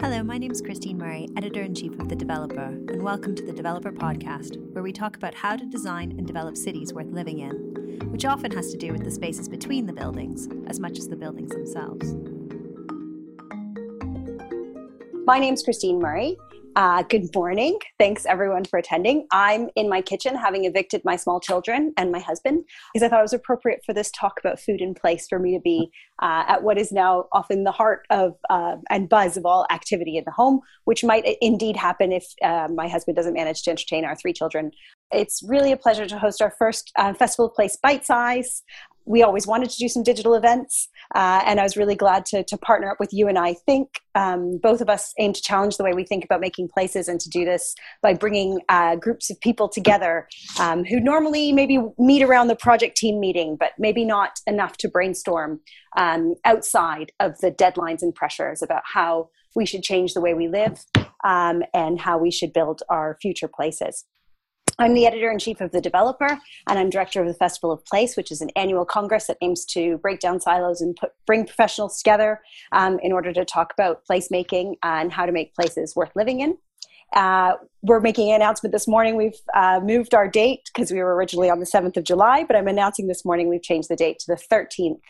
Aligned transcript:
Hello, 0.00 0.22
my 0.22 0.38
name 0.38 0.50
is 0.50 0.60
Christine 0.60 0.98
Murray, 0.98 1.28
editor 1.36 1.62
in 1.62 1.74
chief 1.74 1.92
of 2.00 2.08
The 2.08 2.16
Developer, 2.16 2.64
and 2.64 3.00
welcome 3.00 3.34
to 3.36 3.42
the 3.44 3.52
Developer 3.52 3.92
Podcast, 3.92 4.58
where 4.72 4.82
we 4.82 4.92
talk 4.92 5.16
about 5.16 5.34
how 5.34 5.56
to 5.56 5.64
design 5.64 6.10
and 6.18 6.26
develop 6.26 6.56
cities 6.56 6.92
worth 6.92 7.06
living 7.06 7.38
in, 7.38 8.10
which 8.10 8.24
often 8.24 8.50
has 8.50 8.72
to 8.72 8.76
do 8.76 8.92
with 8.92 9.04
the 9.04 9.10
spaces 9.10 9.48
between 9.48 9.86
the 9.86 9.92
buildings 9.92 10.48
as 10.66 10.80
much 10.80 10.98
as 10.98 11.06
the 11.06 11.16
buildings 11.16 11.52
themselves. 11.52 12.12
My 15.24 15.38
name 15.38 15.54
is 15.54 15.62
Christine 15.62 16.00
Murray, 16.00 16.36
uh, 16.76 17.02
good 17.02 17.32
morning. 17.34 17.78
Thanks 17.98 18.26
everyone 18.26 18.64
for 18.64 18.78
attending. 18.78 19.26
I'm 19.30 19.68
in 19.76 19.88
my 19.88 20.00
kitchen 20.00 20.34
having 20.34 20.64
evicted 20.64 21.02
my 21.04 21.16
small 21.16 21.40
children 21.40 21.92
and 21.96 22.10
my 22.10 22.18
husband 22.18 22.64
because 22.92 23.04
I 23.04 23.08
thought 23.08 23.20
it 23.20 23.22
was 23.22 23.32
appropriate 23.32 23.82
for 23.86 23.92
this 23.92 24.10
talk 24.10 24.40
about 24.40 24.58
food 24.58 24.80
in 24.80 24.94
place 24.94 25.26
for 25.28 25.38
me 25.38 25.54
to 25.54 25.60
be 25.60 25.90
uh, 26.20 26.44
at 26.48 26.62
what 26.62 26.78
is 26.78 26.90
now 26.90 27.26
often 27.32 27.64
the 27.64 27.72
heart 27.72 28.06
of 28.10 28.34
uh, 28.50 28.76
and 28.90 29.08
buzz 29.08 29.36
of 29.36 29.46
all 29.46 29.66
activity 29.70 30.16
in 30.16 30.24
the 30.24 30.32
home, 30.32 30.60
which 30.84 31.04
might 31.04 31.24
indeed 31.40 31.76
happen 31.76 32.12
if 32.12 32.26
uh, 32.42 32.68
my 32.74 32.88
husband 32.88 33.16
doesn't 33.16 33.34
manage 33.34 33.62
to 33.62 33.70
entertain 33.70 34.04
our 34.04 34.16
three 34.16 34.32
children. 34.32 34.70
It's 35.12 35.42
really 35.46 35.70
a 35.70 35.76
pleasure 35.76 36.06
to 36.06 36.18
host 36.18 36.42
our 36.42 36.52
first 36.58 36.90
uh, 36.98 37.14
Festival 37.14 37.46
of 37.46 37.54
Place 37.54 37.78
Bytesize 37.84 38.62
we 39.06 39.22
always 39.22 39.46
wanted 39.46 39.70
to 39.70 39.76
do 39.76 39.88
some 39.88 40.02
digital 40.02 40.34
events, 40.34 40.88
uh, 41.14 41.42
and 41.44 41.60
I 41.60 41.62
was 41.62 41.76
really 41.76 41.94
glad 41.94 42.24
to, 42.26 42.42
to 42.44 42.56
partner 42.56 42.90
up 42.90 42.98
with 43.00 43.12
U+I 43.12 43.54
Think. 43.66 43.88
Um, 44.14 44.58
both 44.62 44.80
of 44.80 44.88
us 44.88 45.12
aim 45.18 45.32
to 45.32 45.42
challenge 45.42 45.76
the 45.76 45.84
way 45.84 45.92
we 45.92 46.04
think 46.04 46.24
about 46.24 46.40
making 46.40 46.68
places 46.68 47.08
and 47.08 47.20
to 47.20 47.28
do 47.28 47.44
this 47.44 47.74
by 48.00 48.14
bringing 48.14 48.60
uh, 48.68 48.96
groups 48.96 49.30
of 49.30 49.40
people 49.40 49.68
together 49.68 50.28
um, 50.60 50.84
who 50.84 51.00
normally 51.00 51.52
maybe 51.52 51.78
meet 51.98 52.22
around 52.22 52.48
the 52.48 52.56
project 52.56 52.96
team 52.96 53.20
meeting, 53.20 53.56
but 53.58 53.72
maybe 53.78 54.04
not 54.04 54.38
enough 54.46 54.76
to 54.78 54.88
brainstorm 54.88 55.60
um, 55.96 56.34
outside 56.44 57.12
of 57.20 57.38
the 57.40 57.50
deadlines 57.50 58.02
and 58.02 58.14
pressures 58.14 58.62
about 58.62 58.82
how 58.84 59.28
we 59.54 59.66
should 59.66 59.82
change 59.82 60.14
the 60.14 60.20
way 60.20 60.34
we 60.34 60.48
live 60.48 60.84
um, 61.24 61.62
and 61.72 62.00
how 62.00 62.18
we 62.18 62.30
should 62.30 62.52
build 62.52 62.82
our 62.88 63.16
future 63.20 63.48
places. 63.48 64.04
I'm 64.78 64.94
the 64.94 65.06
editor 65.06 65.30
in 65.30 65.38
chief 65.38 65.60
of 65.60 65.70
The 65.70 65.80
Developer, 65.80 66.38
and 66.68 66.78
I'm 66.78 66.90
director 66.90 67.20
of 67.20 67.28
the 67.28 67.34
Festival 67.34 67.70
of 67.70 67.84
Place, 67.84 68.16
which 68.16 68.32
is 68.32 68.40
an 68.40 68.50
annual 68.56 68.84
congress 68.84 69.28
that 69.28 69.36
aims 69.40 69.64
to 69.66 69.98
break 69.98 70.18
down 70.18 70.40
silos 70.40 70.80
and 70.80 70.96
put, 70.96 71.12
bring 71.26 71.46
professionals 71.46 71.98
together 71.98 72.40
um, 72.72 72.98
in 73.00 73.12
order 73.12 73.32
to 73.32 73.44
talk 73.44 73.72
about 73.72 74.02
placemaking 74.10 74.74
and 74.82 75.12
how 75.12 75.26
to 75.26 75.32
make 75.32 75.54
places 75.54 75.94
worth 75.94 76.10
living 76.16 76.40
in. 76.40 76.58
Uh, 77.14 77.54
we're 77.82 78.00
making 78.00 78.30
an 78.30 78.36
announcement 78.36 78.72
this 78.72 78.88
morning. 78.88 79.14
We've 79.14 79.38
uh, 79.54 79.80
moved 79.82 80.14
our 80.14 80.28
date 80.28 80.68
because 80.74 80.90
we 80.90 80.98
were 80.98 81.14
originally 81.14 81.48
on 81.48 81.60
the 81.60 81.66
7th 81.66 81.96
of 81.96 82.04
July, 82.04 82.44
but 82.44 82.56
I'm 82.56 82.66
announcing 82.66 83.06
this 83.06 83.24
morning 83.24 83.48
we've 83.48 83.62
changed 83.62 83.88
the 83.88 83.96
date 83.96 84.18
to 84.20 84.26
the 84.28 84.40
13th 84.52 85.00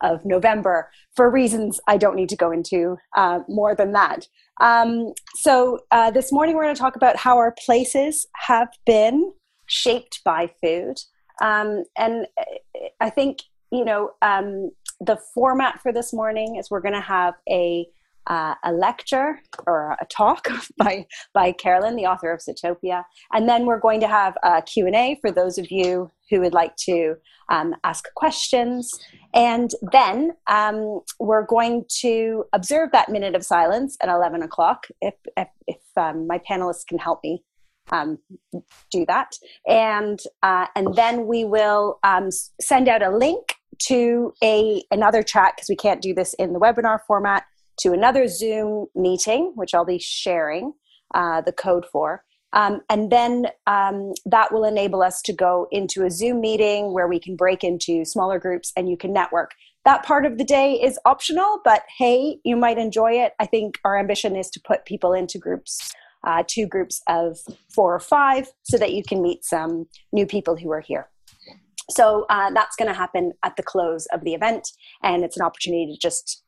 of 0.00 0.24
November 0.24 0.90
for 1.14 1.30
reasons 1.30 1.80
I 1.86 1.98
don't 1.98 2.16
need 2.16 2.30
to 2.30 2.36
go 2.36 2.50
into 2.50 2.96
uh, 3.16 3.40
more 3.48 3.74
than 3.74 3.92
that. 3.92 4.26
Um, 4.60 5.12
so, 5.36 5.80
uh, 5.90 6.10
this 6.10 6.32
morning 6.32 6.56
we're 6.56 6.64
going 6.64 6.74
to 6.74 6.80
talk 6.80 6.96
about 6.96 7.16
how 7.16 7.38
our 7.38 7.54
places 7.64 8.26
have 8.34 8.68
been 8.84 9.32
shaped 9.66 10.20
by 10.24 10.50
food. 10.62 10.96
Um, 11.40 11.84
and 11.96 12.26
I 13.00 13.10
think, 13.10 13.40
you 13.70 13.84
know, 13.84 14.12
um, 14.20 14.70
the 15.00 15.18
format 15.34 15.80
for 15.80 15.92
this 15.92 16.12
morning 16.12 16.56
is 16.56 16.70
we're 16.70 16.80
going 16.80 16.94
to 16.94 17.00
have 17.00 17.34
a 17.48 17.86
uh, 18.26 18.54
a 18.64 18.72
lecture 18.72 19.40
or 19.66 19.96
a 20.00 20.06
talk 20.06 20.48
by, 20.76 21.06
by 21.34 21.52
Carolyn, 21.52 21.96
the 21.96 22.06
author 22.06 22.32
of 22.32 22.40
Sitopia. 22.40 23.04
And 23.32 23.48
then 23.48 23.66
we're 23.66 23.80
going 23.80 24.00
to 24.00 24.08
have 24.08 24.36
a 24.42 24.62
Q&A 24.62 25.18
for 25.20 25.30
those 25.30 25.58
of 25.58 25.70
you 25.70 26.10
who 26.30 26.40
would 26.40 26.54
like 26.54 26.74
to 26.76 27.16
um, 27.50 27.74
ask 27.84 28.04
questions. 28.14 28.90
And 29.34 29.70
then 29.92 30.32
um, 30.46 31.00
we're 31.18 31.46
going 31.46 31.84
to 32.00 32.44
observe 32.52 32.90
that 32.92 33.10
minute 33.10 33.34
of 33.34 33.44
silence 33.44 33.96
at 34.02 34.08
11 34.08 34.42
o'clock 34.42 34.86
if, 35.00 35.14
if, 35.36 35.48
if 35.66 35.80
um, 35.96 36.26
my 36.26 36.38
panelists 36.38 36.86
can 36.86 36.98
help 36.98 37.20
me 37.22 37.42
um, 37.90 38.18
do 38.90 39.04
that. 39.06 39.36
And, 39.66 40.20
uh, 40.42 40.66
and 40.76 40.94
then 40.94 41.26
we 41.26 41.44
will 41.44 41.98
um, 42.04 42.30
send 42.60 42.88
out 42.88 43.02
a 43.02 43.10
link 43.10 43.56
to 43.86 44.32
a 44.42 44.82
another 44.90 45.22
chat 45.22 45.54
because 45.56 45.68
we 45.68 45.76
can't 45.76 46.00
do 46.00 46.14
this 46.14 46.34
in 46.34 46.52
the 46.52 46.60
webinar 46.60 47.00
format 47.06 47.44
to 47.80 47.92
another 47.92 48.28
Zoom 48.28 48.86
meeting, 48.94 49.52
which 49.54 49.74
I'll 49.74 49.84
be 49.84 49.98
sharing 49.98 50.72
uh, 51.14 51.40
the 51.40 51.52
code 51.52 51.86
for. 51.90 52.24
Um, 52.54 52.82
and 52.90 53.10
then 53.10 53.46
um, 53.66 54.12
that 54.26 54.52
will 54.52 54.64
enable 54.64 55.02
us 55.02 55.22
to 55.22 55.32
go 55.32 55.68
into 55.70 56.04
a 56.04 56.10
Zoom 56.10 56.40
meeting 56.40 56.92
where 56.92 57.08
we 57.08 57.18
can 57.18 57.34
break 57.34 57.64
into 57.64 58.04
smaller 58.04 58.38
groups 58.38 58.72
and 58.76 58.88
you 58.90 58.96
can 58.96 59.12
network. 59.12 59.52
That 59.84 60.04
part 60.04 60.26
of 60.26 60.38
the 60.38 60.44
day 60.44 60.74
is 60.74 60.98
optional, 61.06 61.60
but 61.64 61.82
hey, 61.98 62.38
you 62.44 62.56
might 62.56 62.78
enjoy 62.78 63.12
it. 63.12 63.32
I 63.40 63.46
think 63.46 63.78
our 63.84 63.98
ambition 63.98 64.36
is 64.36 64.50
to 64.50 64.60
put 64.60 64.84
people 64.84 65.12
into 65.12 65.38
groups, 65.38 65.92
uh, 66.24 66.44
two 66.46 66.66
groups 66.66 67.00
of 67.08 67.38
four 67.74 67.94
or 67.94 68.00
five, 68.00 68.52
so 68.62 68.76
that 68.76 68.92
you 68.92 69.02
can 69.02 69.22
meet 69.22 69.44
some 69.44 69.86
new 70.12 70.26
people 70.26 70.56
who 70.56 70.70
are 70.70 70.80
here. 70.80 71.08
So 71.90 72.26
uh, 72.30 72.50
that's 72.52 72.76
going 72.76 72.88
to 72.88 72.96
happen 72.96 73.32
at 73.42 73.56
the 73.56 73.62
close 73.62 74.06
of 74.12 74.22
the 74.24 74.34
event, 74.34 74.68
and 75.02 75.24
it's 75.24 75.36
an 75.36 75.44
opportunity 75.44 75.92
to 75.92 75.98
just 75.98 76.44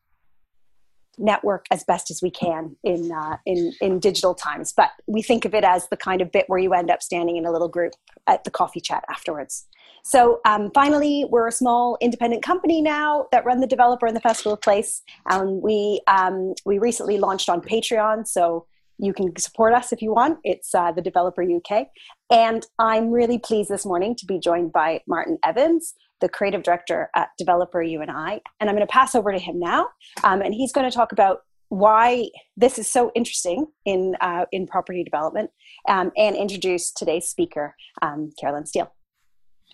network 1.19 1.67
as 1.71 1.85
best 1.85 2.11
as 2.11 2.21
we 2.23 2.31
can 2.31 2.77
in 2.85 3.13
uh, 3.13 3.37
in 3.47 3.73
in 3.81 3.99
digital 3.99 4.35
times. 4.35 4.73
But 4.77 4.91
we 5.07 5.23
think 5.23 5.45
of 5.45 5.55
it 5.55 5.65
as 5.65 5.89
the 5.89 5.97
kind 5.97 6.21
of 6.21 6.33
bit 6.33 6.45
where 6.49 6.59
you 6.59 6.73
end 6.75 6.91
up 6.91 7.03
standing 7.03 7.37
in 7.37 7.47
a 7.47 7.53
little 7.53 7.69
group 7.69 7.93
at 8.27 8.45
the 8.45 8.51
coffee 8.51 8.81
chat 8.81 9.05
afterwards. 9.09 9.67
So 10.07 10.41
um, 10.45 10.71
finally, 10.75 11.25
we're 11.31 11.49
a 11.49 11.53
small 11.53 11.97
independent 12.01 12.43
company 12.43 12.83
now 12.83 13.27
that 13.33 13.45
run 13.47 13.61
the 13.61 13.67
developer 13.67 14.07
and 14.07 14.15
the 14.15 14.21
festival 14.21 14.57
place. 14.57 15.03
And 15.31 15.63
we 15.63 16.01
um, 16.07 16.55
we 16.67 16.79
recently 16.79 17.19
launched 17.19 17.49
on 17.49 17.63
Patreon, 17.63 18.27
so 18.27 18.67
you 18.99 19.13
can 19.13 19.37
support 19.37 19.75
us 19.75 19.93
if 19.93 20.03
you 20.03 20.13
want. 20.13 20.39
It's 20.45 20.75
uh, 20.75 20.93
the 20.93 21.03
Developer 21.03 21.43
UK. 21.43 21.89
And 22.31 22.67
I'm 22.79 23.11
really 23.11 23.39
pleased 23.39 23.71
this 23.71 23.85
morning 23.85 24.15
to 24.17 24.27
be 24.27 24.39
joined 24.39 24.73
by 24.73 25.03
Martin 25.07 25.39
Evans, 25.45 25.95
the 26.21 26.29
creative 26.29 26.63
director 26.63 27.11
at 27.15 27.29
Developer 27.39 27.83
U+I. 27.83 28.41
And 28.61 28.71
I'm 28.71 28.77
going 28.77 28.87
to 28.87 28.93
pass 28.93 29.15
over 29.15 29.33
to 29.33 29.39
him 29.39 29.59
now. 29.59 29.89
Um, 30.23 30.41
and 30.41 30.55
he's 30.55 30.73
going 30.73 30.89
to 30.89 30.95
talk 30.95 31.13
about 31.13 31.41
why 31.69 32.29
this 32.57 32.79
is 32.79 32.91
so 32.91 33.11
interesting 33.15 33.67
in, 33.85 34.15
uh, 34.21 34.45
in 34.53 34.67
property 34.67 35.03
development 35.03 35.51
um, 35.89 36.13
and 36.17 36.37
introduce 36.37 36.93
today's 36.93 37.27
speaker, 37.27 37.75
um, 38.03 38.31
Carolyn 38.39 38.67
Steel. 38.67 38.93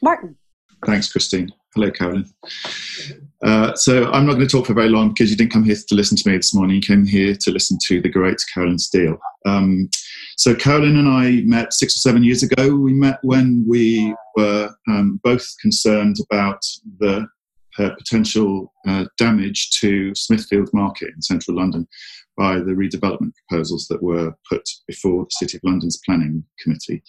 Martin. 0.03 0.37
Thanks, 0.87 1.13
Christine. 1.13 1.53
Hello, 1.75 1.91
Carolyn. 1.91 2.29
Uh, 3.45 3.75
so 3.75 4.11
I'm 4.11 4.27
not 4.27 4.35
going 4.35 4.47
to 4.47 4.53
talk 4.53 4.67
for 4.67 4.75
very 4.75 4.89
long 4.89 5.11
because 5.11 5.31
you 5.31 5.37
didn't 5.37 5.53
come 5.53 5.65
here 5.65 5.77
to 5.89 5.95
listen 5.95 6.17
to 6.17 6.29
me 6.29 6.37
this 6.37 6.55
morning. 6.55 6.77
You 6.77 6.83
came 6.83 7.05
here 7.07 7.35
to 7.35 7.51
listen 7.51 7.79
to 7.87 8.01
the 8.01 8.09
great 8.09 8.39
Carolyn 8.53 8.79
Steel. 8.79 9.19
Um, 9.47 9.89
so 10.37 10.55
Carolyn 10.55 10.97
and 10.97 11.09
I 11.09 11.43
met 11.45 11.73
six 11.73 11.97
or 11.97 12.01
seven 12.01 12.25
years 12.25 12.43
ago. 12.43 12.75
We 12.75 12.93
met 12.93 13.19
when 13.23 13.65
we 13.69 14.15
were 14.37 14.71
um, 14.89 15.21
both 15.23 15.47
concerned 15.61 16.17
about 16.31 16.61
the 16.99 17.27
potential 17.77 18.73
uh, 18.87 19.07
damage 19.17 19.71
to 19.81 20.15
Smithfield 20.15 20.69
Market 20.75 21.11
in 21.15 21.23
central 21.23 21.57
London 21.57 21.87
by 22.37 22.57
the 22.57 22.73
redevelopment 22.73 23.33
proposals 23.49 23.87
that 23.89 24.03
were 24.03 24.35
put 24.49 24.63
before 24.87 25.25
the 25.25 25.31
City 25.31 25.57
of 25.57 25.63
London's 25.65 26.01
Planning 26.05 26.45
Committee 26.63 27.03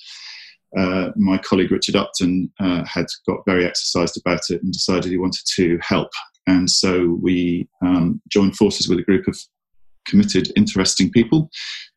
uh, 0.77 1.11
my 1.15 1.37
colleague 1.37 1.71
Richard 1.71 1.95
Upton 1.95 2.51
uh, 2.59 2.83
had 2.85 3.07
got 3.27 3.45
very 3.45 3.65
exercised 3.65 4.17
about 4.17 4.49
it 4.49 4.61
and 4.63 4.71
decided 4.71 5.11
he 5.11 5.17
wanted 5.17 5.45
to 5.55 5.77
help. 5.81 6.09
And 6.47 6.69
so 6.69 7.19
we 7.21 7.67
um, 7.81 8.21
joined 8.29 8.55
forces 8.55 8.87
with 8.87 8.99
a 8.99 9.03
group 9.03 9.27
of 9.27 9.37
committed, 10.05 10.51
interesting 10.55 11.11
people 11.11 11.49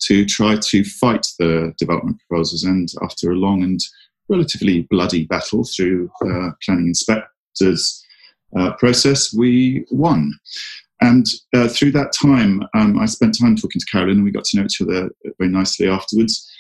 to 0.03 0.25
try 0.25 0.57
to 0.57 0.85
fight 0.85 1.27
the 1.39 1.73
development 1.79 2.21
proposals. 2.29 2.65
And 2.65 2.89
after 3.03 3.31
a 3.31 3.37
long 3.37 3.63
and 3.63 3.81
relatively 4.29 4.83
bloody 4.91 5.27
battle 5.27 5.65
through 5.65 6.11
uh, 6.23 6.51
planning 6.65 6.89
inspectors 6.89 8.05
uh, 8.59 8.73
process, 8.75 9.33
we 9.33 9.85
won. 9.91 10.33
And 11.01 11.27
uh, 11.55 11.69
through 11.69 11.93
that 11.93 12.13
time, 12.13 12.63
um, 12.75 12.99
I 12.99 13.07
spent 13.07 13.39
time 13.39 13.57
talking 13.57 13.81
to 13.81 13.87
Carolyn, 13.87 14.17
and 14.17 14.25
we 14.25 14.31
got 14.31 14.45
to 14.45 14.57
know 14.57 14.65
each 14.65 14.81
other 14.81 15.11
very 15.39 15.51
nicely 15.51 15.89
afterwards. 15.89 16.51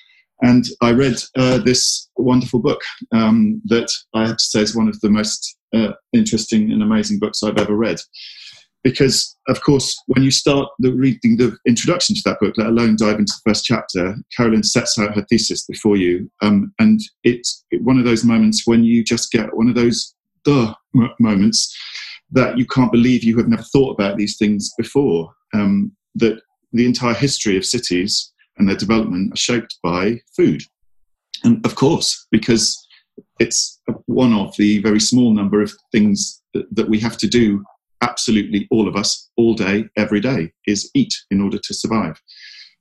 And 0.42 0.64
I 0.82 0.92
read 0.92 1.16
uh, 1.36 1.58
this 1.58 2.08
wonderful 2.16 2.60
book 2.60 2.80
um, 3.12 3.60
that 3.66 3.90
I 4.14 4.26
have 4.26 4.36
to 4.36 4.44
say 4.44 4.60
is 4.60 4.76
one 4.76 4.88
of 4.88 5.00
the 5.00 5.10
most 5.10 5.56
uh, 5.74 5.92
interesting 6.12 6.70
and 6.70 6.82
amazing 6.82 7.18
books 7.18 7.42
I've 7.42 7.58
ever 7.58 7.76
read. 7.76 7.98
Because, 8.82 9.34
of 9.48 9.62
course, 9.62 9.96
when 10.08 10.22
you 10.22 10.30
start 10.30 10.68
the 10.78 10.92
reading 10.92 11.38
the 11.38 11.56
introduction 11.66 12.14
to 12.14 12.20
that 12.26 12.38
book, 12.38 12.54
let 12.58 12.66
alone 12.66 12.96
dive 12.98 13.18
into 13.18 13.32
the 13.32 13.50
first 13.50 13.64
chapter, 13.64 14.16
Carolyn 14.36 14.62
sets 14.62 14.98
out 14.98 15.14
her 15.14 15.24
thesis 15.30 15.64
before 15.64 15.96
you. 15.96 16.30
Um, 16.42 16.74
and 16.78 17.00
it's 17.22 17.64
one 17.80 17.98
of 17.98 18.04
those 18.04 18.24
moments 18.24 18.66
when 18.66 18.84
you 18.84 19.02
just 19.02 19.32
get 19.32 19.56
one 19.56 19.68
of 19.68 19.74
those 19.74 20.14
duh 20.44 20.74
moments 21.18 21.74
that 22.32 22.58
you 22.58 22.66
can't 22.66 22.92
believe 22.92 23.24
you 23.24 23.38
have 23.38 23.48
never 23.48 23.62
thought 23.62 23.92
about 23.92 24.18
these 24.18 24.36
things 24.36 24.70
before. 24.76 25.32
Um, 25.54 25.92
that 26.16 26.40
the 26.72 26.84
entire 26.84 27.14
history 27.14 27.56
of 27.56 27.64
cities 27.64 28.33
and 28.58 28.68
their 28.68 28.76
development 28.76 29.32
are 29.32 29.36
shaped 29.36 29.78
by 29.82 30.20
food. 30.36 30.62
And 31.42 31.64
of 31.66 31.74
course, 31.74 32.26
because 32.30 32.86
it's 33.38 33.80
one 34.06 34.32
of 34.32 34.54
the 34.56 34.80
very 34.80 35.00
small 35.00 35.32
number 35.32 35.60
of 35.60 35.72
things 35.92 36.42
that, 36.54 36.66
that 36.74 36.88
we 36.88 36.98
have 37.00 37.16
to 37.18 37.26
do 37.26 37.62
absolutely 38.00 38.68
all 38.70 38.86
of 38.86 38.96
us, 38.96 39.30
all 39.36 39.54
day, 39.54 39.84
every 39.96 40.20
day, 40.20 40.52
is 40.66 40.90
eat 40.94 41.14
in 41.30 41.40
order 41.40 41.58
to 41.58 41.74
survive. 41.74 42.20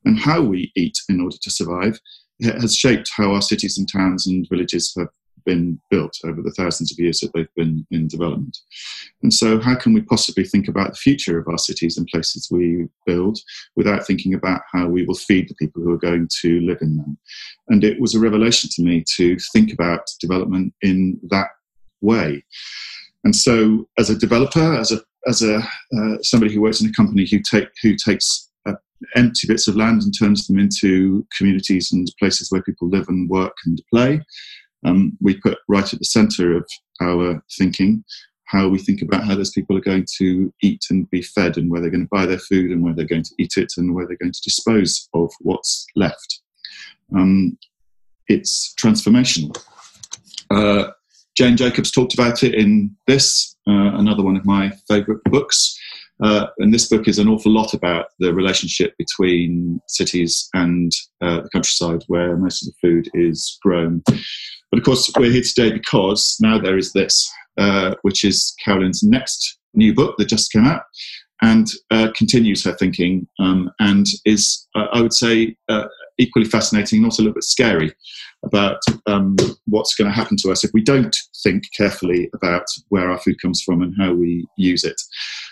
And 0.05 0.19
how 0.19 0.41
we 0.41 0.71
eat 0.75 0.97
in 1.09 1.21
order 1.21 1.37
to 1.41 1.51
survive 1.51 1.99
has 2.41 2.75
shaped 2.75 3.09
how 3.15 3.33
our 3.33 3.41
cities 3.41 3.77
and 3.77 3.87
towns 3.89 4.27
and 4.27 4.47
villages 4.49 4.93
have 4.97 5.07
been 5.45 5.79
built 5.89 6.17
over 6.23 6.41
the 6.41 6.51
thousands 6.51 6.91
of 6.91 6.99
years 6.99 7.19
that 7.19 7.31
they've 7.33 7.53
been 7.55 7.85
in 7.91 8.07
development. 8.07 8.57
And 9.21 9.33
so, 9.33 9.59
how 9.59 9.75
can 9.75 9.93
we 9.93 10.01
possibly 10.01 10.43
think 10.43 10.67
about 10.67 10.91
the 10.91 10.97
future 10.97 11.39
of 11.39 11.47
our 11.47 11.57
cities 11.57 11.97
and 11.97 12.07
places 12.07 12.49
we 12.51 12.87
build 13.05 13.39
without 13.75 14.05
thinking 14.05 14.33
about 14.33 14.61
how 14.71 14.87
we 14.87 15.05
will 15.05 15.15
feed 15.15 15.49
the 15.49 15.55
people 15.55 15.81
who 15.81 15.91
are 15.91 15.97
going 15.97 16.27
to 16.41 16.59
live 16.61 16.79
in 16.81 16.97
them? 16.97 17.17
And 17.69 17.83
it 17.83 17.99
was 17.99 18.15
a 18.15 18.19
revelation 18.19 18.69
to 18.73 18.83
me 18.83 19.03
to 19.15 19.37
think 19.51 19.73
about 19.73 20.01
development 20.19 20.73
in 20.81 21.19
that 21.29 21.47
way. 22.01 22.43
And 23.23 23.35
so, 23.35 23.87
as 23.97 24.09
a 24.09 24.17
developer, 24.17 24.73
as 24.75 24.91
a 24.91 25.01
as 25.27 25.41
a 25.41 25.57
uh, 25.57 26.17
somebody 26.21 26.53
who 26.53 26.61
works 26.61 26.81
in 26.81 26.89
a 26.89 26.93
company 26.93 27.25
who 27.25 27.39
take 27.39 27.69
who 27.81 27.95
takes 27.95 28.49
uh, 28.65 28.73
empty 29.15 29.47
bits 29.47 29.67
of 29.67 29.75
land 29.75 30.01
and 30.03 30.13
turns 30.17 30.47
them 30.47 30.59
into 30.59 31.25
communities 31.37 31.91
and 31.91 32.07
places 32.19 32.51
where 32.51 32.61
people 32.63 32.89
live 32.89 33.07
and 33.07 33.29
work 33.29 33.55
and 33.65 33.81
play, 33.89 34.21
um, 34.85 35.17
we 35.21 35.39
put 35.39 35.57
right 35.67 35.93
at 35.93 35.99
the 35.99 36.05
centre 36.05 36.55
of 36.55 36.67
our 37.01 37.43
thinking 37.57 38.03
how 38.53 38.67
we 38.67 38.77
think 38.77 39.01
about 39.01 39.23
how 39.23 39.35
those 39.35 39.49
people 39.49 39.75
are 39.75 39.81
going 39.81 40.05
to 40.17 40.53
eat 40.61 40.85
and 40.91 41.09
be 41.09 41.23
fed 41.23 41.57
and 41.57 41.71
where 41.71 41.81
they're 41.81 41.89
going 41.89 42.05
to 42.05 42.09
buy 42.11 42.25
their 42.25 42.37
food 42.37 42.69
and 42.69 42.83
where 42.83 42.93
they're 42.93 43.05
going 43.05 43.23
to 43.23 43.33
eat 43.39 43.53
it 43.57 43.73
and 43.77 43.95
where 43.95 44.05
they're 44.05 44.17
going 44.17 44.31
to 44.31 44.41
dispose 44.43 45.09
of 45.13 45.31
what's 45.39 45.87
left. 45.95 46.41
Um, 47.15 47.57
it's 48.27 48.73
transformational. 48.79 49.57
Uh, 50.51 50.91
Jane 51.35 51.57
Jacobs 51.57 51.89
talked 51.89 52.13
about 52.13 52.43
it 52.43 52.53
in 52.53 52.95
this, 53.07 53.55
uh, 53.67 53.97
another 53.97 54.21
one 54.21 54.37
of 54.37 54.45
my 54.45 54.71
favourite 54.87 55.23
books. 55.25 55.75
Uh, 56.21 56.45
and 56.59 56.71
this 56.71 56.87
book 56.87 57.07
is 57.07 57.17
an 57.17 57.27
awful 57.27 57.51
lot 57.51 57.73
about 57.73 58.05
the 58.19 58.33
relationship 58.33 58.93
between 58.99 59.81
cities 59.87 60.47
and 60.53 60.91
uh, 61.21 61.41
the 61.41 61.49
countryside 61.49 62.03
where 62.05 62.37
most 62.37 62.61
of 62.61 62.67
the 62.67 62.87
food 62.87 63.09
is 63.15 63.57
grown. 63.63 64.03
But 64.73 64.79
of 64.79 64.85
course, 64.85 65.11
we're 65.19 65.31
here 65.31 65.43
today 65.43 65.71
because 65.71 66.35
now 66.41 66.57
there 66.57 66.79
is 66.79 66.93
this, 66.93 67.31
uh, 67.59 67.93
which 68.01 68.23
is 68.23 68.55
Carolyn's 68.65 69.03
next 69.03 69.59
new 69.75 69.93
book 69.93 70.15
that 70.17 70.27
just 70.27 70.51
came 70.51 70.65
out 70.65 70.81
and 71.43 71.67
uh, 71.91 72.09
continues 72.15 72.63
her 72.63 72.73
thinking 72.73 73.27
um, 73.37 73.69
and 73.79 74.07
is, 74.25 74.67
uh, 74.73 74.87
I 74.91 75.01
would 75.03 75.13
say, 75.13 75.55
uh, 75.69 75.85
equally 76.17 76.45
fascinating 76.45 76.97
and 76.97 77.05
also 77.05 77.21
a 77.21 77.23
little 77.23 77.35
bit 77.35 77.43
scary 77.43 77.93
about 78.45 78.79
um, 79.05 79.35
what's 79.67 79.95
going 79.95 80.09
to 80.09 80.15
happen 80.15 80.37
to 80.37 80.51
us 80.51 80.63
if 80.63 80.71
we 80.73 80.81
don't 80.81 81.15
think 81.43 81.63
carefully 81.75 82.29
about 82.33 82.65
where 82.89 83.09
our 83.09 83.17
food 83.17 83.41
comes 83.41 83.61
from 83.61 83.81
and 83.81 83.95
how 83.97 84.13
we 84.13 84.45
use 84.57 84.83
it. 84.83 84.99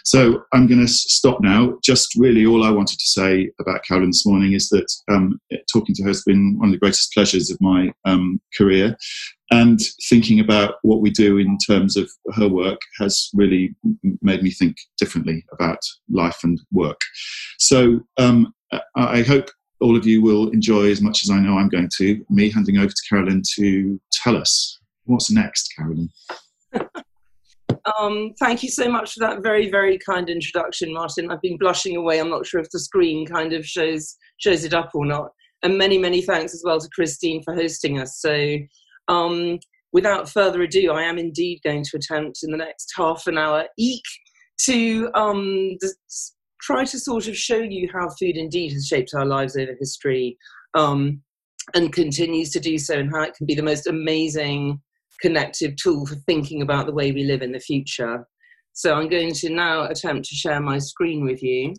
So 0.04 0.44
I'm 0.54 0.68
going 0.68 0.82
to 0.82 0.92
stop 0.92 1.40
now. 1.42 1.78
Just 1.84 2.16
really 2.18 2.46
all 2.46 2.64
I 2.64 2.72
wanted 2.72 3.00
to 3.00 3.06
say 3.06 3.52
about 3.60 3.84
Carolyn 3.86 4.10
this 4.10 4.26
morning 4.26 4.54
is 4.54 4.70
that 4.70 4.92
um, 5.10 5.40
talking 5.72 5.96
to 5.96 6.04
her 6.04 6.10
has 6.10 6.24
been 6.24 6.58
one 6.58 6.70
of 6.70 6.74
the 6.74 6.80
greatest 6.80 7.14
pleasures 7.14 7.50
of 7.50 7.60
my 7.62 7.94
um, 8.06 8.42
career. 8.58 8.98
And 9.52 9.82
thinking 10.10 10.40
about 10.40 10.76
what 10.82 11.02
we 11.02 11.10
do 11.10 11.38
in 11.38 11.58
terms 11.68 11.98
of 11.98 12.10
her 12.36 12.48
work 12.48 12.80
has 13.00 13.30
really 13.34 13.76
made 14.22 14.44
me 14.44 14.52
think 14.52 14.78
differently 14.98 15.46
about 15.52 15.80
life 16.10 16.40
and 16.44 16.60
work. 16.72 17.02
So 17.60 18.00
um, 18.18 18.54
I 18.96 19.24
hope 19.24 19.50
all 19.82 19.98
of 19.98 20.06
you 20.06 20.22
will 20.22 20.50
enjoy 20.50 20.92
as 20.92 21.02
much 21.02 21.24
as 21.24 21.30
I 21.30 21.40
know 21.40 21.58
I'm 21.58 21.70
going 21.70 21.90
to, 21.98 22.24
me 22.30 22.52
handing 22.52 22.78
over 22.78 22.88
to 22.88 23.04
Carolyn 23.10 23.42
to 23.56 24.00
tell 24.12 24.38
us 24.38 24.80
what's 25.06 25.32
next, 25.32 25.74
Carolyn. 25.76 26.10
um, 28.00 28.34
thank 28.40 28.64
you 28.64 28.70
so 28.70 28.90
much 28.90 29.14
for 29.14 29.22
that 29.22 29.42
very, 29.42 29.70
very 29.70 29.98
kind 29.98 30.30
introduction, 30.30 30.94
Martin. 30.94 31.32
I've 31.32 31.42
been 31.42 31.58
blushing 31.58 31.98
away. 31.98 32.20
I'm 32.20 32.30
not 32.30 32.46
sure 32.46 32.62
if 32.62 32.70
the 32.70 32.80
screen 32.80 33.26
kind 33.26 33.54
of 33.54 33.66
shows 33.66 34.16
shows 34.38 34.64
it 34.64 34.74
up 34.74 34.92
or 34.94 35.06
not. 35.06 35.32
And 35.64 35.78
many, 35.78 35.98
many 35.98 36.22
thanks 36.22 36.54
as 36.54 36.64
well 36.66 36.80
to 36.80 36.90
Christine 36.94 37.44
for 37.44 37.54
hosting 37.54 38.00
us. 38.00 38.20
So, 38.20 38.58
um, 39.08 39.60
without 39.94 40.30
further 40.30 40.62
ado, 40.62 40.92
I 40.92 41.04
am 41.04 41.18
indeed 41.18 41.60
going 41.64 41.84
to 41.84 41.98
attempt 41.98 42.40
in 42.44 42.52
the 42.52 42.58
next 42.58 42.94
half 42.96 43.28
an 43.28 43.38
hour, 43.38 43.66
eek, 43.78 44.04
to 44.66 45.10
um, 45.14 45.78
try 46.62 46.86
to 46.86 47.00
sort 47.00 47.28
of 47.28 47.36
show 47.36 47.58
you 47.58 47.90
how 47.92 48.08
food 48.20 48.38
indeed 48.38 48.72
has 48.74 48.88
shaped 48.88 49.14
our 49.16 49.26
lives 49.26 49.58
over 49.58 49.76
history 49.80 50.38
um, 50.74 51.22
and 51.74 51.94
continues 51.94 52.52
to 52.52 52.60
do 52.60 52.78
so, 52.78 52.96
and 52.96 53.12
how 53.12 53.24
it 53.24 53.36
can 53.36 53.46
be 53.46 53.56
the 53.56 53.64
most 53.64 53.88
amazing 53.88 54.80
connective 55.22 55.76
tool 55.76 56.06
for 56.06 56.16
thinking 56.28 56.62
about 56.62 56.86
the 56.86 56.94
way 56.94 57.12
we 57.12 57.24
live 57.24 57.42
in 57.42 57.52
the 57.52 57.60
future. 57.60 58.26
So 58.74 58.94
I'm 58.94 59.10
going 59.10 59.34
to 59.34 59.50
now 59.50 59.84
attempt 59.84 60.28
to 60.30 60.36
share 60.36 60.62
my 60.62 60.80
screen 60.80 61.24
with 61.24 61.44
you. 61.44 61.74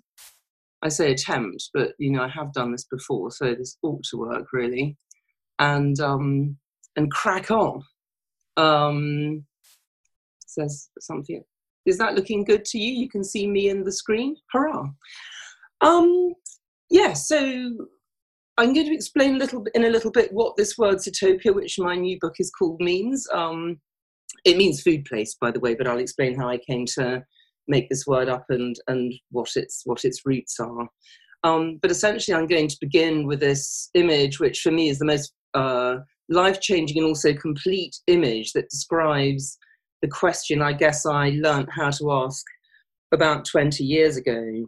I 0.83 0.89
say 0.89 1.13
attempt, 1.13 1.71
but 1.73 1.93
you 1.99 2.11
know 2.11 2.23
I 2.23 2.29
have 2.29 2.53
done 2.53 2.73
this 2.73 2.87
before, 2.91 3.31
so 3.31 3.55
this 3.55 3.79
ought 3.83 4.03
to 4.11 4.17
work 4.19 4.47
really, 4.53 4.97
and 5.59 5.99
um, 6.01 6.57
and 6.97 7.11
crack 7.11 7.51
on. 7.51 7.83
Um, 8.57 9.45
says 10.47 10.91
something 11.01 11.43
is 11.87 11.99
that 11.99 12.15
looking 12.15 12.45
good 12.45 12.65
to 12.67 12.79
you? 12.79 12.93
You 12.93 13.09
can 13.09 13.25
see 13.25 13.47
me 13.47 13.69
in 13.69 13.85
the 13.85 13.93
screen. 13.93 14.37
Hurrah! 14.53 14.87
Um, 15.81 16.33
yeah, 16.91 17.13
so 17.13 17.39
I'm 18.59 18.73
going 18.75 18.87
to 18.87 18.95
explain 18.95 19.37
a 19.37 19.39
little 19.39 19.63
bit 19.63 19.75
in 19.75 19.85
a 19.85 19.91
little 19.91 20.11
bit 20.11 20.33
what 20.33 20.57
this 20.57 20.77
word 20.79 20.97
Sitopia, 20.97 21.55
which 21.55 21.79
my 21.79 21.97
new 21.97 22.19
book 22.21 22.35
is 22.39 22.51
called, 22.51 22.81
means. 22.81 23.27
Um, 23.33 23.81
it 24.45 24.57
means 24.57 24.83
food 24.83 25.05
place, 25.05 25.37
by 25.41 25.51
the 25.51 25.61
way, 25.61 25.75
but 25.75 25.87
I'll 25.87 25.99
explain 25.99 26.39
how 26.39 26.49
I 26.49 26.59
came 26.59 26.85
to 26.95 27.23
make 27.69 27.89
this 27.89 28.07
word 28.07 28.29
up 28.29 28.45
and 28.49 28.77
and 28.89 29.13
what 29.31 29.51
its 29.57 29.83
what 29.85 30.05
its 30.05 30.21
roots 30.25 30.59
are. 30.61 30.89
Um, 31.45 31.79
but 31.81 31.91
essentially, 31.91 32.37
I'm 32.37 32.47
going 32.47 32.69
to 32.69 32.77
begin 32.81 33.27
with 33.27 33.41
this 33.41 33.91
image, 33.95 34.39
which 34.39 34.61
for 34.61 34.71
me 34.71 34.89
is 34.89 34.99
the 34.99 35.05
most 35.05 35.33
uh, 35.55 35.97
life 36.29 36.61
changing 36.61 36.99
and 36.99 37.07
also 37.07 37.33
complete 37.35 37.97
image 38.07 38.53
that 38.53 38.71
describes 38.71 39.59
the 40.03 40.09
question 40.09 40.61
I 40.61 40.73
guess 40.73 41.07
I 41.07 41.31
learnt 41.31 41.69
how 41.73 41.91
to 41.91 42.13
ask 42.13 42.45
about 43.13 43.45
20 43.45 43.85
years 43.85 44.17
ago. 44.17 44.67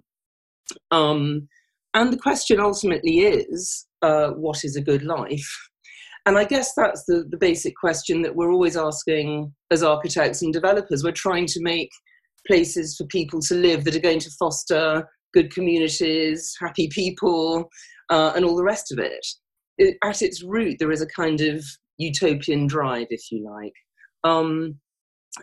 Um, 0.90 1.48
and 1.94 2.12
the 2.12 2.18
question 2.18 2.60
ultimately 2.60 3.20
is 3.20 3.86
uh, 4.02 4.30
what 4.30 4.64
is 4.64 4.76
a 4.76 4.82
good 4.82 5.02
life? 5.02 5.68
And 6.26 6.38
I 6.38 6.44
guess 6.44 6.72
that's 6.74 7.04
the, 7.04 7.24
the 7.28 7.36
basic 7.36 7.74
question 7.76 8.22
that 8.22 8.34
we're 8.34 8.52
always 8.52 8.76
asking 8.76 9.52
as 9.70 9.82
architects 9.82 10.40
and 10.40 10.52
developers. 10.52 11.04
We're 11.04 11.12
trying 11.12 11.46
to 11.46 11.62
make 11.62 11.90
places 12.46 12.96
for 12.96 13.06
people 13.06 13.40
to 13.42 13.54
live 13.54 13.84
that 13.84 13.96
are 13.96 14.00
going 14.00 14.20
to 14.20 14.30
foster 14.38 15.06
good 15.34 15.52
communities, 15.52 16.54
happy 16.60 16.88
people, 16.88 17.68
uh, 18.10 18.32
and 18.34 18.44
all 18.44 18.56
the 18.56 18.64
rest 18.64 18.92
of 18.92 18.98
it. 18.98 19.26
it. 19.78 19.96
At 20.02 20.22
its 20.22 20.42
root, 20.42 20.76
there 20.78 20.92
is 20.92 21.02
a 21.02 21.06
kind 21.06 21.40
of 21.40 21.62
utopian 21.98 22.66
drive, 22.66 23.08
if 23.10 23.30
you 23.30 23.44
like. 23.44 23.72
Um, 24.22 24.78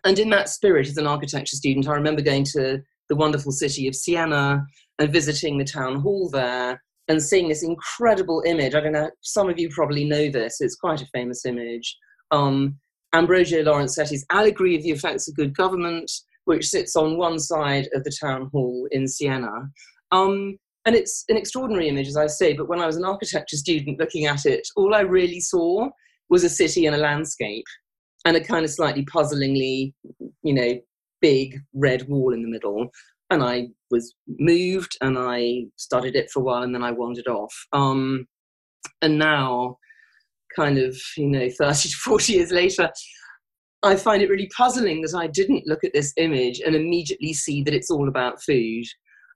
and 0.04 0.20
in 0.20 0.30
that 0.30 0.50
spirit, 0.50 0.88
as 0.88 0.98
an 0.98 1.08
architecture 1.08 1.56
student, 1.56 1.88
I 1.88 1.94
remember 1.94 2.22
going 2.22 2.46
to 2.56 2.82
the 3.10 3.16
wonderful 3.16 3.52
city 3.52 3.88
of 3.88 3.96
Siena 3.96 4.66
and 5.00 5.12
visiting 5.12 5.58
the 5.58 5.66
town 5.66 6.00
hall 6.00 6.30
there 6.30 6.82
and 7.08 7.22
seeing 7.22 7.50
this 7.50 7.64
incredible 7.64 8.42
image. 8.46 8.74
I 8.74 8.80
don't 8.80 8.94
know, 8.94 9.10
some 9.22 9.50
of 9.50 9.60
you 9.60 9.70
probably 9.70 10.06
know 10.06 10.30
this, 10.30 10.62
it's 10.62 10.76
quite 10.76 11.02
a 11.02 11.08
famous 11.14 11.46
image. 11.46 11.98
Um, 12.32 12.78
Ambrogio 13.14 13.64
Lorenzetti's 13.64 14.26
Allegory 14.32 14.78
of 14.78 14.84
the 14.84 14.92
Effects 14.92 15.28
of 15.28 15.36
Good 15.36 15.56
Government, 15.56 16.10
which 16.46 16.70
sits 16.70 16.96
on 16.96 17.18
one 17.18 17.40
side 17.40 17.90
of 17.94 18.04
the 18.06 18.16
town 18.22 18.50
hall 18.54 18.88
in 18.92 19.08
Siena. 19.08 19.70
Um, 20.12 20.58
and 20.86 20.96
it's 20.96 21.26
an 21.28 21.38
extraordinary 21.38 21.90
image, 21.90 22.08
as 22.08 22.18
I 22.18 22.28
say, 22.28 22.54
but 22.54 22.68
when 22.70 22.80
I 22.80 22.88
was 22.88 22.96
an 22.96 23.04
architecture 23.04 23.58
student 23.58 24.00
looking 24.00 24.26
at 24.26 24.46
it, 24.46 24.68
all 24.76 24.96
I 24.96 25.02
really 25.02 25.42
saw 25.42 25.90
was 26.30 26.44
a 26.44 26.50
city 26.50 26.86
and 26.86 26.96
a 26.96 27.00
landscape 27.00 27.66
and 28.26 28.38
a 28.38 28.44
kind 28.44 28.66
of 28.66 28.72
slightly 28.72 29.04
puzzlingly, 29.06 29.94
you 30.44 30.54
know, 30.54 30.80
big 31.22 31.60
red 31.74 32.08
wall 32.08 32.34
in 32.34 32.42
the 32.42 32.50
middle. 32.50 32.90
And 33.30 33.42
I 33.44 33.68
was 33.90 34.14
moved 34.28 34.98
and 35.02 35.18
I 35.18 35.66
studied 35.78 36.16
it 36.16 36.30
for 36.32 36.42
a 36.42 36.44
while 36.44 36.64
and 36.64 36.76
then 36.76 36.84
I 36.84 36.92
wandered 36.92 37.28
off. 37.28 37.54
Um, 37.72 38.28
and 39.02 39.18
now, 39.18 39.78
kind 40.56 40.78
of, 40.78 40.98
you 41.18 41.28
know, 41.28 41.48
30 41.60 41.90
to 41.90 41.96
40 41.96 42.34
years 42.34 42.52
later, 42.52 42.90
I 43.84 43.96
find 43.96 44.22
it 44.22 44.30
really 44.30 44.50
puzzling 44.56 45.02
that 45.02 45.16
I 45.16 45.28
didn't 45.28 45.66
look 45.66 45.84
at 45.84 45.94
this 45.94 46.14
image 46.18 46.60
and 46.60 46.76
immediately 46.76 47.34
see 47.34 47.64
that 47.64 47.74
it's 47.74 47.90
all 47.90 48.08
about 48.08 48.42
food. 48.44 48.86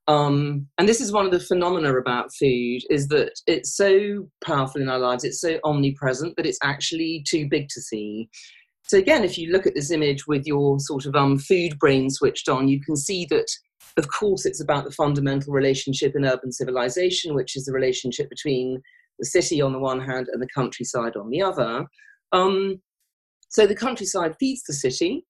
Um, 0.08 0.68
and 0.77 0.88
this 0.88 1.01
is 1.01 1.12
one 1.12 1.25
of 1.25 1.32
the 1.32 1.39
phenomena 1.39 1.98
about 1.98 2.30
food 2.39 2.82
is 2.92 3.08
that 3.08 3.32
it's 3.48 3.75
so 3.75 4.27
powerful 4.44 4.82
in 4.82 4.89
our 4.89 5.00
lives, 5.00 5.24
it's 5.24 5.42
so 5.42 5.60
omnipresent 5.63 6.36
that 6.38 6.46
it's 6.46 6.60
actually 6.63 7.24
too 7.27 7.48
big 7.50 7.70
to 7.70 7.82
see. 7.82 8.30
So 8.88 9.00
again, 9.00 9.24
if 9.24 9.38
you 9.38 9.51
look 9.51 9.65
at 9.65 9.74
this 9.74 9.89
image 9.89 10.27
with 10.27 10.46
your 10.46 10.80
sort 10.80 11.06
of 11.06 11.15
um, 11.15 11.39
food 11.39 11.77
brain 11.80 12.10
switched 12.10 12.48
on, 12.50 12.68
you 12.68 12.80
can 12.82 12.96
see 12.96 13.25
that, 13.32 13.48
of 13.98 14.08
course, 14.10 14.46
it's 14.46 14.62
about 14.62 14.86
the 14.86 14.92
fundamental 14.92 15.54
relationship 15.54 16.15
in 16.15 16.24
urban 16.24 16.51
civilization, 16.51 17.34
which 17.34 17.56
is 17.56 17.65
the 17.65 17.74
relationship 17.74 18.30
between 18.30 18.82
the 19.18 19.25
city 19.25 19.60
on 19.60 19.74
the 19.74 19.80
one 19.80 20.00
hand 20.00 20.27
and 20.32 20.42
the 20.42 20.50
countryside 20.54 21.15
on 21.15 21.30
the 21.30 21.42
other. 21.42 21.86
Um, 22.32 22.82
so 23.50 23.65
the 23.65 23.75
countryside 23.75 24.36
feeds 24.39 24.63
the 24.63 24.74
city. 24.74 25.25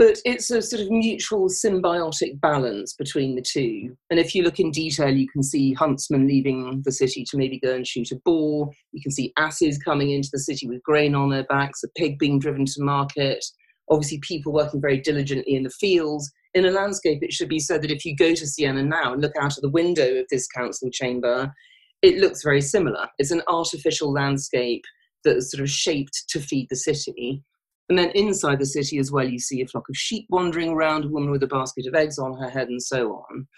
But 0.00 0.18
it's 0.24 0.50
a 0.50 0.62
sort 0.62 0.80
of 0.80 0.90
mutual 0.90 1.46
symbiotic 1.50 2.40
balance 2.40 2.94
between 2.94 3.36
the 3.36 3.42
two. 3.42 3.94
And 4.08 4.18
if 4.18 4.34
you 4.34 4.42
look 4.42 4.58
in 4.58 4.70
detail, 4.70 5.14
you 5.14 5.28
can 5.28 5.42
see 5.42 5.74
huntsmen 5.74 6.26
leaving 6.26 6.80
the 6.86 6.90
city 6.90 7.22
to 7.28 7.36
maybe 7.36 7.60
go 7.60 7.74
and 7.74 7.86
shoot 7.86 8.10
a 8.10 8.16
boar. 8.24 8.70
You 8.92 9.02
can 9.02 9.12
see 9.12 9.34
asses 9.36 9.76
coming 9.76 10.10
into 10.10 10.30
the 10.32 10.38
city 10.38 10.66
with 10.66 10.82
grain 10.84 11.14
on 11.14 11.28
their 11.28 11.44
backs, 11.44 11.82
a 11.84 11.88
pig 11.98 12.18
being 12.18 12.38
driven 12.38 12.64
to 12.64 12.82
market. 12.82 13.44
Obviously, 13.90 14.20
people 14.22 14.54
working 14.54 14.80
very 14.80 15.02
diligently 15.02 15.54
in 15.54 15.64
the 15.64 15.70
fields. 15.78 16.32
In 16.54 16.64
a 16.64 16.70
landscape, 16.70 17.18
it 17.22 17.34
should 17.34 17.50
be 17.50 17.60
said 17.60 17.82
that 17.82 17.90
if 17.90 18.06
you 18.06 18.16
go 18.16 18.34
to 18.34 18.46
Siena 18.46 18.82
now 18.82 19.12
and 19.12 19.20
look 19.20 19.36
out 19.38 19.58
of 19.58 19.60
the 19.60 19.68
window 19.68 20.14
of 20.14 20.24
this 20.30 20.48
council 20.48 20.88
chamber, 20.90 21.52
it 22.00 22.16
looks 22.16 22.42
very 22.42 22.62
similar. 22.62 23.06
It's 23.18 23.32
an 23.32 23.42
artificial 23.48 24.10
landscape 24.10 24.84
that 25.24 25.36
is 25.36 25.50
sort 25.50 25.60
of 25.60 25.68
shaped 25.68 26.24
to 26.30 26.40
feed 26.40 26.68
the 26.70 26.76
city. 26.76 27.44
And 27.90 27.98
then 27.98 28.10
inside 28.10 28.60
the 28.60 28.66
city 28.66 28.98
as 28.98 29.10
well, 29.10 29.28
you 29.28 29.40
see 29.40 29.60
a 29.60 29.66
flock 29.66 29.88
of 29.88 29.96
sheep 29.96 30.26
wandering 30.30 30.70
around, 30.70 31.04
a 31.04 31.08
woman 31.08 31.32
with 31.32 31.42
a 31.42 31.48
basket 31.48 31.88
of 31.88 31.94
eggs 31.96 32.20
on 32.20 32.38
her 32.38 32.48
head, 32.48 32.68
and 32.68 32.80
so 32.80 33.12
on. 33.12 33.48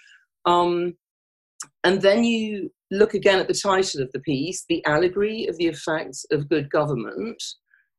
Um, 0.46 0.94
and 1.84 2.00
then 2.00 2.24
you 2.24 2.70
look 2.90 3.12
again 3.12 3.38
at 3.38 3.46
the 3.46 3.54
title 3.54 4.00
of 4.00 4.10
the 4.12 4.20
piece, 4.20 4.64
The 4.70 4.84
Allegory 4.86 5.46
of 5.48 5.58
the 5.58 5.66
Effects 5.66 6.24
of 6.30 6.48
Good 6.48 6.70
Government. 6.70 7.40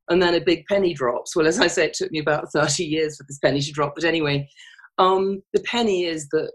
And 0.10 0.22
then 0.22 0.34
a 0.34 0.42
big 0.42 0.66
penny 0.66 0.96
drops. 0.96 1.36
Well, 1.36 1.48
as 1.48 1.60
I 1.60 1.68
say, 1.68 1.86
it 1.86 1.94
took 1.94 2.12
me 2.12 2.20
about 2.20 2.52
30 2.52 2.84
years 2.84 3.16
for 3.16 3.26
this 3.28 3.40
penny 3.40 3.62
to 3.62 3.72
drop. 3.72 3.94
But 3.94 4.04
anyway, 4.04 4.50
um, 4.98 5.44
the 5.54 5.62
penny 5.62 6.06
is 6.06 6.28
that 6.30 6.54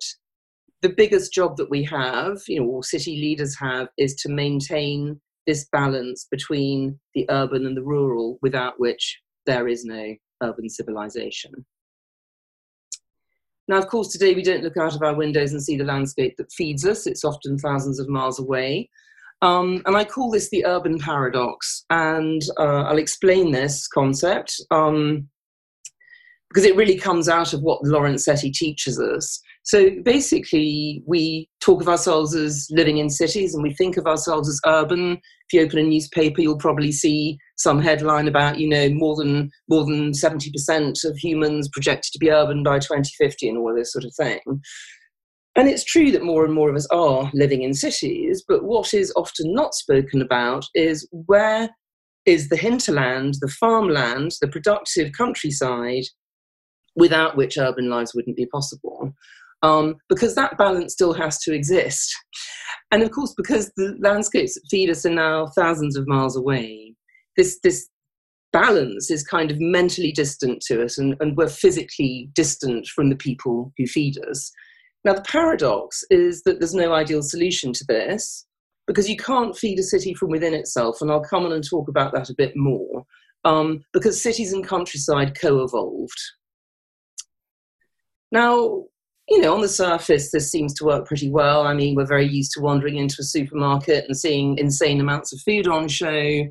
the 0.83 0.91
biggest 0.91 1.33
job 1.33 1.57
that 1.57 1.71
we 1.71 1.85
have, 1.85 2.39
you 2.49 2.61
know, 2.61 2.67
or 2.67 2.83
city 2.83 3.13
leaders 3.13 3.57
have, 3.61 3.89
is 3.97 4.17
to 4.17 4.29
maintain 4.29 5.21
this 5.47 5.69
balance 5.71 6.27
between 6.31 6.99
the 7.15 7.27
urban 7.31 7.65
and 7.65 7.77
the 7.77 7.83
rural, 7.83 8.39
without 8.43 8.75
which 8.79 9.19
there 9.49 9.67
is 9.67 9.85
no 9.85 10.15
urban 10.43 10.69
civilization. 10.69 11.53
Now, 13.67 13.79
of 13.79 13.89
course, 13.89 14.09
today 14.09 14.35
we 14.35 14.43
don't 14.43 14.63
look 14.63 14.77
out 14.77 14.95
of 14.95 15.03
our 15.03 15.15
windows 15.15 15.53
and 15.53 15.63
see 15.63 15.77
the 15.77 15.85
landscape 15.85 16.37
that 16.37 16.53
feeds 16.53 16.87
us. 16.87 17.07
It's 17.07 17.25
often 17.25 17.59
thousands 17.59 17.99
of 17.99 18.09
miles 18.09 18.39
away. 18.39 18.89
Um, 19.43 19.83
and 19.87 19.97
I 19.97 20.05
call 20.05 20.31
this 20.31 20.51
the 20.51 20.65
urban 20.67 20.99
paradox. 20.99 21.85
And 21.91 22.43
uh, 22.59 22.83
I'll 22.83 22.99
explain 22.99 23.51
this 23.51 23.89
concept 23.89 24.55
um, 24.71 25.29
because 26.49 26.65
it 26.65 26.77
really 26.77 26.97
comes 26.97 27.29
out 27.29 27.53
of 27.53 27.61
what 27.61 27.85
Lawrence 27.85 28.27
Lorenzetti 28.27 28.53
teaches 28.53 29.01
us. 29.01 29.41
So 29.65 29.91
basically, 30.03 31.03
we 31.07 31.49
talk 31.61 31.83
of 31.83 31.89
ourselves 31.89 32.35
as 32.35 32.69
living 32.71 32.99
in 32.99 33.11
cities 33.11 33.55
and 33.55 33.63
we 33.63 33.75
think 33.75 33.97
of 33.97 34.07
ourselves 34.07 34.49
as 34.49 34.61
urban. 34.67 35.21
If 35.51 35.59
you 35.59 35.65
open 35.65 35.79
a 35.79 35.83
newspaper, 35.83 36.43
you'll 36.43 36.59
probably 36.59 36.93
see 36.93 37.39
some 37.57 37.81
headline 37.81 38.29
about, 38.29 38.59
you 38.59 38.69
know, 38.69 38.91
more 38.91 39.17
than 39.17 39.51
more 39.69 39.85
than 39.85 40.13
70% 40.13 41.05
of 41.05 41.17
humans 41.17 41.69
projected 41.73 42.13
to 42.13 42.19
be 42.19 42.31
urban 42.31 42.63
by 42.63 42.79
2050 42.79 43.49
and 43.49 43.59
all 43.59 43.75
this 43.75 43.93
sort 43.93 44.05
of 44.05 44.15
thing. 44.15 44.41
And 45.57 45.69
it's 45.69 45.85
true 45.85 46.13
that 46.13 46.23
more 46.23 46.45
and 46.45 46.53
more 46.53 46.69
of 46.69 46.77
us 46.77 46.87
are 46.93 47.31
living 47.33 47.63
in 47.63 47.75
cities, 47.75 48.45
but 48.47 48.65
what 48.65 48.93
is 48.93 49.13
often 49.17 49.53
not 49.55 49.75
spoken 49.75 50.21
about 50.21 50.65
is 50.75 51.09
where 51.11 51.71
is 52.27 52.49
the 52.49 52.57
hinterland, 52.57 53.35
the 53.41 53.49
farmland, 53.49 54.33
the 54.41 54.49
productive 54.49 55.13
countryside, 55.17 56.05
without 56.95 57.37
which 57.37 57.57
urban 57.57 57.89
lives 57.89 58.15
wouldn't 58.15 58.37
be 58.37 58.47
possible 58.47 59.15
um, 59.63 59.97
because 60.09 60.35
that 60.35 60.57
balance 60.59 60.93
still 60.93 61.13
has 61.15 61.39
to 61.41 61.55
exist. 61.55 62.15
And 62.91 63.03
of 63.03 63.11
course, 63.11 63.35
because 63.37 63.71
the 63.77 63.97
landscapes 64.01 64.55
that 64.55 64.67
feed 64.71 64.91
us 64.91 65.05
are 65.05 65.11
now 65.11 65.49
thousands 65.49 65.97
of 65.97 66.07
miles 66.07 66.37
away, 66.37 66.95
this, 67.37 67.59
this 67.63 67.89
balance 68.53 69.11
is 69.11 69.23
kind 69.23 69.51
of 69.51 69.61
mentally 69.61 70.13
distant 70.13 70.63
to 70.63 70.83
us, 70.83 70.99
and, 70.99 71.17
and 71.21 71.37
we're 71.37 71.49
physically 71.49 72.31
distant 72.35 72.87
from 72.87 73.11
the 73.11 73.17
people 73.17 73.73
who 73.77 73.87
feed 73.87 74.17
us. 74.31 74.51
Now, 75.05 75.15
the 75.15 75.23
paradox 75.23 76.03
is 76.11 76.43
that 76.43 76.59
there's 76.59 76.75
no 76.75 76.93
ideal 76.93 77.23
solution 77.23 77.73
to 77.75 77.85
this 77.87 78.47
because 78.87 79.09
you 79.09 79.17
can't 79.17 79.57
feed 79.57 79.79
a 79.79 79.83
city 79.83 80.15
from 80.15 80.31
within 80.31 80.55
itself, 80.55 81.01
and 81.01 81.11
I'll 81.11 81.21
come 81.23 81.45
on 81.45 81.53
and 81.53 81.69
talk 81.69 81.89
about 81.89 82.13
that 82.15 82.31
a 82.31 82.35
bit 82.37 82.53
more. 82.57 83.05
Um, 83.45 83.85
because 83.93 84.21
cities 84.21 84.53
and 84.53 84.67
countryside 84.67 85.39
co 85.41 85.63
evolved. 85.63 86.19
Now, 88.33 88.85
you 89.29 89.41
know, 89.41 89.55
on 89.55 89.61
the 89.61 89.69
surface, 89.69 90.31
this 90.31 90.51
seems 90.51 90.73
to 90.75 90.85
work 90.85 91.07
pretty 91.07 91.31
well. 91.31 91.67
I 91.67 91.75
mean, 91.75 91.95
we're 91.95 92.07
very 92.07 92.27
used 92.27 92.53
to 92.53 92.61
wandering 92.61 92.97
into 92.97 93.17
a 93.21 93.25
supermarket 93.25 94.07
and 94.07 94.17
seeing 94.17 94.57
insane 94.57 95.01
amounts 95.01 95.33
of 95.33 95.41
food 95.41 95.69
on 95.69 95.89
show. 95.89 96.45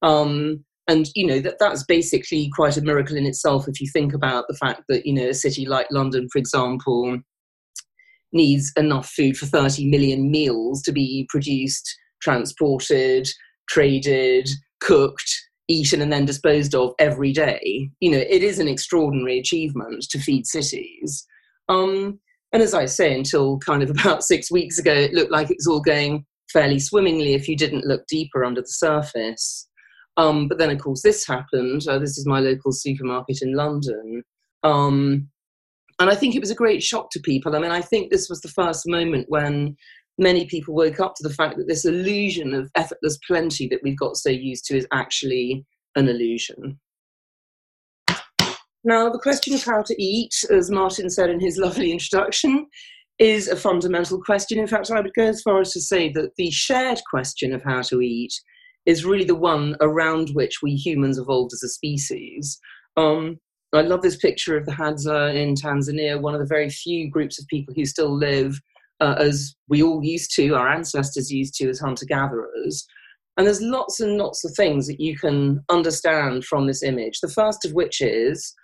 Um, 0.00 0.64
and, 0.88 1.08
you 1.14 1.26
know, 1.26 1.40
that, 1.40 1.58
that's 1.60 1.84
basically 1.84 2.50
quite 2.54 2.76
a 2.76 2.82
miracle 2.82 3.16
in 3.16 3.26
itself 3.26 3.68
if 3.68 3.80
you 3.80 3.88
think 3.92 4.14
about 4.14 4.46
the 4.48 4.56
fact 4.56 4.82
that, 4.88 5.04
you 5.04 5.12
know, 5.12 5.28
a 5.28 5.34
city 5.34 5.66
like 5.66 5.86
London, 5.90 6.26
for 6.32 6.38
example, 6.38 7.18
needs 8.32 8.72
enough 8.76 9.10
food 9.10 9.36
for 9.36 9.46
30 9.46 9.90
million 9.90 10.30
meals 10.30 10.82
to 10.82 10.92
be 10.92 11.26
produced, 11.28 11.94
transported, 12.22 13.28
traded, 13.68 14.48
cooked, 14.80 15.30
eaten, 15.68 16.00
and 16.00 16.12
then 16.12 16.24
disposed 16.24 16.74
of 16.74 16.94
every 16.98 17.32
day. 17.32 17.90
You 18.00 18.10
know, 18.10 18.24
it 18.28 18.42
is 18.42 18.58
an 18.58 18.68
extraordinary 18.68 19.38
achievement 19.38 20.06
to 20.10 20.18
feed 20.18 20.46
cities. 20.46 21.26
Um, 21.68 22.20
and 22.52 22.62
as 22.62 22.74
I 22.74 22.86
say, 22.86 23.14
until 23.14 23.58
kind 23.58 23.82
of 23.82 23.90
about 23.98 24.22
six 24.22 24.50
weeks 24.50 24.78
ago, 24.78 24.92
it 24.92 25.14
looked 25.14 25.32
like 25.32 25.50
it 25.50 25.58
was 25.58 25.66
all 25.66 25.80
going 25.80 26.24
fairly 26.52 26.78
swimmingly 26.78 27.34
if 27.34 27.48
you 27.48 27.56
didn't 27.56 27.86
look 27.86 28.06
deeper 28.08 28.44
under 28.44 28.60
the 28.60 28.68
surface. 28.68 29.68
Um, 30.18 30.48
but 30.48 30.58
then, 30.58 30.70
of 30.70 30.78
course, 30.78 31.02
this 31.02 31.26
happened. 31.26 31.82
Uh, 31.88 31.98
this 31.98 32.18
is 32.18 32.26
my 32.26 32.40
local 32.40 32.72
supermarket 32.72 33.38
in 33.40 33.54
London. 33.54 34.22
Um, 34.62 35.28
and 35.98 36.10
I 36.10 36.14
think 36.14 36.34
it 36.34 36.40
was 36.40 36.50
a 36.50 36.56
great 36.56 36.82
shock 36.82 37.10
to 37.12 37.20
people. 37.20 37.56
I 37.56 37.58
mean, 37.58 37.70
I 37.70 37.80
think 37.80 38.10
this 38.10 38.28
was 38.28 38.40
the 38.40 38.48
first 38.48 38.86
moment 38.86 39.26
when 39.28 39.76
many 40.18 40.46
people 40.46 40.74
woke 40.74 41.00
up 41.00 41.14
to 41.16 41.26
the 41.26 41.34
fact 41.34 41.56
that 41.56 41.68
this 41.68 41.84
illusion 41.84 42.54
of 42.54 42.70
effortless 42.76 43.18
plenty 43.26 43.68
that 43.68 43.80
we've 43.82 43.98
got 43.98 44.16
so 44.16 44.28
used 44.30 44.66
to 44.66 44.76
is 44.76 44.86
actually 44.92 45.64
an 45.96 46.08
illusion. 46.08 46.78
Now, 48.84 49.08
the 49.08 49.18
question 49.18 49.54
of 49.54 49.62
how 49.62 49.82
to 49.82 50.02
eat, 50.02 50.34
as 50.50 50.70
Martin 50.70 51.08
said 51.08 51.30
in 51.30 51.38
his 51.38 51.56
lovely 51.56 51.92
introduction, 51.92 52.66
is 53.18 53.46
a 53.46 53.56
fundamental 53.56 54.20
question. 54.20 54.58
In 54.58 54.66
fact, 54.66 54.90
I 54.90 55.00
would 55.00 55.14
go 55.14 55.26
as 55.26 55.42
far 55.42 55.60
as 55.60 55.72
to 55.72 55.80
say 55.80 56.10
that 56.12 56.32
the 56.36 56.50
shared 56.50 57.00
question 57.08 57.52
of 57.52 57.62
how 57.62 57.82
to 57.82 58.00
eat 58.00 58.32
is 58.84 59.04
really 59.04 59.24
the 59.24 59.36
one 59.36 59.76
around 59.80 60.30
which 60.30 60.56
we 60.62 60.74
humans 60.74 61.18
evolved 61.18 61.52
as 61.52 61.62
a 61.62 61.68
species. 61.68 62.58
Um, 62.96 63.38
I 63.72 63.82
love 63.82 64.02
this 64.02 64.16
picture 64.16 64.56
of 64.56 64.66
the 64.66 64.72
Hadza 64.72 65.34
in 65.34 65.54
Tanzania, 65.54 66.20
one 66.20 66.34
of 66.34 66.40
the 66.40 66.46
very 66.46 66.68
few 66.68 67.08
groups 67.08 67.40
of 67.40 67.46
people 67.46 67.72
who 67.74 67.84
still 67.84 68.12
live 68.12 68.60
uh, 69.00 69.14
as 69.18 69.54
we 69.68 69.82
all 69.82 70.02
used 70.02 70.34
to, 70.36 70.54
our 70.54 70.68
ancestors 70.68 71.30
used 71.30 71.54
to, 71.54 71.68
as 71.68 71.78
hunter 71.78 72.06
gatherers. 72.06 72.84
And 73.36 73.46
there's 73.46 73.62
lots 73.62 74.00
and 74.00 74.18
lots 74.18 74.44
of 74.44 74.52
things 74.54 74.86
that 74.88 75.00
you 75.00 75.16
can 75.16 75.64
understand 75.70 76.44
from 76.44 76.66
this 76.66 76.82
image. 76.82 77.20
The 77.20 77.28
first 77.28 77.64
of 77.64 77.72
which 77.72 78.00
is 78.00 78.54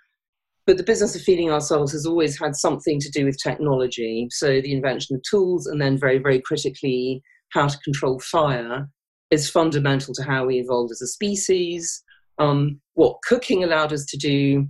but 0.69 0.77
the 0.77 0.83
business 0.83 1.15
of 1.15 1.23
feeding 1.23 1.49
ourselves 1.49 1.91
has 1.93 2.05
always 2.05 2.39
had 2.39 2.55
something 2.55 2.99
to 2.99 3.09
do 3.09 3.25
with 3.25 3.41
technology. 3.41 4.27
So 4.29 4.61
the 4.61 4.71
invention 4.71 5.15
of 5.15 5.23
tools, 5.27 5.65
and 5.65 5.81
then 5.81 5.97
very, 5.97 6.19
very 6.19 6.39
critically, 6.39 7.23
how 7.53 7.69
to 7.69 7.77
control 7.79 8.19
fire 8.19 8.87
is 9.31 9.49
fundamental 9.49 10.13
to 10.13 10.21
how 10.21 10.45
we 10.45 10.59
evolved 10.59 10.91
as 10.91 11.01
a 11.01 11.07
species. 11.07 12.03
Um, 12.37 12.79
what 12.93 13.17
cooking 13.27 13.63
allowed 13.63 13.93
us 13.93 14.05
to 14.11 14.17
do 14.17 14.67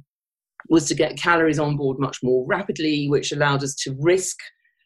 was 0.70 0.88
to 0.88 0.96
get 0.96 1.18
calories 1.18 1.60
on 1.60 1.76
board 1.76 2.00
much 2.00 2.20
more 2.24 2.46
rapidly, 2.48 3.10
which 3.10 3.34
allowed 3.34 3.62
us 3.62 3.76
to 3.84 3.94
risk 4.00 4.38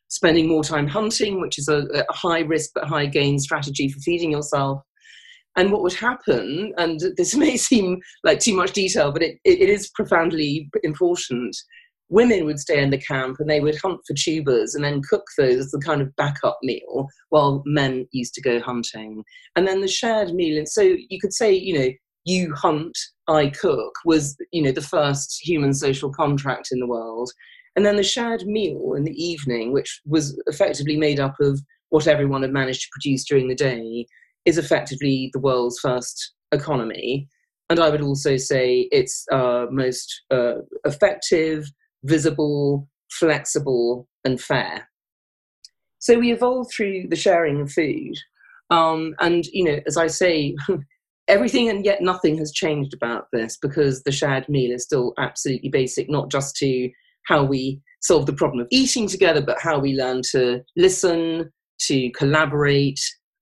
spending 0.08 0.48
more 0.48 0.63
time 0.63 0.88
hunting, 0.88 1.39
which 1.39 1.60
is 1.60 1.67
a, 1.67 1.86
a 1.93 2.12
high 2.12 2.39
risk 2.39 2.72
but 2.74 2.86
high 2.86 3.05
gain 3.05 3.38
strategy 3.38 3.88
for 3.88 4.00
feeding 4.00 4.32
yourself. 4.32 4.82
And 5.56 5.72
what 5.72 5.84
would 5.84 5.94
happen, 5.94 6.74
and 6.78 7.00
this 7.18 7.36
may 7.44 7.58
seem 7.58 8.00
like 8.24 8.40
too 8.40 8.56
much 8.56 8.74
detail, 8.74 9.12
but 9.12 9.24
it, 9.24 9.38
it 9.44 9.70
is 9.70 9.90
profoundly 9.90 10.70
important. 10.84 11.56
Women 12.10 12.46
would 12.46 12.60
stay 12.60 12.82
in 12.82 12.90
the 12.90 12.98
camp 12.98 13.38
and 13.40 13.50
they 13.50 13.60
would 13.60 13.78
hunt 13.78 14.02
for 14.06 14.14
tubers 14.14 14.76
and 14.76 14.84
then 14.84 15.02
cook 15.10 15.24
those 15.38 15.58
as 15.58 15.72
the 15.72 15.80
kind 15.80 16.02
of 16.02 16.16
backup 16.16 16.60
meal 16.62 17.08
while 17.30 17.64
men 17.66 18.08
used 18.12 18.34
to 18.36 18.42
go 18.42 18.60
hunting. 18.60 19.24
And 19.56 19.68
then 19.68 19.82
the 19.82 19.88
shared 19.88 20.34
meal, 20.34 20.58
and 20.58 20.70
so 20.70 20.82
you 20.82 21.20
could 21.20 21.34
say, 21.34 21.54
you 21.54 21.80
know, 21.80 21.90
you 22.26 22.54
hunt, 22.54 22.98
I 23.28 23.48
cook 23.50 23.94
was, 24.06 24.38
you 24.52 24.62
know, 24.62 24.72
the 24.72 24.82
first 24.82 25.40
human 25.44 25.74
social 25.74 26.12
contract 26.12 26.70
in 26.72 26.80
the 26.80 26.88
world. 26.88 27.32
And 27.76 27.86
then 27.86 27.96
the 27.96 28.04
shared 28.04 28.46
meal 28.46 28.94
in 28.96 29.04
the 29.04 29.24
evening, 29.24 29.74
which 29.74 30.02
was 30.06 30.40
effectively 30.46 30.96
made 30.96 31.20
up 31.20 31.36
of 31.42 31.60
what 31.90 32.08
everyone 32.08 32.44
had 32.44 32.54
managed 32.54 32.82
to 32.82 32.88
produce 32.92 33.26
during 33.26 33.48
the 33.48 33.56
day, 33.56 34.06
is 34.46 34.58
effectively 34.58 35.30
the 35.34 35.40
world's 35.40 35.80
first 35.80 36.34
economy. 36.52 37.28
And 37.70 37.80
I 37.80 37.90
would 37.90 38.02
also 38.02 38.38
say 38.38 38.88
it's 38.92 39.26
uh, 39.32 39.66
most 39.72 40.24
uh, 40.32 40.56
effective, 40.86 41.66
visible, 42.04 42.88
flexible, 43.12 44.08
and 44.26 44.40
fair. 44.40 44.90
So 46.00 46.20
we 46.20 46.34
evolved 46.34 46.72
through 46.72 47.08
the 47.10 47.16
sharing 47.16 47.62
of 47.62 47.72
food. 47.72 48.16
Um, 48.70 49.16
and, 49.20 49.46
you 49.48 49.64
know, 49.64 49.80
as 49.88 49.98
I 49.98 50.08
say, 50.08 50.56
everything 51.28 51.70
and 51.70 51.86
yet 51.86 52.02
nothing 52.02 52.38
has 52.38 52.52
changed 52.52 52.94
about 52.94 53.28
this 53.32 53.58
because 53.62 54.04
the 54.04 54.12
shared 54.12 54.48
meal 54.50 54.72
is 54.72 54.84
still 54.84 55.14
absolutely 55.18 55.70
basic, 55.70 56.10
not 56.10 56.30
just 56.30 56.56
to 56.58 56.90
how 57.26 57.44
we 57.44 57.82
solve 58.02 58.26
the 58.26 58.34
problem 58.34 58.60
of 58.60 58.68
eating 58.72 59.08
together, 59.08 59.42
but 59.42 59.62
how 59.62 59.80
we 59.80 59.94
learn 59.94 60.22
to 60.32 60.62
listen, 60.76 61.50
to 61.80 62.12
collaborate, 62.12 63.00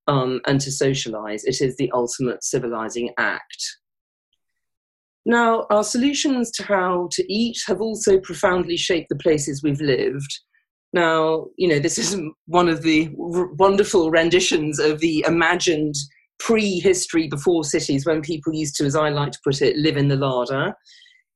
um, 0.08 0.42
and 0.46 0.60
to 0.62 0.72
socialize. 0.72 1.44
It 1.44 1.62
is 1.62 1.76
the 1.78 1.92
ultimate 1.94 2.44
civilizing 2.44 3.12
act. 3.18 3.64
Now, 5.26 5.68
our 5.70 5.84
solutions 5.84 6.50
to 6.52 6.64
how 6.64 7.10
to 7.12 7.34
eat 7.34 7.58
have 7.68 7.80
also 7.80 8.20
profoundly 8.20 8.78
shaped 8.78 9.10
the 9.10 9.18
places 9.18 9.62
we've 9.62 9.82
lived. 9.82 10.40
Now, 10.94 11.46
you 11.58 11.68
know, 11.68 11.80
this 11.80 11.98
is 11.98 12.20
one 12.48 12.68
of 12.68 12.82
the 12.82 13.10
r- 13.20 13.54
wonderful 13.54 14.10
renditions 14.10 14.80
of 14.80 15.00
the 15.00 15.24
imagined 15.28 15.96
pre-history 16.40 17.28
before 17.28 17.64
cities 17.64 18.06
when 18.06 18.22
people 18.22 18.54
used 18.54 18.76
to, 18.78 18.86
as 18.86 18.96
I 18.96 19.10
like 19.10 19.32
to 19.32 19.40
put 19.44 19.62
it, 19.62 19.78
live 19.78 19.96
in 19.96 20.08
the 20.08 20.16
larder. 20.16 20.74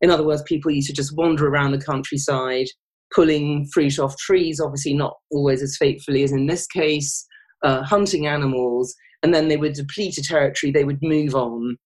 In 0.01 0.09
other 0.09 0.25
words, 0.25 0.41
people 0.43 0.71
used 0.71 0.87
to 0.87 0.93
just 0.93 1.15
wander 1.15 1.47
around 1.47 1.71
the 1.71 1.85
countryside, 1.85 2.65
pulling 3.13 3.67
fruit 3.71 3.99
off 3.99 4.17
trees, 4.17 4.59
obviously 4.59 4.95
not 4.95 5.13
always 5.31 5.61
as 5.61 5.77
faithfully 5.77 6.23
as 6.23 6.31
in 6.31 6.47
this 6.47 6.65
case, 6.65 7.25
uh, 7.63 7.83
hunting 7.83 8.27
animals, 8.27 8.95
and 9.23 9.33
then 9.33 9.47
they 9.47 9.57
would 9.57 9.73
deplete 9.73 10.17
a 10.17 10.23
territory, 10.23 10.71
they 10.71 10.83
would 10.83 11.01
move 11.01 11.35
on 11.35 11.77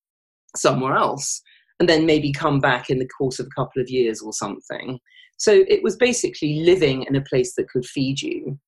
somewhere 0.55 0.95
else, 0.95 1.41
and 1.79 1.87
then 1.87 2.05
maybe 2.05 2.31
come 2.31 2.59
back 2.59 2.89
in 2.89 2.99
the 2.99 3.07
course 3.07 3.39
of 3.39 3.47
a 3.47 3.61
couple 3.61 3.81
of 3.81 3.89
years 3.89 4.21
or 4.21 4.33
something. 4.33 4.99
So 5.37 5.63
it 5.67 5.81
was 5.83 5.95
basically 5.95 6.61
living 6.61 7.03
in 7.03 7.15
a 7.15 7.21
place 7.21 7.55
that 7.55 7.69
could 7.69 7.85
feed 7.85 8.21
you. 8.21 8.59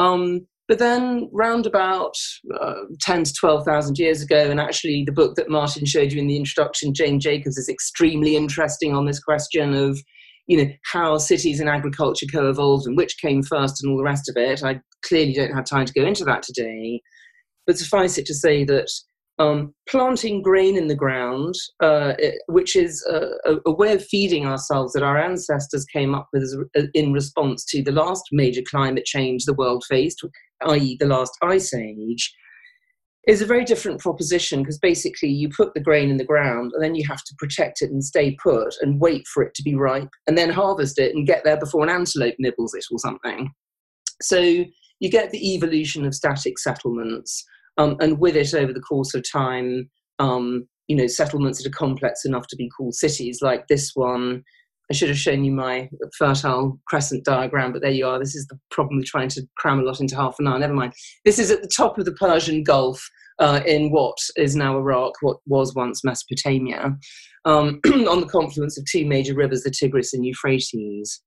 Um, 0.00 0.46
but 0.66 0.78
then, 0.78 1.30
round 1.32 1.64
about 1.64 2.14
uh, 2.60 2.74
10 3.00 3.24
to 3.24 3.32
12,000 3.32 3.98
years 3.98 4.20
ago, 4.20 4.50
and 4.50 4.60
actually 4.60 5.02
the 5.04 5.12
book 5.12 5.34
that 5.36 5.48
Martin 5.48 5.86
showed 5.86 6.12
you 6.12 6.20
in 6.20 6.26
the 6.26 6.36
introduction, 6.36 6.92
Jane 6.92 7.20
Jacobs, 7.20 7.56
is 7.56 7.70
extremely 7.70 8.36
interesting 8.36 8.94
on 8.94 9.06
this 9.06 9.18
question 9.18 9.72
of 9.72 9.98
you 10.48 10.56
know 10.56 10.70
how 10.90 11.18
cities 11.18 11.60
and 11.60 11.68
agriculture 11.68 12.26
co-evolved 12.32 12.86
and 12.86 12.96
which 12.96 13.20
came 13.20 13.42
first 13.42 13.82
and 13.82 13.92
all 13.92 13.98
the 13.98 14.02
rest 14.02 14.28
of 14.28 14.36
it. 14.36 14.64
I 14.64 14.80
clearly 15.02 15.34
don't 15.34 15.54
have 15.54 15.66
time 15.66 15.86
to 15.86 15.92
go 15.92 16.04
into 16.04 16.24
that 16.24 16.42
today, 16.42 17.00
but 17.66 17.78
suffice 17.78 18.18
it 18.18 18.26
to 18.26 18.34
say 18.34 18.64
that 18.64 18.88
um, 19.38 19.72
planting 19.88 20.42
grain 20.42 20.76
in 20.76 20.88
the 20.88 20.96
ground, 20.96 21.54
uh, 21.80 22.14
which 22.48 22.74
is 22.74 23.06
a, 23.08 23.56
a, 23.66 23.72
way 23.72 23.92
of 23.92 24.04
feeding 24.04 24.46
ourselves 24.46 24.94
that 24.94 25.04
our 25.04 25.16
ancestors 25.16 25.84
came 25.92 26.12
up 26.12 26.28
with 26.32 26.52
in 26.94 27.12
response 27.12 27.64
to 27.66 27.80
the 27.80 27.92
last 27.92 28.24
major 28.32 28.62
climate 28.68 29.04
change 29.04 29.44
the 29.44 29.54
world 29.54 29.84
faced, 29.88 30.24
i.e., 30.66 30.96
the 30.98 31.06
last 31.06 31.32
ice 31.42 31.72
age, 31.72 32.34
is 33.28 33.42
a 33.42 33.46
very 33.46 33.64
different 33.64 34.00
proposition 34.00 34.62
because 34.62 34.78
basically 34.78 35.28
you 35.28 35.50
put 35.50 35.74
the 35.74 35.80
grain 35.80 36.08
in 36.08 36.16
the 36.16 36.24
ground 36.24 36.72
and 36.74 36.82
then 36.82 36.94
you 36.94 37.06
have 37.06 37.22
to 37.22 37.34
protect 37.38 37.82
it 37.82 37.90
and 37.90 38.02
stay 38.02 38.34
put 38.42 38.74
and 38.80 39.00
wait 39.00 39.26
for 39.28 39.42
it 39.42 39.54
to 39.54 39.62
be 39.62 39.74
ripe 39.74 40.08
and 40.26 40.36
then 40.36 40.48
harvest 40.48 40.98
it 40.98 41.14
and 41.14 41.26
get 41.26 41.44
there 41.44 41.58
before 41.58 41.84
an 41.84 41.90
antelope 41.90 42.34
nibbles 42.38 42.74
it 42.74 42.86
or 42.90 42.98
something. 42.98 43.50
So 44.22 44.38
you 44.38 45.10
get 45.10 45.30
the 45.30 45.54
evolution 45.54 46.06
of 46.06 46.14
static 46.14 46.58
settlements 46.58 47.44
um, 47.76 47.96
and 48.00 48.18
with 48.18 48.34
it, 48.34 48.54
over 48.54 48.72
the 48.72 48.80
course 48.80 49.14
of 49.14 49.22
time, 49.30 49.90
um, 50.18 50.66
you 50.88 50.96
know, 50.96 51.06
settlements 51.06 51.62
that 51.62 51.68
are 51.68 51.78
complex 51.78 52.24
enough 52.24 52.46
to 52.48 52.56
be 52.56 52.70
called 52.70 52.94
cities, 52.94 53.40
like 53.42 53.68
this 53.68 53.92
one. 53.94 54.42
I 54.90 54.94
should 54.94 55.08
have 55.08 55.18
shown 55.18 55.44
you 55.44 55.52
my 55.52 55.90
fertile 56.16 56.80
crescent 56.86 57.24
diagram, 57.24 57.72
but 57.72 57.82
there 57.82 57.90
you 57.90 58.06
are. 58.06 58.18
This 58.18 58.34
is 58.34 58.46
the 58.46 58.58
problem 58.70 58.96
with 58.98 59.06
trying 59.06 59.28
to 59.30 59.46
cram 59.58 59.80
a 59.80 59.82
lot 59.82 60.00
into 60.00 60.16
half 60.16 60.36
an 60.38 60.46
hour. 60.46 60.58
Never 60.58 60.74
mind. 60.74 60.94
This 61.24 61.38
is 61.38 61.50
at 61.50 61.60
the 61.62 61.70
top 61.76 61.98
of 61.98 62.06
the 62.06 62.12
Persian 62.12 62.62
Gulf 62.62 63.06
uh, 63.38 63.60
in 63.66 63.90
what 63.90 64.16
is 64.36 64.56
now 64.56 64.76
Iraq, 64.76 65.12
what 65.20 65.38
was 65.46 65.74
once 65.74 66.04
Mesopotamia, 66.04 66.96
um, 67.44 67.80
on 67.86 68.20
the 68.20 68.28
confluence 68.30 68.78
of 68.78 68.84
two 68.86 69.04
major 69.06 69.34
rivers, 69.34 69.62
the 69.62 69.70
Tigris 69.70 70.14
and 70.14 70.24
Euphrates. 70.24 71.22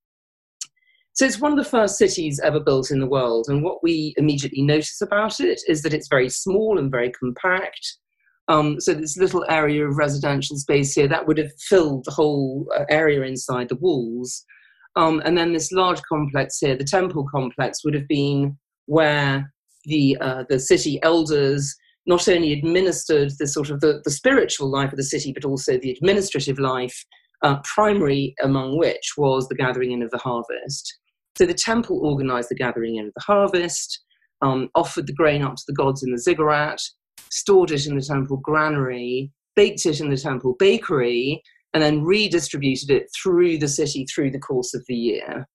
So 1.14 1.26
it's 1.26 1.40
one 1.40 1.52
of 1.52 1.58
the 1.58 1.70
first 1.70 1.98
cities 1.98 2.40
ever 2.44 2.60
built 2.60 2.90
in 2.90 3.00
the 3.00 3.08
world. 3.08 3.48
And 3.50 3.64
what 3.64 3.84
we 3.84 4.14
immediately 4.18 4.64
notice 4.64 5.02
about 5.02 5.40
it 5.40 5.62
is 5.68 5.82
that 5.84 5.94
it's 5.94 6.08
very 6.08 6.30
small 6.30 6.80
and 6.80 6.90
very 6.90 7.12
compact. 7.12 7.98
Um, 8.52 8.82
so 8.82 8.94
this 8.94 9.16
little 9.16 9.46
area 9.50 9.88
of 9.88 9.96
residential 9.96 10.58
space 10.58 10.94
here 10.94 11.08
that 11.08 11.26
would 11.26 11.38
have 11.38 11.52
filled 11.70 12.04
the 12.04 12.12
whole 12.12 12.68
uh, 12.78 12.84
area 12.90 13.22
inside 13.22 13.70
the 13.70 13.78
walls. 13.78 14.44
Um, 14.98 15.22
and 15.24 15.38
then 15.38 15.54
this 15.54 15.72
large 15.72 16.02
complex 16.02 16.58
here, 16.60 16.76
the 16.76 16.84
temple 16.84 17.26
complex, 17.34 17.80
would 17.86 17.94
have 17.94 18.10
been 18.10 18.58
where 18.88 19.54
the 19.86 20.18
uh, 20.20 20.44
the 20.50 20.60
city 20.60 21.00
elders 21.02 21.74
not 22.06 22.28
only 22.28 22.52
administered 22.52 23.32
the 23.40 23.48
sort 23.48 23.70
of 23.70 23.80
the, 23.80 24.02
the 24.04 24.12
spiritual 24.12 24.70
life 24.70 24.92
of 24.92 24.98
the 24.98 25.04
city, 25.04 25.32
but 25.32 25.46
also 25.46 25.78
the 25.78 25.92
administrative 25.92 26.60
life, 26.60 27.06
uh, 27.44 27.58
primary 27.64 28.36
among 28.44 28.78
which 28.78 29.14
was 29.18 29.48
the 29.48 29.56
gathering 29.56 29.92
in 29.92 30.02
of 30.02 30.12
the 30.12 30.18
harvest. 30.18 30.98
So 31.38 31.46
the 31.46 31.54
temple 31.54 32.02
organized 32.04 32.50
the 32.50 32.56
gathering 32.56 32.98
in 32.98 33.08
of 33.08 33.14
the 33.16 33.24
harvest, 33.24 34.02
um, 34.42 34.68
offered 34.76 35.08
the 35.08 35.14
grain 35.14 35.42
up 35.42 35.56
to 35.56 35.64
the 35.68 35.74
gods 35.74 36.04
in 36.04 36.12
the 36.12 36.20
ziggurat, 36.20 36.82
stored 37.30 37.72
it 37.72 37.88
in 37.88 37.96
the 37.96 38.02
temple 38.02 38.38
granary, 38.38 39.32
baked 39.56 39.86
it 39.86 40.00
in 40.00 40.10
the 40.10 40.18
temple 40.18 40.56
bakery, 40.60 41.42
and 41.74 41.82
then 41.82 42.04
redistributed 42.04 42.90
it 42.90 43.08
through 43.22 43.58
the 43.58 43.68
city 43.68 44.06
through 44.06 44.32
the 44.32 44.40
course 44.40 44.74
of 44.74 44.84
the 44.88 44.96
year. 44.96 45.48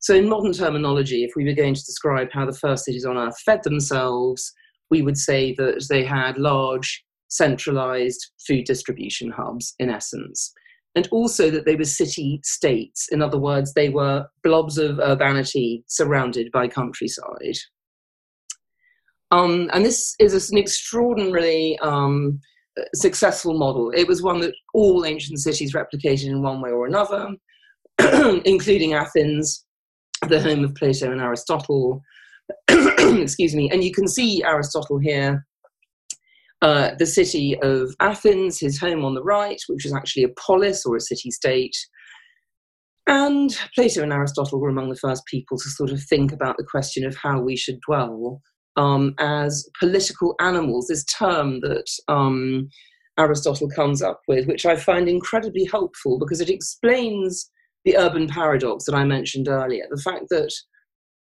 So, 0.00 0.14
in 0.14 0.28
modern 0.28 0.52
terminology, 0.52 1.24
if 1.24 1.32
we 1.36 1.44
were 1.44 1.52
going 1.52 1.74
to 1.74 1.84
describe 1.84 2.28
how 2.32 2.46
the 2.46 2.56
first 2.56 2.84
cities 2.84 3.04
on 3.04 3.16
earth 3.16 3.38
fed 3.44 3.62
themselves, 3.62 4.52
we 4.90 5.02
would 5.02 5.16
say 5.16 5.54
that 5.54 5.86
they 5.88 6.04
had 6.04 6.38
large, 6.38 7.04
centralized 7.28 8.30
food 8.46 8.64
distribution 8.64 9.30
hubs, 9.30 9.74
in 9.78 9.90
essence 9.90 10.52
and 10.96 11.06
also 11.12 11.50
that 11.50 11.66
they 11.66 11.76
were 11.76 11.84
city 11.84 12.40
states. 12.42 13.08
In 13.12 13.20
other 13.20 13.38
words, 13.38 13.74
they 13.74 13.90
were 13.90 14.26
blobs 14.42 14.78
of 14.78 14.98
urbanity 14.98 15.84
surrounded 15.86 16.50
by 16.50 16.66
countryside. 16.66 17.58
Um, 19.30 19.70
and 19.72 19.84
this 19.84 20.14
is 20.18 20.50
an 20.50 20.58
extraordinarily 20.58 21.78
um, 21.80 22.40
successful 22.94 23.58
model. 23.58 23.90
It 23.90 24.06
was 24.06 24.22
one 24.22 24.40
that 24.40 24.54
all 24.74 25.04
ancient 25.04 25.40
cities 25.40 25.74
replicated 25.74 26.26
in 26.26 26.42
one 26.42 26.60
way 26.60 26.70
or 26.70 26.86
another, 26.86 27.30
including 28.44 28.94
Athens, 28.94 29.64
the 30.28 30.40
home 30.40 30.64
of 30.64 30.74
Plato 30.74 31.10
and 31.10 31.20
Aristotle. 31.20 32.02
Excuse 32.68 33.54
me. 33.54 33.68
And 33.70 33.82
you 33.82 33.92
can 33.92 34.06
see 34.06 34.44
Aristotle 34.44 34.98
here 34.98 35.44
uh, 36.62 36.92
the 36.98 37.06
city 37.06 37.56
of 37.62 37.94
Athens, 38.00 38.58
his 38.58 38.78
home 38.78 39.04
on 39.04 39.14
the 39.14 39.22
right, 39.22 39.60
which 39.68 39.84
was 39.84 39.92
actually 39.92 40.24
a 40.24 40.30
polis 40.30 40.86
or 40.86 40.96
a 40.96 41.00
city 41.00 41.30
state. 41.30 41.76
And 43.06 43.56
Plato 43.74 44.02
and 44.02 44.12
Aristotle 44.12 44.58
were 44.58 44.70
among 44.70 44.88
the 44.88 44.96
first 44.96 45.24
people 45.26 45.58
to 45.58 45.68
sort 45.68 45.90
of 45.90 46.02
think 46.02 46.32
about 46.32 46.56
the 46.56 46.66
question 46.68 47.06
of 47.06 47.14
how 47.16 47.40
we 47.40 47.56
should 47.56 47.78
dwell 47.86 48.40
um, 48.76 49.14
as 49.18 49.68
political 49.78 50.34
animals, 50.40 50.88
this 50.88 51.04
term 51.04 51.60
that 51.60 51.86
um, 52.08 52.68
Aristotle 53.18 53.68
comes 53.70 54.02
up 54.02 54.20
with, 54.28 54.46
which 54.46 54.66
I 54.66 54.76
find 54.76 55.08
incredibly 55.08 55.64
helpful 55.64 56.18
because 56.18 56.40
it 56.40 56.50
explains 56.50 57.50
the 57.84 57.96
urban 57.96 58.28
paradox 58.28 58.84
that 58.84 58.94
I 58.94 59.04
mentioned 59.04 59.48
earlier 59.48 59.84
the 59.90 60.02
fact 60.02 60.24
that 60.30 60.52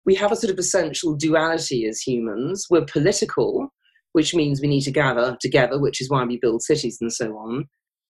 we 0.06 0.16
have 0.16 0.32
a 0.32 0.36
sort 0.36 0.52
of 0.52 0.60
essential 0.60 1.16
duality 1.16 1.86
as 1.86 2.02
humans. 2.02 2.66
We're 2.70 2.86
political, 2.86 3.72
which 4.14 4.34
means 4.34 4.62
we 4.62 4.68
need 4.68 4.82
to 4.82 4.92
gather 4.92 5.38
together, 5.40 5.80
which 5.80 6.02
is 6.02 6.10
why 6.10 6.24
we 6.24 6.40
build 6.42 6.64
cities 6.64 6.98
and 7.02 7.12
so 7.12 7.34
on. 7.34 7.66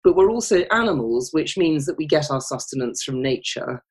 But 0.02 0.16
we're 0.16 0.30
also 0.30 0.64
animals, 0.72 1.30
which 1.32 1.56
means 1.56 1.86
that 1.86 1.96
we 1.96 2.06
get 2.06 2.30
our 2.30 2.40
sustenance 2.40 3.02
from 3.02 3.22
nature. 3.22 3.82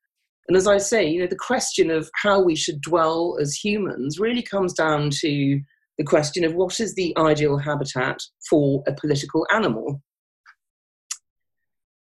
And 0.47 0.55
as 0.55 0.67
I 0.67 0.77
say, 0.77 1.08
you 1.08 1.21
know, 1.21 1.27
the 1.27 1.36
question 1.36 1.89
of 1.89 2.10
how 2.21 2.41
we 2.41 2.55
should 2.55 2.81
dwell 2.81 3.38
as 3.41 3.55
humans 3.55 4.19
really 4.19 4.43
comes 4.43 4.73
down 4.73 5.10
to 5.21 5.60
the 5.97 6.03
question 6.03 6.43
of 6.43 6.53
what 6.53 6.79
is 6.79 6.93
the 6.93 7.15
ideal 7.17 7.58
habitat 7.58 8.17
for 8.49 8.84
a 8.88 8.93
political 8.93 9.47
animal. 9.53 10.01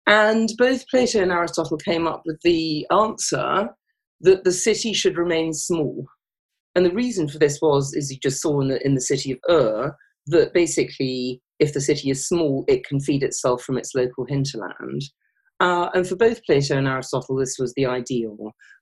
And 0.07 0.51
both 0.59 0.87
Plato 0.89 1.23
and 1.23 1.33
Aristotle 1.33 1.79
came 1.79 2.07
up 2.07 2.23
with 2.27 2.39
the 2.43 2.87
answer 2.91 3.71
that 4.21 4.45
the 4.45 4.53
city 4.53 4.93
should 4.93 5.17
remain 5.17 5.53
small. 5.53 6.05
And 6.75 6.85
the 6.85 6.93
reason 6.93 7.29
for 7.29 7.39
this 7.39 7.61
was, 7.63 7.95
as 7.97 8.11
you 8.11 8.19
just 8.23 8.43
saw 8.43 8.61
in 8.61 8.69
the, 8.69 8.85
in 8.85 8.95
the 8.95 9.01
city 9.01 9.33
of 9.33 9.39
Ur, 9.49 9.97
that 10.27 10.53
basically, 10.53 11.41
if 11.61 11.73
the 11.73 11.81
city 11.81 12.11
is 12.11 12.27
small, 12.27 12.65
it 12.69 12.85
can 12.85 13.01
feed 13.01 13.23
itself 13.23 13.63
from 13.63 13.79
its 13.79 13.95
local 13.95 14.27
hinterland. 14.27 15.03
Uh, 15.61 15.89
and 15.95 16.07
for 16.07 16.17
both 16.17 16.45
Plato 16.45 16.77
and 16.77 16.89
Aristotle, 16.89 17.37
this 17.37 17.57
was 17.59 17.73
the 17.75 17.87
ideal. 17.87 18.37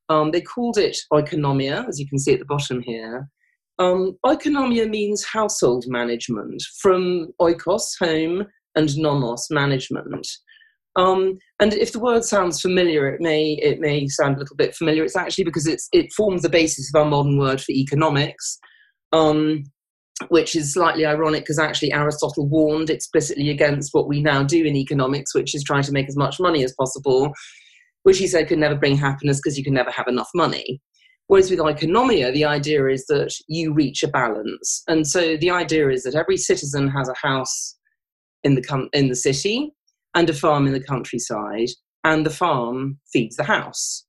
Um, 0.08 0.30
they 0.30 0.40
called 0.40 0.78
it 0.78 0.96
oikonomia, 1.12 1.88
as 1.88 1.98
you 2.00 2.08
can 2.08 2.18
see 2.18 2.32
at 2.32 2.38
the 2.38 2.44
bottom 2.44 2.82
here. 2.82 3.28
Um, 3.78 4.16
oikonomia 4.24 4.88
means 4.88 5.24
household 5.24 5.84
management, 5.88 6.62
from 6.80 7.28
oikos, 7.40 7.84
home, 8.00 8.46
and 8.74 8.96
nomos, 8.96 9.48
management. 9.50 10.26
Um, 10.96 11.38
and 11.58 11.72
if 11.72 11.92
the 11.92 12.00
word 12.00 12.24
sounds 12.24 12.60
familiar, 12.60 13.08
it 13.08 13.20
may 13.20 13.52
it 13.62 13.80
may 13.80 14.06
sound 14.08 14.36
a 14.36 14.40
little 14.40 14.56
bit 14.56 14.74
familiar. 14.74 15.04
It's 15.04 15.16
actually 15.16 15.44
because 15.44 15.66
it's 15.66 15.88
it 15.92 16.12
forms 16.12 16.42
the 16.42 16.48
basis 16.48 16.90
of 16.92 17.00
our 17.00 17.08
modern 17.08 17.38
word 17.38 17.60
for 17.60 17.72
economics. 17.72 18.58
Um, 19.12 19.64
which 20.28 20.56
is 20.56 20.72
slightly 20.72 21.06
ironic 21.06 21.42
because 21.42 21.58
actually 21.58 21.92
Aristotle 21.92 22.48
warned 22.48 22.90
explicitly 22.90 23.50
against 23.50 23.92
what 23.92 24.08
we 24.08 24.22
now 24.22 24.42
do 24.42 24.64
in 24.64 24.76
economics, 24.76 25.34
which 25.34 25.54
is 25.54 25.64
trying 25.64 25.82
to 25.84 25.92
make 25.92 26.08
as 26.08 26.16
much 26.16 26.40
money 26.40 26.64
as 26.64 26.74
possible, 26.78 27.32
which 28.02 28.18
he 28.18 28.26
said 28.26 28.48
could 28.48 28.58
never 28.58 28.74
bring 28.74 28.96
happiness 28.96 29.38
because 29.38 29.56
you 29.56 29.64
can 29.64 29.74
never 29.74 29.90
have 29.90 30.08
enough 30.08 30.30
money. 30.34 30.80
Whereas 31.28 31.50
with 31.50 31.60
oikonomia, 31.60 32.32
the 32.32 32.44
idea 32.44 32.86
is 32.88 33.06
that 33.06 33.32
you 33.48 33.72
reach 33.72 34.02
a 34.02 34.08
balance. 34.08 34.82
And 34.88 35.06
so 35.06 35.36
the 35.36 35.50
idea 35.50 35.88
is 35.88 36.02
that 36.02 36.14
every 36.14 36.36
citizen 36.36 36.88
has 36.88 37.08
a 37.08 37.26
house 37.26 37.78
in 38.44 38.54
the, 38.54 38.62
com- 38.62 38.88
in 38.92 39.08
the 39.08 39.16
city 39.16 39.72
and 40.14 40.28
a 40.28 40.34
farm 40.34 40.66
in 40.66 40.72
the 40.72 40.82
countryside, 40.82 41.68
and 42.04 42.26
the 42.26 42.30
farm 42.30 42.98
feeds 43.12 43.36
the 43.36 43.44
house. 43.44 44.04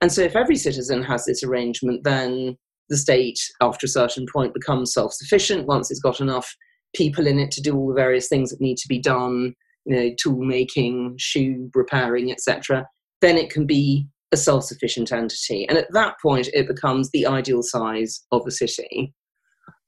And 0.00 0.12
so 0.12 0.22
if 0.22 0.36
every 0.36 0.56
citizen 0.56 1.02
has 1.02 1.24
this 1.24 1.42
arrangement, 1.42 2.04
then 2.04 2.56
the 2.90 2.96
state, 2.96 3.38
after 3.60 3.86
a 3.86 3.88
certain 3.88 4.26
point, 4.30 4.52
becomes 4.52 4.92
self 4.92 5.14
sufficient 5.14 5.66
once 5.66 5.90
it's 5.90 6.00
got 6.00 6.20
enough 6.20 6.54
people 6.94 7.26
in 7.26 7.38
it 7.38 7.50
to 7.52 7.62
do 7.62 7.76
all 7.76 7.88
the 7.88 7.94
various 7.94 8.28
things 8.28 8.50
that 8.50 8.60
need 8.60 8.76
to 8.76 8.88
be 8.88 8.98
done, 8.98 9.54
you 9.86 9.96
know, 9.96 10.10
tool 10.20 10.42
making, 10.42 11.14
shoe 11.18 11.70
repairing, 11.74 12.30
etc. 12.30 12.86
Then 13.20 13.36
it 13.38 13.50
can 13.50 13.64
be 13.64 14.06
a 14.32 14.36
self 14.36 14.64
sufficient 14.64 15.12
entity. 15.12 15.66
And 15.68 15.78
at 15.78 15.92
that 15.92 16.16
point, 16.20 16.48
it 16.52 16.66
becomes 16.66 17.10
the 17.10 17.26
ideal 17.26 17.62
size 17.62 18.24
of 18.32 18.46
a 18.46 18.50
city. 18.50 19.14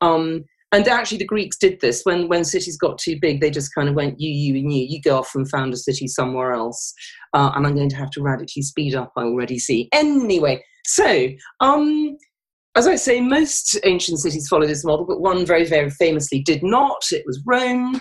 Um, 0.01 0.45
and 0.73 0.88
actually, 0.88 1.19
the 1.19 1.27
Greeks 1.27 1.59
did 1.59 1.81
this 1.81 2.01
when, 2.05 2.29
when 2.29 2.45
cities 2.45 2.79
got 2.79 2.97
too 2.97 3.19
big, 3.21 3.41
they 3.41 3.51
just 3.51 3.75
kind 3.75 3.91
of 3.91 3.95
went, 3.95 4.19
you, 4.19 4.31
you, 4.31 4.59
and 4.59 4.73
you, 4.73 4.87
you 4.88 5.03
go 5.03 5.19
off 5.19 5.35
and 5.35 5.49
found 5.51 5.75
a 5.75 5.77
city 5.77 6.09
somewhere 6.09 6.53
else. 6.53 6.95
Uh, 7.35 7.53
and 7.55 7.67
I'm 7.67 7.75
going 7.75 7.91
to 7.91 7.97
have 7.97 8.11
to 8.12 8.23
radically 8.23 8.62
speed 8.62 8.95
up, 8.95 9.12
I 9.17 9.25
already 9.25 9.59
see. 9.59 9.91
Anyway, 9.93 10.65
so 10.87 11.29
um, 11.61 12.17
as 12.75 12.87
I 12.87 12.97
say, 12.97 13.21
most 13.21 13.79
ancient 13.85 14.21
cities 14.21 14.49
follow 14.49 14.67
this 14.67 14.85
model, 14.85 15.05
but 15.05 15.21
one 15.21 15.45
very, 15.45 15.67
very 15.67 15.91
famously 15.91 16.41
did 16.41 16.63
not. 16.63 17.03
It 17.11 17.25
was 17.27 17.43
Rome. 17.47 18.01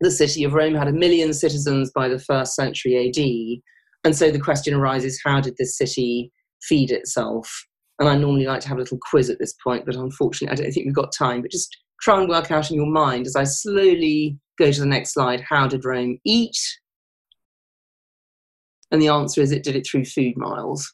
The 0.00 0.10
city 0.10 0.44
of 0.44 0.54
Rome 0.54 0.74
had 0.74 0.88
a 0.88 0.92
million 0.92 1.34
citizens 1.34 1.90
by 1.94 2.08
the 2.08 2.18
first 2.18 2.54
century 2.54 2.96
AD. 2.96 3.60
And 4.04 4.16
so 4.16 4.30
the 4.30 4.40
question 4.40 4.72
arises 4.72 5.20
how 5.22 5.40
did 5.40 5.54
this 5.58 5.76
city 5.76 6.32
feed 6.62 6.90
itself? 6.90 7.50
And 7.98 8.08
I 8.08 8.16
normally 8.16 8.46
like 8.46 8.60
to 8.62 8.68
have 8.68 8.78
a 8.78 8.80
little 8.80 8.98
quiz 9.10 9.28
at 9.28 9.38
this 9.38 9.54
point, 9.62 9.84
but 9.84 9.96
unfortunately, 9.96 10.52
I 10.52 10.62
don't 10.62 10.72
think 10.72 10.86
we've 10.86 10.94
got 10.94 11.12
time. 11.12 11.42
But 11.42 11.50
just 11.50 11.76
try 12.00 12.18
and 12.18 12.28
work 12.28 12.50
out 12.50 12.70
in 12.70 12.76
your 12.76 12.90
mind 12.90 13.26
as 13.26 13.36
I 13.36 13.44
slowly 13.44 14.38
go 14.58 14.72
to 14.72 14.80
the 14.80 14.86
next 14.86 15.12
slide 15.12 15.42
how 15.46 15.66
did 15.66 15.84
Rome 15.84 16.18
eat? 16.24 16.56
And 18.90 19.02
the 19.02 19.08
answer 19.08 19.42
is 19.42 19.52
it 19.52 19.62
did 19.62 19.76
it 19.76 19.86
through 19.86 20.06
food 20.06 20.36
miles. 20.36 20.90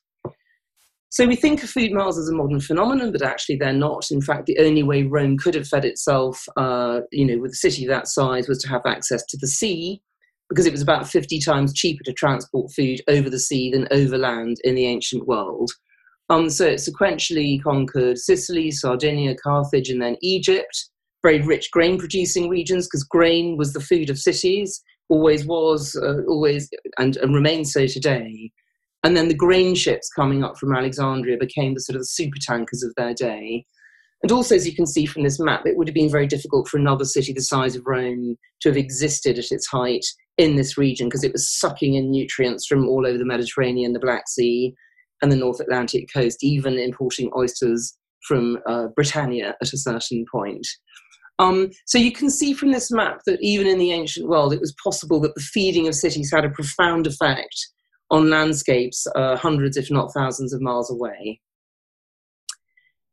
So 1.16 1.26
we 1.26 1.34
think 1.34 1.62
of 1.62 1.70
food 1.70 1.92
miles 1.92 2.18
as 2.18 2.28
a 2.28 2.34
modern 2.34 2.60
phenomenon, 2.60 3.10
but 3.10 3.22
actually 3.22 3.56
they're 3.56 3.72
not. 3.72 4.10
In 4.10 4.20
fact, 4.20 4.44
the 4.44 4.58
only 4.58 4.82
way 4.82 5.02
Rome 5.04 5.38
could 5.38 5.54
have 5.54 5.66
fed 5.66 5.86
itself, 5.86 6.46
uh, 6.58 7.00
you 7.10 7.24
know, 7.24 7.38
with 7.38 7.52
a 7.52 7.56
city 7.56 7.86
that 7.86 8.06
size, 8.06 8.48
was 8.48 8.58
to 8.58 8.68
have 8.68 8.82
access 8.84 9.24
to 9.28 9.38
the 9.38 9.46
sea, 9.46 10.02
because 10.50 10.66
it 10.66 10.72
was 10.72 10.82
about 10.82 11.08
50 11.08 11.38
times 11.38 11.72
cheaper 11.72 12.04
to 12.04 12.12
transport 12.12 12.70
food 12.70 13.00
over 13.08 13.30
the 13.30 13.38
sea 13.38 13.70
than 13.70 13.88
over 13.92 14.18
land 14.18 14.58
in 14.62 14.74
the 14.74 14.84
ancient 14.84 15.26
world. 15.26 15.70
Um, 16.28 16.50
so 16.50 16.66
it 16.66 16.80
sequentially 16.80 17.62
conquered 17.62 18.18
Sicily, 18.18 18.70
Sardinia, 18.70 19.36
Carthage, 19.36 19.88
and 19.88 20.02
then 20.02 20.18
Egypt, 20.20 20.90
very 21.22 21.40
rich 21.40 21.70
grain 21.70 21.98
producing 21.98 22.50
regions, 22.50 22.88
because 22.88 23.04
grain 23.04 23.56
was 23.56 23.72
the 23.72 23.80
food 23.80 24.10
of 24.10 24.18
cities, 24.18 24.82
always 25.08 25.46
was, 25.46 25.96
uh, 25.96 26.20
always, 26.28 26.68
and, 26.98 27.16
and 27.16 27.34
remains 27.34 27.72
so 27.72 27.86
today. 27.86 28.52
And 29.06 29.16
then 29.16 29.28
the 29.28 29.34
grain 29.34 29.76
ships 29.76 30.10
coming 30.10 30.42
up 30.42 30.58
from 30.58 30.74
Alexandria 30.74 31.36
became 31.38 31.74
the 31.74 31.80
sort 31.80 31.94
of 31.94 32.00
the 32.00 32.06
super 32.06 32.38
tankers 32.40 32.82
of 32.82 32.92
their 32.96 33.14
day. 33.14 33.64
And 34.24 34.32
also, 34.32 34.56
as 34.56 34.66
you 34.66 34.74
can 34.74 34.84
see 34.84 35.06
from 35.06 35.22
this 35.22 35.38
map, 35.38 35.64
it 35.64 35.76
would 35.76 35.86
have 35.86 35.94
been 35.94 36.10
very 36.10 36.26
difficult 36.26 36.66
for 36.66 36.76
another 36.76 37.04
city 37.04 37.32
the 37.32 37.40
size 37.40 37.76
of 37.76 37.86
Rome 37.86 38.34
to 38.62 38.68
have 38.68 38.76
existed 38.76 39.38
at 39.38 39.52
its 39.52 39.68
height 39.68 40.04
in 40.38 40.56
this 40.56 40.76
region 40.76 41.06
because 41.06 41.22
it 41.22 41.30
was 41.30 41.56
sucking 41.56 41.94
in 41.94 42.10
nutrients 42.10 42.66
from 42.66 42.88
all 42.88 43.06
over 43.06 43.16
the 43.16 43.24
Mediterranean, 43.24 43.92
the 43.92 44.00
Black 44.00 44.24
Sea, 44.26 44.74
and 45.22 45.30
the 45.30 45.36
North 45.36 45.60
Atlantic 45.60 46.08
coast, 46.12 46.42
even 46.42 46.76
importing 46.76 47.30
oysters 47.36 47.96
from 48.26 48.58
uh, 48.66 48.88
Britannia 48.96 49.54
at 49.62 49.72
a 49.72 49.78
certain 49.78 50.24
point. 50.32 50.66
Um, 51.38 51.70
so 51.86 51.96
you 51.96 52.10
can 52.10 52.28
see 52.28 52.54
from 52.54 52.72
this 52.72 52.90
map 52.90 53.20
that 53.26 53.40
even 53.40 53.68
in 53.68 53.78
the 53.78 53.92
ancient 53.92 54.28
world, 54.28 54.52
it 54.52 54.60
was 54.60 54.74
possible 54.82 55.20
that 55.20 55.36
the 55.36 55.40
feeding 55.42 55.86
of 55.86 55.94
cities 55.94 56.32
had 56.32 56.44
a 56.44 56.50
profound 56.50 57.06
effect 57.06 57.54
on 58.10 58.30
landscapes 58.30 59.06
uh, 59.14 59.36
hundreds, 59.36 59.76
if 59.76 59.90
not 59.90 60.12
thousands, 60.12 60.52
of 60.52 60.60
miles 60.60 60.90
away. 60.90 61.40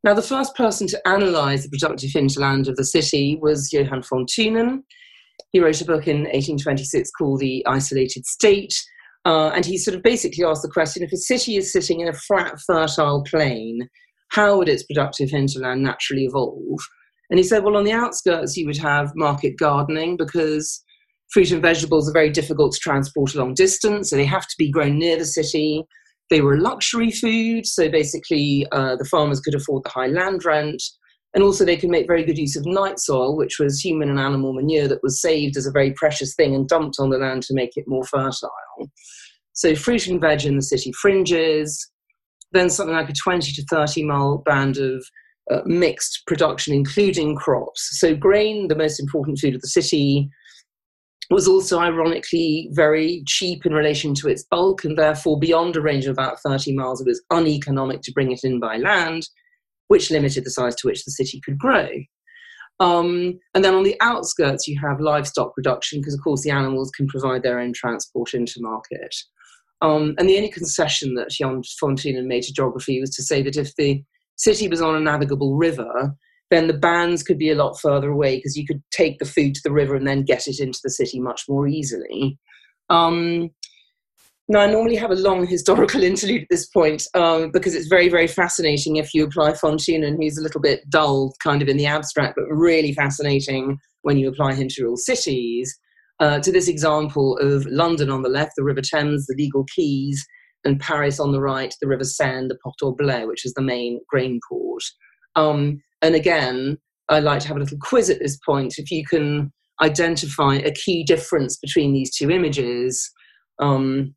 Now, 0.04 0.14
the 0.14 0.22
first 0.22 0.56
person 0.56 0.88
to 0.88 1.08
analyze 1.08 1.64
the 1.64 1.70
productive 1.70 2.12
hinterland 2.12 2.68
of 2.68 2.76
the 2.76 2.84
city 2.84 3.40
was 3.42 3.72
Johann 3.72 4.04
von 4.04 4.26
Thunen. 4.26 4.84
He 5.52 5.62
wrote 5.62 5.82
a 5.82 5.86
book 5.86 6.08
in 6.08 6.24
1826 6.24 7.10
called 7.12 7.40
The 7.40 7.66
Isolated 7.66 8.26
State, 8.26 8.74
uh, 9.26 9.52
and 9.56 9.66
he 9.66 9.78
sort 9.78 9.96
of 9.96 10.04
basically 10.04 10.44
asked 10.44 10.62
the 10.62 10.70
question 10.70 11.04
if 11.04 11.14
a 11.14 11.18
city 11.18 11.56
is 11.56 11.72
sitting 11.72 12.02
in 12.02 12.10
a 12.10 12.14
flat, 12.14 12.60
fertile 12.68 13.24
plain, 13.24 13.88
how 14.30 14.58
would 14.58 14.68
its 14.68 14.84
productive 14.84 15.30
hinterland 15.30 15.84
naturally 15.84 16.26
evolve? 16.26 16.80
And 17.30 17.40
he 17.40 17.44
said, 17.44 17.64
well, 17.64 17.78
on 17.78 17.86
the 17.86 17.94
outskirts, 17.94 18.58
you 18.58 18.66
would 18.66 18.78
have 18.78 19.16
market 19.16 19.58
gardening 19.58 20.18
because 20.18 20.84
fruit 21.34 21.52
and 21.52 21.62
vegetables 21.62 22.08
are 22.08 22.14
very 22.14 22.30
difficult 22.30 22.74
to 22.74 22.80
transport 22.80 23.34
a 23.34 23.40
long 23.40 23.56
distance, 23.56 24.10
so 24.10 24.16
they 24.16 24.26
have 24.26 24.48
to 24.48 24.56
be 24.58 24.70
grown 24.70 25.00
near 25.00 25.18
the 25.18 25.26
city. 25.26 25.84
They 26.30 26.42
were 26.42 26.60
luxury 26.60 27.12
food, 27.12 27.66
so 27.66 27.90
basically 27.90 28.68
uh, 28.72 28.96
the 28.96 29.06
farmers 29.06 29.42
could 29.42 29.56
afford 29.56 29.84
the 29.84 29.90
high 29.90 30.08
land 30.08 30.46
rent. 30.46 30.82
And 31.34 31.44
also, 31.44 31.66
they 31.66 31.78
could 31.78 31.90
make 31.90 32.06
very 32.06 32.24
good 32.24 32.38
use 32.38 32.56
of 32.56 32.66
night 32.68 33.00
soil, 33.00 33.36
which 33.36 33.58
was 33.60 33.80
human 33.80 34.10
and 34.10 34.20
animal 34.20 34.54
manure 34.54 34.88
that 34.88 35.02
was 35.02 35.20
saved 35.20 35.58
as 35.58 35.66
a 35.66 35.72
very 35.72 35.92
precious 35.94 36.36
thing 36.36 36.54
and 36.54 36.68
dumped 36.68 36.98
on 37.00 37.10
the 37.10 37.18
land 37.18 37.42
to 37.44 37.56
make 37.56 37.72
it 37.76 37.86
more 37.88 38.04
fertile. 38.04 38.52
So, 39.54 39.76
fruit 39.76 40.06
and 40.08 40.22
veg 40.22 40.46
in 40.46 40.56
the 40.56 40.62
city 40.62 40.92
fringes, 41.02 41.90
then 42.52 42.70
something 42.70 42.96
like 42.96 43.10
a 43.10 43.14
20 43.14 43.52
to 43.52 43.66
30 43.66 44.04
mile 44.04 44.44
band 44.46 44.78
of 44.78 45.04
uh, 45.52 45.62
mixed 45.66 46.22
production, 46.28 46.74
including 46.74 47.36
crops. 47.36 48.00
So, 48.00 48.16
grain, 48.16 48.68
the 48.68 48.76
most 48.76 49.00
important 49.00 49.40
food 49.40 49.56
of 49.56 49.62
the 49.62 49.68
city, 49.68 50.30
was 51.30 51.48
also 51.48 51.80
ironically 51.80 52.70
very 52.72 53.24
cheap 53.26 53.66
in 53.66 53.74
relation 53.74 54.14
to 54.14 54.28
its 54.28 54.44
bulk 54.44 54.84
and 54.84 54.98
therefore 54.98 55.40
beyond 55.40 55.76
a 55.76 55.82
range 55.82 56.06
of 56.06 56.12
about 56.12 56.38
30 56.46 56.76
miles 56.76 57.02
it 57.02 57.08
was 57.08 57.24
uneconomic 57.32 58.02
to 58.02 58.12
bring 58.12 58.32
it 58.32 58.42
in 58.44 58.60
by 58.60 58.78
land 58.78 59.28
which 59.88 60.12
limited 60.12 60.44
the 60.44 60.50
size 60.50 60.76
to 60.76 60.88
which 60.88 61.04
the 61.06 61.12
city 61.12 61.42
could 61.44 61.58
grow. 61.58 61.88
Um, 62.80 63.40
and 63.54 63.64
then 63.64 63.76
on 63.76 63.84
the 63.84 63.96
outskirts 64.02 64.68
you 64.68 64.80
have 64.82 65.00
livestock 65.00 65.54
production 65.54 66.00
because 66.00 66.16
of 66.16 66.24
course 66.24 66.42
the 66.42 66.52
animals 66.52 66.92
can 66.92 67.08
provide 67.08 67.44
their 67.44 67.60
own 67.60 67.74
transport 67.74 68.34
into 68.34 68.56
market. 68.62 69.16
Um, 69.82 70.16
and 70.18 70.28
the 70.28 70.38
only 70.38 70.50
concession 70.50 71.16
that 71.16 71.30
Jan 71.30 71.62
von 71.80 71.96
Thunen 71.96 72.26
made 72.26 72.44
to 72.44 72.54
geography 72.54 73.00
was 73.00 73.12
to 73.12 73.24
say 73.24 73.44
that 73.44 73.58
if 73.58 73.76
the 73.76 74.04
city 74.38 74.68
was 74.68 74.82
on 74.82 74.96
a 74.96 75.00
navigable 75.00 75.56
river 75.56 76.16
then 76.54 76.68
the 76.68 76.74
bands 76.74 77.24
could 77.24 77.38
be 77.38 77.50
a 77.50 77.56
lot 77.56 77.80
further 77.80 78.10
away 78.10 78.38
because 78.38 78.56
you 78.56 78.66
could 78.66 78.82
take 78.92 79.20
the 79.20 79.26
food 79.26 79.56
to 79.56 79.62
the 79.64 79.72
river 79.72 79.96
and 79.96 80.08
then 80.08 80.24
get 80.24 80.48
it 80.48 80.60
into 80.60 80.80
the 80.84 80.90
city 80.90 81.20
much 81.20 81.44
more 81.50 81.68
easily. 81.68 82.38
Um, 82.90 83.50
now, 84.50 84.60
I 84.60 84.72
normally 84.72 84.98
have 84.98 85.12
a 85.12 85.16
long 85.16 85.48
historical 85.48 86.04
interlude 86.04 86.44
at 86.44 86.48
this 86.50 86.68
point 86.68 87.08
um, 87.14 87.52
because 87.52 87.76
it's 87.76 87.88
very, 87.88 88.10
very 88.10 88.28
fascinating 88.28 88.98
if 88.98 89.14
you 89.14 89.24
apply 89.24 89.54
von 89.54 89.78
Thunen, 89.78 90.18
who's 90.18 90.38
a 90.38 90.44
little 90.44 90.62
bit 90.62 90.88
dull 90.90 91.34
kind 91.42 91.62
of 91.62 91.70
in 91.70 91.78
the 91.78 91.86
abstract, 91.86 92.36
but 92.36 92.46
really 92.50 92.94
fascinating 92.94 93.78
when 94.02 94.18
you 94.18 94.28
apply 94.28 94.54
him 94.54 94.68
to 94.68 94.84
real 94.84 94.98
cities, 94.98 95.74
uh, 96.20 96.40
to 96.40 96.52
this 96.52 96.68
example 96.68 97.38
of 97.38 97.66
London 97.68 98.10
on 98.10 98.22
the 98.22 98.30
left, 98.30 98.54
the 98.58 98.64
River 98.64 98.82
Thames, 98.82 99.26
the 99.26 99.36
legal 99.38 99.66
quays, 99.74 100.26
and 100.66 100.80
Paris 100.80 101.20
on 101.20 101.32
the 101.32 101.42
right, 101.42 101.74
the 101.82 101.88
River 101.88 102.04
Seine, 102.04 102.48
the 102.48 102.58
Port 102.64 102.76
au 102.84 102.96
Blé, 102.96 103.28
which 103.28 103.46
is 103.46 103.54
the 103.54 103.62
main 103.62 104.00
grain 104.10 104.40
port. 104.48 104.84
Um, 105.36 105.82
and 106.04 106.16
again, 106.16 106.78
I 107.10 107.20
like 107.20 107.40
to 107.42 107.48
have 107.48 107.58
a 107.58 107.62
little 107.62 107.78
quiz 107.82 108.10
at 108.10 108.20
this 108.20 108.38
point. 108.46 108.76
If 108.78 108.92
you 108.92 109.06
can 109.06 109.52
identify 109.82 110.56
a 110.56 110.72
key 110.72 111.04
difference 111.04 111.58
between 111.58 111.94
these 111.94 112.16
two 112.16 112.30
images, 112.30 113.10
um, 113.60 114.14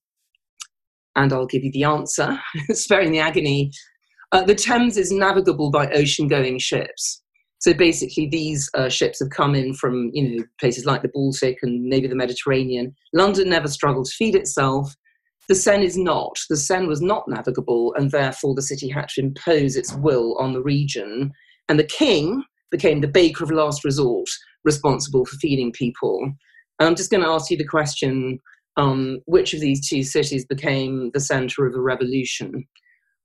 and 1.15 1.33
I'll 1.33 1.47
give 1.47 1.65
you 1.65 1.73
the 1.73 1.85
answer, 1.85 2.39
sparing 2.71 3.13
the 3.13 3.21
agony. 3.21 3.71
Uh, 4.33 4.43
the 4.43 4.55
Thames 4.55 4.97
is 4.97 5.13
navigable 5.13 5.71
by 5.71 5.89
ocean 5.93 6.29
going 6.29 6.59
ships. 6.59 7.23
So 7.61 7.73
basically, 7.73 8.29
these 8.29 8.69
uh, 8.75 8.89
ships 8.89 9.21
have 9.21 9.31
come 9.31 9.55
in 9.55 9.73
from 9.73 10.11
you 10.13 10.29
know 10.39 10.45
places 10.61 10.85
like 10.85 11.03
the 11.03 11.11
Baltic 11.15 11.59
and 11.63 11.85
maybe 11.85 12.09
the 12.09 12.17
Mediterranean. 12.17 12.95
London 13.15 13.49
never 13.49 13.69
struggled 13.69 14.07
to 14.07 14.13
feed 14.13 14.35
itself. 14.35 14.93
The 15.49 15.55
Seine 15.55 15.87
is 15.87 15.97
not. 15.97 16.37
The 16.51 16.57
Seine 16.57 16.89
was 16.89 17.01
not 17.01 17.29
navigable, 17.29 17.95
and 17.95 18.11
therefore 18.11 18.55
the 18.55 18.63
city 18.63 18.89
had 18.89 19.09
to 19.11 19.21
impose 19.21 19.77
its 19.77 19.95
will 19.95 20.37
on 20.39 20.53
the 20.53 20.63
region 20.63 21.33
and 21.69 21.79
the 21.79 21.85
king 21.85 22.43
became 22.71 23.01
the 23.01 23.09
baker 23.09 23.45
of 23.45 23.51
last 23.51 23.85
resort, 23.85 24.29
responsible 24.65 25.25
for 25.25 25.37
feeding 25.37 25.73
people. 25.73 26.21
And 26.79 26.89
I'm 26.89 26.97
just 26.97 27.11
going 27.11 27.23
to 27.23 27.29
ask 27.29 27.51
you 27.51 27.57
the 27.57 27.65
question 27.65 28.41
um, 28.77 29.21
which 29.27 29.55
of 29.55 29.61
these 29.61 29.89
two 29.89 30.03
cities 30.03 30.45
became 30.45 31.11
the 31.15 31.21
center 31.21 31.67
of 31.67 31.75
a 31.75 31.81
revolution? 31.81 32.67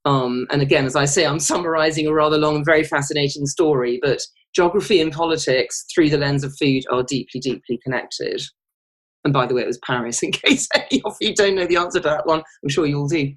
Um, 0.04 0.46
and 0.50 0.62
again, 0.62 0.86
as 0.86 0.96
I 0.96 1.04
say, 1.04 1.26
I'm 1.26 1.38
summarizing 1.38 2.06
a 2.06 2.12
rather 2.12 2.38
long, 2.38 2.56
and 2.56 2.64
very 2.64 2.84
fascinating 2.84 3.46
story, 3.46 3.98
but 4.02 4.20
geography 4.54 5.00
and 5.00 5.12
politics 5.12 5.84
through 5.94 6.10
the 6.10 6.18
lens 6.18 6.44
of 6.44 6.54
food 6.58 6.82
are 6.90 7.02
deeply, 7.02 7.40
deeply 7.40 7.78
connected. 7.84 8.42
And 9.24 9.32
by 9.32 9.46
the 9.46 9.54
way, 9.54 9.62
it 9.62 9.68
was 9.68 9.78
Paris, 9.78 10.22
in 10.22 10.32
case 10.32 10.68
any 10.74 11.02
of 11.04 11.16
you 11.20 11.34
don't 11.34 11.54
know 11.54 11.66
the 11.66 11.76
answer 11.76 12.00
to 12.00 12.08
that 12.08 12.26
one. 12.26 12.42
I'm 12.62 12.68
sure 12.68 12.86
you 12.86 12.98
all 12.98 13.08
do. 13.08 13.32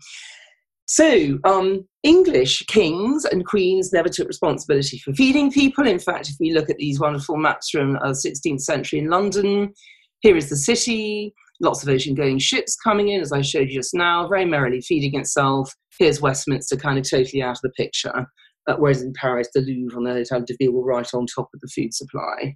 So, 0.88 1.40
um, 1.46 1.88
English 2.04 2.64
kings 2.68 3.26
and 3.26 3.46
queens 3.46 3.92
never 3.92 4.08
took 4.08 4.28
responsibility 4.28 5.00
for 5.00 5.14
feeding 5.14 5.52
people. 5.52 5.88
In 5.88 5.98
fact, 5.98 6.30
if 6.30 6.36
we 6.40 6.54
look 6.54 6.70
at 6.70 6.78
these 6.78 7.00
wonderful 7.00 7.38
maps 7.38 7.72
from 7.72 7.94
the 7.94 8.00
uh, 8.00 8.12
16th 8.12 8.62
century 8.62 9.00
in 9.00 9.10
London, 9.10 9.74
here 10.22 10.38
is 10.38 10.50
the 10.50 10.56
city, 10.56 11.34
lots 11.60 11.82
of 11.82 11.90
ocean 11.90 12.14
going 12.14 12.38
ships 12.38 12.76
coming 12.76 13.10
in, 13.10 13.22
as 13.22 13.32
I 13.32 13.42
showed 13.42 13.70
you 13.70 13.80
just 13.80 13.96
now, 13.96 14.28
very 14.28 14.46
merrily 14.46 14.82
feeding 14.82 15.20
itself. 15.20 15.74
Here's 15.98 16.22
Westminster 16.22 16.76
kind 16.76 17.00
of 17.00 17.10
totally 17.10 17.42
out 17.42 17.58
of 17.58 17.62
the 17.62 17.70
picture. 17.72 18.28
Uh, 18.68 18.76
whereas 18.78 19.02
in 19.02 19.14
Paris, 19.14 19.50
the 19.54 19.62
Louvre 19.62 19.98
and 19.98 20.08
the 20.08 20.14
Hotel 20.14 20.42
de 20.42 20.56
Ville 20.60 20.72
were 20.72 20.86
right 20.86 21.08
on 21.14 21.26
top 21.26 21.50
of 21.54 21.62
the 21.62 21.68
food 21.68 21.94
supply. 21.94 22.56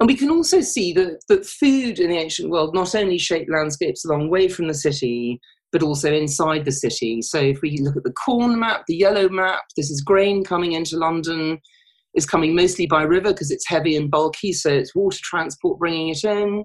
And 0.00 0.06
we 0.06 0.16
can 0.16 0.30
also 0.30 0.62
see 0.62 0.94
that, 0.94 1.20
that 1.28 1.44
food 1.44 1.98
in 1.98 2.10
the 2.10 2.16
ancient 2.16 2.50
world 2.50 2.74
not 2.74 2.94
only 2.94 3.18
shaped 3.18 3.50
landscapes 3.50 4.04
a 4.04 4.08
long 4.08 4.30
way 4.30 4.48
from 4.48 4.66
the 4.66 4.74
city, 4.74 5.38
but 5.72 5.82
also 5.82 6.12
inside 6.12 6.64
the 6.64 6.72
city. 6.72 7.22
So 7.22 7.38
if 7.38 7.60
we 7.62 7.78
look 7.78 7.96
at 7.96 8.04
the 8.04 8.12
corn 8.12 8.58
map, 8.58 8.82
the 8.86 8.96
yellow 8.96 9.28
map, 9.28 9.62
this 9.76 9.90
is 9.90 10.00
grain 10.00 10.44
coming 10.44 10.72
into 10.72 10.96
London. 10.96 11.58
It's 12.14 12.26
coming 12.26 12.54
mostly 12.56 12.86
by 12.86 13.02
river 13.02 13.32
because 13.32 13.50
it's 13.50 13.68
heavy 13.68 13.96
and 13.96 14.10
bulky, 14.10 14.52
so 14.52 14.70
it's 14.70 14.94
water 14.94 15.20
transport 15.22 15.78
bringing 15.78 16.08
it 16.08 16.24
in 16.24 16.64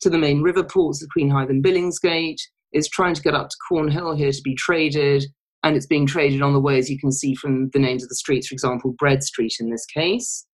to 0.00 0.10
the 0.10 0.18
main 0.18 0.42
river 0.42 0.64
ports 0.64 1.02
of 1.02 1.08
Queen 1.10 1.30
Hithe 1.30 1.50
and 1.50 1.64
Billingsgate. 1.64 2.40
It's 2.72 2.88
trying 2.88 3.14
to 3.14 3.22
get 3.22 3.34
up 3.34 3.48
to 3.48 3.56
Cornhill 3.70 4.16
here 4.16 4.32
to 4.32 4.42
be 4.42 4.54
traded, 4.54 5.24
and 5.62 5.76
it's 5.76 5.86
being 5.86 6.06
traded 6.06 6.42
on 6.42 6.52
the 6.52 6.60
way, 6.60 6.78
as 6.78 6.90
you 6.90 6.98
can 6.98 7.12
see 7.12 7.34
from 7.34 7.70
the 7.70 7.78
names 7.78 8.02
of 8.02 8.08
the 8.08 8.14
streets, 8.14 8.48
for 8.48 8.54
example, 8.54 8.94
Bread 8.98 9.22
Street 9.22 9.54
in 9.60 9.70
this 9.70 9.86
case. 9.86 10.46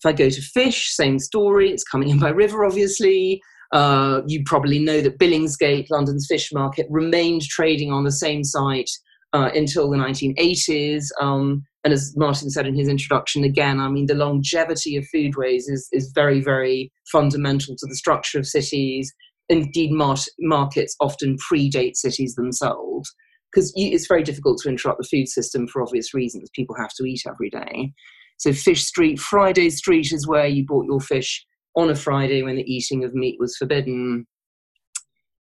If 0.00 0.06
I 0.06 0.12
go 0.12 0.28
to 0.28 0.42
fish, 0.42 0.90
same 0.94 1.18
story. 1.18 1.70
It's 1.70 1.84
coming 1.84 2.10
in 2.10 2.18
by 2.18 2.28
river, 2.28 2.64
obviously. 2.64 3.40
Uh, 3.72 4.22
you 4.26 4.42
probably 4.44 4.78
know 4.78 5.00
that 5.00 5.18
Billingsgate, 5.18 5.90
London's 5.90 6.26
fish 6.28 6.52
market, 6.52 6.86
remained 6.88 7.42
trading 7.42 7.92
on 7.92 8.04
the 8.04 8.12
same 8.12 8.44
site 8.44 8.90
uh, 9.32 9.50
until 9.54 9.90
the 9.90 9.96
1980s. 9.96 11.06
Um, 11.20 11.64
and 11.84 11.92
as 11.92 12.14
Martin 12.16 12.50
said 12.50 12.66
in 12.66 12.74
his 12.74 12.88
introduction, 12.88 13.44
again, 13.44 13.78
I 13.80 13.88
mean, 13.88 14.06
the 14.06 14.14
longevity 14.14 14.96
of 14.96 15.06
foodways 15.14 15.64
is, 15.68 15.88
is 15.92 16.10
very, 16.14 16.40
very 16.40 16.92
fundamental 17.12 17.76
to 17.76 17.86
the 17.86 17.94
structure 17.96 18.38
of 18.38 18.46
cities. 18.46 19.12
Indeed, 19.48 19.92
mar- 19.92 20.16
markets 20.40 20.96
often 21.00 21.36
predate 21.36 21.96
cities 21.96 22.34
themselves 22.34 23.14
because 23.52 23.72
it's 23.76 24.08
very 24.08 24.22
difficult 24.22 24.58
to 24.62 24.68
interrupt 24.68 25.00
the 25.00 25.08
food 25.08 25.28
system 25.28 25.68
for 25.68 25.80
obvious 25.80 26.12
reasons. 26.12 26.50
People 26.54 26.74
have 26.76 26.90
to 26.96 27.04
eat 27.04 27.22
every 27.26 27.50
day. 27.50 27.92
So, 28.38 28.52
Fish 28.52 28.84
Street, 28.84 29.18
Friday 29.18 29.70
Street 29.70 30.12
is 30.12 30.26
where 30.26 30.46
you 30.46 30.66
bought 30.66 30.86
your 30.86 31.00
fish 31.00 31.46
on 31.76 31.90
a 31.90 31.94
Friday 31.94 32.42
when 32.42 32.56
the 32.56 32.72
eating 32.72 33.04
of 33.04 33.14
meat 33.14 33.36
was 33.38 33.56
forbidden. 33.56 34.26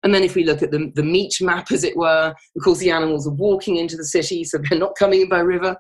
And 0.04 0.14
then, 0.14 0.24
if 0.24 0.36
we 0.36 0.44
look 0.44 0.62
at 0.62 0.70
the, 0.70 0.92
the 0.94 1.04
meat 1.04 1.34
map, 1.42 1.72
as 1.72 1.84
it 1.84 1.98
were, 1.98 2.36
of 2.56 2.64
course, 2.64 2.78
the 2.78 2.92
animals 2.92 3.28
are 3.28 3.34
walking 3.34 3.78
into 3.78 3.98
the 3.98 4.06
city, 4.06 4.44
so 4.44 4.60
they're 4.60 4.78
not 4.78 4.96
coming 5.00 5.22
in 5.22 5.30
by 5.30 5.40
river, 5.40 5.76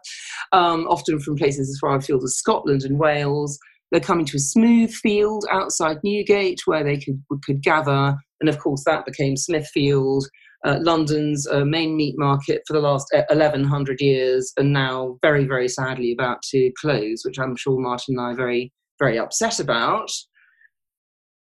um, 0.51 0.87
often 0.87 1.19
from 1.19 1.35
places 1.35 1.69
as 1.69 1.77
far 1.79 1.95
afield 1.95 2.23
as 2.23 2.37
Scotland 2.37 2.83
and 2.83 2.97
Wales. 2.97 3.59
They're 3.91 4.01
coming 4.01 4.25
to 4.25 4.37
a 4.37 4.39
smooth 4.39 4.91
field 4.91 5.45
outside 5.51 5.97
Newgate 6.03 6.59
where 6.65 6.83
they 6.83 6.97
could, 6.97 7.21
could 7.43 7.61
gather. 7.61 8.15
And 8.41 8.49
of 8.49 8.57
course, 8.57 8.83
that 8.85 9.05
became 9.05 9.37
Smithfield, 9.37 10.25
uh, 10.65 10.79
London's 10.81 11.47
uh, 11.47 11.63
main 11.63 11.95
meat 11.95 12.15
market 12.17 12.63
for 12.65 12.73
the 12.73 12.79
last 12.79 13.07
1100 13.29 13.93
uh, 13.93 14.03
years, 14.03 14.51
and 14.57 14.73
now 14.73 15.17
very, 15.21 15.45
very 15.45 15.67
sadly 15.67 16.11
about 16.11 16.41
to 16.49 16.71
close, 16.81 17.21
which 17.23 17.37
I'm 17.37 17.55
sure 17.55 17.79
Martin 17.79 18.17
and 18.17 18.25
I 18.25 18.31
are 18.31 18.35
very, 18.35 18.73
very 18.99 19.19
upset 19.19 19.59
about 19.59 20.09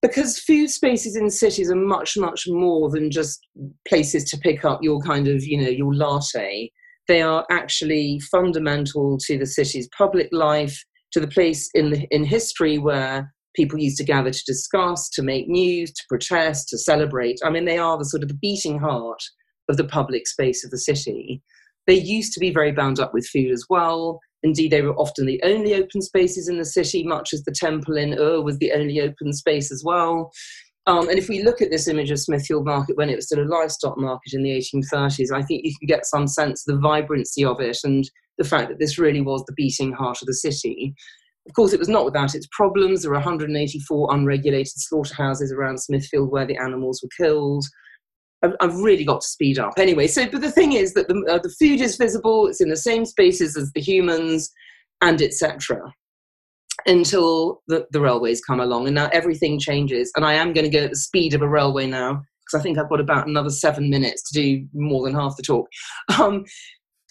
because 0.01 0.39
food 0.39 0.69
spaces 0.69 1.15
in 1.15 1.29
cities 1.29 1.69
are 1.69 1.75
much 1.75 2.17
much 2.17 2.45
more 2.47 2.89
than 2.89 3.12
just 3.12 3.45
places 3.88 4.23
to 4.25 4.38
pick 4.38 4.63
up 4.63 4.79
your 4.81 4.99
kind 5.01 5.27
of 5.27 5.43
you 5.43 5.62
know 5.62 5.69
your 5.69 5.93
latte. 5.93 6.71
They 7.07 7.21
are 7.21 7.45
actually 7.49 8.19
fundamental 8.31 9.17
to 9.25 9.38
the 9.38 9.45
city's 9.45 9.89
public 9.97 10.29
life 10.31 10.83
to 11.12 11.19
the 11.19 11.27
place 11.27 11.67
in 11.73 11.89
the, 11.89 12.07
in 12.12 12.23
history 12.23 12.77
where 12.77 13.33
people 13.55 13.79
used 13.79 13.97
to 13.97 14.03
gather 14.03 14.29
to 14.29 14.43
discuss 14.45 15.09
to 15.09 15.23
make 15.23 15.47
news 15.47 15.91
to 15.91 16.03
protest 16.07 16.69
to 16.69 16.77
celebrate. 16.77 17.39
I 17.43 17.49
mean 17.49 17.65
they 17.65 17.77
are 17.77 17.97
the 17.97 18.05
sort 18.05 18.23
of 18.23 18.29
the 18.29 18.35
beating 18.35 18.79
heart 18.79 19.21
of 19.69 19.77
the 19.77 19.85
public 19.85 20.27
space 20.27 20.63
of 20.63 20.71
the 20.71 20.77
city. 20.77 21.41
They 21.88 21.95
used 21.95 22.33
to 22.33 22.39
be 22.39 22.53
very 22.53 22.71
bound 22.71 22.99
up 22.99 23.13
with 23.13 23.27
food 23.27 23.51
as 23.51 23.65
well 23.69 24.19
Indeed, 24.43 24.71
they 24.71 24.82
were 24.82 24.95
often 24.95 25.25
the 25.25 25.41
only 25.43 25.73
open 25.73 26.02
spaces 26.02 26.47
in 26.47 26.58
the 26.58 26.65
city, 26.65 27.04
much 27.04 27.34
as 27.34 27.43
the 27.43 27.52
temple 27.52 27.97
in 27.97 28.13
Ur 28.13 28.41
was 28.41 28.58
the 28.58 28.71
only 28.71 29.02
open 29.02 29.34
space 29.34 29.71
as 29.71 29.84
well. 29.84 30.32
Um, 30.88 31.10
and 31.10 31.19
if 31.19 31.30
we 31.30 31.43
look 31.43 31.62
at 31.62 31.69
this 31.69 31.88
image 31.88 32.10
of 32.10 32.19
Smithfield 32.19 32.65
Market 32.65 32.97
when 32.97 33.10
it 33.10 33.15
was 33.15 33.25
still 33.25 33.43
a 33.43 33.45
livestock 33.45 33.97
market 33.97 34.34
in 34.34 34.43
the 34.43 34.52
1830s, 34.52 35.32
I 35.32 35.41
think 35.43 35.65
you 35.65 35.73
can 35.78 35.88
get 35.88 36.06
some 36.06 36.25
sense 36.25 36.67
of 36.67 36.73
the 36.73 36.82
vibrancy 36.82 37.43
of 37.43 37.60
it 37.60 37.78
and 37.84 38.10
the 38.38 38.43
fact 38.43 38.69
that 38.69 38.80
this 38.80 38.97
really 38.97 39.21
was 39.21 39.43
the 39.45 39.54
beating 39.54 39.91
heart 39.91 40.21
of 40.21 40.25
the 40.25 40.34
city. 40.34 40.95
Of 41.47 41.54
course, 41.54 41.73
it 41.73 41.80
was 41.80 41.89
not 41.89 42.06
without 42.06 42.34
its 42.34 42.47
problems. 42.52 43.02
There 43.02 43.12
were 43.12 43.17
184 43.17 44.13
unregulated 44.13 44.73
slaughterhouses 44.75 45.52
around 45.52 45.80
Smithfield 45.80 46.32
where 46.32 46.45
the 46.45 46.58
animals 46.58 47.04
were 47.04 47.23
killed. 47.23 47.65
I've, 48.41 48.75
really 48.75 49.04
got 49.04 49.21
to 49.21 49.28
speed 49.28 49.60
up. 49.60 49.73
Anyway, 49.78 50.08
so 50.08 50.30
but 50.30 50.41
the 50.41 50.52
thing 50.52 50.73
is 50.73 50.93
that 50.93 51.08
the, 51.08 51.25
uh, 51.30 51.39
the 51.39 51.54
food 51.60 51.82
is 51.82 51.97
visible. 51.97 52.47
It's 52.47 52.62
in 52.62 52.69
the 52.69 52.78
same 52.78 53.06
spaces 53.06 53.58
as 53.58 53.71
the 53.73 53.82
humans, 53.82 54.52
and 55.02 55.21
etc. 55.21 55.93
Until 56.86 57.62
the, 57.67 57.86
the 57.91 57.99
railways 57.99 58.41
come 58.41 58.60
along, 58.60 58.88
and 58.88 58.95
now 58.95 59.10
everything 59.12 59.60
changes. 59.60 60.12
And 60.15 60.25
I 60.25 60.34
am 60.34 60.54
going 60.54 60.69
to 60.69 60.78
go 60.78 60.86
at 60.86 60.91
the 60.91 60.95
speed 60.95 61.34
of 61.34 61.41
a 61.41 61.49
railway 61.49 61.86
now 61.88 62.21
because 62.49 62.60
I 62.60 62.63
think 62.63 62.78
I've 62.78 62.89
got 62.89 63.02
about 63.02 63.28
another 63.28 63.49
seven 63.49 63.89
minutes 63.89 64.30
to 64.30 64.41
do 64.41 64.67
more 64.73 65.04
than 65.04 65.13
half 65.13 65.36
the 65.36 65.43
talk. 65.43 65.67
Um, 66.19 66.45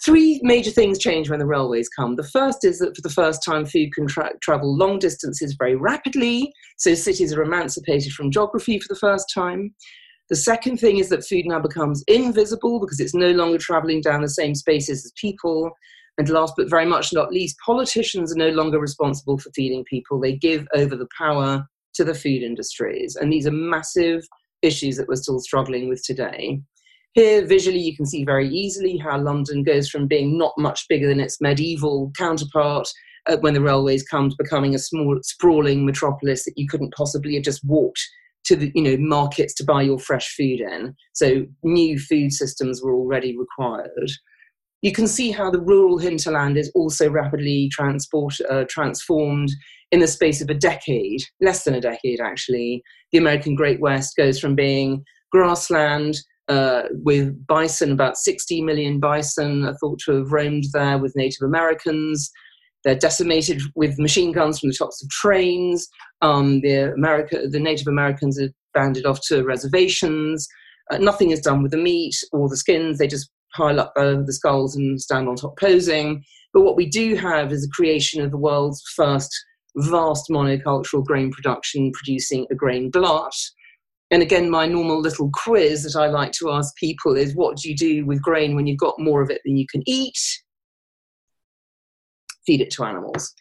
three 0.04 0.40
major 0.42 0.70
things 0.70 0.98
change 0.98 1.28
when 1.28 1.38
the 1.38 1.46
railways 1.46 1.88
come. 1.88 2.16
The 2.16 2.24
first 2.24 2.64
is 2.64 2.78
that 2.78 2.94
for 2.96 3.02
the 3.02 3.10
first 3.10 3.44
time, 3.44 3.66
food 3.66 3.92
can 3.94 4.06
tra- 4.06 4.38
travel 4.42 4.76
long 4.76 4.98
distances 4.98 5.56
very 5.58 5.76
rapidly. 5.76 6.52
So 6.76 6.94
cities 6.94 7.32
are 7.32 7.42
emancipated 7.42 8.12
from 8.12 8.30
geography 8.30 8.78
for 8.78 8.88
the 8.88 8.98
first 8.98 9.30
time. 9.32 9.74
The 10.30 10.36
second 10.36 10.76
thing 10.76 10.98
is 10.98 11.08
that 11.08 11.24
food 11.24 11.46
now 11.46 11.58
becomes 11.58 12.04
invisible 12.06 12.80
because 12.80 13.00
it's 13.00 13.14
no 13.14 13.30
longer 13.30 13.58
traveling 13.58 14.02
down 14.02 14.20
the 14.20 14.28
same 14.28 14.54
spaces 14.54 15.04
as 15.04 15.12
people. 15.16 15.70
And 16.18 16.28
last 16.28 16.54
but 16.56 16.68
very 16.68 16.84
much 16.84 17.12
not 17.12 17.32
least, 17.32 17.56
politicians 17.64 18.32
are 18.32 18.38
no 18.38 18.50
longer 18.50 18.78
responsible 18.78 19.38
for 19.38 19.50
feeding 19.54 19.84
people. 19.84 20.20
They 20.20 20.36
give 20.36 20.66
over 20.74 20.96
the 20.96 21.08
power 21.16 21.66
to 21.94 22.04
the 22.04 22.14
food 22.14 22.42
industries. 22.42 23.16
And 23.16 23.32
these 23.32 23.46
are 23.46 23.52
massive 23.52 24.22
issues 24.60 24.96
that 24.96 25.08
we're 25.08 25.16
still 25.16 25.38
struggling 25.38 25.88
with 25.88 26.02
today. 26.04 26.60
Here, 27.14 27.46
visually, 27.46 27.78
you 27.78 27.96
can 27.96 28.04
see 28.04 28.24
very 28.24 28.48
easily 28.48 28.98
how 28.98 29.18
London 29.18 29.62
goes 29.62 29.88
from 29.88 30.06
being 30.06 30.36
not 30.36 30.52
much 30.58 30.86
bigger 30.88 31.08
than 31.08 31.20
its 31.20 31.40
medieval 31.40 32.12
counterpart 32.16 32.86
uh, 33.26 33.38
when 33.38 33.54
the 33.54 33.62
railways 33.62 34.02
come 34.02 34.28
to 34.28 34.36
becoming 34.38 34.74
a 34.74 34.78
small, 34.78 35.18
sprawling 35.22 35.86
metropolis 35.86 36.44
that 36.44 36.54
you 36.56 36.68
couldn't 36.68 36.94
possibly 36.94 37.34
have 37.34 37.44
just 37.44 37.64
walked 37.64 38.06
to 38.48 38.56
the 38.56 38.72
you 38.74 38.82
know 38.82 38.96
markets 38.98 39.54
to 39.54 39.64
buy 39.64 39.82
your 39.82 39.98
fresh 39.98 40.34
food 40.34 40.60
in. 40.60 40.94
So 41.14 41.46
new 41.62 41.98
food 41.98 42.32
systems 42.32 42.82
were 42.82 42.94
already 42.94 43.36
required. 43.36 44.10
You 44.82 44.92
can 44.92 45.06
see 45.06 45.30
how 45.30 45.50
the 45.50 45.60
rural 45.60 45.98
hinterland 45.98 46.56
is 46.56 46.70
also 46.74 47.10
rapidly 47.10 47.68
transport, 47.72 48.36
uh, 48.48 48.64
transformed 48.68 49.50
in 49.90 50.00
the 50.00 50.06
space 50.06 50.40
of 50.40 50.50
a 50.50 50.54
decade, 50.54 51.20
less 51.40 51.64
than 51.64 51.74
a 51.74 51.80
decade 51.80 52.20
actually. 52.20 52.82
The 53.12 53.18
American 53.18 53.54
Great 53.54 53.80
West 53.80 54.14
goes 54.16 54.38
from 54.38 54.54
being 54.54 55.04
grassland 55.32 56.16
uh, 56.48 56.84
with 56.90 57.46
bison, 57.46 57.92
about 57.92 58.16
60 58.16 58.62
million 58.62 58.98
bison 59.00 59.66
are 59.66 59.76
thought 59.76 59.98
to 60.06 60.12
have 60.12 60.32
roamed 60.32 60.64
there 60.72 60.98
with 60.98 61.14
Native 61.14 61.42
Americans, 61.42 62.30
they're 62.84 62.94
decimated 62.94 63.60
with 63.74 63.98
machine 63.98 64.32
guns 64.32 64.58
from 64.58 64.68
the 64.68 64.76
tops 64.76 65.02
of 65.02 65.10
trains. 65.10 65.88
Um, 66.22 66.60
the, 66.60 66.92
America, 66.92 67.48
the 67.48 67.60
Native 67.60 67.88
Americans 67.88 68.40
are 68.40 68.50
banded 68.74 69.06
off 69.06 69.20
to 69.28 69.44
reservations. 69.44 70.48
Uh, 70.90 70.98
nothing 70.98 71.30
is 71.30 71.40
done 71.40 71.62
with 71.62 71.72
the 71.72 71.78
meat 71.78 72.14
or 72.32 72.48
the 72.48 72.56
skins. 72.56 72.98
They 72.98 73.06
just 73.06 73.30
pile 73.56 73.80
up 73.80 73.92
uh, 73.96 74.22
the 74.24 74.32
skulls 74.32 74.76
and 74.76 75.00
stand 75.00 75.28
on 75.28 75.36
top 75.36 75.58
posing. 75.58 76.24
But 76.52 76.62
what 76.62 76.76
we 76.76 76.86
do 76.86 77.14
have 77.16 77.52
is 77.52 77.62
the 77.62 77.72
creation 77.74 78.22
of 78.22 78.30
the 78.30 78.38
world's 78.38 78.82
first 78.94 79.34
vast 79.76 80.28
monocultural 80.30 81.04
grain 81.04 81.30
production 81.30 81.92
producing 81.92 82.46
a 82.50 82.54
grain 82.54 82.90
glut. 82.90 83.34
And 84.10 84.22
again, 84.22 84.48
my 84.48 84.66
normal 84.66 85.00
little 85.00 85.30
quiz 85.32 85.82
that 85.82 86.00
I 86.00 86.06
like 86.06 86.32
to 86.32 86.50
ask 86.50 86.74
people 86.76 87.16
is 87.16 87.34
what 87.34 87.58
do 87.58 87.68
you 87.68 87.76
do 87.76 88.06
with 88.06 88.22
grain 88.22 88.54
when 88.54 88.66
you've 88.66 88.78
got 88.78 88.98
more 88.98 89.20
of 89.20 89.30
it 89.30 89.42
than 89.44 89.56
you 89.56 89.66
can 89.70 89.82
eat? 89.86 90.18
Feed 92.48 92.62
it 92.62 92.70
to 92.72 92.84
animals. 92.84 93.34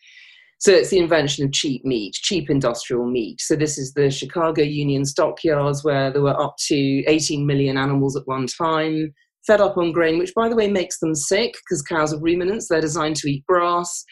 So 0.60 0.72
it's 0.72 0.90
the 0.90 0.98
invention 0.98 1.46
of 1.46 1.54
cheap 1.54 1.86
meat, 1.86 2.14
cheap 2.14 2.50
industrial 2.50 3.10
meat. 3.10 3.40
So 3.42 3.56
this 3.56 3.78
is 3.78 3.94
the 3.94 4.10
Chicago 4.10 4.64
Union 4.64 5.06
stockyards 5.06 5.84
where 5.84 6.12
there 6.12 6.24
were 6.24 6.40
up 6.40 6.56
to 6.68 6.76
18 6.76 7.46
million 7.46 7.78
animals 7.78 8.18
at 8.18 8.28
one 8.28 8.48
time, 8.48 9.14
fed 9.46 9.62
up 9.62 9.78
on 9.78 9.92
grain, 9.92 10.18
which 10.18 10.34
by 10.36 10.50
the 10.50 10.56
way 10.56 10.68
makes 10.68 11.00
them 11.00 11.14
sick 11.16 11.54
because 11.64 11.84
cows 11.84 12.14
are 12.14 12.20
ruminants. 12.20 12.68
They're 12.68 12.82
designed 12.82 13.18
to 13.18 13.30
eat 13.30 13.46
grass. 13.48 14.04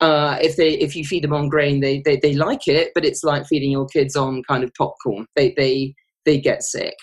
Uh, 0.00 0.36
if 0.42 0.56
they 0.56 0.70
if 0.70 0.94
you 0.94 1.04
feed 1.04 1.24
them 1.24 1.32
on 1.32 1.48
grain, 1.48 1.80
they, 1.80 2.02
they 2.04 2.16
they 2.16 2.34
like 2.34 2.68
it, 2.68 2.90
but 2.94 3.04
it's 3.04 3.24
like 3.24 3.46
feeding 3.46 3.70
your 3.70 3.86
kids 3.86 4.14
on 4.14 4.42
kind 4.46 4.62
of 4.62 4.70
popcorn. 4.76 5.26
They 5.36 5.54
they 5.56 5.94
they 6.26 6.38
get 6.38 6.62
sick 6.62 6.94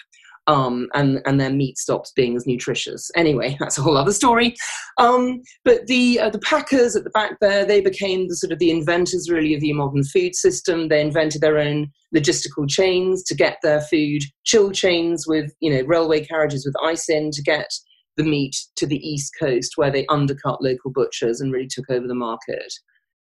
um, 0.51 0.89
and 0.93 1.21
and 1.25 1.39
their 1.39 1.49
meat 1.49 1.77
stops 1.77 2.11
being 2.11 2.35
as 2.35 2.45
nutritious. 2.45 3.09
Anyway, 3.15 3.55
that's 3.59 3.77
a 3.77 3.81
whole 3.81 3.97
other 3.97 4.11
story. 4.11 4.55
Um, 4.97 5.41
but 5.63 5.87
the 5.87 6.19
uh, 6.19 6.29
the 6.29 6.39
packers 6.39 6.95
at 6.95 7.05
the 7.05 7.09
back 7.11 7.37
there, 7.39 7.65
they 7.65 7.79
became 7.79 8.27
the 8.27 8.35
sort 8.35 8.51
of 8.51 8.59
the 8.59 8.71
inventors 8.71 9.29
really 9.29 9.53
of 9.53 9.61
the 9.61 9.73
modern 9.73 10.03
food 10.03 10.35
system. 10.35 10.89
They 10.89 11.01
invented 11.01 11.41
their 11.41 11.57
own 11.57 11.89
logistical 12.13 12.69
chains 12.69 13.23
to 13.23 13.35
get 13.35 13.57
their 13.63 13.81
food, 13.81 14.23
chill 14.43 14.71
chains 14.71 15.25
with 15.25 15.53
you 15.61 15.73
know 15.73 15.83
railway 15.85 16.25
carriages 16.25 16.65
with 16.65 16.75
ice 16.83 17.09
in 17.09 17.31
to 17.31 17.41
get 17.41 17.69
the 18.17 18.23
meat 18.23 18.55
to 18.75 18.85
the 18.85 18.99
east 19.07 19.31
coast, 19.39 19.73
where 19.77 19.91
they 19.91 20.05
undercut 20.07 20.61
local 20.61 20.91
butchers 20.91 21.39
and 21.39 21.53
really 21.53 21.67
took 21.67 21.89
over 21.89 22.07
the 22.07 22.13
market. 22.15 22.73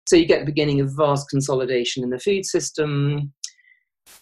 So 0.07 0.15
you 0.15 0.25
get 0.25 0.39
the 0.39 0.45
beginning 0.45 0.81
of 0.81 0.95
vast 0.97 1.29
consolidation 1.29 2.03
in 2.03 2.09
the 2.09 2.17
food 2.17 2.43
system. 2.43 3.31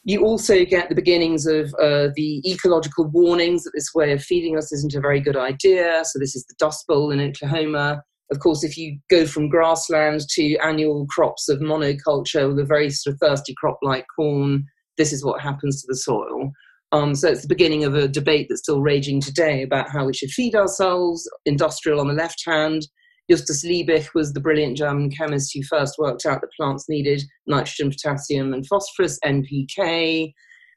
You 0.04 0.23
also 0.23 0.65
get 0.65 0.89
the 0.89 0.95
beginnings 0.95 1.45
of 1.45 1.73
uh, 1.76 2.10
the 2.15 2.41
ecological 2.50 3.06
warnings 3.06 3.63
that 3.63 3.71
this 3.73 3.93
way 3.93 4.12
of 4.12 4.23
feeding 4.23 4.58
us 4.58 4.71
isn't 4.71 4.95
a 4.95 5.02
very 5.02 5.19
good 5.19 5.38
idea. 5.38 6.02
So, 6.06 6.19
this 6.19 6.36
is 6.36 6.45
the 6.45 6.56
Dust 6.60 6.86
Bowl 6.88 7.12
in 7.12 7.19
Oklahoma. 7.19 8.02
Of 8.32 8.39
course, 8.39 8.63
if 8.63 8.78
you 8.78 9.00
go 9.10 9.26
from 9.26 9.50
grassland 9.50 10.21
to 10.32 10.58
annual 10.58 11.06
crops 11.10 11.47
of 11.47 11.60
monoculture 11.60 12.50
with 12.50 12.60
a 12.60 12.65
very 12.65 12.89
sort 12.89 13.13
of 13.13 13.19
thirsty 13.19 13.54
crop 13.58 13.80
like 13.82 14.06
corn, 14.15 14.65
this 14.97 15.13
is 15.13 15.23
what 15.23 15.41
happens 15.41 15.82
to 15.82 15.88
the 15.88 15.95
soil. 15.95 16.52
Um, 16.91 17.15
so 17.15 17.30
it's 17.30 17.41
the 17.41 17.47
beginning 17.47 17.84
of 17.84 17.95
a 17.95 18.08
debate 18.08 18.47
that's 18.50 18.62
still 18.62 18.82
raging 18.82 19.21
today 19.21 19.63
about 19.63 19.89
how 19.89 20.06
we 20.06 20.13
should 20.13 20.32
feed 20.32 20.56
ourselves, 20.56 21.30
industrial 21.45 22.00
on 22.00 22.08
the 22.08 22.13
left 22.13 22.43
hand, 22.45 22.88
Justus 23.30 23.66
Liebig 23.66 24.08
was 24.16 24.32
the 24.32 24.40
brilliant 24.40 24.78
German 24.78 25.12
chemist 25.12 25.52
who 25.54 25.62
first 25.63 25.98
worked 25.98 26.26
out 26.26 26.42
that 26.42 26.52
plants 26.58 26.86
needed 26.88 27.22
nitrogen, 27.46 27.90
potassium, 27.90 28.54
and 28.54 28.66
phosphorus, 28.66 29.20
NPK. 29.26 30.34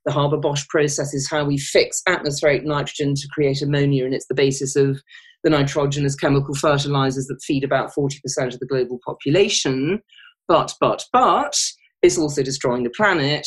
The 0.06 0.12
Haber 0.12 0.38
Bosch 0.38 0.66
process 0.68 1.14
is 1.14 1.28
how 1.30 1.44
we 1.44 1.58
fix 1.58 2.02
atmospheric 2.08 2.64
nitrogen 2.64 3.14
to 3.14 3.28
create 3.32 3.62
ammonia, 3.62 4.04
and 4.04 4.14
it's 4.14 4.26
the 4.26 4.34
basis 4.34 4.74
of 4.74 5.00
the 5.44 5.50
nitrogenous 5.50 6.16
chemical 6.16 6.54
fertilizers 6.54 7.26
that 7.26 7.42
feed 7.42 7.64
about 7.64 7.92
40% 7.96 8.18
of 8.52 8.58
the 8.58 8.66
global 8.66 8.98
population. 9.06 10.00
But, 10.48 10.74
but, 10.80 11.04
but, 11.12 11.56
it's 12.02 12.18
also 12.18 12.42
destroying 12.42 12.82
the 12.82 12.90
planet. 12.90 13.46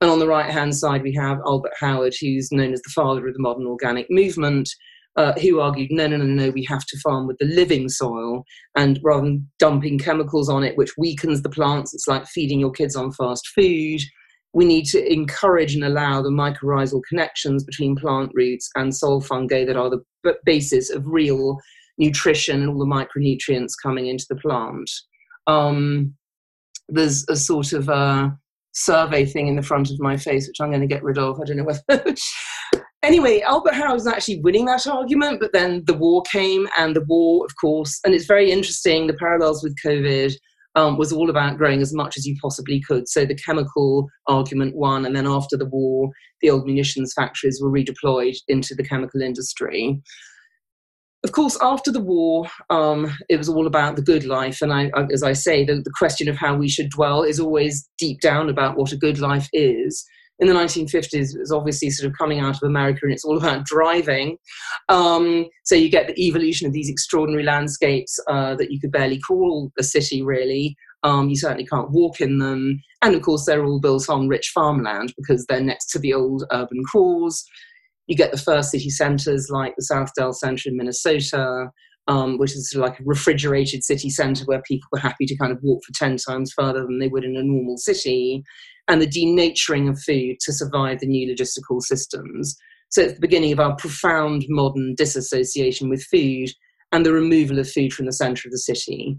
And 0.00 0.10
on 0.10 0.18
the 0.18 0.26
right 0.26 0.50
hand 0.50 0.74
side, 0.74 1.02
we 1.02 1.14
have 1.14 1.38
Albert 1.46 1.74
Howard, 1.78 2.14
who's 2.20 2.50
known 2.50 2.72
as 2.72 2.82
the 2.82 2.90
father 2.90 3.28
of 3.28 3.34
the 3.34 3.40
modern 3.40 3.66
organic 3.66 4.06
movement, 4.10 4.68
uh, 5.16 5.32
who 5.40 5.60
argued, 5.60 5.90
no, 5.90 6.06
no, 6.06 6.16
no, 6.16 6.24
no, 6.24 6.50
we 6.50 6.64
have 6.64 6.86
to 6.86 6.98
farm 6.98 7.26
with 7.26 7.36
the 7.38 7.46
living 7.46 7.88
soil, 7.88 8.44
and 8.76 9.00
rather 9.02 9.24
than 9.24 9.48
dumping 9.58 9.98
chemicals 9.98 10.48
on 10.48 10.62
it, 10.62 10.76
which 10.76 10.96
weakens 10.96 11.42
the 11.42 11.50
plants, 11.50 11.92
it's 11.94 12.08
like 12.08 12.26
feeding 12.26 12.60
your 12.60 12.70
kids 12.70 12.96
on 12.96 13.12
fast 13.12 13.48
food. 13.48 14.00
We 14.52 14.64
need 14.64 14.84
to 14.86 15.12
encourage 15.12 15.74
and 15.74 15.84
allow 15.84 16.22
the 16.22 16.30
mycorrhizal 16.30 17.02
connections 17.08 17.64
between 17.64 17.96
plant 17.96 18.32
roots 18.34 18.68
and 18.76 18.94
soil 18.94 19.20
fungi 19.20 19.64
that 19.64 19.76
are 19.76 19.90
the 19.90 20.34
basis 20.44 20.90
of 20.90 21.06
real 21.06 21.58
nutrition 21.98 22.62
and 22.62 22.70
all 22.70 22.78
the 22.78 22.84
micronutrients 22.84 23.72
coming 23.80 24.06
into 24.06 24.26
the 24.28 24.36
plant. 24.36 24.90
Um, 25.46 26.14
there's 26.88 27.24
a 27.28 27.36
sort 27.36 27.72
of 27.72 27.88
a 27.88 28.36
survey 28.72 29.24
thing 29.24 29.48
in 29.48 29.56
the 29.56 29.62
front 29.62 29.90
of 29.90 30.00
my 30.00 30.16
face, 30.16 30.48
which 30.48 30.60
I'm 30.60 30.70
going 30.70 30.80
to 30.80 30.86
get 30.86 31.04
rid 31.04 31.18
of. 31.18 31.40
I 31.40 31.44
don't 31.44 31.56
know 31.56 31.64
whether 31.64 32.14
anyway, 33.02 33.40
Albert 33.40 33.74
Howard 33.74 33.94
was 33.94 34.06
actually 34.06 34.40
winning 34.40 34.66
that 34.66 34.86
argument, 34.86 35.40
but 35.40 35.52
then 35.52 35.82
the 35.86 35.94
war 35.94 36.22
came, 36.30 36.68
and 36.78 36.94
the 36.94 37.04
war, 37.04 37.44
of 37.44 37.52
course, 37.60 38.00
and 38.04 38.14
it's 38.14 38.26
very 38.26 38.50
interesting. 38.50 39.06
The 39.06 39.14
parallels 39.14 39.62
with 39.62 39.76
COVID 39.84 40.32
um, 40.76 40.96
was 40.96 41.12
all 41.12 41.30
about 41.30 41.58
growing 41.58 41.80
as 41.80 41.92
much 41.92 42.16
as 42.16 42.26
you 42.26 42.36
possibly 42.40 42.80
could. 42.86 43.08
So 43.08 43.24
the 43.24 43.34
chemical 43.34 44.08
argument 44.26 44.76
won, 44.76 45.04
and 45.04 45.16
then 45.16 45.26
after 45.26 45.56
the 45.56 45.66
war, 45.66 46.10
the 46.40 46.50
old 46.50 46.66
munitions 46.66 47.12
factories 47.14 47.60
were 47.62 47.70
redeployed 47.70 48.36
into 48.48 48.74
the 48.74 48.84
chemical 48.84 49.20
industry. 49.20 50.00
Of 51.22 51.32
course, 51.32 51.58
after 51.60 51.92
the 51.92 52.00
war, 52.00 52.46
um, 52.70 53.14
it 53.28 53.36
was 53.36 53.48
all 53.48 53.66
about 53.66 53.96
the 53.96 54.02
good 54.02 54.24
life. 54.24 54.62
And 54.62 54.72
I, 54.72 54.90
as 55.12 55.22
I 55.22 55.34
say, 55.34 55.66
the, 55.66 55.74
the 55.74 55.92
question 55.98 56.30
of 56.30 56.36
how 56.36 56.54
we 56.54 56.66
should 56.66 56.88
dwell 56.88 57.22
is 57.24 57.38
always 57.38 57.86
deep 57.98 58.22
down 58.22 58.48
about 58.48 58.78
what 58.78 58.92
a 58.92 58.96
good 58.96 59.18
life 59.18 59.46
is 59.52 60.02
in 60.40 60.48
the 60.48 60.54
1950s 60.54 61.34
it 61.34 61.38
was 61.38 61.52
obviously 61.52 61.90
sort 61.90 62.10
of 62.10 62.16
coming 62.16 62.40
out 62.40 62.56
of 62.56 62.62
America 62.62 63.00
and 63.02 63.12
it's 63.12 63.24
all 63.24 63.36
about 63.36 63.64
driving. 63.64 64.36
Um, 64.88 65.46
so 65.64 65.74
you 65.74 65.90
get 65.90 66.08
the 66.08 66.26
evolution 66.26 66.66
of 66.66 66.72
these 66.72 66.90
extraordinary 66.90 67.44
landscapes 67.44 68.18
uh, 68.28 68.56
that 68.56 68.70
you 68.70 68.80
could 68.80 68.90
barely 68.90 69.20
call 69.20 69.70
a 69.78 69.82
city, 69.82 70.22
really. 70.22 70.74
Um, 71.02 71.28
you 71.28 71.36
certainly 71.36 71.66
can't 71.66 71.90
walk 71.90 72.20
in 72.20 72.38
them. 72.38 72.80
And 73.02 73.14
of 73.14 73.22
course, 73.22 73.46
they're 73.46 73.64
all 73.64 73.80
built 73.80 74.08
on 74.08 74.28
rich 74.28 74.50
farmland 74.54 75.14
because 75.16 75.46
they're 75.46 75.60
next 75.60 75.90
to 75.90 75.98
the 75.98 76.12
old 76.12 76.44
urban 76.52 76.82
cores. 76.90 77.44
You 78.06 78.16
get 78.16 78.32
the 78.32 78.38
first 78.38 78.70
city 78.70 78.90
centres 78.90 79.48
like 79.50 79.74
the 79.76 79.86
Southdale 79.90 80.34
Centre 80.34 80.68
in 80.68 80.76
Minnesota, 80.76 81.70
um, 82.08 82.38
which 82.38 82.52
is 82.52 82.70
sort 82.70 82.84
of 82.84 82.90
like 82.90 83.00
a 83.00 83.04
refrigerated 83.04 83.84
city 83.84 84.10
centre 84.10 84.44
where 84.44 84.62
people 84.62 84.88
were 84.92 84.98
happy 84.98 85.26
to 85.26 85.36
kind 85.36 85.52
of 85.52 85.58
walk 85.62 85.82
for 85.84 85.92
10 85.94 86.16
times 86.16 86.52
further 86.52 86.80
than 86.80 86.98
they 86.98 87.08
would 87.08 87.24
in 87.24 87.36
a 87.36 87.42
normal 87.42 87.76
city 87.76 88.42
and 88.88 89.00
the 89.00 89.06
denaturing 89.06 89.88
of 89.88 90.00
food 90.02 90.36
to 90.40 90.52
survive 90.52 90.98
the 90.98 91.06
new 91.06 91.32
logistical 91.32 91.80
systems. 91.80 92.56
So 92.88 93.02
it's 93.02 93.14
the 93.14 93.20
beginning 93.20 93.52
of 93.52 93.60
our 93.60 93.76
profound 93.76 94.44
modern 94.48 94.94
disassociation 94.96 95.88
with 95.88 96.02
food 96.04 96.50
and 96.90 97.06
the 97.06 97.12
removal 97.12 97.58
of 97.60 97.70
food 97.70 97.92
from 97.92 98.06
the 98.06 98.12
centre 98.12 98.48
of 98.48 98.52
the 98.52 98.58
city. 98.58 99.16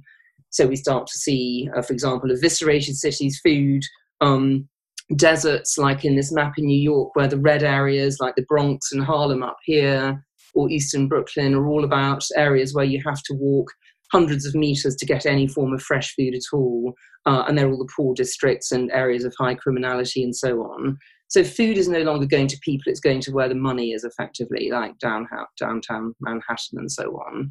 So 0.49 0.67
we 0.67 0.75
start 0.75 1.07
to 1.07 1.17
see, 1.17 1.69
uh, 1.75 1.81
for 1.81 1.93
example, 1.93 2.31
eviscerated 2.31 2.95
cities, 2.95 3.39
food, 3.41 3.83
um, 4.19 4.67
deserts, 5.15 5.77
like 5.77 6.03
in 6.03 6.15
this 6.15 6.31
map 6.31 6.53
in 6.57 6.65
New 6.65 6.81
York, 6.81 7.15
where 7.15 7.27
the 7.27 7.37
red 7.37 7.63
areas 7.63 8.17
like 8.19 8.35
the 8.35 8.45
Bronx 8.47 8.91
and 8.91 9.03
Harlem 9.03 9.43
up 9.43 9.57
here, 9.63 10.21
or 10.53 10.69
Eastern 10.69 11.07
Brooklyn, 11.07 11.53
are 11.53 11.67
all 11.67 11.83
about 11.83 12.23
areas 12.35 12.73
where 12.73 12.85
you 12.85 13.01
have 13.05 13.21
to 13.23 13.33
walk 13.33 13.71
hundreds 14.11 14.45
of 14.45 14.53
meters 14.53 14.95
to 14.95 15.05
get 15.05 15.25
any 15.25 15.47
form 15.47 15.73
of 15.73 15.81
fresh 15.81 16.13
food 16.15 16.35
at 16.35 16.53
all. 16.53 16.93
Uh, 17.25 17.43
and 17.47 17.57
they're 17.57 17.69
all 17.69 17.77
the 17.77 17.93
poor 17.95 18.13
districts 18.13 18.71
and 18.71 18.91
areas 18.91 19.23
of 19.23 19.33
high 19.39 19.55
criminality 19.55 20.23
and 20.23 20.35
so 20.35 20.61
on. 20.61 20.97
So 21.27 21.43
food 21.45 21.77
is 21.77 21.87
no 21.87 22.01
longer 22.01 22.25
going 22.25 22.47
to 22.47 22.59
people; 22.61 22.91
it's 22.91 22.99
going 22.99 23.21
to 23.21 23.31
where 23.31 23.47
the 23.47 23.55
money 23.55 23.91
is, 23.93 24.03
effectively, 24.03 24.69
like 24.69 24.97
down, 24.99 25.27
downtown 25.57 26.13
Manhattan 26.19 26.77
and 26.77 26.91
so 26.91 27.11
on. 27.11 27.49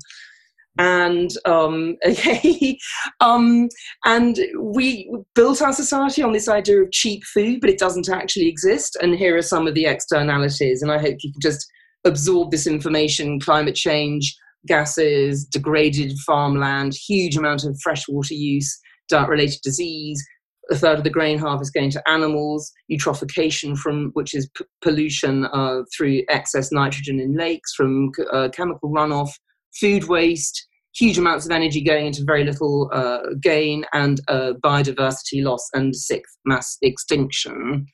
And 0.78 1.30
um, 1.46 1.96
okay, 2.06 2.78
um, 3.20 3.68
and 4.04 4.38
we 4.58 5.10
built 5.34 5.62
our 5.62 5.72
society 5.72 6.22
on 6.22 6.32
this 6.32 6.48
idea 6.48 6.82
of 6.82 6.92
cheap 6.92 7.24
food, 7.24 7.60
but 7.60 7.70
it 7.70 7.78
doesn't 7.78 8.10
actually 8.10 8.48
exist. 8.48 8.96
And 9.00 9.14
here 9.14 9.36
are 9.36 9.42
some 9.42 9.66
of 9.66 9.74
the 9.74 9.86
externalities. 9.86 10.82
And 10.82 10.92
I 10.92 10.98
hope 10.98 11.16
you 11.20 11.32
can 11.32 11.40
just 11.40 11.66
absorb 12.04 12.50
this 12.50 12.66
information: 12.66 13.40
climate 13.40 13.74
change, 13.74 14.36
gases, 14.66 15.44
degraded 15.44 16.12
farmland, 16.26 16.94
huge 16.94 17.36
amount 17.36 17.64
of 17.64 17.78
freshwater 17.82 18.34
use, 18.34 18.78
diet-related 19.08 19.60
disease, 19.62 20.22
a 20.70 20.76
third 20.76 20.98
of 20.98 21.04
the 21.04 21.10
grain 21.10 21.38
harvest 21.38 21.74
going 21.74 21.90
to 21.90 22.08
animals, 22.08 22.70
eutrophication 22.90 23.76
from 23.76 24.10
which 24.12 24.34
is 24.34 24.48
p- 24.56 24.64
pollution 24.82 25.46
uh, 25.46 25.80
through 25.94 26.22
excess 26.28 26.70
nitrogen 26.70 27.18
in 27.18 27.36
lakes 27.36 27.74
from 27.74 28.10
uh, 28.32 28.48
chemical 28.50 28.90
runoff, 28.90 29.30
food 29.78 30.04
waste, 30.04 30.66
huge 30.94 31.18
amounts 31.18 31.44
of 31.44 31.52
energy 31.52 31.82
going 31.82 32.06
into 32.06 32.24
very 32.24 32.44
little 32.44 32.90
uh, 32.92 33.18
gain, 33.42 33.84
and 33.92 34.20
uh, 34.28 34.52
biodiversity 34.64 35.42
loss 35.42 35.68
and 35.72 35.94
sixth 35.94 36.36
mass 36.44 36.76
extinction. 36.82 37.86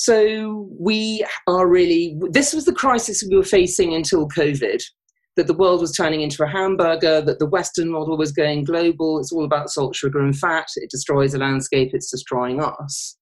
So 0.00 0.68
we 0.78 1.26
are 1.48 1.66
really. 1.66 2.16
This 2.30 2.54
was 2.54 2.66
the 2.66 2.72
crisis 2.72 3.24
we 3.28 3.36
were 3.36 3.42
facing 3.42 3.94
until 3.94 4.28
COVID 4.28 4.80
that 5.34 5.48
the 5.48 5.54
world 5.54 5.80
was 5.80 5.90
turning 5.90 6.20
into 6.20 6.44
a 6.44 6.48
hamburger, 6.48 7.20
that 7.20 7.40
the 7.40 7.48
Western 7.48 7.90
model 7.90 8.16
was 8.16 8.30
going 8.30 8.62
global. 8.62 9.18
It's 9.18 9.32
all 9.32 9.44
about 9.44 9.70
salt, 9.70 9.96
sugar, 9.96 10.20
and 10.20 10.38
fat. 10.38 10.68
It 10.76 10.90
destroys 10.90 11.32
the 11.32 11.38
landscape, 11.38 11.90
it's 11.92 12.12
destroying 12.12 12.62
us. 12.62 13.16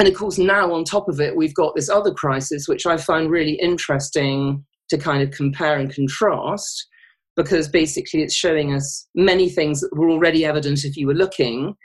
And 0.00 0.08
of 0.08 0.14
course, 0.14 0.36
now 0.36 0.72
on 0.72 0.82
top 0.82 1.08
of 1.08 1.20
it, 1.20 1.36
we've 1.36 1.54
got 1.54 1.76
this 1.76 1.88
other 1.88 2.12
crisis, 2.12 2.66
which 2.66 2.84
I 2.84 2.96
find 2.96 3.30
really 3.30 3.54
interesting 3.54 4.64
to 4.88 4.98
kind 4.98 5.22
of 5.22 5.30
compare 5.30 5.78
and 5.78 5.94
contrast, 5.94 6.88
because 7.36 7.68
basically 7.68 8.22
it's 8.22 8.34
showing 8.34 8.74
us 8.74 9.06
many 9.14 9.48
things 9.48 9.80
that 9.80 9.94
were 9.94 10.10
already 10.10 10.44
evident 10.44 10.84
if 10.84 10.96
you 10.96 11.06
were 11.06 11.14
looking. 11.14 11.76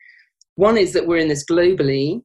One 0.56 0.78
is 0.78 0.94
that 0.94 1.06
we're 1.06 1.18
in 1.18 1.28
this 1.28 1.46
globally. 1.46 2.22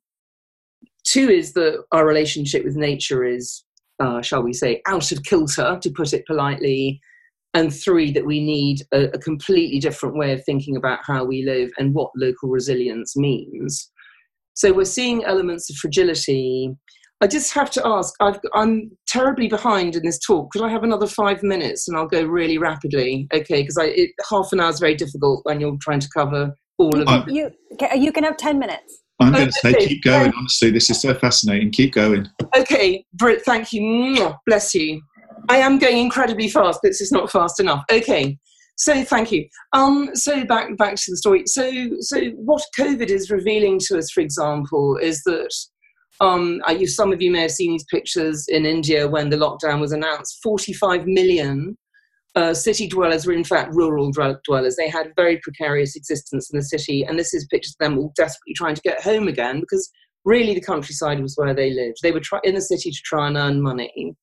Two 1.06 1.30
is 1.30 1.52
that 1.54 1.84
our 1.92 2.06
relationship 2.06 2.64
with 2.64 2.76
nature 2.76 3.24
is 3.24 3.64
uh, 4.00 4.22
shall 4.22 4.42
we 4.42 4.52
say, 4.52 4.82
out 4.86 5.12
of 5.12 5.22
kilter, 5.22 5.78
to 5.80 5.90
put 5.90 6.12
it 6.12 6.26
politely. 6.26 7.00
And 7.54 7.74
three, 7.74 8.12
that 8.12 8.26
we 8.26 8.44
need 8.44 8.82
a, 8.92 9.04
a 9.14 9.18
completely 9.18 9.78
different 9.78 10.16
way 10.16 10.32
of 10.32 10.44
thinking 10.44 10.76
about 10.76 11.00
how 11.02 11.24
we 11.24 11.42
live 11.42 11.70
and 11.78 11.94
what 11.94 12.10
local 12.16 12.50
resilience 12.50 13.16
means. 13.16 13.90
So 14.54 14.72
we're 14.72 14.84
seeing 14.84 15.24
elements 15.24 15.70
of 15.70 15.76
fragility. 15.76 16.74
I 17.22 17.26
just 17.26 17.54
have 17.54 17.70
to 17.70 17.86
ask. 17.86 18.12
i 18.20 18.36
am 18.54 18.90
terribly 19.08 19.48
behind 19.48 19.96
in 19.96 20.02
this 20.02 20.18
talk. 20.18 20.50
Could 20.50 20.62
I 20.62 20.68
have 20.68 20.84
another 20.84 21.06
five 21.06 21.42
minutes, 21.42 21.88
and 21.88 21.96
I'll 21.96 22.06
go 22.06 22.24
really 22.24 22.58
rapidly? 22.58 23.26
Okay, 23.32 23.62
because 23.62 23.78
half 24.28 24.52
an 24.52 24.60
hour 24.60 24.68
is 24.68 24.78
very 24.78 24.94
difficult 24.94 25.40
when 25.44 25.58
you're 25.58 25.78
trying 25.80 26.00
to 26.00 26.08
cover 26.14 26.54
all 26.76 27.00
of 27.00 27.26
it. 27.26 27.32
You 27.32 27.50
you 27.96 28.12
can 28.12 28.24
have 28.24 28.36
ten 28.36 28.58
minutes. 28.58 29.02
I'm 29.18 29.32
going 29.32 29.46
to 29.46 29.52
say 29.52 29.74
keep 29.74 30.02
going. 30.02 30.32
Honestly, 30.36 30.70
this 30.70 30.90
is 30.90 31.00
so 31.00 31.14
fascinating. 31.14 31.70
Keep 31.70 31.94
going. 31.94 32.28
Okay, 32.56 33.04
Britt. 33.14 33.42
Thank 33.44 33.72
you. 33.72 34.34
Bless 34.46 34.74
you. 34.74 35.00
I 35.48 35.58
am 35.58 35.78
going 35.78 35.98
incredibly 35.98 36.48
fast. 36.48 36.80
This 36.82 37.00
is 37.00 37.12
not 37.12 37.30
fast 37.30 37.60
enough. 37.60 37.84
Okay. 37.90 38.36
So 38.78 39.04
thank 39.04 39.32
you. 39.32 39.48
Um, 39.72 40.10
so 40.14 40.44
back 40.44 40.76
back 40.76 40.96
to 40.96 41.10
the 41.10 41.16
story. 41.16 41.44
So 41.46 41.70
so 42.00 42.26
what 42.32 42.62
COVID 42.78 43.08
is 43.08 43.30
revealing 43.30 43.78
to 43.86 43.98
us, 43.98 44.10
for 44.10 44.20
example, 44.20 44.98
is 44.98 45.22
that 45.24 45.50
um, 46.20 46.60
you, 46.68 46.86
some 46.86 47.12
of 47.12 47.22
you 47.22 47.30
may 47.30 47.42
have 47.42 47.50
seen 47.50 47.72
these 47.72 47.86
pictures 47.90 48.46
in 48.48 48.66
India 48.66 49.08
when 49.08 49.30
the 49.30 49.36
lockdown 49.36 49.80
was 49.80 49.92
announced. 49.92 50.40
45 50.42 51.06
million 51.06 51.76
uh, 52.36 52.52
city 52.52 52.86
dwellers 52.86 53.26
were 53.26 53.32
in 53.32 53.44
fact 53.44 53.74
rural 53.74 54.12
dwellers. 54.12 54.76
They 54.76 54.90
had 54.90 55.06
a 55.06 55.12
very 55.16 55.38
precarious 55.38 55.96
existence 55.96 56.50
in 56.50 56.58
the 56.58 56.64
city, 56.64 57.02
and 57.02 57.18
this 57.18 57.32
is 57.32 57.46
pictures 57.46 57.74
of 57.80 57.84
them 57.84 57.98
all 57.98 58.12
desperately 58.14 58.54
trying 58.54 58.74
to 58.74 58.82
get 58.82 59.02
home 59.02 59.26
again 59.26 59.60
because 59.60 59.90
really 60.26 60.54
the 60.54 60.60
countryside 60.60 61.20
was 61.20 61.34
where 61.36 61.54
they 61.54 61.70
lived. 61.70 61.98
They 62.02 62.12
were 62.12 62.20
try- 62.20 62.40
in 62.44 62.54
the 62.54 62.60
city 62.60 62.90
to 62.90 63.00
try 63.04 63.26
and 63.26 63.36
earn 63.36 63.62
money. 63.62 64.14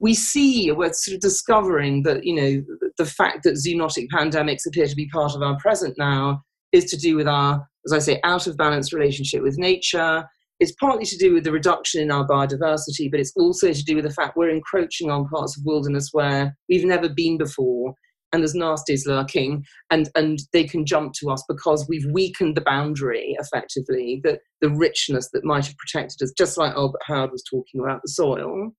We 0.00 0.14
see, 0.14 0.70
we're 0.72 0.92
sort 0.92 1.14
of 1.14 1.20
discovering 1.20 2.02
that, 2.02 2.24
you 2.24 2.34
know, 2.34 2.88
the 2.98 3.06
fact 3.06 3.44
that 3.44 3.54
zoonotic 3.54 4.08
pandemics 4.08 4.66
appear 4.66 4.86
to 4.86 4.96
be 4.96 5.08
part 5.08 5.34
of 5.34 5.42
our 5.42 5.56
present 5.58 5.96
now 5.98 6.42
is 6.72 6.84
to 6.86 6.96
do 6.96 7.16
with 7.16 7.28
our, 7.28 7.66
as 7.86 7.92
I 7.92 7.98
say, 7.98 8.20
out 8.24 8.46
of 8.46 8.56
balance 8.56 8.92
relationship 8.92 9.42
with 9.42 9.58
nature, 9.58 10.24
it's 10.60 10.72
partly 10.72 11.06
to 11.06 11.16
do 11.16 11.32
with 11.32 11.44
the 11.44 11.52
reduction 11.52 12.02
in 12.02 12.10
our 12.10 12.26
biodiversity, 12.28 13.10
but 13.10 13.18
it's 13.18 13.32
also 13.36 13.72
to 13.72 13.84
do 13.84 13.96
with 13.96 14.04
the 14.04 14.12
fact 14.12 14.36
we're 14.36 14.50
encroaching 14.50 15.10
on 15.10 15.26
parts 15.28 15.56
of 15.56 15.64
wilderness 15.64 16.10
where 16.12 16.54
we've 16.68 16.84
never 16.84 17.08
been 17.08 17.38
before, 17.38 17.94
and 18.32 18.42
there's 18.42 18.54
nasties 18.54 19.06
lurking, 19.06 19.64
and, 19.90 20.10
and 20.14 20.40
they 20.52 20.64
can 20.64 20.84
jump 20.84 21.14
to 21.14 21.30
us 21.30 21.42
because 21.48 21.86
we've 21.88 22.06
weakened 22.12 22.56
the 22.56 22.60
boundary 22.60 23.34
effectively, 23.40 24.20
the, 24.22 24.38
the 24.60 24.70
richness 24.70 25.30
that 25.32 25.44
might 25.44 25.66
have 25.66 25.76
protected 25.78 26.22
us, 26.22 26.32
just 26.36 26.58
like 26.58 26.74
Albert 26.74 27.00
Howard 27.06 27.32
was 27.32 27.42
talking 27.50 27.80
about 27.80 28.02
the 28.02 28.10
soil. 28.10 28.70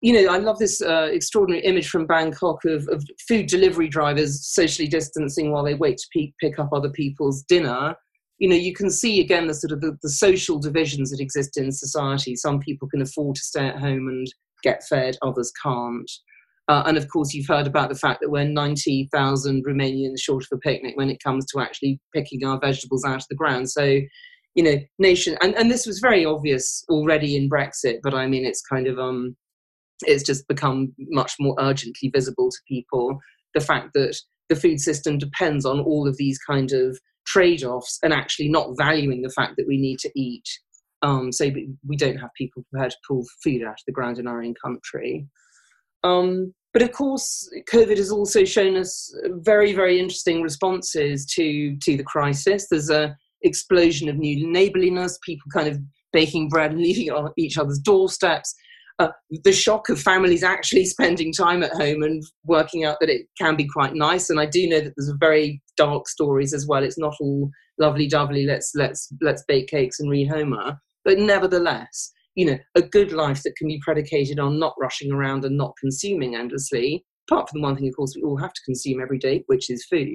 You 0.00 0.12
know, 0.12 0.32
I 0.32 0.38
love 0.38 0.60
this 0.60 0.80
uh, 0.80 1.08
extraordinary 1.10 1.64
image 1.64 1.88
from 1.88 2.06
Bangkok 2.06 2.64
of, 2.64 2.86
of 2.88 3.04
food 3.26 3.48
delivery 3.48 3.88
drivers 3.88 4.46
socially 4.46 4.86
distancing 4.86 5.50
while 5.50 5.64
they 5.64 5.74
wait 5.74 5.98
to 5.98 6.06
pe- 6.14 6.32
pick 6.40 6.60
up 6.60 6.70
other 6.72 6.90
people's 6.90 7.42
dinner 7.42 7.96
you 8.38 8.48
know 8.48 8.56
you 8.56 8.74
can 8.74 8.90
see 8.90 9.20
again 9.20 9.46
the 9.46 9.54
sort 9.54 9.72
of 9.72 9.80
the, 9.80 9.96
the, 10.02 10.10
social 10.10 10.58
divisions 10.58 11.10
that 11.10 11.20
exist 11.20 11.56
in 11.56 11.72
society. 11.72 12.36
Some 12.36 12.60
people 12.60 12.88
can 12.88 13.02
afford 13.02 13.36
to 13.36 13.42
stay 13.42 13.66
at 13.66 13.78
home 13.78 14.08
and 14.08 14.26
get 14.62 14.82
fed 14.88 15.16
others 15.22 15.52
can't. 15.62 16.10
Uh, 16.68 16.82
and 16.86 16.96
of 16.96 17.08
course 17.08 17.32
you've 17.32 17.48
heard 17.48 17.66
about 17.66 17.88
the 17.88 17.94
fact 17.94 18.20
that 18.20 18.30
we're 18.30 18.44
90,000 18.44 19.64
Romanians 19.64 20.20
short 20.20 20.44
of 20.44 20.56
a 20.56 20.58
picnic 20.58 20.96
when 20.96 21.08
it 21.08 21.22
comes 21.22 21.46
to 21.46 21.60
actually 21.60 21.98
picking 22.14 22.44
our 22.44 22.58
vegetables 22.60 23.04
out 23.04 23.16
of 23.16 23.26
the 23.30 23.36
ground. 23.36 23.70
So 23.70 24.00
you 24.54 24.64
know 24.64 24.76
nation 24.98 25.36
and, 25.40 25.54
and 25.54 25.70
this 25.70 25.86
was 25.86 26.00
very 26.00 26.24
obvious 26.24 26.84
already 26.88 27.36
in 27.36 27.48
Brexit 27.48 27.98
but 28.02 28.14
I 28.14 28.26
mean 28.26 28.44
it's 28.44 28.62
kind 28.62 28.88
of 28.88 28.98
um 28.98 29.36
it's 30.02 30.22
just 30.22 30.48
become 30.48 30.92
much 30.98 31.34
more 31.40 31.54
urgently 31.58 32.10
visible 32.14 32.50
to 32.50 32.58
people. 32.68 33.18
The 33.54 33.60
fact 33.60 33.90
that 33.94 34.16
the 34.48 34.56
food 34.56 34.80
system 34.80 35.18
depends 35.18 35.64
on 35.64 35.80
all 35.80 36.06
of 36.06 36.16
these 36.16 36.38
kind 36.38 36.72
of 36.72 36.98
trade 37.28 37.64
offs 37.64 37.98
and 38.02 38.12
actually 38.12 38.48
not 38.48 38.74
valuing 38.76 39.22
the 39.22 39.30
fact 39.30 39.54
that 39.56 39.66
we 39.66 39.78
need 39.78 39.98
to 40.00 40.10
eat. 40.14 40.48
Um, 41.02 41.30
so 41.30 41.50
we 41.86 41.96
don't 41.96 42.16
have 42.16 42.30
people 42.36 42.64
prepared 42.70 42.90
to 42.90 42.96
pull 43.06 43.24
food 43.42 43.62
out 43.62 43.74
of 43.74 43.86
the 43.86 43.92
ground 43.92 44.18
in 44.18 44.26
our 44.26 44.42
own 44.42 44.54
country. 44.62 45.26
Um, 46.02 46.52
but 46.72 46.82
of 46.82 46.92
course, 46.92 47.48
COVID 47.72 47.96
has 47.96 48.10
also 48.10 48.44
shown 48.44 48.76
us 48.76 49.14
very, 49.26 49.72
very 49.72 49.98
interesting 49.98 50.42
responses 50.42 51.24
to 51.34 51.76
to 51.76 51.96
the 51.96 52.04
crisis. 52.04 52.68
There's 52.68 52.90
a 52.90 53.16
explosion 53.42 54.08
of 54.08 54.16
new 54.16 54.50
neighborliness, 54.50 55.18
people 55.24 55.50
kind 55.52 55.68
of 55.68 55.78
baking 56.12 56.48
bread 56.48 56.72
and 56.72 56.80
leaving 56.80 57.06
it 57.06 57.14
on 57.14 57.32
each 57.36 57.58
other's 57.58 57.78
doorsteps 57.78 58.54
uh, 58.98 59.08
the 59.44 59.52
shock 59.52 59.88
of 59.88 60.00
families 60.00 60.42
actually 60.42 60.84
spending 60.84 61.32
time 61.32 61.62
at 61.62 61.72
home 61.72 62.02
and 62.02 62.22
working 62.44 62.84
out 62.84 62.96
that 63.00 63.10
it 63.10 63.26
can 63.38 63.56
be 63.56 63.66
quite 63.66 63.94
nice. 63.94 64.30
And 64.30 64.40
I 64.40 64.46
do 64.46 64.68
know 64.68 64.80
that 64.80 64.92
there's 64.96 65.12
very 65.20 65.62
dark 65.76 66.08
stories 66.08 66.52
as 66.52 66.66
well. 66.66 66.82
It's 66.82 66.98
not 66.98 67.14
all 67.20 67.50
lovely 67.78 68.08
dovely. 68.08 68.44
Let's 68.44 68.72
let's 68.74 69.12
let's 69.20 69.44
bake 69.46 69.68
cakes 69.68 70.00
and 70.00 70.10
read 70.10 70.28
Homer. 70.28 70.78
But 71.04 71.18
nevertheless, 71.18 72.12
you 72.34 72.46
know, 72.46 72.58
a 72.74 72.82
good 72.82 73.12
life 73.12 73.42
that 73.44 73.56
can 73.56 73.68
be 73.68 73.80
predicated 73.84 74.38
on 74.38 74.58
not 74.58 74.74
rushing 74.80 75.12
around 75.12 75.44
and 75.44 75.56
not 75.56 75.74
consuming 75.80 76.34
endlessly. 76.34 77.04
Apart 77.30 77.50
from 77.50 77.60
the 77.60 77.66
one 77.66 77.76
thing, 77.76 77.88
of 77.88 77.94
course, 77.94 78.14
we 78.16 78.22
all 78.22 78.38
have 78.38 78.52
to 78.52 78.62
consume 78.64 79.00
every 79.00 79.18
day, 79.18 79.44
which 79.46 79.70
is 79.70 79.84
food 79.84 80.08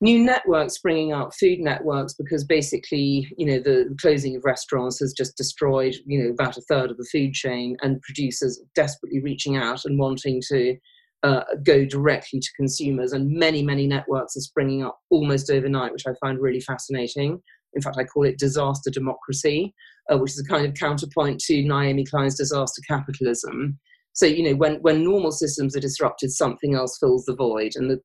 new 0.00 0.22
networks 0.22 0.74
springing 0.74 1.12
up, 1.12 1.34
food 1.34 1.58
networks, 1.58 2.14
because 2.14 2.44
basically, 2.44 3.28
you 3.36 3.46
know, 3.46 3.58
the 3.58 3.94
closing 4.00 4.36
of 4.36 4.44
restaurants 4.44 5.00
has 5.00 5.12
just 5.12 5.36
destroyed, 5.36 5.94
you 6.06 6.22
know, 6.22 6.30
about 6.30 6.56
a 6.56 6.62
third 6.62 6.90
of 6.90 6.96
the 6.96 7.08
food 7.10 7.32
chain, 7.34 7.76
and 7.82 8.00
producers 8.02 8.60
desperately 8.74 9.20
reaching 9.20 9.56
out 9.56 9.84
and 9.84 9.98
wanting 9.98 10.40
to 10.48 10.76
uh, 11.24 11.42
go 11.64 11.84
directly 11.84 12.38
to 12.38 12.48
consumers. 12.56 13.12
And 13.12 13.30
many, 13.30 13.62
many 13.62 13.86
networks 13.86 14.36
are 14.36 14.40
springing 14.40 14.84
up 14.84 14.98
almost 15.10 15.50
overnight, 15.50 15.92
which 15.92 16.06
I 16.06 16.12
find 16.20 16.38
really 16.40 16.60
fascinating. 16.60 17.42
In 17.74 17.82
fact, 17.82 17.96
I 17.98 18.04
call 18.04 18.24
it 18.24 18.38
disaster 18.38 18.90
democracy, 18.90 19.74
uh, 20.10 20.18
which 20.18 20.32
is 20.32 20.40
a 20.40 20.48
kind 20.48 20.64
of 20.64 20.74
counterpoint 20.74 21.40
to 21.40 21.62
Naomi 21.62 22.04
Klein's 22.04 22.36
disaster 22.36 22.80
capitalism. 22.88 23.78
So, 24.18 24.26
you 24.26 24.42
know, 24.42 24.56
when, 24.56 24.78
when 24.82 25.04
normal 25.04 25.30
systems 25.30 25.76
are 25.76 25.80
disrupted, 25.80 26.32
something 26.32 26.74
else 26.74 26.98
fills 26.98 27.24
the 27.24 27.36
void. 27.36 27.76
And 27.76 27.88
the, 27.88 28.00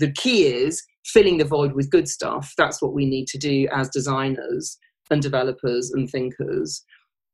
the 0.00 0.10
key 0.10 0.48
is 0.48 0.82
filling 1.04 1.38
the 1.38 1.44
void 1.44 1.74
with 1.74 1.92
good 1.92 2.08
stuff. 2.08 2.52
That's 2.58 2.82
what 2.82 2.92
we 2.92 3.06
need 3.06 3.28
to 3.28 3.38
do 3.38 3.68
as 3.72 3.88
designers 3.88 4.76
and 5.12 5.22
developers 5.22 5.92
and 5.92 6.10
thinkers. 6.10 6.84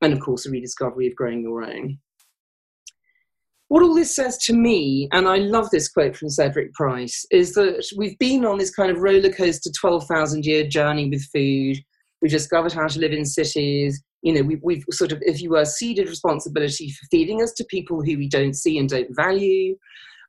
And 0.03 0.13
of 0.13 0.21
course, 0.21 0.45
a 0.45 0.51
rediscovery 0.51 1.07
of 1.07 1.17
growing 1.17 1.41
your 1.41 1.65
own. 1.65 1.97
What 3.69 3.83
all 3.83 3.95
this 3.95 4.15
says 4.15 4.37
to 4.45 4.53
me, 4.53 5.09
and 5.13 5.27
I 5.27 5.37
love 5.37 5.71
this 5.71 5.89
quote 5.89 6.15
from 6.15 6.29
Cedric 6.29 6.75
Price, 6.75 7.25
is 7.31 7.55
that 7.55 7.91
we've 7.97 8.19
been 8.19 8.45
on 8.45 8.59
this 8.59 8.75
kind 8.75 8.91
of 8.91 8.99
roller 8.99 9.33
coaster 9.33 9.71
12,000 9.81 10.45
year 10.45 10.69
journey 10.69 11.09
with 11.09 11.25
food. 11.33 11.79
We've 12.21 12.31
discovered 12.31 12.75
how 12.75 12.87
to 12.87 12.99
live 12.99 13.13
in 13.13 13.25
cities 13.25 14.03
you 14.23 14.33
know, 14.33 14.43
we, 14.43 14.59
we've 14.63 14.85
sort 14.91 15.13
of, 15.13 15.23
if 15.23 15.41
you 15.41 15.51
were 15.51 15.65
ceded 15.65 16.09
responsibility 16.09 16.91
for 16.91 17.07
feeding 17.11 17.43
us 17.43 17.53
to 17.53 17.65
people 17.65 18.03
who 18.03 18.19
we 18.19 18.29
don't 18.29 18.55
see 18.55 18.79
and 18.79 18.89
don't 18.89 19.15
value. 19.15 19.77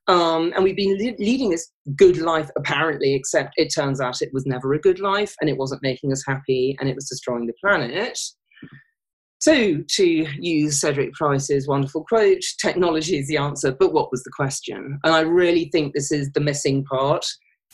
Um, 0.07 0.51
and 0.55 0.63
we've 0.63 0.75
been 0.75 0.97
le- 0.97 1.23
leading 1.23 1.49
this 1.49 1.71
good 1.95 2.17
life, 2.17 2.49
apparently, 2.57 3.13
except 3.13 3.53
it 3.57 3.73
turns 3.73 4.01
out 4.01 4.21
it 4.21 4.33
was 4.33 4.45
never 4.45 4.73
a 4.73 4.79
good 4.79 4.99
life 4.99 5.33
and 5.39 5.49
it 5.49 5.57
wasn't 5.57 5.83
making 5.83 6.11
us 6.11 6.23
happy 6.27 6.75
and 6.79 6.89
it 6.89 6.95
was 6.95 7.07
destroying 7.07 7.45
the 7.45 7.53
planet. 7.63 8.17
So, 9.39 9.77
to 9.95 10.27
use 10.39 10.79
Cedric 10.79 11.13
Price's 11.13 11.67
wonderful 11.67 12.03
quote, 12.03 12.43
technology 12.59 13.17
is 13.17 13.27
the 13.27 13.37
answer, 13.37 13.71
but 13.71 13.91
what 13.91 14.11
was 14.11 14.23
the 14.23 14.31
question? 14.35 14.99
And 15.03 15.13
I 15.13 15.21
really 15.21 15.69
think 15.71 15.93
this 15.93 16.11
is 16.11 16.31
the 16.33 16.39
missing 16.39 16.83
part. 16.85 17.25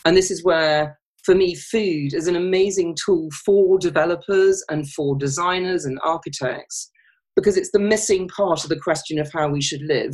And 0.05 0.15
this 0.15 0.31
is 0.31 0.45
where 0.45 0.97
for 1.27 1.35
me, 1.35 1.55
food 1.55 2.13
is 2.13 2.27
an 2.27 2.37
amazing 2.37 2.95
tool 3.03 3.27
for 3.45 3.77
developers 3.77 4.63
and 4.69 4.89
for 4.93 5.17
designers 5.17 5.83
and 5.83 5.99
architects 6.01 6.89
because 7.35 7.57
it's 7.57 7.71
the 7.71 7.79
missing 7.79 8.29
part 8.29 8.63
of 8.63 8.69
the 8.69 8.79
question 8.79 9.19
of 9.19 9.29
how 9.33 9.49
we 9.49 9.61
should 9.61 9.81
live. 9.81 10.13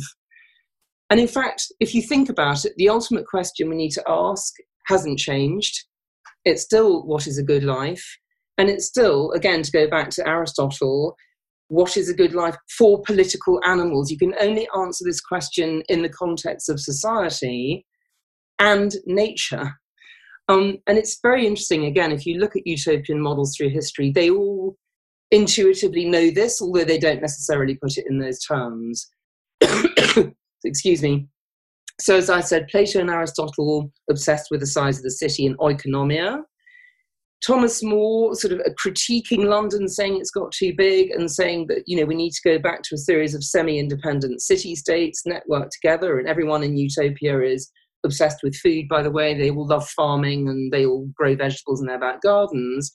And 1.10 1.20
in 1.20 1.28
fact, 1.28 1.66
if 1.78 1.94
you 1.94 2.02
think 2.02 2.30
about 2.30 2.64
it, 2.64 2.72
the 2.78 2.88
ultimate 2.88 3.28
question 3.28 3.70
we 3.70 3.76
need 3.76 3.92
to 3.92 4.02
ask 4.08 4.54
hasn't 4.88 5.20
changed. 5.20 5.84
It's 6.44 6.62
still 6.62 7.06
what 7.06 7.28
is 7.28 7.38
a 7.38 7.44
good 7.44 7.62
life? 7.62 8.04
And 8.58 8.68
it's 8.68 8.86
still, 8.86 9.30
again, 9.36 9.62
to 9.62 9.70
go 9.70 9.88
back 9.88 10.10
to 10.10 10.28
Aristotle, 10.28 11.14
what 11.68 11.96
is 11.96 12.08
a 12.08 12.14
good 12.14 12.34
life 12.34 12.56
for 12.76 13.02
political 13.02 13.60
animals? 13.64 14.10
You 14.10 14.18
can 14.18 14.34
only 14.40 14.66
answer 14.76 15.04
this 15.04 15.20
question 15.20 15.84
in 15.88 16.02
the 16.02 16.08
context 16.08 16.68
of 16.68 16.80
society 16.80 17.86
and 18.58 18.96
nature. 19.06 19.74
Um, 20.48 20.78
and 20.86 20.98
it's 20.98 21.20
very 21.22 21.46
interesting, 21.46 21.86
again, 21.86 22.12
if 22.12 22.26
you 22.26 22.38
look 22.38 22.54
at 22.56 22.66
utopian 22.66 23.20
models 23.20 23.56
through 23.56 23.70
history, 23.70 24.12
they 24.12 24.30
all 24.30 24.76
intuitively 25.30 26.04
know 26.04 26.30
this, 26.30 26.60
although 26.60 26.84
they 26.84 26.98
don't 26.98 27.22
necessarily 27.22 27.76
put 27.76 27.96
it 27.96 28.06
in 28.08 28.18
those 28.18 28.40
terms. 28.40 29.08
Excuse 30.64 31.02
me. 31.02 31.26
So, 32.00 32.16
as 32.16 32.28
I 32.28 32.40
said, 32.40 32.68
Plato 32.68 33.00
and 33.00 33.10
Aristotle 33.10 33.90
obsessed 34.10 34.48
with 34.50 34.60
the 34.60 34.66
size 34.66 34.98
of 34.98 35.04
the 35.04 35.10
city 35.10 35.46
and 35.46 35.56
oikonomia. 35.58 36.42
Thomas 37.46 37.82
More 37.82 38.34
sort 38.34 38.54
of 38.54 38.60
critiquing 38.82 39.44
London, 39.44 39.86
saying 39.86 40.16
it's 40.16 40.30
got 40.30 40.50
too 40.50 40.74
big, 40.76 41.10
and 41.10 41.30
saying 41.30 41.66
that 41.68 41.82
you 41.86 41.96
know 41.96 42.06
we 42.06 42.14
need 42.14 42.32
to 42.32 42.48
go 42.48 42.58
back 42.58 42.82
to 42.82 42.94
a 42.94 42.98
series 42.98 43.34
of 43.34 43.44
semi-independent 43.44 44.40
city-states 44.40 45.22
networked 45.26 45.70
together, 45.70 46.18
and 46.18 46.28
everyone 46.28 46.62
in 46.62 46.76
utopia 46.76 47.40
is 47.42 47.70
obsessed 48.04 48.42
with 48.42 48.54
food, 48.56 48.86
by 48.88 49.02
the 49.02 49.10
way. 49.10 49.34
They 49.34 49.50
all 49.50 49.66
love 49.66 49.88
farming 49.88 50.48
and 50.48 50.72
they 50.72 50.84
all 50.86 51.08
grow 51.14 51.34
vegetables 51.34 51.80
in 51.80 51.86
their 51.86 51.98
back 51.98 52.20
gardens. 52.22 52.94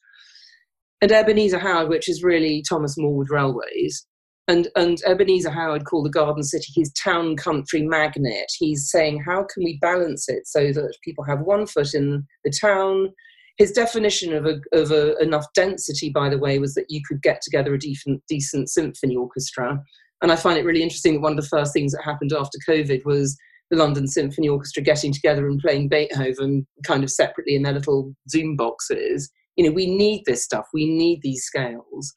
and 1.02 1.12
Ebenezer 1.12 1.60
Howard, 1.60 1.90
which 1.90 2.10
is 2.10 2.24
really 2.24 2.64
Thomas 2.68 2.98
More 2.98 3.16
with 3.16 3.30
railways. 3.30 4.06
And, 4.48 4.68
and 4.76 4.98
Ebenezer 5.06 5.52
Howard 5.52 5.86
called 5.86 6.06
the 6.06 6.10
Garden 6.10 6.44
City 6.44 6.72
his 6.76 6.92
town 6.94 7.36
country 7.36 7.84
magnet. 7.84 8.48
He's 8.58 8.90
saying, 8.90 9.22
how 9.24 9.46
can 9.54 9.64
we 9.64 9.78
balance 9.80 10.28
it 10.28 10.48
so 10.48 10.74
that 10.74 10.98
people 11.04 11.24
have 11.24 11.42
one 11.42 11.68
foot 11.68 11.94
in 11.94 12.26
the 12.44 12.52
town? 12.52 13.10
His 13.58 13.72
definition 13.72 14.34
of, 14.34 14.46
a, 14.46 14.60
of 14.74 14.92
a, 14.92 15.18
enough 15.20 15.46
density, 15.54 16.10
by 16.10 16.30
the 16.30 16.40
way, 16.40 16.58
was 16.58 16.74
that 16.74 16.90
you 16.90 17.02
could 17.08 17.22
get 17.22 17.42
together 17.42 17.74
a 17.74 17.80
decent, 17.80 18.24
decent 18.28 18.70
symphony 18.70 19.16
orchestra. 19.16 19.80
And 20.22 20.32
I 20.32 20.36
find 20.36 20.58
it 20.58 20.66
really 20.66 20.82
interesting 20.82 21.14
that 21.14 21.22
one 21.22 21.34
of 21.34 21.44
the 21.44 21.50
first 21.50 21.72
things 21.72 21.92
that 21.92 22.04
happened 22.04 22.34
after 22.34 22.58
COVID 22.68 23.06
was 23.06 23.38
the 23.70 23.78
London 23.78 24.08
Symphony 24.08 24.50
Orchestra 24.50 24.82
getting 24.82 25.14
together 25.14 25.48
and 25.48 25.60
playing 25.60 25.90
Beethoven 25.90 26.66
kind 26.86 27.04
of 27.04 27.12
separately 27.12 27.56
in 27.56 27.64
their 27.64 27.74
little 27.74 28.14
Zoom 28.30 28.56
boxes. 28.56 29.30
You 29.56 29.66
know, 29.66 29.72
we 29.72 29.86
need 29.86 30.24
this 30.26 30.44
stuff, 30.44 30.68
we 30.74 30.86
need 30.86 31.20
these 31.22 31.44
scales. 31.44 32.12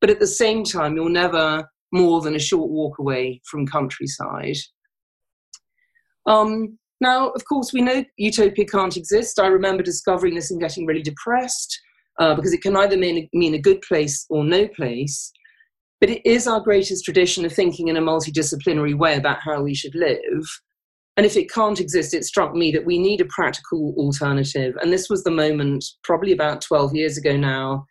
But 0.00 0.10
at 0.10 0.20
the 0.20 0.26
same 0.26 0.64
time, 0.64 0.96
you're 0.96 1.08
never 1.08 1.68
more 1.92 2.20
than 2.20 2.36
a 2.36 2.40
short 2.40 2.70
walk 2.70 2.98
away 2.98 3.40
from 3.50 3.66
countryside. 3.66 4.56
Um, 6.26 6.78
now, 7.00 7.28
of 7.30 7.44
course, 7.44 7.72
we 7.72 7.80
know 7.80 8.04
utopia 8.16 8.66
can't 8.66 8.96
exist. 8.96 9.38
I 9.38 9.46
remember 9.46 9.82
discovering 9.82 10.34
this 10.34 10.50
and 10.50 10.60
getting 10.60 10.84
really 10.84 11.02
depressed 11.02 11.78
uh, 12.18 12.34
because 12.34 12.52
it 12.52 12.62
can 12.62 12.76
either 12.76 12.96
mean, 12.96 13.28
mean 13.32 13.54
a 13.54 13.60
good 13.60 13.80
place 13.82 14.26
or 14.28 14.44
no 14.44 14.68
place. 14.68 15.32
But 16.00 16.10
it 16.10 16.26
is 16.26 16.46
our 16.46 16.60
greatest 16.60 17.04
tradition 17.04 17.44
of 17.44 17.52
thinking 17.52 17.88
in 17.88 17.96
a 17.96 18.02
multidisciplinary 18.02 18.96
way 18.96 19.16
about 19.16 19.38
how 19.40 19.62
we 19.62 19.74
should 19.74 19.94
live. 19.94 20.44
And 21.18 21.26
if 21.26 21.36
it 21.36 21.50
can't 21.50 21.80
exist, 21.80 22.14
it 22.14 22.24
struck 22.24 22.54
me 22.54 22.70
that 22.70 22.86
we 22.86 22.96
need 22.96 23.20
a 23.20 23.24
practical 23.24 23.92
alternative. 23.98 24.76
And 24.80 24.92
this 24.92 25.10
was 25.10 25.24
the 25.24 25.32
moment, 25.32 25.84
probably 26.04 26.30
about 26.30 26.60
12 26.60 26.94
years 26.94 27.18
ago 27.18 27.36
now, 27.36 27.86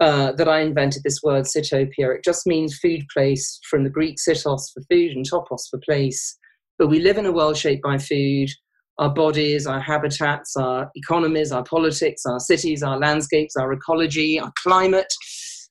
uh, 0.00 0.32
that 0.32 0.48
I 0.48 0.62
invented 0.62 1.04
this 1.04 1.20
word 1.22 1.44
sitopia. 1.44 2.16
It 2.16 2.24
just 2.24 2.48
means 2.48 2.80
food 2.80 3.02
place 3.12 3.60
from 3.70 3.84
the 3.84 3.90
Greek 3.90 4.16
sitos 4.18 4.72
for 4.74 4.82
food 4.90 5.12
and 5.12 5.24
topos 5.24 5.68
for 5.70 5.78
place. 5.88 6.36
But 6.76 6.88
we 6.88 6.98
live 6.98 7.16
in 7.16 7.26
a 7.26 7.32
world 7.32 7.56
shaped 7.56 7.84
by 7.84 7.96
food. 7.96 8.50
Our 8.98 9.14
bodies, 9.14 9.68
our 9.68 9.80
habitats, 9.80 10.56
our 10.56 10.90
economies, 10.96 11.52
our 11.52 11.62
politics, 11.62 12.22
our 12.26 12.40
cities, 12.40 12.82
our 12.82 12.98
landscapes, 12.98 13.54
our 13.54 13.72
ecology, 13.72 14.40
our 14.40 14.52
climate 14.60 15.12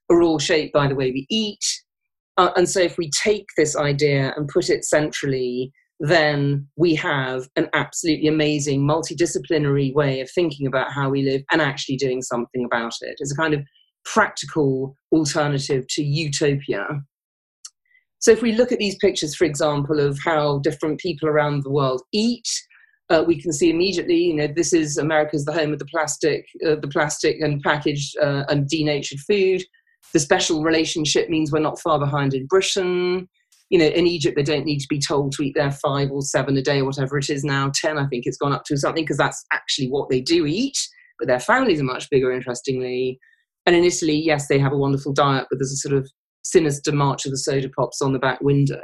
are 0.10 0.22
all 0.22 0.40
shaped 0.40 0.74
by 0.74 0.88
the 0.88 0.96
way 0.96 1.12
we 1.12 1.28
eat. 1.30 1.66
Uh, 2.38 2.52
and 2.56 2.68
so, 2.68 2.80
if 2.80 2.98
we 2.98 3.10
take 3.10 3.48
this 3.58 3.76
idea 3.76 4.34
and 4.38 4.48
put 4.48 4.70
it 4.70 4.86
centrally, 4.86 5.74
then 6.04 6.68
we 6.76 6.94
have 6.96 7.48
an 7.56 7.70
absolutely 7.72 8.28
amazing 8.28 8.82
multidisciplinary 8.82 9.94
way 9.94 10.20
of 10.20 10.30
thinking 10.30 10.68
about 10.68 10.92
how 10.92 11.10
we 11.10 11.24
live 11.24 11.42
and 11.50 11.62
actually 11.62 11.96
doing 11.96 12.22
something 12.22 12.66
about 12.66 12.92
it. 13.00 13.16
It's 13.20 13.32
a 13.32 13.38
kind 13.38 13.54
of 13.54 13.62
practical 14.04 14.98
alternative 15.14 15.86
to 15.92 16.04
utopia. 16.04 16.86
So, 18.20 18.32
if 18.32 18.42
we 18.42 18.52
look 18.52 18.74
at 18.74 18.80
these 18.80 18.98
pictures, 18.98 19.34
for 19.34 19.46
example, 19.46 20.02
of 20.02 20.20
how 20.20 20.60
different 20.60 21.00
people 21.00 21.30
around 21.30 21.64
the 21.64 21.72
world 21.72 22.02
eat, 22.12 22.50
uh, 23.10 23.24
we 23.26 23.42
can 23.42 23.54
see 23.54 23.70
immediately, 23.70 24.18
you 24.18 24.36
know, 24.36 24.48
this 24.48 24.74
is 24.74 24.98
America's 24.98 25.46
the 25.46 25.54
home 25.54 25.72
of 25.72 25.80
the 25.80 25.86
plastic, 25.86 26.46
uh, 26.68 26.76
the 26.76 26.90
plastic 26.90 27.40
and 27.40 27.62
packaged 27.62 28.18
uh, 28.22 28.44
and 28.50 28.68
denatured 28.68 29.20
food. 29.20 29.64
The 30.14 30.20
special 30.20 30.64
relationship 30.64 31.30
means 31.30 31.50
we're 31.50 31.60
not 31.60 31.80
far 31.80 31.98
behind 31.98 32.34
in 32.34 32.46
Britain. 32.48 33.30
You 33.70 33.80
know, 33.80 33.86
in 33.86 34.06
Egypt, 34.06 34.36
they 34.36 34.44
don't 34.44 34.66
need 34.66 34.80
to 34.80 34.88
be 34.90 35.00
told 35.00 35.32
to 35.34 35.44
eat 35.44 35.56
their 35.56 35.72
five 35.72 36.12
or 36.12 36.22
seven 36.22 36.58
a 36.58 36.62
day, 36.62 36.80
or 36.80 36.86
whatever 36.86 37.18
it 37.18 37.30
is 37.30 37.44
now, 37.44 37.72
10, 37.74 37.98
I 37.98 38.06
think 38.08 38.26
it's 38.26 38.38
gone 38.38 38.54
up 38.54 38.64
to 38.66 38.78
something, 38.78 39.04
because 39.04 39.18
that's 39.18 39.44
actually 39.52 39.88
what 39.88 40.10
they 40.10 40.22
do 40.22 40.46
eat. 40.46 40.78
But 41.18 41.28
their 41.28 41.40
families 41.40 41.80
are 41.80 41.86
much 41.86 42.10
bigger, 42.10 42.32
interestingly. 42.32 43.20
And 43.66 43.76
in 43.76 43.84
Italy, 43.84 44.16
yes, 44.16 44.48
they 44.48 44.60
have 44.60 44.74
a 44.74 44.78
wonderful 44.78 45.14
diet, 45.14 45.48
but 45.50 45.60
there's 45.60 45.72
a 45.72 45.78
sort 45.78 45.96
of 45.96 46.10
sinister 46.44 46.92
march 46.92 47.26
of 47.26 47.32
the 47.32 47.38
soda 47.38 47.70
pops 47.70 48.02
on 48.02 48.14
the 48.14 48.20
back 48.20 48.42
window. 48.42 48.82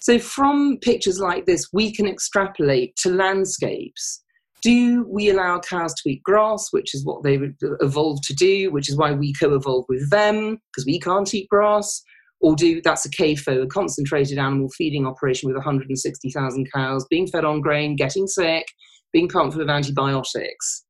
So, 0.00 0.18
from 0.18 0.78
pictures 0.82 1.18
like 1.18 1.46
this, 1.46 1.68
we 1.72 1.92
can 1.92 2.06
extrapolate 2.06 2.96
to 2.96 3.10
landscapes. 3.10 4.22
Do 4.62 5.06
we 5.08 5.30
allow 5.30 5.60
cows 5.60 5.94
to 5.94 6.10
eat 6.10 6.22
grass, 6.22 6.68
which 6.72 6.94
is 6.94 7.04
what 7.04 7.22
they 7.22 7.38
evolved 7.80 8.24
to 8.24 8.34
do, 8.34 8.70
which 8.70 8.88
is 8.88 8.96
why 8.96 9.12
we 9.12 9.32
co 9.34 9.54
evolved 9.54 9.86
with 9.88 10.10
them, 10.10 10.58
because 10.72 10.86
we 10.86 10.98
can't 10.98 11.32
eat 11.32 11.48
grass? 11.48 12.02
Or 12.44 12.54
do 12.54 12.82
that's 12.84 13.06
a 13.06 13.10
CAFO, 13.10 13.62
a 13.62 13.66
concentrated 13.66 14.36
animal 14.36 14.68
feeding 14.76 15.06
operation 15.06 15.48
with 15.48 15.56
160,000 15.56 16.70
cows 16.70 17.06
being 17.08 17.26
fed 17.26 17.46
on 17.46 17.62
grain, 17.62 17.96
getting 17.96 18.26
sick, 18.26 18.66
being 19.14 19.30
pumped 19.30 19.56
with 19.56 19.70
antibiotics? 19.70 20.84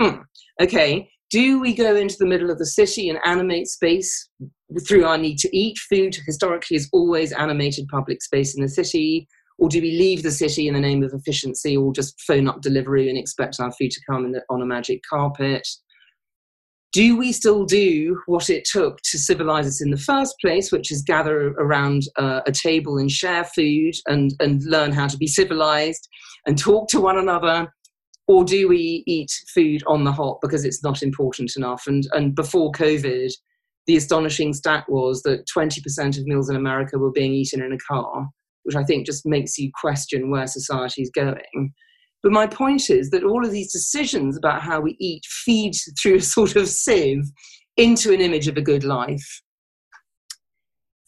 Mm. 0.00 0.22
Okay, 0.62 1.10
do 1.28 1.58
we 1.58 1.74
go 1.74 1.96
into 1.96 2.14
the 2.20 2.26
middle 2.26 2.52
of 2.52 2.58
the 2.58 2.66
city 2.66 3.08
and 3.08 3.18
animate 3.24 3.66
space 3.66 4.28
through 4.86 5.04
our 5.04 5.18
need 5.18 5.38
to 5.38 5.56
eat? 5.56 5.76
Food 5.90 6.16
historically 6.24 6.76
has 6.76 6.88
always 6.92 7.32
animated 7.32 7.88
public 7.90 8.22
space 8.22 8.54
in 8.54 8.62
the 8.62 8.68
city. 8.68 9.26
Or 9.58 9.68
do 9.68 9.82
we 9.82 9.98
leave 9.98 10.22
the 10.22 10.30
city 10.30 10.68
in 10.68 10.74
the 10.74 10.80
name 10.80 11.02
of 11.02 11.12
efficiency 11.12 11.76
or 11.76 11.92
just 11.92 12.20
phone 12.20 12.46
up 12.46 12.60
delivery 12.60 13.08
and 13.08 13.18
expect 13.18 13.58
our 13.58 13.72
food 13.72 13.90
to 13.90 14.00
come 14.08 14.30
the, 14.30 14.42
on 14.48 14.62
a 14.62 14.66
magic 14.66 15.00
carpet? 15.10 15.66
Do 16.92 17.16
we 17.16 17.32
still 17.32 17.64
do 17.64 18.20
what 18.26 18.50
it 18.50 18.66
took 18.66 19.00
to 19.10 19.18
civilize 19.18 19.66
us 19.66 19.80
in 19.82 19.90
the 19.90 19.96
first 19.96 20.34
place, 20.40 20.70
which 20.70 20.92
is 20.92 21.02
gather 21.02 21.48
around 21.52 22.02
uh, 22.18 22.42
a 22.46 22.52
table 22.52 22.98
and 22.98 23.10
share 23.10 23.44
food 23.44 23.94
and, 24.06 24.34
and 24.40 24.62
learn 24.64 24.92
how 24.92 25.06
to 25.06 25.16
be 25.16 25.26
civilized 25.26 26.06
and 26.46 26.58
talk 26.58 26.88
to 26.88 27.00
one 27.00 27.18
another 27.18 27.72
or 28.28 28.44
do 28.44 28.68
we 28.68 29.02
eat 29.06 29.30
food 29.54 29.82
on 29.86 30.04
the 30.04 30.12
hop 30.12 30.40
because 30.40 30.64
it's 30.64 30.82
not 30.82 31.02
important 31.02 31.52
enough? 31.56 31.82
And 31.86 32.06
and 32.12 32.34
before 32.34 32.72
COVID, 32.72 33.32
the 33.86 33.96
astonishing 33.96 34.52
stat 34.52 34.84
was 34.88 35.22
that 35.22 35.44
20% 35.54 36.18
of 36.18 36.26
meals 36.26 36.48
in 36.48 36.56
America 36.56 36.98
were 36.98 37.10
being 37.10 37.32
eaten 37.32 37.62
in 37.62 37.72
a 37.72 37.78
car, 37.78 38.28
which 38.62 38.76
I 38.76 38.84
think 38.84 39.06
just 39.06 39.26
makes 39.26 39.58
you 39.58 39.70
question 39.80 40.30
where 40.30 40.46
society 40.46 41.02
is 41.02 41.10
going. 41.10 41.72
But 42.22 42.32
my 42.32 42.46
point 42.46 42.88
is 42.88 43.10
that 43.10 43.24
all 43.24 43.44
of 43.44 43.50
these 43.50 43.72
decisions 43.72 44.36
about 44.36 44.62
how 44.62 44.80
we 44.80 44.96
eat 45.00 45.24
feed 45.26 45.72
through 46.00 46.16
a 46.16 46.20
sort 46.20 46.56
of 46.56 46.68
sieve 46.68 47.24
into 47.76 48.12
an 48.12 48.20
image 48.20 48.48
of 48.48 48.56
a 48.56 48.62
good 48.62 48.84
life. 48.84 49.42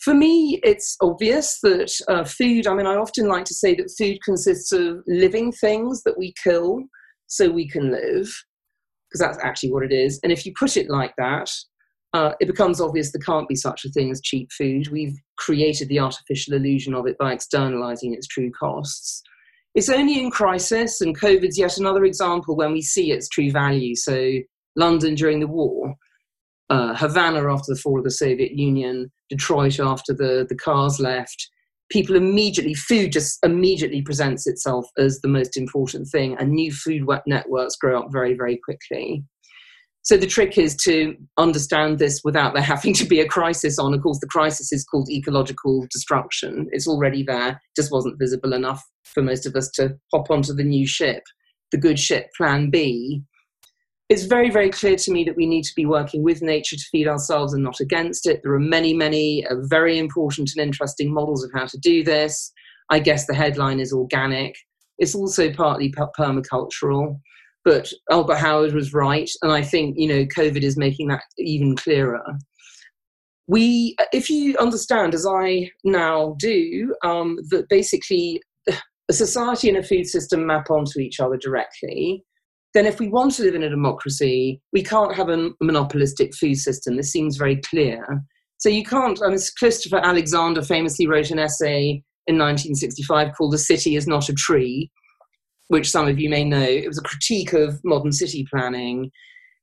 For 0.01 0.13
me, 0.13 0.61
it's 0.63 0.97
obvious 1.01 1.61
that 1.63 1.91
uh, 2.09 2.25
food, 2.25 2.67
I 2.67 2.75
mean, 2.75 2.87
I 2.87 2.97
often 2.97 3.27
like 3.27 3.45
to 3.47 3.55
say 3.55 3.75
that 3.75 3.95
food 3.97 4.19
consists 4.25 4.73
of 4.73 4.99
living 5.07 5.51
things 5.51 6.03
that 6.03 6.19
we 6.19 6.35
kill 6.43 6.83
so 7.27 7.49
we 7.49 7.67
can 7.69 7.91
live, 7.91 8.27
because 9.09 9.21
that's 9.21 9.39
actually 9.43 9.73
what 9.73 9.85
it 9.85 9.93
is. 9.93 10.21
And 10.23 10.31
if 10.31 10.45
you 10.45 10.53
put 10.59 10.77
it 10.77 10.91
like 10.91 11.15
that, 11.17 11.51
uh, 12.13 12.33
it 12.39 12.47
becomes 12.47 12.81
obvious 12.81 13.13
there 13.13 13.21
can't 13.21 13.49
be 13.49 13.57
such 13.57 13.85
a 13.85 13.89
thing 13.91 14.11
as 14.11 14.21
cheap 14.21 14.51
food. 14.53 14.89
We've 14.89 15.17
created 15.39 15.89
the 15.89 16.01
artificial 16.01 16.55
illusion 16.55 16.95
of 16.95 17.07
it 17.07 17.17
by 17.19 17.33
externalizing 17.33 18.13
its 18.13 18.27
true 18.27 18.51
costs. 18.51 19.23
It's 19.75 19.89
only 19.89 20.21
in 20.21 20.31
crisis, 20.31 21.01
and 21.01 21.19
COVID's 21.19 21.59
yet 21.59 21.79
another 21.79 22.05
example 22.05 22.57
when 22.57 22.73
we 22.73 22.83
see 22.83 23.11
its 23.11 23.29
true 23.29 23.51
value. 23.51 23.97
So, 23.97 24.33
London 24.77 25.15
during 25.15 25.41
the 25.41 25.49
war, 25.49 25.95
uh, 26.71 26.95
Havana 26.95 27.53
after 27.53 27.75
the 27.75 27.81
fall 27.81 27.99
of 27.99 28.05
the 28.05 28.11
Soviet 28.11 28.53
Union, 28.53 29.11
Detroit 29.29 29.81
after 29.81 30.13
the, 30.13 30.47
the 30.49 30.57
cars 30.57 31.01
left, 31.01 31.49
people 31.91 32.17
immediately, 32.17 32.75
food 32.75 33.13
just 33.13 33.39
immediately 33.45 34.03
presents 34.03 34.47
itself 34.47 34.87
as 34.99 35.21
the 35.21 35.29
most 35.29 35.57
important 35.57 36.09
thing, 36.09 36.37
and 36.39 36.51
new 36.51 36.73
food 36.73 37.07
networks 37.27 37.77
grow 37.77 38.01
up 38.01 38.13
very, 38.13 38.35
very 38.35 38.59
quickly. 38.65 39.25
So 40.05 40.17
the 40.17 40.27
trick 40.27 40.59
is 40.59 40.77
to 40.85 41.17
understand 41.39 41.99
this 41.99 42.21
without 42.25 42.55
there 42.55 42.63
having 42.63 42.95
to 42.95 43.05
be 43.05 43.21
a 43.21 43.29
crisis 43.29 43.79
on. 43.79 43.95
Of 43.95 44.03
course, 44.03 44.21
the 44.21 44.29
crisis 44.29 44.73
is 44.73 44.85
called 44.85 45.11
ecological 45.11 45.87
destruction. 45.91 46.69
It's 46.73 46.87
already 46.87 47.23
there, 47.23 47.61
just 47.75 47.91
wasn't 47.91 48.19
visible 48.19 48.53
enough 48.53 48.85
for 49.15 49.23
most 49.23 49.47
of 49.47 49.57
us 49.57 49.71
to 49.73 49.97
hop 50.13 50.31
onto 50.31 50.53
the 50.53 50.65
new 50.65 50.87
ship, 50.87 51.23
the 51.73 51.79
good 51.79 51.99
ship, 51.99 52.29
Plan 52.37 52.71
B, 52.71 53.25
it's 54.11 54.25
very, 54.25 54.51
very 54.51 54.71
clear 54.71 54.97
to 54.97 55.11
me 55.11 55.25
that 55.25 55.37
we 55.37 55.47
need 55.47 55.65
to 55.65 55.75
be 55.75 55.87
working 55.87 56.23
with 56.23 56.43
nature 56.43 56.77
to 56.77 56.85
feed 56.93 57.09
ourselves 57.09 57.55
and 57.55 57.65
not 57.65 57.81
against 57.81 58.27
it. 58.27 58.41
There 58.43 58.53
are 58.53 58.61
many, 58.61 58.93
many 58.93 59.47
uh, 59.47 59.57
very 59.63 59.99
important 59.99 60.51
and 60.55 60.63
interesting 60.63 61.13
models 61.13 61.43
of 61.43 61.51
how 61.55 61.67
to 61.67 61.79
do 61.79 62.05
this. 62.05 62.53
I 62.91 62.99
guess 62.99 63.27
the 63.27 63.35
headline 63.35 63.81
is 63.81 63.93
organic. 63.95 64.57
It's 64.99 65.15
also 65.15 65.51
partly 65.53 65.91
permacultural. 65.91 67.19
But 67.65 67.91
Albert 68.11 68.37
Howard 68.37 68.75
was 68.75 68.93
right, 68.93 69.31
and 69.43 69.51
I 69.51 69.63
think 69.63 69.97
you 69.99 70.09
know 70.09 70.25
COVID 70.27 70.63
is 70.63 70.77
making 70.77 71.09
that 71.09 71.23
even 71.39 71.77
clearer. 71.77 72.23
We, 73.47 73.95
if 74.13 74.31
you 74.31 74.57
understand, 74.57 75.15
as 75.15 75.27
I 75.27 75.71
now 75.85 76.35
do, 76.39 76.95
um, 77.05 77.39
that 77.51 77.69
basically 77.69 78.41
a 78.69 79.13
society 79.13 79.69
and 79.69 79.77
a 79.77 79.83
food 79.83 80.07
system 80.07 80.47
map 80.47 80.71
onto 80.71 80.99
each 80.99 81.21
other 81.21 81.37
directly 81.37 82.25
then 82.75 82.87
if 82.87 82.99
we 82.99 83.09
want 83.09 83.33
to 83.35 83.43
live 83.43 83.55
in 83.55 83.63
a 83.63 83.71
democracy, 83.71 84.61
we 84.73 84.83
can't 84.83 85.15
have 85.15 85.29
a 85.29 85.51
monopolistic 85.61 86.35
food 86.35 86.57
system. 86.57 86.97
This 86.97 87.13
seems 87.13 87.37
very 87.37 87.57
clear. 87.57 88.05
So 88.59 88.69
you 88.69 88.85
can't, 88.85 89.21
I 89.23 89.29
mean, 89.29 89.39
Christopher 89.57 89.99
Alexander 89.99 90.61
famously 90.61 91.07
wrote 91.07 91.31
an 91.31 91.39
essay 91.39 92.03
in 92.27 92.37
1965 92.37 93.33
called 93.37 93.53
The 93.53 93.59
City 93.59 93.95
is 93.95 94.09
Not 94.09 94.29
a 94.29 94.35
Tree, 94.35 94.91
which 95.69 95.91
some 95.91 96.09
of 96.09 96.19
you 96.19 96.29
may 96.29 96.45
know. 96.45 96.63
It 96.63 96.89
was 96.89 96.99
a 96.99 97.03
critique 97.03 97.53
of 97.53 97.81
modern 97.85 98.13
city 98.13 98.47
planning. 98.51 99.11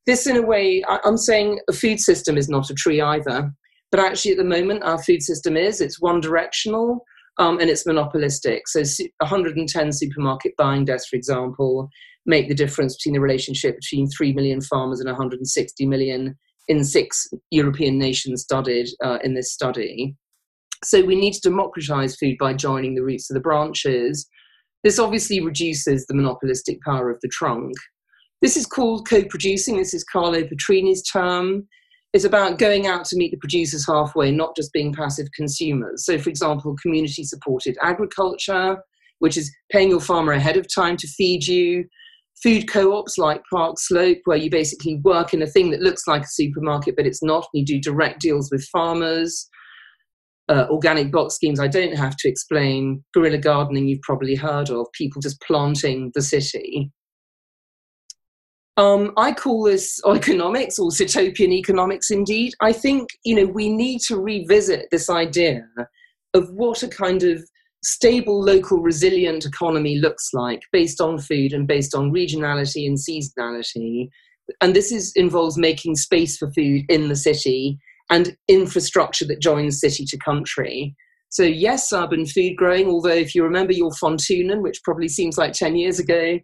this, 0.06 0.26
in 0.26 0.36
a 0.36 0.42
way, 0.42 0.82
I'm 0.88 1.16
saying 1.16 1.60
a 1.68 1.72
food 1.72 2.00
system 2.00 2.36
is 2.36 2.48
not 2.48 2.70
a 2.70 2.74
tree 2.74 3.00
either. 3.00 3.52
But 3.92 4.00
actually, 4.00 4.32
at 4.32 4.38
the 4.38 4.44
moment, 4.44 4.82
our 4.82 5.00
food 5.00 5.22
system 5.22 5.56
is. 5.56 5.82
It's 5.82 6.00
one 6.00 6.20
directional 6.20 7.04
um, 7.38 7.60
and 7.60 7.68
it's 7.68 7.86
monopolistic. 7.86 8.66
So, 8.66 8.82
110 9.18 9.92
supermarket 9.92 10.54
buying 10.56 10.86
desks, 10.86 11.10
for 11.10 11.16
example, 11.16 11.88
make 12.24 12.48
the 12.48 12.54
difference 12.54 12.96
between 12.96 13.14
the 13.14 13.20
relationship 13.20 13.76
between 13.76 14.08
3 14.08 14.32
million 14.32 14.62
farmers 14.62 15.00
and 15.00 15.08
160 15.08 15.86
million 15.86 16.34
in 16.68 16.84
six 16.84 17.28
European 17.50 17.98
nations 17.98 18.42
studied 18.42 18.88
uh, 19.04 19.18
in 19.22 19.34
this 19.34 19.52
study. 19.52 20.16
So, 20.82 21.04
we 21.04 21.14
need 21.14 21.34
to 21.34 21.50
democratize 21.50 22.16
food 22.16 22.36
by 22.40 22.54
joining 22.54 22.94
the 22.94 23.04
roots 23.04 23.30
of 23.30 23.34
the 23.34 23.40
branches. 23.40 24.26
This 24.84 24.98
obviously 24.98 25.40
reduces 25.40 26.06
the 26.06 26.14
monopolistic 26.14 26.80
power 26.82 27.10
of 27.10 27.18
the 27.22 27.28
trunk. 27.28 27.72
This 28.40 28.56
is 28.56 28.66
called 28.66 29.08
co 29.08 29.24
producing. 29.24 29.76
This 29.76 29.94
is 29.94 30.04
Carlo 30.04 30.42
Petrini's 30.42 31.02
term. 31.02 31.68
It's 32.12 32.24
about 32.24 32.58
going 32.58 32.86
out 32.86 33.04
to 33.06 33.16
meet 33.16 33.30
the 33.30 33.38
producers 33.38 33.86
halfway, 33.86 34.30
not 34.32 34.54
just 34.54 34.72
being 34.72 34.92
passive 34.92 35.28
consumers. 35.34 36.04
So, 36.04 36.18
for 36.18 36.28
example, 36.28 36.76
community 36.82 37.24
supported 37.24 37.78
agriculture, 37.80 38.76
which 39.20 39.36
is 39.36 39.50
paying 39.70 39.88
your 39.90 40.00
farmer 40.00 40.32
ahead 40.32 40.56
of 40.56 40.66
time 40.74 40.96
to 40.98 41.06
feed 41.06 41.46
you. 41.46 41.84
Food 42.42 42.68
co 42.68 42.96
ops 42.96 43.16
like 43.16 43.40
Park 43.50 43.76
Slope, 43.78 44.18
where 44.24 44.36
you 44.36 44.50
basically 44.50 44.96
work 45.04 45.32
in 45.32 45.42
a 45.42 45.46
thing 45.46 45.70
that 45.70 45.80
looks 45.80 46.08
like 46.08 46.22
a 46.22 46.28
supermarket, 46.28 46.96
but 46.96 47.06
it's 47.06 47.22
not. 47.22 47.46
and 47.54 47.60
You 47.60 47.64
do 47.64 47.80
direct 47.80 48.20
deals 48.20 48.50
with 48.50 48.66
farmers. 48.72 49.48
Uh, 50.48 50.66
organic 50.70 51.12
box 51.12 51.36
schemes, 51.36 51.60
I 51.60 51.68
don't 51.68 51.96
have 51.96 52.16
to 52.16 52.28
explain. 52.28 53.02
Guerrilla 53.14 53.38
gardening, 53.38 53.86
you've 53.86 54.02
probably 54.02 54.34
heard 54.34 54.70
of, 54.70 54.86
people 54.92 55.22
just 55.22 55.40
planting 55.40 56.10
the 56.14 56.22
city. 56.22 56.90
Um, 58.76 59.12
I 59.16 59.32
call 59.32 59.64
this 59.64 60.00
economics 60.06 60.78
or 60.78 60.90
Sitopian 60.90 61.52
economics 61.52 62.10
indeed. 62.10 62.52
I 62.60 62.72
think, 62.72 63.08
you 63.24 63.34
know, 63.34 63.46
we 63.46 63.68
need 63.68 64.00
to 64.08 64.18
revisit 64.18 64.88
this 64.90 65.08
idea 65.08 65.62
of 66.34 66.50
what 66.50 66.82
a 66.82 66.88
kind 66.88 67.22
of 67.22 67.42
stable, 67.84 68.40
local, 68.40 68.80
resilient 68.80 69.44
economy 69.44 69.98
looks 69.98 70.30
like 70.32 70.62
based 70.72 71.00
on 71.00 71.18
food 71.18 71.52
and 71.52 71.66
based 71.66 71.94
on 71.94 72.12
regionality 72.12 72.86
and 72.86 72.96
seasonality. 72.96 74.08
And 74.60 74.74
this 74.74 74.92
is, 74.92 75.12
involves 75.16 75.58
making 75.58 75.96
space 75.96 76.36
for 76.36 76.50
food 76.52 76.84
in 76.88 77.08
the 77.08 77.16
city 77.16 77.78
and 78.12 78.36
infrastructure 78.46 79.26
that 79.26 79.40
joins 79.40 79.80
city 79.80 80.04
to 80.04 80.18
country. 80.18 80.94
So, 81.30 81.44
yes, 81.44 81.90
urban 81.94 82.26
food 82.26 82.56
growing, 82.56 82.88
although 82.88 83.08
if 83.08 83.34
you 83.34 83.42
remember 83.42 83.72
your 83.72 83.90
von 83.98 84.18
Thunen, 84.18 84.60
which 84.60 84.82
probably 84.84 85.08
seems 85.08 85.38
like 85.38 85.54
10 85.54 85.76
years 85.76 85.98
ago, 85.98 86.38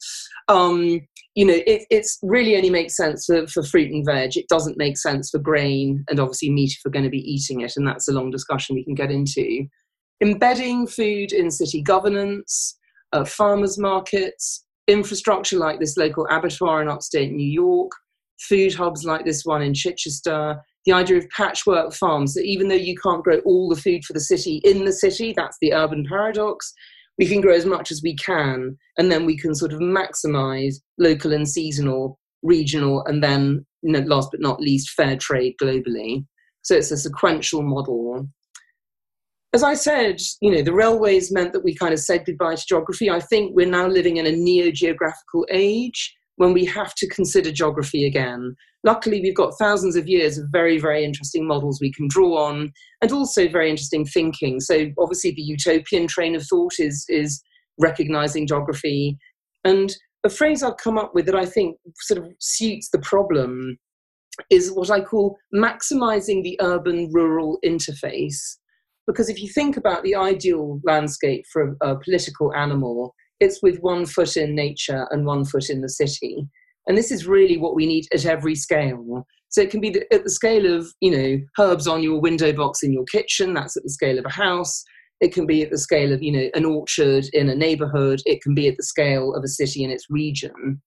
um, 0.48 1.00
you 1.34 1.44
know, 1.44 1.60
it 1.66 1.82
it's 1.90 2.18
really 2.22 2.56
only 2.56 2.70
makes 2.70 2.96
sense 2.96 3.26
for, 3.26 3.46
for 3.48 3.62
fruit 3.62 3.92
and 3.92 4.04
veg. 4.04 4.38
It 4.38 4.48
doesn't 4.48 4.78
make 4.78 4.96
sense 4.96 5.28
for 5.28 5.38
grain 5.38 6.04
and 6.08 6.18
obviously 6.18 6.50
meat 6.50 6.72
if 6.72 6.80
we're 6.84 6.90
going 6.90 7.04
to 7.04 7.10
be 7.10 7.30
eating 7.30 7.60
it. 7.60 7.74
And 7.76 7.86
that's 7.86 8.08
a 8.08 8.12
long 8.12 8.30
discussion 8.30 8.74
we 8.74 8.84
can 8.84 8.94
get 8.94 9.10
into. 9.10 9.66
Embedding 10.22 10.86
food 10.86 11.32
in 11.32 11.50
city 11.50 11.82
governance, 11.82 12.78
uh, 13.12 13.26
farmers 13.26 13.78
markets, 13.78 14.64
infrastructure 14.86 15.58
like 15.58 15.80
this 15.80 15.98
local 15.98 16.26
abattoir 16.30 16.80
in 16.80 16.88
upstate 16.88 17.30
New 17.30 17.46
York, 17.46 17.92
food 18.40 18.72
hubs 18.72 19.04
like 19.04 19.26
this 19.26 19.44
one 19.44 19.60
in 19.60 19.74
Chichester, 19.74 20.62
the 20.88 20.94
idea 20.94 21.18
of 21.18 21.28
patchwork 21.28 21.92
farms, 21.92 22.32
that 22.32 22.44
even 22.44 22.68
though 22.68 22.74
you 22.74 22.96
can't 22.96 23.22
grow 23.22 23.38
all 23.40 23.68
the 23.68 23.80
food 23.80 24.02
for 24.04 24.14
the 24.14 24.20
city 24.20 24.62
in 24.64 24.86
the 24.86 24.92
city, 24.92 25.34
that's 25.36 25.58
the 25.60 25.74
urban 25.74 26.04
paradox, 26.08 26.72
we 27.18 27.26
can 27.26 27.42
grow 27.42 27.54
as 27.54 27.66
much 27.66 27.90
as 27.90 28.00
we 28.02 28.16
can, 28.16 28.78
and 28.96 29.12
then 29.12 29.26
we 29.26 29.36
can 29.36 29.54
sort 29.54 29.72
of 29.74 29.80
maximize 29.80 30.76
local 30.98 31.34
and 31.34 31.46
seasonal, 31.46 32.18
regional, 32.42 33.04
and 33.04 33.22
then, 33.22 33.66
last 33.82 34.30
but 34.30 34.40
not 34.40 34.60
least, 34.60 34.90
fair 34.90 35.16
trade 35.16 35.54
globally. 35.62 36.24
So 36.62 36.74
it's 36.74 36.90
a 36.90 36.96
sequential 36.96 37.62
model. 37.62 38.26
As 39.52 39.62
I 39.62 39.74
said, 39.74 40.20
you 40.40 40.50
know, 40.50 40.62
the 40.62 40.72
railways 40.72 41.32
meant 41.32 41.52
that 41.52 41.64
we 41.64 41.74
kind 41.74 41.92
of 41.92 42.00
said 42.00 42.24
goodbye 42.24 42.54
to 42.54 42.64
geography. 42.66 43.10
I 43.10 43.20
think 43.20 43.54
we're 43.54 43.66
now 43.66 43.88
living 43.88 44.16
in 44.16 44.26
a 44.26 44.32
neo 44.32 44.70
geographical 44.70 45.46
age 45.50 46.14
when 46.38 46.52
we 46.52 46.64
have 46.64 46.94
to 46.94 47.08
consider 47.08 47.50
geography 47.50 48.06
again. 48.06 48.54
Luckily, 48.84 49.20
we've 49.20 49.36
got 49.36 49.58
thousands 49.58 49.96
of 49.96 50.08
years 50.08 50.38
of 50.38 50.46
very, 50.50 50.78
very 50.78 51.04
interesting 51.04 51.46
models 51.46 51.80
we 51.80 51.92
can 51.92 52.08
draw 52.08 52.46
on, 52.46 52.72
and 53.02 53.12
also 53.12 53.48
very 53.48 53.68
interesting 53.68 54.06
thinking. 54.06 54.60
So, 54.60 54.86
obviously, 54.98 55.32
the 55.32 55.42
utopian 55.42 56.06
train 56.06 56.36
of 56.36 56.46
thought 56.46 56.74
is, 56.78 57.04
is 57.08 57.42
recognizing 57.78 58.46
geography. 58.46 59.18
And 59.64 59.94
a 60.24 60.30
phrase 60.30 60.62
I've 60.62 60.76
come 60.76 60.96
up 60.96 61.12
with 61.12 61.26
that 61.26 61.34
I 61.34 61.44
think 61.44 61.76
sort 61.96 62.24
of 62.24 62.30
suits 62.38 62.88
the 62.90 63.00
problem 63.00 63.76
is 64.48 64.72
what 64.72 64.90
I 64.90 65.00
call 65.00 65.36
maximizing 65.52 66.44
the 66.44 66.58
urban 66.60 67.10
rural 67.12 67.58
interface. 67.64 68.58
Because 69.08 69.28
if 69.28 69.42
you 69.42 69.48
think 69.48 69.76
about 69.76 70.04
the 70.04 70.14
ideal 70.14 70.80
landscape 70.84 71.44
for 71.52 71.76
a, 71.82 71.94
a 71.94 71.98
political 71.98 72.54
animal, 72.54 73.14
it's 73.40 73.62
with 73.62 73.78
one 73.80 74.06
foot 74.06 74.36
in 74.36 74.54
nature 74.54 75.06
and 75.10 75.26
one 75.26 75.44
foot 75.44 75.70
in 75.70 75.80
the 75.80 75.88
city. 75.88 76.46
And 76.86 76.96
this 76.96 77.10
is 77.10 77.26
really 77.26 77.56
what 77.58 77.74
we 77.74 77.86
need 77.86 78.06
at 78.12 78.26
every 78.26 78.54
scale. 78.54 79.26
So 79.50 79.62
it 79.62 79.70
can 79.70 79.80
be 79.80 79.94
at 80.12 80.24
the 80.24 80.30
scale 80.30 80.74
of, 80.74 80.86
you 81.00 81.10
know, 81.10 81.38
herbs 81.58 81.86
on 81.86 82.02
your 82.02 82.20
window 82.20 82.52
box 82.52 82.82
in 82.82 82.92
your 82.92 83.04
kitchen, 83.04 83.54
that's 83.54 83.76
at 83.76 83.82
the 83.82 83.90
scale 83.90 84.18
of 84.18 84.24
a 84.24 84.30
house. 84.30 84.82
It 85.20 85.32
can 85.32 85.46
be 85.46 85.62
at 85.62 85.70
the 85.70 85.78
scale 85.78 86.12
of, 86.12 86.22
you 86.22 86.32
know, 86.32 86.48
an 86.54 86.64
orchard 86.64 87.26
in 87.32 87.48
a 87.48 87.54
neighborhood. 87.54 88.20
It 88.24 88.42
can 88.42 88.54
be 88.54 88.68
at 88.68 88.76
the 88.76 88.82
scale 88.82 89.34
of 89.34 89.42
a 89.42 89.48
city 89.48 89.84
in 89.84 89.90
its 89.90 90.06
region. 90.08 90.80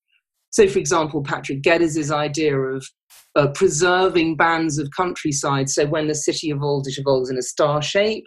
So, 0.51 0.67
for 0.67 0.79
example, 0.79 1.23
Patrick 1.23 1.61
Geddes' 1.61 2.11
idea 2.11 2.57
of 2.57 2.85
uh, 3.35 3.47
preserving 3.53 4.35
bands 4.35 4.77
of 4.77 4.89
countryside. 4.95 5.69
So 5.69 5.85
when 5.85 6.07
the 6.07 6.15
city 6.15 6.49
evolves, 6.49 6.87
it 6.87 6.99
evolves 6.99 7.29
in 7.29 7.37
a 7.37 7.41
star 7.43 7.81
shape. 7.81 8.25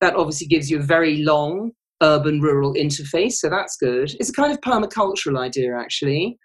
That 0.00 0.14
obviously 0.14 0.46
gives 0.46 0.70
you 0.70 0.78
a 0.78 0.82
very 0.82 1.18
long 1.18 1.72
urban 2.02 2.40
rural 2.40 2.74
interface, 2.74 3.34
so 3.34 3.48
that's 3.48 3.76
good. 3.76 4.14
It's 4.20 4.30
a 4.30 4.32
kind 4.32 4.52
of 4.52 4.60
permacultural 4.60 5.38
idea, 5.38 5.76
actually. 5.76 6.38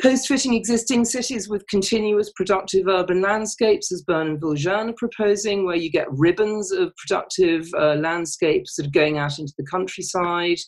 Post 0.00 0.28
fitting 0.28 0.54
existing 0.54 1.04
cities 1.04 1.48
with 1.48 1.66
continuous 1.68 2.32
productive 2.34 2.86
urban 2.88 3.20
landscapes, 3.20 3.92
as 3.92 4.02
Bohn 4.02 4.38
and 4.42 4.64
are 4.64 4.92
proposing, 4.94 5.66
where 5.66 5.76
you 5.76 5.90
get 5.90 6.10
ribbons 6.10 6.72
of 6.72 6.92
productive 6.96 7.66
uh, 7.76 7.96
landscapes 7.96 8.76
sort 8.76 8.86
of 8.86 8.92
going 8.92 9.18
out 9.18 9.38
into 9.38 9.52
the 9.58 9.66
countryside. 9.66 10.58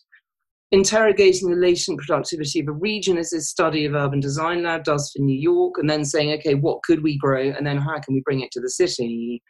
Interrogating 0.70 1.50
the 1.50 1.56
latent 1.56 2.00
productivity 2.00 2.60
of 2.60 2.68
a 2.68 2.72
region, 2.72 3.18
as 3.18 3.28
this 3.30 3.50
study 3.50 3.84
of 3.84 3.94
Urban 3.94 4.20
Design 4.20 4.62
Lab 4.62 4.84
does 4.84 5.10
for 5.10 5.22
New 5.22 5.38
York, 5.38 5.74
and 5.76 5.88
then 5.88 6.02
saying, 6.02 6.32
okay, 6.32 6.54
what 6.54 6.82
could 6.82 7.02
we 7.02 7.18
grow, 7.18 7.42
and 7.42 7.66
then 7.66 7.76
how 7.76 7.98
can 8.00 8.14
we 8.14 8.22
bring 8.22 8.40
it 8.40 8.50
to 8.52 8.60
the 8.60 8.70
city? 8.70 9.42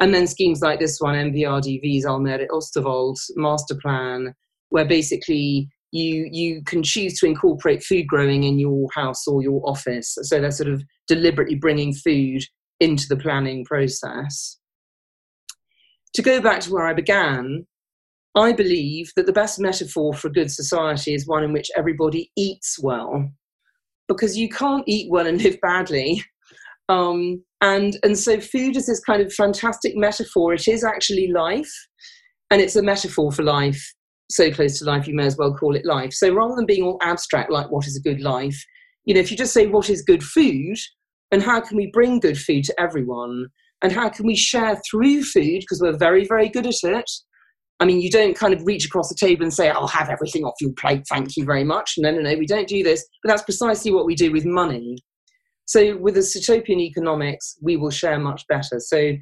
And 0.00 0.12
then 0.12 0.26
schemes 0.26 0.60
like 0.60 0.80
this 0.80 0.98
one, 1.00 1.14
MVRDV's 1.14 2.04
Almere 2.04 2.48
Oosterwold 2.48 3.16
master 3.36 3.76
plan, 3.80 4.34
where 4.70 4.84
basically 4.84 5.68
you 5.92 6.28
you 6.32 6.62
can 6.64 6.82
choose 6.82 7.18
to 7.20 7.26
incorporate 7.26 7.84
food 7.84 8.06
growing 8.08 8.42
in 8.42 8.58
your 8.58 8.88
house 8.92 9.26
or 9.28 9.42
your 9.42 9.62
office. 9.68 10.18
So 10.22 10.40
they're 10.40 10.50
sort 10.50 10.68
of 10.68 10.82
deliberately 11.06 11.54
bringing 11.54 11.94
food 11.94 12.42
into 12.80 13.06
the 13.08 13.16
planning 13.16 13.64
process. 13.64 14.58
To 16.14 16.22
go 16.22 16.40
back 16.40 16.60
to 16.60 16.72
where 16.72 16.86
I 16.86 16.92
began, 16.92 17.66
I 18.34 18.52
believe 18.52 19.12
that 19.16 19.26
the 19.26 19.32
best 19.32 19.60
metaphor 19.60 20.14
for 20.14 20.28
a 20.28 20.32
good 20.32 20.50
society 20.50 21.14
is 21.14 21.26
one 21.26 21.44
in 21.44 21.52
which 21.52 21.70
everybody 21.76 22.30
eats 22.36 22.78
well. 22.82 23.30
Because 24.08 24.36
you 24.36 24.48
can't 24.48 24.84
eat 24.86 25.10
well 25.10 25.26
and 25.26 25.40
live 25.40 25.60
badly. 25.60 26.22
Um, 26.88 27.42
and 27.64 27.98
and 28.02 28.16
so 28.16 28.38
food 28.38 28.76
is 28.76 28.86
this 28.86 29.00
kind 29.00 29.22
of 29.22 29.32
fantastic 29.32 29.96
metaphor. 29.96 30.52
It 30.52 30.68
is 30.68 30.84
actually 30.84 31.28
life 31.28 31.72
and 32.50 32.60
it's 32.60 32.76
a 32.76 32.82
metaphor 32.82 33.32
for 33.32 33.42
life 33.42 33.82
so 34.30 34.50
close 34.50 34.78
to 34.78 34.84
life 34.84 35.06
you 35.06 35.14
may 35.14 35.26
as 35.26 35.36
well 35.36 35.54
call 35.54 35.74
it 35.74 35.86
life. 35.86 36.12
So 36.12 36.32
rather 36.32 36.54
than 36.56 36.66
being 36.66 36.82
all 36.82 36.98
abstract 37.02 37.50
like 37.50 37.70
what 37.70 37.86
is 37.86 37.96
a 37.96 38.08
good 38.08 38.20
life? 38.20 38.56
You 39.06 39.14
know 39.14 39.20
if 39.20 39.30
you 39.30 39.36
just 39.36 39.54
say 39.54 39.66
what 39.66 39.88
is 39.88 40.02
good 40.02 40.22
food? 40.22 40.76
And 41.32 41.42
how 41.42 41.60
can 41.60 41.76
we 41.76 41.90
bring 41.92 42.20
good 42.20 42.38
food 42.38 42.64
to 42.64 42.80
everyone? 42.80 43.46
And 43.82 43.92
how 43.92 44.10
can 44.10 44.26
we 44.26 44.36
share 44.36 44.78
through 44.88 45.24
food? 45.24 45.60
Because 45.60 45.80
we're 45.80 45.96
very 45.96 46.26
very 46.26 46.50
good 46.50 46.66
at 46.66 46.74
it. 46.84 47.10
I 47.80 47.86
mean, 47.86 48.00
you 48.00 48.10
don't 48.10 48.38
kind 48.38 48.54
of 48.54 48.64
reach 48.64 48.86
across 48.86 49.08
the 49.08 49.16
table 49.18 49.42
and 49.42 49.52
say, 49.52 49.68
I'll 49.68 49.88
have 49.88 50.08
everything 50.08 50.44
off 50.44 50.54
your 50.60 50.72
plate, 50.78 51.02
thank 51.08 51.36
you 51.36 51.44
very 51.44 51.64
much. 51.64 51.94
No, 51.98 52.12
no, 52.12 52.20
no, 52.20 52.36
we 52.38 52.46
don't 52.46 52.68
do 52.68 52.84
this. 52.84 53.04
But 53.22 53.30
that's 53.30 53.42
precisely 53.42 53.90
what 53.90 54.06
we 54.06 54.14
do 54.14 54.30
with 54.30 54.44
money. 54.44 54.96
So, 55.66 55.96
with 55.96 56.16
a 56.16 56.20
Sitopian 56.20 56.80
economics, 56.80 57.56
we 57.62 57.76
will 57.76 57.90
share 57.90 58.18
much 58.18 58.46
better. 58.48 58.80
So, 58.80 59.14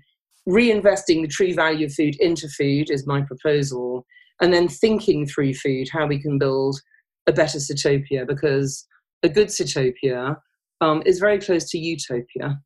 reinvesting 0.49 1.23
the 1.23 1.29
true 1.29 1.55
value 1.55 1.87
of 1.87 1.95
food 1.95 2.17
into 2.19 2.49
food 2.49 2.91
is 2.91 3.07
my 3.07 3.23
proposal, 3.23 4.05
and 4.41 4.53
then 4.53 4.69
thinking 4.69 5.27
through 5.27 5.55
food, 5.55 5.89
how 5.93 6.07
we 6.07 6.21
can 6.21 6.39
build 6.39 6.81
a 7.29 7.33
better 7.33 7.59
Sitopia, 7.59 8.27
because 8.27 8.87
a 9.23 9.29
good 9.29 9.49
Sitopia 9.49 10.37
um, 10.81 11.03
is 11.07 11.21
very 11.21 11.39
close 11.39 11.71
to 11.71 11.79
utopia. 11.79 12.59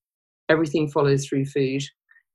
Everything 0.48 0.88
follows 0.88 1.26
through 1.26 1.44
food. 1.44 1.82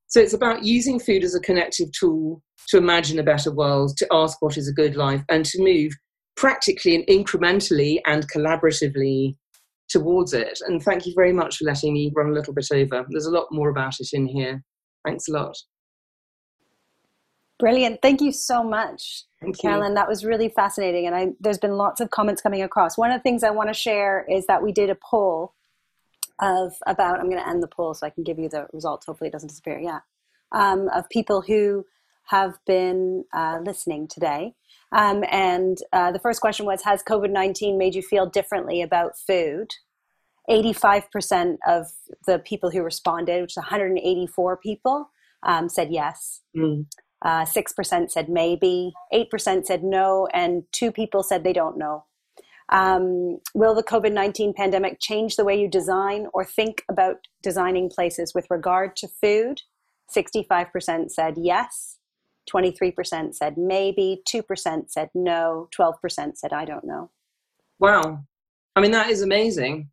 So, 0.08 0.20
it's 0.20 0.34
about 0.34 0.64
using 0.64 1.00
food 1.00 1.24
as 1.24 1.34
a 1.34 1.40
connective 1.40 1.92
tool 2.00 2.44
to 2.68 2.78
imagine 2.78 3.18
a 3.18 3.24
better 3.24 3.52
world, 3.52 3.98
to 3.98 4.08
ask 4.12 4.42
what 4.42 4.58
is 4.58 4.68
a 4.68 4.74
good 4.74 4.96
life, 4.96 5.24
and 5.30 5.44
to 5.46 5.64
move 5.64 5.92
practically 6.38 6.94
and 6.94 7.06
incrementally 7.08 8.00
and 8.06 8.32
collaboratively 8.32 9.36
towards 9.92 10.34
it. 10.34 10.60
And 10.68 10.82
thank 10.82 11.06
you 11.06 11.14
very 11.16 11.34
much 11.34 11.58
for 11.58 11.66
letting 11.66 11.94
me 11.94 12.12
run 12.16 12.30
a 12.30 12.34
little 12.34 12.54
bit 12.54 12.68
over. 12.72 13.06
There's 13.10 13.26
a 13.26 13.32
lot 13.32 13.48
more 13.52 13.70
about 13.70 14.00
it 14.00 14.10
in 14.14 14.26
here. 14.28 14.64
Thanks 15.06 15.28
a 15.28 15.34
lot. 15.34 15.56
Brilliant. 17.60 18.02
Thank 18.02 18.22
you 18.22 18.32
so 18.32 18.64
much, 18.64 19.26
Thank 19.40 19.60
Carolyn. 19.60 19.94
That 19.94 20.08
was 20.08 20.26
really 20.26 20.50
fascinating. 20.50 21.06
And 21.06 21.16
I, 21.16 21.28
there's 21.40 21.60
been 21.60 21.78
lots 21.78 22.02
of 22.02 22.10
comments 22.10 22.42
coming 22.42 22.64
across. 22.64 22.98
One 22.98 23.12
of 23.12 23.20
the 23.20 23.24
things 23.24 23.44
I 23.44 23.52
want 23.52 23.70
to 23.70 23.74
share 23.74 24.26
is 24.28 24.48
that 24.48 24.64
we 24.64 24.72
did 24.72 24.90
a 24.90 24.96
poll 24.96 25.54
of 26.40 26.74
about, 26.88 27.20
I'm 27.20 27.30
going 27.30 27.42
to 27.42 27.48
end 27.48 27.62
the 27.62 27.68
poll 27.68 27.94
so 27.94 28.08
I 28.08 28.10
can 28.10 28.24
give 28.24 28.40
you 28.40 28.50
the 28.50 28.66
results. 28.74 29.06
Hopefully 29.06 29.28
it 29.28 29.32
doesn't 29.32 29.50
disappear. 29.50 29.80
Yeah. 29.80 30.00
Um, 30.52 30.90
of 30.90 31.08
people 31.10 31.42
who 31.42 31.86
have 32.26 32.58
been 32.66 33.26
uh, 33.32 33.60
listening 33.64 34.08
today. 34.08 34.56
Um, 34.92 35.24
and 35.30 35.78
uh, 35.94 36.12
the 36.12 36.20
first 36.20 36.42
question 36.42 36.66
was 36.66 36.84
Has 36.84 37.04
COVID 37.04 37.32
19 37.32 37.78
made 37.78 37.96
you 37.96 38.02
feel 38.02 38.26
differently 38.26 38.82
about 38.82 39.18
food? 39.18 39.72
85% 40.50 41.58
of 41.68 41.88
the 42.26 42.40
people 42.40 42.72
who 42.72 42.82
responded, 42.82 43.42
which 43.42 43.54
is 43.54 43.58
184 43.58 44.58
people, 44.58 45.10
um, 45.44 45.70
said 45.70 45.92
yes. 45.92 46.42
Mm. 46.56 46.88
Uh, 47.24 47.46
6% 47.46 48.10
said 48.10 48.30
maybe, 48.30 48.92
8% 49.14 49.66
said 49.66 49.84
no, 49.84 50.28
and 50.34 50.64
two 50.72 50.92
people 50.92 51.22
said 51.22 51.44
they 51.44 51.54
don't 51.54 51.78
know. 51.78 52.06
Um, 52.70 53.40
will 53.54 53.76
the 53.76 53.84
COVID 53.84 54.14
19 54.14 54.54
pandemic 54.54 54.98
change 55.00 55.36
the 55.36 55.44
way 55.44 55.60
you 55.60 55.68
design 55.68 56.28
or 56.34 56.46
think 56.46 56.84
about 56.90 57.18
designing 57.44 57.90
places 57.90 58.34
with 58.34 58.48
regard 58.50 58.96
to 58.98 59.08
food? 59.08 59.62
65% 60.10 61.12
said 61.12 61.36
yes, 61.38 61.98
23% 62.50 63.36
said 63.36 63.58
maybe, 63.58 64.22
2% 64.28 64.90
said 64.90 65.10
no, 65.14 65.70
12% 65.78 66.38
said 66.38 66.54
I 66.54 66.66
don't 66.66 66.86
know. 66.86 67.10
Wow. 67.80 68.24
I 68.76 68.82
mean, 68.82 68.92
that 68.92 69.10
is 69.10 69.22
amazing. 69.22 69.90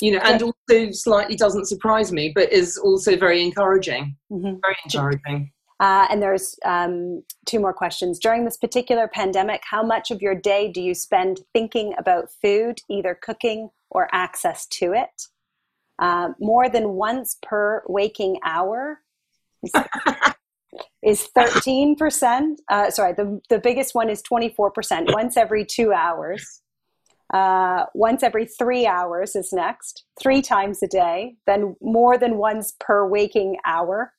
You 0.00 0.12
know, 0.12 0.20
and 0.24 0.42
also 0.42 0.90
slightly 0.90 1.36
doesn't 1.36 1.66
surprise 1.66 2.10
me, 2.10 2.32
but 2.34 2.52
is 2.52 2.76
also 2.76 3.16
very 3.16 3.42
encouraging. 3.42 4.16
Mm-hmm. 4.32 4.56
Very 4.60 4.76
encouraging. 4.84 5.52
Uh, 5.78 6.06
and 6.10 6.22
there's 6.22 6.56
um, 6.64 7.22
two 7.46 7.60
more 7.60 7.72
questions. 7.72 8.18
During 8.18 8.44
this 8.44 8.56
particular 8.56 9.08
pandemic, 9.08 9.62
how 9.68 9.82
much 9.82 10.10
of 10.10 10.22
your 10.22 10.34
day 10.34 10.70
do 10.70 10.80
you 10.80 10.94
spend 10.94 11.40
thinking 11.52 11.94
about 11.98 12.30
food, 12.40 12.80
either 12.88 13.18
cooking 13.20 13.70
or 13.90 14.08
access 14.12 14.66
to 14.66 14.92
it? 14.92 15.28
Uh, 15.98 16.30
more 16.40 16.68
than 16.68 16.90
once 16.90 17.36
per 17.42 17.82
waking 17.86 18.38
hour 18.44 19.00
is 21.02 21.28
13%. 21.36 22.58
Uh, 22.68 22.90
sorry, 22.90 23.12
the, 23.12 23.40
the 23.48 23.58
biggest 23.58 23.94
one 23.94 24.08
is 24.08 24.22
24%, 24.22 25.12
once 25.12 25.36
every 25.36 25.64
two 25.64 25.92
hours. 25.92 26.60
Uh, 27.32 27.86
once 27.94 28.22
every 28.22 28.44
three 28.44 28.86
hours 28.86 29.34
is 29.34 29.52
next, 29.52 30.04
three 30.20 30.42
times 30.42 30.82
a 30.82 30.86
day, 30.86 31.34
then 31.46 31.74
more 31.80 32.18
than 32.18 32.36
once 32.36 32.74
per 32.78 33.08
waking 33.08 33.56
hour, 33.64 34.12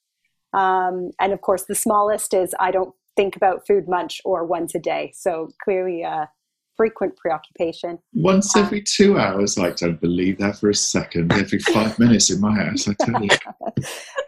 um, 0.53 1.11
and 1.19 1.33
of 1.33 1.41
course, 1.41 1.63
the 1.63 1.75
smallest 1.75 2.33
is 2.33 2.55
I 2.59 2.71
don't 2.71 2.93
think 3.15 3.35
about 3.35 3.65
food 3.67 3.87
much 3.87 4.21
or 4.23 4.45
once 4.45 4.75
a 4.75 4.79
day. 4.79 5.11
So 5.15 5.49
clearly, 5.63 6.03
a 6.03 6.29
frequent 6.77 7.15
preoccupation. 7.17 7.99
Once 8.13 8.55
every 8.55 8.79
um, 8.79 8.85
two 8.87 9.19
hours, 9.19 9.57
I 9.57 9.71
don't 9.71 9.99
believe 9.99 10.37
that 10.39 10.57
for 10.57 10.69
a 10.69 10.75
second. 10.75 11.31
Every 11.33 11.59
five 11.59 11.97
minutes 11.99 12.31
in 12.31 12.39
my 12.39 12.53
house, 12.53 12.87
I 12.87 12.93
tell 12.93 13.23
you. 13.23 13.29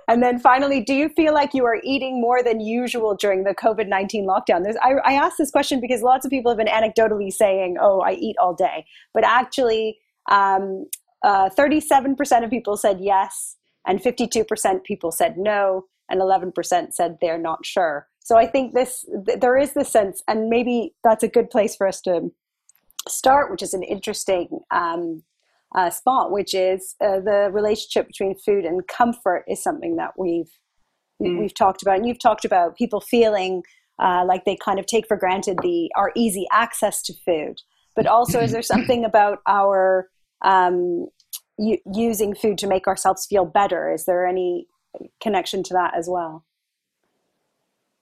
and 0.08 0.22
then 0.22 0.40
finally, 0.40 0.82
do 0.82 0.94
you 0.94 1.10
feel 1.10 1.34
like 1.34 1.54
you 1.54 1.66
are 1.66 1.80
eating 1.84 2.22
more 2.22 2.44
than 2.44 2.60
usual 2.60 3.16
during 3.16 3.44
the 3.44 3.56
COVID 3.56 3.88
19 3.88 4.26
lockdown? 4.26 4.64
There's, 4.64 4.78
I, 4.78 4.94
I 5.04 5.14
asked 5.14 5.38
this 5.38 5.52
question 5.52 5.82
because 5.82 6.02
lots 6.02 6.26
of 6.26 6.30
people 6.30 6.52
have 6.52 6.58
been 6.58 6.68
anecdotally 6.68 7.32
saying, 7.32 7.78
oh, 7.82 8.02
I 8.02 8.14
eat 8.14 8.36
all 8.40 8.54
day. 8.54 8.86
But 9.14 9.24
actually, 9.24 10.00
um, 10.30 10.86
uh, 11.24 11.50
37% 11.50 12.44
of 12.44 12.50
people 12.50 12.78
said 12.78 13.00
yes, 13.02 13.56
and 13.88 14.00
52% 14.02 14.84
people 14.84 15.12
said 15.12 15.38
no 15.38 15.86
and 16.10 16.22
11% 16.22 16.94
said 16.94 17.18
they're 17.20 17.38
not 17.38 17.66
sure. 17.66 18.08
So 18.20 18.38
I 18.38 18.48
think 18.48 18.74
this 18.74 19.06
th- 19.26 19.40
there 19.40 19.58
is 19.58 19.74
this 19.74 19.90
sense, 19.90 20.24
and 20.28 20.50
maybe 20.50 20.94
that's 21.04 21.24
a 21.24 21.28
good 21.28 21.50
place 21.50 21.76
for 21.76 21.88
us 21.88 22.02
to 22.02 22.32
start, 23.08 23.52
which 23.52 23.62
is 23.62 23.74
an 23.74 23.84
interesting 23.84 24.60
um, 24.72 25.24
uh, 25.76 25.90
spot, 25.90 26.32
which 26.32 26.54
is 26.54 26.96
uh, 27.02 27.20
the 27.20 27.50
relationship 27.52 28.08
between 28.08 28.36
food 28.38 28.66
and 28.66 28.88
comfort 28.88 29.44
is 29.48 29.62
something 29.62 29.98
that 29.98 30.12
we've 30.18 30.52
mm. 31.22 31.40
we've 31.40 31.54
talked 31.54 31.82
about, 31.82 31.98
and 31.98 32.08
you've 32.08 32.20
talked 32.20 32.46
about 32.46 32.78
people 32.78 33.02
feeling 33.02 33.62
uh, 34.00 34.24
like 34.26 34.46
they 34.46 34.58
kind 34.64 34.80
of 34.80 34.86
take 34.86 35.08
for 35.08 35.18
granted 35.18 35.58
the 35.62 35.92
our 35.96 36.12
easy 36.16 36.46
access 36.52 37.02
to 37.02 37.14
food, 37.26 37.62
but 37.96 38.08
also 38.08 38.40
is 38.40 38.52
there 38.52 38.62
something 38.74 39.06
about 39.06 39.40
our 39.48 40.10
um, 40.44 41.08
using 41.58 42.36
food 42.36 42.58
to 42.58 42.68
make 42.68 42.88
ourselves 42.88 43.26
feel 43.26 43.46
better? 43.46 43.92
Is 43.92 44.06
there 44.06 44.26
any 44.26 44.68
connection 45.22 45.64
to 45.64 45.74
that 45.74 45.94
as 45.98 46.08
well. 46.10 46.46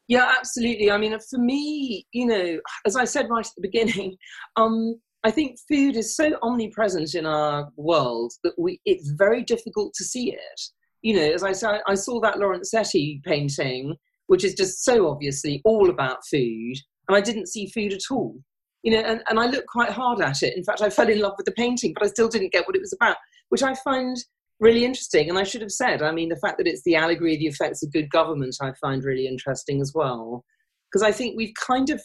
Yeah, 0.07 0.33
absolutely. 0.37 0.91
I 0.91 0.97
mean, 0.97 1.17
for 1.29 1.39
me, 1.39 2.05
you 2.11 2.25
know, 2.25 2.59
as 2.85 2.95
I 2.95 3.05
said 3.05 3.29
right 3.29 3.45
at 3.45 3.51
the 3.55 3.61
beginning, 3.61 4.17
um, 4.57 4.99
I 5.23 5.31
think 5.31 5.57
food 5.69 5.95
is 5.95 6.15
so 6.15 6.37
omnipresent 6.41 7.15
in 7.15 7.25
our 7.25 7.69
world 7.77 8.33
that 8.43 8.53
we 8.57 8.79
it's 8.85 9.11
very 9.11 9.43
difficult 9.43 9.93
to 9.95 10.03
see 10.03 10.31
it. 10.31 10.61
You 11.01 11.15
know, 11.15 11.31
as 11.33 11.43
I 11.43 11.53
said, 11.53 11.81
I 11.87 11.95
saw 11.95 12.19
that 12.21 12.35
Lorenzetti 12.35 13.23
painting, 13.23 13.95
which 14.27 14.43
is 14.43 14.53
just 14.53 14.83
so 14.83 15.09
obviously 15.09 15.61
all 15.65 15.89
about 15.89 16.25
food, 16.29 16.75
and 17.07 17.15
I 17.15 17.21
didn't 17.21 17.47
see 17.47 17.67
food 17.67 17.93
at 17.93 18.11
all. 18.11 18.37
You 18.83 18.93
know, 18.93 18.99
and, 18.99 19.21
and 19.29 19.39
I 19.39 19.45
looked 19.45 19.67
quite 19.67 19.91
hard 19.91 20.19
at 20.21 20.43
it. 20.43 20.57
In 20.57 20.63
fact, 20.63 20.81
I 20.81 20.89
fell 20.89 21.09
in 21.09 21.19
love 21.19 21.35
with 21.37 21.45
the 21.45 21.53
painting, 21.53 21.93
but 21.93 22.03
I 22.03 22.09
still 22.09 22.27
didn't 22.27 22.51
get 22.51 22.67
what 22.67 22.75
it 22.75 22.81
was 22.81 22.93
about, 22.93 23.15
which 23.47 23.63
I 23.63 23.75
find 23.75 24.17
really 24.59 24.83
interesting. 24.83 25.29
And 25.29 25.39
I 25.39 25.43
should 25.43 25.61
have 25.61 25.71
said, 25.71 26.01
I 26.01 26.11
mean, 26.11 26.27
the 26.27 26.39
fact 26.41 26.57
that 26.57 26.67
it's 26.67 26.83
the 26.83 26.95
allegory 26.95 27.33
of 27.33 27.39
the 27.39 27.47
effects 27.47 27.81
of 27.81 27.93
good 27.93 28.09
government, 28.09 28.57
I 28.61 28.73
find 28.81 29.03
really 29.03 29.25
interesting 29.25 29.79
as 29.79 29.93
well. 29.95 30.43
Because 30.91 31.01
I 31.01 31.13
think 31.13 31.37
we've 31.37 31.53
kind 31.55 31.89
of 31.89 32.01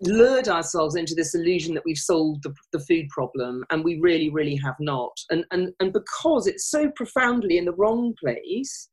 lured 0.00 0.48
ourselves 0.48 0.94
into 0.94 1.14
this 1.14 1.34
illusion 1.34 1.74
that 1.74 1.84
we've 1.86 1.96
solved 1.96 2.42
the, 2.42 2.54
the, 2.72 2.80
food 2.80 3.08
problem, 3.08 3.64
and 3.70 3.82
we 3.82 3.98
really, 4.00 4.30
really 4.30 4.56
have 4.56 4.76
not. 4.78 5.16
And, 5.30 5.44
and, 5.50 5.72
and 5.80 5.92
because 5.92 6.46
it's 6.46 6.70
so 6.70 6.90
profoundly 6.90 7.56
in 7.56 7.64
the 7.64 7.72
wrong 7.72 8.14
place, 8.20 8.88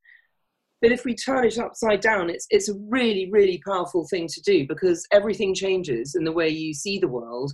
that 0.81 0.91
if 0.91 1.05
we 1.05 1.15
turn 1.15 1.45
it 1.45 1.57
upside 1.57 2.01
down, 2.01 2.29
it's, 2.29 2.47
it's 2.49 2.69
a 2.69 2.77
really, 2.89 3.29
really 3.31 3.61
powerful 3.65 4.07
thing 4.09 4.27
to 4.27 4.41
do 4.41 4.65
because 4.67 5.05
everything 5.11 5.53
changes 5.53 6.15
in 6.15 6.23
the 6.23 6.31
way 6.31 6.49
you 6.49 6.73
see 6.73 6.99
the 6.99 7.07
world, 7.07 7.51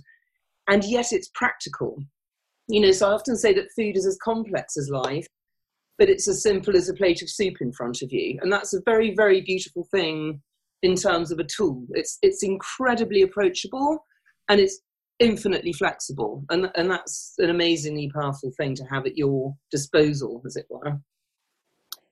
and 0.68 0.84
yet 0.84 1.12
it's 1.12 1.30
practical 1.34 1.98
you 2.70 2.80
know, 2.80 2.92
so 2.92 3.08
I 3.08 3.12
often 3.12 3.36
say 3.36 3.52
that 3.54 3.72
food 3.74 3.96
is 3.96 4.06
as 4.06 4.16
complex 4.22 4.76
as 4.76 4.88
life, 4.88 5.26
but 5.98 6.08
it's 6.08 6.28
as 6.28 6.42
simple 6.42 6.76
as 6.76 6.88
a 6.88 6.94
plate 6.94 7.20
of 7.20 7.28
soup 7.28 7.56
in 7.60 7.72
front 7.72 8.00
of 8.00 8.12
you. 8.12 8.38
And 8.40 8.52
that's 8.52 8.72
a 8.72 8.80
very, 8.86 9.14
very 9.14 9.40
beautiful 9.40 9.86
thing 9.90 10.40
in 10.82 10.94
terms 10.94 11.30
of 11.30 11.38
a 11.38 11.44
tool. 11.44 11.86
It's 11.90 12.18
it's 12.22 12.42
incredibly 12.42 13.22
approachable 13.22 14.04
and 14.48 14.60
it's 14.60 14.80
infinitely 15.18 15.72
flexible. 15.72 16.44
And 16.50 16.70
and 16.74 16.90
that's 16.90 17.34
an 17.38 17.50
amazingly 17.50 18.10
powerful 18.12 18.52
thing 18.56 18.74
to 18.76 18.84
have 18.84 19.06
at 19.06 19.16
your 19.16 19.54
disposal, 19.70 20.42
as 20.46 20.56
it 20.56 20.66
were. 20.70 21.00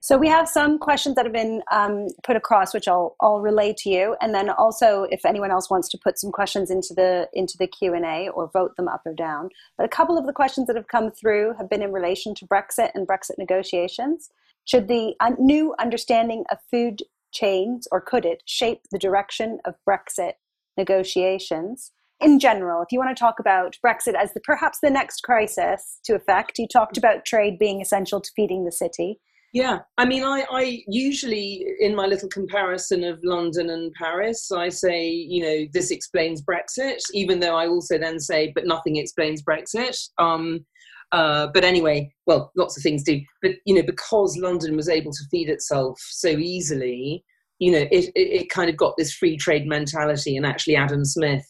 So 0.01 0.17
we 0.17 0.29
have 0.29 0.47
some 0.47 0.79
questions 0.79 1.15
that 1.15 1.25
have 1.25 1.33
been 1.33 1.61
um, 1.73 2.07
put 2.23 2.37
across, 2.37 2.73
which 2.73 2.87
I'll, 2.87 3.17
I'll 3.19 3.41
relay 3.41 3.75
to 3.79 3.89
you, 3.89 4.15
and 4.21 4.33
then 4.33 4.49
also 4.49 5.05
if 5.11 5.25
anyone 5.25 5.51
else 5.51 5.69
wants 5.69 5.89
to 5.89 5.97
put 6.01 6.17
some 6.17 6.31
questions 6.31 6.71
into 6.71 6.93
the 6.93 7.27
into 7.33 7.57
the 7.59 7.67
Q 7.67 7.93
and 7.93 8.05
A 8.05 8.29
or 8.29 8.49
vote 8.53 8.77
them 8.77 8.87
up 8.87 9.01
or 9.05 9.13
down. 9.13 9.49
But 9.77 9.85
a 9.85 9.89
couple 9.89 10.17
of 10.17 10.25
the 10.25 10.33
questions 10.33 10.67
that 10.67 10.77
have 10.77 10.87
come 10.87 11.11
through 11.11 11.55
have 11.57 11.69
been 11.69 11.81
in 11.81 11.91
relation 11.91 12.33
to 12.35 12.47
Brexit 12.47 12.91
and 12.95 13.05
Brexit 13.07 13.37
negotiations. 13.37 14.29
Should 14.63 14.87
the 14.87 15.15
uh, 15.19 15.31
new 15.37 15.75
understanding 15.79 16.45
of 16.49 16.59
food 16.71 17.01
chains, 17.31 17.87
or 17.91 18.01
could 18.01 18.25
it, 18.25 18.43
shape 18.45 18.81
the 18.91 18.99
direction 18.99 19.59
of 19.65 19.75
Brexit 19.87 20.33
negotiations? 20.77 21.91
In 22.21 22.39
general, 22.39 22.81
if 22.81 22.91
you 22.91 22.99
want 22.99 23.15
to 23.15 23.19
talk 23.19 23.39
about 23.39 23.77
Brexit 23.85 24.13
as 24.13 24.33
the, 24.33 24.41
perhaps 24.41 24.79
the 24.81 24.89
next 24.89 25.21
crisis 25.21 25.99
to 26.05 26.15
affect, 26.15 26.59
you 26.59 26.67
talked 26.67 26.97
about 26.97 27.25
trade 27.25 27.57
being 27.57 27.81
essential 27.81 28.19
to 28.19 28.31
feeding 28.35 28.65
the 28.65 28.71
city 28.71 29.19
yeah, 29.51 29.79
I 29.97 30.05
mean, 30.05 30.23
I, 30.23 30.45
I 30.51 30.83
usually, 30.87 31.65
in 31.79 31.95
my 31.95 32.05
little 32.05 32.29
comparison 32.29 33.03
of 33.03 33.19
London 33.23 33.71
and 33.71 33.91
Paris, 33.93 34.51
I 34.51 34.69
say, 34.69 35.09
you 35.09 35.41
know, 35.41 35.65
this 35.73 35.89
explains 35.89 36.43
Brexit, 36.43 36.99
even 37.13 37.39
though 37.39 37.55
I 37.55 37.67
also 37.67 37.97
then 37.97 38.19
say, 38.19 38.51
but 38.53 38.67
nothing 38.67 38.97
explains 38.97 39.41
Brexit. 39.41 39.97
Um, 40.19 40.65
uh, 41.11 41.47
but 41.53 41.63
anyway, 41.63 42.13
well, 42.25 42.51
lots 42.55 42.77
of 42.77 42.83
things 42.83 43.03
do. 43.03 43.19
But, 43.41 43.51
you 43.65 43.75
know, 43.75 43.83
because 43.83 44.37
London 44.37 44.75
was 44.75 44.89
able 44.89 45.11
to 45.11 45.23
feed 45.31 45.49
itself 45.49 45.99
so 46.09 46.29
easily, 46.29 47.23
you 47.59 47.71
know, 47.71 47.87
it, 47.91 48.05
it, 48.15 48.41
it 48.41 48.49
kind 48.49 48.69
of 48.69 48.77
got 48.77 48.95
this 48.97 49.13
free 49.13 49.37
trade 49.37 49.67
mentality. 49.67 50.37
And 50.37 50.45
actually, 50.45 50.75
Adam 50.75 51.03
Smith, 51.03 51.45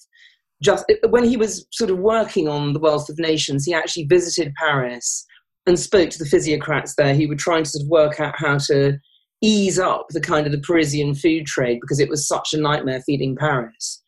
just 0.62 0.86
when 1.10 1.24
he 1.24 1.38
was 1.38 1.66
sort 1.72 1.90
of 1.90 2.00
working 2.00 2.48
on 2.48 2.74
the 2.74 2.80
Wealth 2.80 3.10
of 3.10 3.20
Nations, 3.20 3.66
he 3.66 3.74
actually 3.74 4.06
visited 4.06 4.54
Paris 4.56 5.26
and 5.66 5.78
spoke 5.78 6.10
to 6.10 6.20
the 6.20 6.30
physiocrats 6.30 6.96
there 6.96 7.14
who 7.14 7.28
were 7.28 7.36
trying 7.36 7.64
to 7.64 7.70
sort 7.70 7.84
of 7.84 7.90
work 7.90 8.20
out 8.20 8.36
how 8.38 8.58
to 8.58 8.98
ease 9.42 9.80
up 9.80 10.08
the 10.10 10.22
kind 10.22 10.46
of 10.46 10.52
the 10.52 10.60
Parisian 10.60 11.16
food 11.16 11.46
trade 11.46 11.80
because 11.82 12.00
it 12.00 12.10
was 12.10 12.28
such 12.28 12.54
a 12.54 12.60
nightmare 12.60 13.02
feeding 13.06 13.36
Paris. 13.36 14.02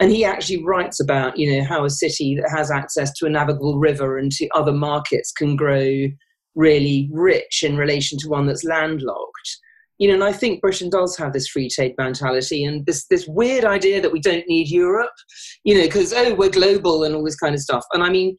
And 0.00 0.12
he 0.12 0.24
actually 0.24 0.62
writes 0.64 1.00
about 1.00 1.36
you 1.36 1.50
know 1.50 1.64
how 1.64 1.84
a 1.84 1.90
city 1.90 2.36
that 2.36 2.50
has 2.50 2.70
access 2.70 3.12
to 3.14 3.26
a 3.26 3.30
navigable 3.30 3.78
river 3.78 4.18
and 4.18 4.30
to 4.32 4.48
other 4.54 4.72
markets 4.72 5.32
can 5.32 5.56
grow 5.56 6.06
really 6.54 7.08
rich 7.12 7.62
in 7.62 7.76
relation 7.76 8.18
to 8.18 8.28
one 8.28 8.46
that's 8.46 8.64
landlocked. 8.64 9.58
You 9.98 10.08
know 10.08 10.14
and 10.14 10.24
i 10.24 10.32
think 10.32 10.60
britain 10.60 10.90
does 10.90 11.16
have 11.16 11.32
this 11.32 11.48
free 11.48 11.68
trade 11.68 11.94
mentality 11.98 12.64
and 12.64 12.86
this 12.86 13.06
this 13.08 13.26
weird 13.26 13.64
idea 13.64 14.00
that 14.00 14.12
we 14.12 14.20
don't 14.20 14.46
need 14.46 14.70
europe 14.70 15.18
you 15.64 15.74
know 15.74 15.82
because 15.82 16.12
oh 16.12 16.34
we're 16.34 16.50
global 16.50 17.02
and 17.02 17.16
all 17.16 17.24
this 17.24 17.34
kind 17.34 17.54
of 17.54 17.60
stuff. 17.60 17.84
And 17.92 18.04
i 18.04 18.08
mean 18.08 18.36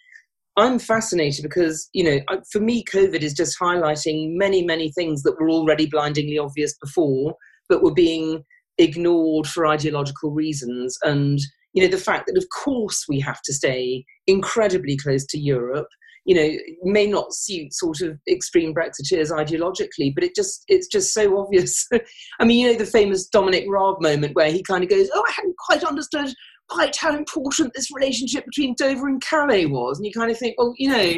i'm 0.55 0.79
fascinated 0.79 1.43
because 1.43 1.89
you 1.91 2.05
know 2.05 2.19
for 2.49 2.61
me 2.61 2.85
covid 2.85 3.23
is 3.23 3.33
just 3.33 3.59
highlighting 3.59 4.37
many 4.37 4.63
many 4.63 4.93
things 4.93 5.21
that 5.23 5.35
were 5.37 5.49
already 5.49 5.85
blindingly 5.85 6.37
obvious 6.37 6.73
before 6.81 7.35
but 7.67 7.83
were 7.83 7.93
being 7.93 8.41
ignored 8.79 9.45
for 9.45 9.67
ideological 9.67 10.31
reasons. 10.31 10.97
And 11.03 11.39
you 11.73 11.83
know 11.83 11.89
the 11.89 11.97
fact 11.97 12.25
that 12.27 12.37
of 12.37 12.47
course 12.49 13.05
we 13.07 13.19
have 13.19 13.41
to 13.43 13.53
stay 13.53 14.03
incredibly 14.27 14.97
close 14.97 15.25
to 15.27 15.37
europe 15.37 15.87
you 16.25 16.35
know 16.35 16.49
may 16.83 17.05
not 17.05 17.33
suit 17.33 17.71
sort 17.73 18.01
of 18.01 18.17
extreme 18.29 18.73
brexiteers 18.73 19.31
ideologically 19.31 20.13
but 20.13 20.23
it 20.23 20.35
just 20.35 20.63
it's 20.67 20.87
just 20.87 21.13
so 21.13 21.39
obvious. 21.39 21.87
I 22.39 22.45
mean 22.45 22.65
you 22.65 22.71
know 22.71 22.77
the 22.77 22.85
famous 22.85 23.27
dominic 23.27 23.65
raab 23.67 24.01
moment 24.01 24.35
where 24.35 24.51
he 24.51 24.63
kind 24.63 24.83
of 24.83 24.89
goes 24.89 25.09
oh 25.13 25.23
i 25.27 25.31
hadn't 25.31 25.57
quite 25.57 25.83
understood 25.83 26.33
quite 26.69 26.95
how 26.95 27.15
important 27.15 27.73
this 27.73 27.89
relationship 27.91 28.45
between 28.45 28.75
dover 28.75 29.07
and 29.07 29.21
calais 29.21 29.65
was. 29.65 29.97
And 29.97 30.05
you 30.05 30.11
kind 30.13 30.31
of 30.31 30.37
think 30.37 30.55
well 30.57 30.73
you 30.77 30.89
know 30.89 31.13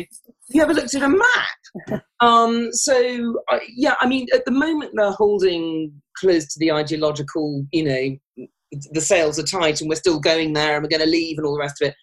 you 0.54 0.62
ever 0.62 0.74
looked 0.74 0.93
at 0.93 1.04
a 1.04 1.10
map 1.10 2.02
um, 2.20 2.72
so 2.72 3.41
uh, 3.52 3.60
yeah 3.76 3.95
i 4.02 4.08
mean 4.08 4.28
at 4.34 4.45
the 4.45 4.52
moment 4.52 4.91
they're 4.95 5.12
holding 5.12 5.91
close 6.18 6.45
to 6.45 6.60
the 6.60 6.72
ideological 6.72 7.66
you 7.72 7.84
know 7.84 8.47
the 8.91 9.02
sails 9.02 9.38
are 9.38 9.43
tight 9.43 9.82
and 9.82 9.89
we're 9.89 9.95
still 9.95 10.20
going 10.20 10.54
there 10.54 10.76
and 10.76 10.84
we're 10.84 10.89
going 10.89 11.02
to 11.02 11.06
leave 11.06 11.38
and 11.38 11.45
all 11.45 11.54
the 11.54 11.60
rest 11.60 11.82
of 11.82 11.89
it 11.89 11.95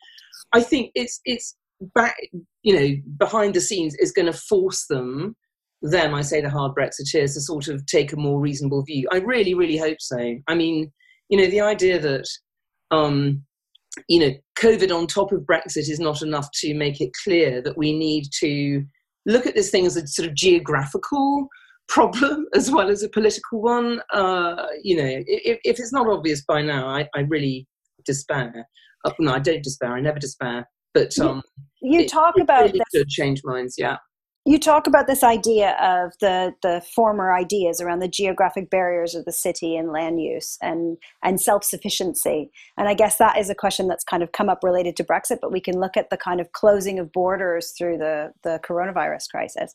i 0.53 0.61
think 0.61 0.91
it's 0.95 1.21
it's 1.25 1.57
back, 1.95 2.17
you 2.63 2.75
know, 2.75 2.97
behind 3.19 3.55
the 3.55 3.61
scenes 3.61 3.95
is 3.97 4.13
going 4.13 4.27
to 4.27 4.33
force 4.33 4.87
them, 4.87 5.37
them, 5.83 6.15
I 6.15 6.23
say 6.23 6.41
the 6.41 6.51
hard 6.51 6.73
Brexiteers, 6.75 7.35
to 7.35 7.41
sort 7.41 7.69
of 7.69 7.85
take 7.87 8.13
a 8.13 8.17
more 8.17 8.41
reasonable 8.41 8.83
view. 8.83 9.09
I 9.13 9.19
really, 9.19 9.55
really 9.55 9.77
hope 9.77 10.01
so. 10.01 10.37
I 10.47 10.55
mean, 10.55 10.93
you 11.29 11.39
know, 11.39 11.47
the 11.47 11.61
idea 11.61 12.01
that, 12.01 12.29
um, 12.91 13.45
you 14.09 14.21
know, 14.21 14.33
COVID 14.59 14.95
on 14.95 15.07
top 15.07 15.33
of 15.33 15.41
Brexit 15.43 15.89
is 15.89 16.01
not 16.01 16.23
enough 16.23 16.49
to 16.61 16.75
make 16.75 17.01
it 17.01 17.11
clear 17.25 17.61
that 17.63 17.77
we 17.77 17.97
need 17.97 18.27
to 18.41 18.85
look 19.27 19.47
at 19.47 19.55
this 19.55 19.71
thing 19.71 19.87
as 19.87 19.97
a 19.97 20.07
sort 20.07 20.29
of 20.29 20.35
geographical 20.35 21.49
problem 21.89 22.47
as 22.55 22.71
well 22.71 22.91
as 22.91 23.03
a 23.03 23.09
political 23.09 23.61
one. 23.61 24.01
Uh, 24.13 24.67
you 24.83 24.97
know, 24.97 25.23
if, 25.27 25.59
if, 25.65 25.79
it's 25.79 25.93
not 25.93 26.09
obvious 26.09 26.45
by 26.47 26.63
now, 26.63 26.89
I, 26.89 27.09
I 27.15 27.21
really 27.21 27.67
despair. 28.05 28.67
Uh, 29.05 29.13
no, 29.19 29.35
I 29.35 29.39
don't 29.39 29.63
despair. 29.63 29.93
I 29.93 30.01
never 30.01 30.19
despair. 30.19 30.69
But 30.95 31.19
um, 31.19 31.43
you, 31.81 32.01
you 32.01 32.09
talk 32.09 32.35
it, 32.37 32.43
about 32.43 32.65
really 32.65 32.81
this, 32.93 33.05
change 33.09 33.43
minds, 33.45 33.75
yeah. 33.79 33.97
You 34.49 34.59
talk 34.59 34.87
about 34.87 35.07
this 35.07 35.23
idea 35.23 35.73
of 35.73 36.15
the 36.21 36.55
the 36.63 36.81
former 36.95 37.35
ideas 37.35 37.83
around 37.83 37.99
the 37.99 38.09
geographic 38.09 38.71
barriers 38.71 39.15
of 39.15 39.27
the 39.27 39.33
city 39.33 39.77
and 39.77 39.93
land 39.93 40.23
use 40.23 40.57
and 40.63 40.97
and 41.23 41.39
self 41.39 41.65
sufficiency, 41.65 42.51
and 42.79 42.89
I 42.89 42.95
guess 42.95 43.19
that 43.19 43.37
is 43.37 43.51
a 43.51 43.55
question 43.55 43.89
that's 43.89 44.05
kind 44.05 44.23
of 44.23 44.33
come 44.33 44.49
up 44.49 44.65
related 44.65 44.97
to 44.97 45.05
Brexit. 45.05 45.41
But 45.43 45.53
we 45.53 45.61
can 45.61 45.79
look 45.79 45.99
at 45.99 46.09
the 46.09 46.17
kind 46.17 46.41
of 46.41 46.53
closing 46.53 46.99
of 46.99 47.13
borders 47.13 47.75
through 47.77 47.99
the 47.99 48.33
the 48.43 48.59
coronavirus 48.67 49.29
crisis. 49.31 49.75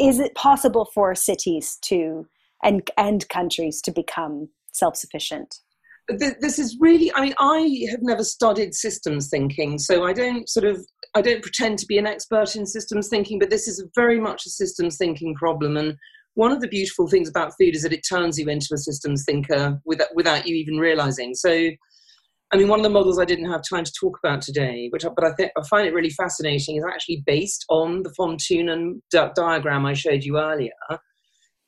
Is 0.00 0.18
it 0.18 0.34
possible 0.34 0.90
for 0.92 1.14
cities 1.14 1.78
to 1.82 2.26
and 2.64 2.90
and 2.96 3.28
countries 3.28 3.80
to 3.82 3.92
become 3.92 4.48
self 4.72 4.96
sufficient? 6.10 6.40
this 6.40 6.58
is 6.58 6.76
really 6.80 7.12
i 7.14 7.20
mean 7.20 7.34
i 7.38 7.86
have 7.90 8.00
never 8.02 8.24
studied 8.24 8.74
systems 8.74 9.28
thinking 9.28 9.78
so 9.78 10.04
i 10.04 10.12
don't 10.12 10.48
sort 10.48 10.64
of 10.64 10.84
i 11.14 11.22
don't 11.22 11.42
pretend 11.42 11.78
to 11.78 11.86
be 11.86 11.98
an 11.98 12.06
expert 12.06 12.56
in 12.56 12.66
systems 12.66 13.08
thinking 13.08 13.38
but 13.38 13.50
this 13.50 13.68
is 13.68 13.84
very 13.94 14.20
much 14.20 14.46
a 14.46 14.50
systems 14.50 14.96
thinking 14.96 15.34
problem 15.34 15.76
and 15.76 15.96
one 16.34 16.52
of 16.52 16.60
the 16.60 16.68
beautiful 16.68 17.08
things 17.08 17.28
about 17.28 17.52
food 17.60 17.74
is 17.74 17.82
that 17.82 17.92
it 17.92 18.04
turns 18.08 18.38
you 18.38 18.48
into 18.48 18.68
a 18.72 18.78
systems 18.78 19.24
thinker 19.26 19.80
without, 19.84 20.08
without 20.14 20.46
you 20.46 20.54
even 20.54 20.78
realizing 20.78 21.34
so 21.34 21.70
i 22.52 22.56
mean 22.56 22.68
one 22.68 22.78
of 22.78 22.84
the 22.84 22.90
models 22.90 23.18
i 23.18 23.24
didn't 23.24 23.50
have 23.50 23.62
time 23.68 23.84
to 23.84 23.92
talk 23.98 24.18
about 24.22 24.40
today 24.40 24.88
which 24.92 25.04
but 25.14 25.24
i 25.24 25.32
think 25.32 25.50
i 25.56 25.62
find 25.68 25.86
it 25.86 25.94
really 25.94 26.10
fascinating 26.10 26.76
is 26.76 26.84
actually 26.88 27.22
based 27.26 27.64
on 27.68 28.02
the 28.02 28.12
von 28.16 28.36
Thunen 28.36 29.00
diagram 29.10 29.84
i 29.84 29.92
showed 29.92 30.24
you 30.24 30.38
earlier 30.38 30.70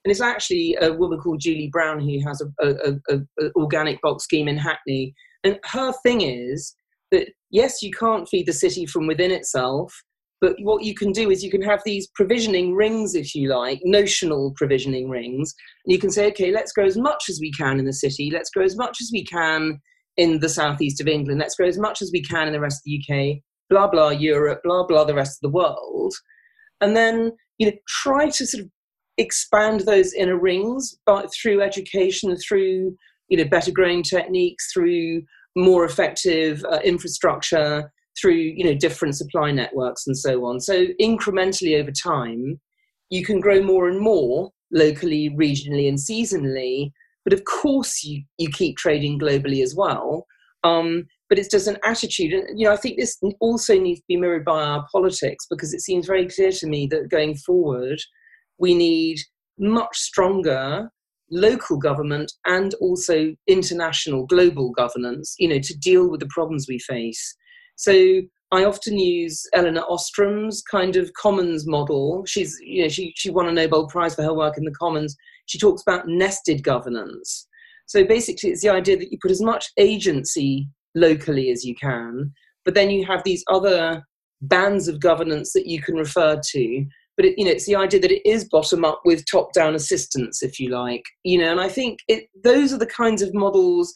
and 0.04 0.10
it's 0.10 0.20
actually 0.20 0.76
a 0.80 0.92
woman 0.92 1.18
called 1.18 1.40
Julie 1.40 1.68
Brown 1.70 2.00
who 2.00 2.20
has 2.26 2.40
a, 2.40 2.66
a, 2.66 2.92
a, 3.08 3.20
a, 3.40 3.50
organic 3.56 4.00
box 4.00 4.24
scheme 4.24 4.48
in 4.48 4.56
Hackney. 4.56 5.14
And 5.44 5.58
her 5.64 5.92
thing 6.02 6.22
is 6.22 6.74
that 7.10 7.28
yes, 7.50 7.82
you 7.82 7.90
can't 7.90 8.28
feed 8.28 8.46
the 8.46 8.52
city 8.52 8.86
from 8.86 9.06
within 9.06 9.30
itself, 9.30 9.92
but 10.40 10.56
what 10.60 10.84
you 10.84 10.94
can 10.94 11.12
do 11.12 11.30
is 11.30 11.44
you 11.44 11.50
can 11.50 11.60
have 11.62 11.82
these 11.84 12.08
provisioning 12.14 12.74
rings, 12.74 13.14
if 13.14 13.34
you 13.34 13.50
like, 13.50 13.80
notional 13.84 14.54
provisioning 14.56 15.10
rings, 15.10 15.54
and 15.84 15.92
you 15.92 15.98
can 15.98 16.10
say, 16.10 16.28
okay, 16.28 16.50
let's 16.50 16.72
grow 16.72 16.86
as 16.86 16.96
much 16.96 17.24
as 17.28 17.38
we 17.40 17.52
can 17.52 17.78
in 17.78 17.84
the 17.84 17.92
city, 17.92 18.30
let's 18.32 18.50
grow 18.50 18.64
as 18.64 18.76
much 18.76 18.98
as 19.02 19.10
we 19.12 19.22
can 19.22 19.78
in 20.16 20.40
the 20.40 20.48
southeast 20.48 21.00
of 21.00 21.08
England, 21.08 21.40
let's 21.40 21.56
grow 21.56 21.66
as 21.66 21.78
much 21.78 22.00
as 22.00 22.10
we 22.12 22.22
can 22.22 22.46
in 22.46 22.54
the 22.54 22.60
rest 22.60 22.80
of 22.80 22.84
the 22.86 23.02
UK, 23.02 23.42
blah 23.68 23.86
blah 23.86 24.08
Europe, 24.08 24.60
blah 24.64 24.86
blah 24.86 25.04
the 25.04 25.14
rest 25.14 25.38
of 25.38 25.42
the 25.42 25.54
world, 25.54 26.14
and 26.80 26.96
then 26.96 27.32
you 27.58 27.66
know 27.66 27.76
try 27.86 28.30
to 28.30 28.46
sort 28.46 28.64
of 28.64 28.70
expand 29.20 29.80
those 29.80 30.14
inner 30.14 30.38
rings 30.38 30.98
through 31.40 31.60
education, 31.62 32.34
through 32.36 32.96
you 33.28 33.36
know 33.36 33.44
better 33.44 33.70
growing 33.70 34.02
techniques, 34.02 34.72
through 34.72 35.22
more 35.56 35.84
effective 35.84 36.64
uh, 36.64 36.80
infrastructure, 36.84 37.92
through 38.20 38.32
you 38.32 38.64
know 38.64 38.74
different 38.74 39.16
supply 39.16 39.50
networks 39.52 40.06
and 40.06 40.16
so 40.16 40.44
on. 40.44 40.58
So 40.60 40.86
incrementally 41.00 41.78
over 41.80 41.92
time, 41.92 42.60
you 43.10 43.24
can 43.24 43.40
grow 43.40 43.62
more 43.62 43.88
and 43.88 44.00
more 44.00 44.50
locally, 44.72 45.30
regionally, 45.30 45.88
and 45.88 45.98
seasonally. 45.98 46.90
But 47.24 47.34
of 47.34 47.44
course, 47.44 48.02
you 48.02 48.24
you 48.38 48.48
keep 48.48 48.76
trading 48.78 49.20
globally 49.20 49.62
as 49.62 49.74
well. 49.76 50.26
Um, 50.64 51.06
but 51.28 51.38
it's 51.38 51.48
just 51.48 51.68
an 51.68 51.78
attitude, 51.84 52.32
and 52.32 52.58
you 52.58 52.66
know 52.66 52.72
I 52.72 52.76
think 52.76 52.98
this 52.98 53.18
also 53.40 53.78
needs 53.78 54.00
to 54.00 54.06
be 54.08 54.16
mirrored 54.16 54.46
by 54.46 54.62
our 54.62 54.86
politics 54.90 55.46
because 55.48 55.74
it 55.74 55.80
seems 55.80 56.06
very 56.06 56.26
clear 56.26 56.52
to 56.52 56.66
me 56.66 56.86
that 56.90 57.10
going 57.10 57.36
forward 57.36 58.00
we 58.60 58.74
need 58.74 59.18
much 59.58 59.96
stronger 59.96 60.90
local 61.32 61.76
government 61.76 62.32
and 62.46 62.74
also 62.74 63.32
international 63.46 64.26
global 64.26 64.70
governance 64.70 65.34
you 65.38 65.48
know 65.48 65.60
to 65.60 65.78
deal 65.78 66.10
with 66.10 66.20
the 66.20 66.28
problems 66.30 66.66
we 66.68 66.78
face. 66.78 67.36
So 67.76 68.20
i 68.52 68.64
often 68.64 68.98
use 68.98 69.46
elinor 69.54 69.82
ostrom's 69.82 70.62
kind 70.62 70.96
of 70.96 71.12
commons 71.14 71.66
model. 71.66 72.24
She's 72.26 72.58
you 72.62 72.82
know 72.82 72.88
she, 72.88 73.12
she 73.16 73.30
won 73.30 73.48
a 73.48 73.52
nobel 73.52 73.86
prize 73.88 74.14
for 74.14 74.22
her 74.22 74.34
work 74.34 74.56
in 74.58 74.64
the 74.64 74.78
commons. 74.82 75.16
She 75.46 75.58
talks 75.58 75.82
about 75.82 76.06
nested 76.06 76.62
governance. 76.62 77.46
So 77.86 78.04
basically 78.04 78.50
it's 78.50 78.62
the 78.62 78.70
idea 78.70 78.96
that 78.96 79.10
you 79.10 79.18
put 79.20 79.32
as 79.32 79.42
much 79.42 79.70
agency 79.76 80.68
locally 80.94 81.50
as 81.50 81.64
you 81.64 81.74
can 81.74 82.32
but 82.64 82.74
then 82.74 82.90
you 82.90 83.04
have 83.06 83.22
these 83.24 83.44
other 83.48 84.02
bands 84.42 84.88
of 84.88 85.00
governance 85.00 85.52
that 85.52 85.66
you 85.66 85.80
can 85.80 85.96
refer 85.96 86.40
to 86.52 86.86
but 87.20 87.26
it, 87.26 87.38
you 87.38 87.44
know 87.44 87.50
it's 87.50 87.66
the 87.66 87.76
idea 87.76 88.00
that 88.00 88.10
it 88.10 88.26
is 88.26 88.48
bottom 88.48 88.82
up 88.82 89.02
with 89.04 89.26
top 89.30 89.52
down 89.52 89.74
assistance 89.74 90.42
if 90.42 90.58
you 90.58 90.70
like 90.70 91.04
you 91.22 91.38
know 91.38 91.50
and 91.50 91.60
i 91.60 91.68
think 91.68 91.98
it, 92.08 92.24
those 92.42 92.72
are 92.72 92.78
the 92.78 92.86
kinds 92.86 93.20
of 93.20 93.34
models 93.34 93.92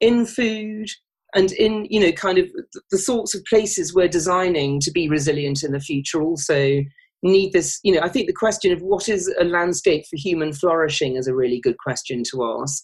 in 0.00 0.26
food 0.26 0.88
and 1.36 1.52
in 1.52 1.86
you 1.88 2.00
know 2.00 2.10
kind 2.10 2.38
of 2.38 2.50
the 2.90 2.98
sorts 2.98 3.36
of 3.36 3.44
places 3.44 3.94
we're 3.94 4.08
designing 4.08 4.80
to 4.80 4.90
be 4.90 5.08
resilient 5.08 5.62
in 5.62 5.70
the 5.70 5.78
future 5.78 6.20
also 6.20 6.82
need 7.22 7.52
this 7.52 7.78
you 7.84 7.94
know 7.94 8.00
i 8.00 8.08
think 8.08 8.26
the 8.26 8.32
question 8.32 8.72
of 8.72 8.82
what 8.82 9.08
is 9.08 9.32
a 9.38 9.44
landscape 9.44 10.04
for 10.10 10.16
human 10.16 10.52
flourishing 10.52 11.14
is 11.14 11.28
a 11.28 11.34
really 11.36 11.60
good 11.60 11.78
question 11.78 12.24
to 12.28 12.44
ask 12.60 12.82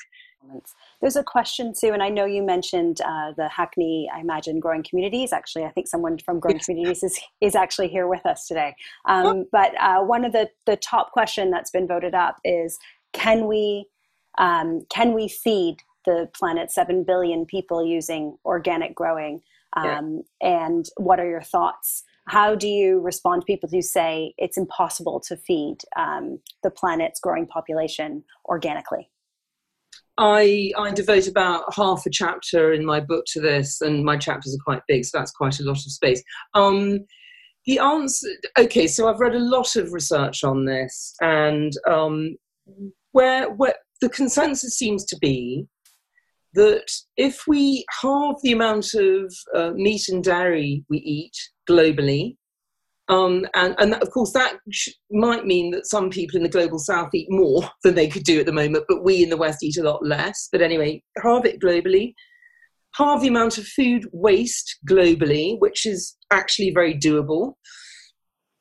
there's 1.03 1.17
a 1.17 1.25
question 1.25 1.75
too, 1.79 1.89
and 1.89 2.03
I 2.03 2.09
know 2.09 2.25
you 2.25 2.43
mentioned 2.43 3.01
uh, 3.05 3.33
the 3.37 3.49
Hackney, 3.49 4.09
I 4.15 4.21
imagine, 4.21 4.61
growing 4.61 4.85
communities. 4.89 5.33
Actually, 5.33 5.65
I 5.65 5.71
think 5.71 5.89
someone 5.89 6.17
from 6.19 6.39
growing 6.39 6.59
yes. 6.59 6.67
communities 6.67 7.03
is, 7.03 7.21
is 7.41 7.57
actually 7.57 7.89
here 7.89 8.07
with 8.07 8.25
us 8.25 8.47
today. 8.47 8.75
Um. 9.07 9.47
But 9.51 9.73
uh, 9.81 10.01
one 10.03 10.25
of 10.25 10.33
the, 10.33 10.49
the 10.65 10.77
top 10.77 11.11
question 11.11 11.51
that's 11.51 11.71
been 11.71 11.89
voted 11.89 12.15
up 12.15 12.37
is 12.45 12.79
can 13.13 13.47
we 13.47 13.87
um, 14.39 14.87
can 14.89 15.13
we 15.13 15.29
feed 15.29 15.79
the 16.07 16.31
planet 16.35 16.71
seven 16.71 17.05
billion 17.05 17.47
people 17.47 17.85
using 17.85 18.39
organic 18.45 18.95
growing? 18.95 19.43
Um, 19.77 20.23
yeah. 20.41 20.67
And 20.67 20.87
what 20.97 21.19
are 21.19 21.29
your 21.29 21.43
thoughts? 21.43 22.05
How 22.29 22.55
do 22.55 22.69
you 22.69 23.01
respond 23.01 23.43
to 23.43 23.47
people 23.47 23.69
who 23.69 23.83
say 23.83 24.35
it's 24.39 24.57
impossible 24.57 25.21
to 25.27 25.37
feed 25.37 25.79
um, 25.97 26.39
the 26.63 26.71
planet's 26.71 27.21
growing 27.21 27.47
population 27.47 28.23
organically? 28.47 29.11
I, 30.19 30.73
I 30.79 30.91
devote 30.91 31.27
about 31.27 31.65
half 31.75 32.05
a 32.07 32.11
chapter 32.11 32.73
in 32.73 32.85
my 32.85 33.01
book 33.01 33.25
to 33.29 33.41
this, 33.41 33.81
and 33.81 34.05
my 34.05 34.17
chapters 34.17 34.55
are 34.55 34.65
quite 34.65 34.83
big, 34.87 35.05
so 35.05 35.19
that's 35.19 35.33
quite 35.33 35.59
a 35.61 35.65
lot 35.65 35.79
of 35.79 35.93
space. 35.93 36.23
Um, 36.55 37.01
the 37.67 37.79
answer, 37.79 38.29
okay, 38.59 38.87
so 38.87 39.09
I've 39.09 39.21
read 39.21 39.35
a 39.35 39.39
lot 39.39 39.77
of 39.77 39.93
research 39.93 40.45
on 40.45 40.65
this, 40.65 41.15
and 41.21 41.73
um, 41.89 42.37
where, 43.13 43.51
where 43.51 43.75
the 44.01 44.09
consensus 44.09 44.77
seems 44.77 45.05
to 45.07 45.17
be 45.19 45.67
that 46.55 46.87
if 47.17 47.45
we 47.47 47.85
halve 48.03 48.37
the 48.43 48.53
amount 48.53 48.93
of 48.95 49.35
uh, 49.57 49.71
meat 49.75 50.09
and 50.09 50.23
dairy 50.23 50.85
we 50.91 50.99
eat 50.99 51.33
globally, 51.69 52.37
um, 53.13 53.47
and, 53.55 53.75
and 53.79 53.95
of 53.95 54.11
course, 54.11 54.33
that 54.33 54.55
sh- 54.71 54.89
might 55.11 55.45
mean 55.45 55.71
that 55.73 55.87
some 55.87 56.09
people 56.09 56.39
in 56.39 56.43
the 56.43 56.49
global 56.49 56.79
south 56.79 57.11
eat 57.15 57.27
more 57.29 57.63
than 57.85 57.95
they 57.95 58.09
could 58.09 58.25
do 58.25 58.41
at 58.41 58.47
the 58.47 58.53
moment, 58.53 58.87
but 58.89 59.05
we 59.05 59.23
in 59.23 59.29
the 59.29 59.37
west 59.37 59.63
eat 59.63 59.77
a 59.77 59.83
lot 59.83 60.05
less. 60.05 60.49
But 60.51 60.63
anyway, 60.63 61.03
halve 61.23 61.45
it 61.45 61.61
globally. 61.61 62.15
Halve 62.95 63.21
the 63.21 63.29
amount 63.29 63.59
of 63.59 63.67
food 63.67 64.07
waste 64.13 64.79
globally, 64.89 65.59
which 65.59 65.85
is 65.85 66.17
actually 66.31 66.71
very 66.71 66.95
doable. 66.95 67.55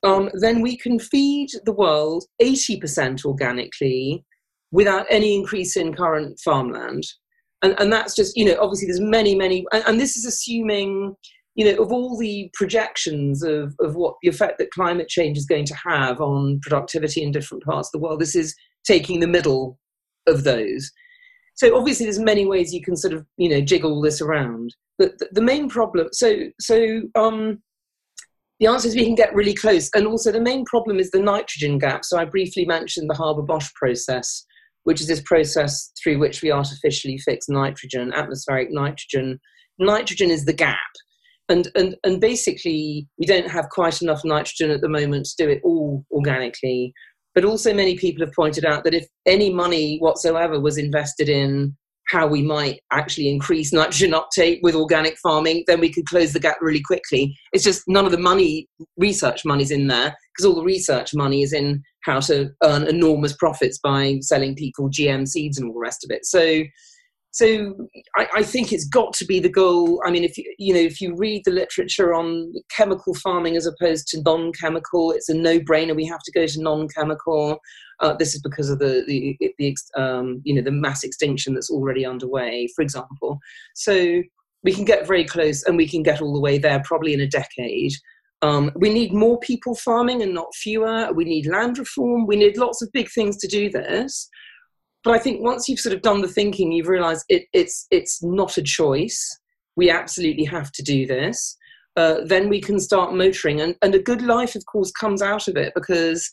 Um, 0.03 0.29
then 0.33 0.61
we 0.61 0.75
can 0.77 0.99
feed 0.99 1.49
the 1.63 1.73
world 1.73 2.25
80% 2.41 3.23
organically 3.23 4.25
without 4.71 5.05
any 5.09 5.35
increase 5.35 5.77
in 5.77 5.93
current 5.93 6.39
farmland. 6.43 7.03
And, 7.61 7.79
and 7.79 7.91
that's 7.91 8.15
just, 8.15 8.35
you 8.35 8.45
know, 8.45 8.57
obviously 8.59 8.87
there's 8.87 8.99
many, 8.99 9.35
many, 9.35 9.65
and, 9.71 9.83
and 9.85 9.99
this 9.99 10.17
is 10.17 10.25
assuming 10.25 11.15
you 11.55 11.65
know, 11.65 11.81
of 11.81 11.91
all 11.91 12.17
the 12.17 12.49
projections 12.53 13.43
of, 13.43 13.75
of 13.79 13.95
what 13.95 14.15
the 14.21 14.29
effect 14.29 14.57
that 14.57 14.71
climate 14.71 15.09
change 15.09 15.37
is 15.37 15.45
going 15.45 15.65
to 15.65 15.75
have 15.75 16.21
on 16.21 16.59
productivity 16.61 17.23
in 17.23 17.31
different 17.31 17.63
parts 17.63 17.89
of 17.89 17.91
the 17.91 17.99
world, 17.99 18.21
this 18.21 18.35
is 18.35 18.55
taking 18.85 19.19
the 19.19 19.27
middle 19.27 19.77
of 20.27 20.43
those. 20.43 20.91
So 21.55 21.77
obviously, 21.77 22.05
there's 22.05 22.19
many 22.19 22.45
ways 22.45 22.73
you 22.73 22.81
can 22.81 22.95
sort 22.95 23.13
of 23.13 23.25
you 23.37 23.49
know 23.49 23.61
jiggle 23.61 24.01
this 24.01 24.21
around. 24.21 24.73
But 24.97 25.19
the, 25.19 25.27
the 25.33 25.41
main 25.41 25.69
problem, 25.69 26.07
so 26.11 26.35
so 26.59 27.01
um, 27.15 27.61
the 28.59 28.67
answer 28.67 28.87
is 28.87 28.95
we 28.95 29.05
can 29.05 29.15
get 29.15 29.35
really 29.35 29.53
close, 29.53 29.89
and 29.93 30.07
also 30.07 30.31
the 30.31 30.39
main 30.39 30.63
problem 30.65 30.99
is 30.99 31.11
the 31.11 31.19
nitrogen 31.19 31.77
gap. 31.77 32.05
So 32.05 32.17
I 32.17 32.25
briefly 32.25 32.65
mentioned 32.65 33.09
the 33.09 33.15
Haber-Bosch 33.15 33.73
process, 33.73 34.45
which 34.83 35.01
is 35.01 35.07
this 35.07 35.21
process 35.21 35.91
through 36.01 36.19
which 36.19 36.41
we 36.41 36.51
artificially 36.51 37.17
fix 37.17 37.49
nitrogen, 37.49 38.13
atmospheric 38.13 38.71
nitrogen. 38.71 39.39
Nitrogen 39.77 40.31
is 40.31 40.45
the 40.45 40.53
gap 40.53 40.77
and 41.51 41.67
and 41.75 41.95
and 42.03 42.19
basically 42.19 43.07
we 43.19 43.25
don't 43.25 43.49
have 43.49 43.69
quite 43.69 44.01
enough 44.01 44.23
nitrogen 44.23 44.71
at 44.71 44.81
the 44.81 44.89
moment 44.89 45.25
to 45.25 45.43
do 45.43 45.49
it 45.49 45.61
all 45.63 46.03
organically. 46.11 46.93
But 47.35 47.45
also 47.45 47.73
many 47.73 47.97
people 47.97 48.25
have 48.25 48.33
pointed 48.33 48.65
out 48.65 48.83
that 48.83 48.93
if 48.93 49.05
any 49.25 49.53
money 49.53 49.97
whatsoever 49.99 50.59
was 50.59 50.77
invested 50.77 51.29
in 51.29 51.75
how 52.09 52.27
we 52.27 52.41
might 52.41 52.81
actually 52.91 53.29
increase 53.29 53.71
nitrogen 53.71 54.13
uptake 54.13 54.59
with 54.63 54.75
organic 54.75 55.15
farming 55.23 55.63
then 55.67 55.79
we 55.79 55.93
could 55.93 56.05
close 56.05 56.33
the 56.33 56.39
gap 56.39 56.57
really 56.61 56.81
quickly. 56.81 57.37
It's 57.53 57.63
just 57.63 57.83
none 57.87 58.05
of 58.05 58.11
the 58.11 58.17
money 58.17 58.67
research 58.97 59.45
money's 59.45 59.71
in 59.71 59.87
there 59.87 60.15
because 60.33 60.45
all 60.45 60.55
the 60.55 60.63
research 60.63 61.13
money 61.13 61.43
is 61.43 61.53
in 61.53 61.83
how 62.03 62.19
to 62.21 62.49
earn 62.63 62.87
enormous 62.87 63.35
profits 63.37 63.79
by 63.81 64.17
selling 64.21 64.55
people 64.55 64.89
gm 64.89 65.27
seeds 65.27 65.57
and 65.57 65.67
all 65.67 65.73
the 65.73 65.79
rest 65.79 66.03
of 66.03 66.11
it. 66.11 66.25
So 66.25 66.63
so 67.31 67.87
I, 68.17 68.27
I, 68.35 68.43
think 68.43 68.73
it's 68.73 68.85
got 68.85 69.13
to 69.13 69.25
be 69.25 69.39
the 69.39 69.49
goal. 69.49 70.01
I 70.05 70.11
mean, 70.11 70.25
if 70.25 70.37
you 70.37 70.53
you 70.59 70.73
know 70.73 70.81
if 70.81 70.99
you 70.99 71.15
read 71.15 71.43
the 71.45 71.51
literature 71.51 72.13
on 72.13 72.53
chemical 72.69 73.13
farming 73.15 73.55
as 73.55 73.65
opposed 73.65 74.09
to 74.09 74.21
non-chemical, 74.21 75.11
it's 75.11 75.29
a 75.29 75.33
no-brainer. 75.33 75.95
We 75.95 76.05
have 76.07 76.21
to 76.23 76.31
go 76.31 76.45
to 76.45 76.61
non-chemical. 76.61 77.59
Uh, 78.01 78.15
this 78.15 78.35
is 78.35 78.41
because 78.41 78.69
of 78.69 78.79
the 78.79 79.03
the, 79.07 79.37
the 79.57 79.75
um, 79.95 80.41
you 80.43 80.53
know 80.53 80.61
the 80.61 80.71
mass 80.71 81.05
extinction 81.05 81.53
that's 81.53 81.69
already 81.69 82.05
underway, 82.05 82.67
for 82.75 82.81
example. 82.81 83.39
So 83.75 84.21
we 84.63 84.73
can 84.73 84.83
get 84.83 85.07
very 85.07 85.23
close, 85.23 85.63
and 85.63 85.77
we 85.77 85.87
can 85.87 86.03
get 86.03 86.21
all 86.21 86.33
the 86.33 86.41
way 86.41 86.57
there 86.57 86.81
probably 86.83 87.13
in 87.13 87.21
a 87.21 87.27
decade. 87.27 87.93
Um, 88.41 88.71
we 88.75 88.91
need 88.91 89.13
more 89.13 89.39
people 89.39 89.75
farming 89.75 90.21
and 90.21 90.33
not 90.33 90.53
fewer. 90.55 91.13
We 91.13 91.23
need 91.23 91.45
land 91.45 91.77
reform. 91.77 92.25
We 92.25 92.35
need 92.35 92.57
lots 92.57 92.81
of 92.81 92.91
big 92.91 93.09
things 93.09 93.37
to 93.37 93.47
do 93.47 93.69
this 93.69 94.27
but 95.03 95.13
I 95.13 95.19
think 95.19 95.41
once 95.41 95.67
you've 95.67 95.79
sort 95.79 95.95
of 95.95 96.01
done 96.01 96.21
the 96.21 96.27
thinking, 96.27 96.71
you've 96.71 96.87
realised 96.87 97.25
it, 97.29 97.43
it's 97.53 97.87
it's 97.91 98.21
not 98.23 98.57
a 98.57 98.63
choice. 98.63 99.39
We 99.75 99.89
absolutely 99.89 100.45
have 100.45 100.71
to 100.73 100.83
do 100.83 101.07
this. 101.07 101.57
Uh, 101.97 102.17
then 102.25 102.49
we 102.49 102.61
can 102.61 102.79
start 102.79 103.13
motoring, 103.13 103.61
and, 103.61 103.75
and 103.81 103.95
a 103.95 103.99
good 103.99 104.21
life, 104.21 104.55
of 104.55 104.65
course, 104.65 104.91
comes 104.91 105.21
out 105.21 105.47
of 105.47 105.57
it 105.57 105.73
because 105.75 106.31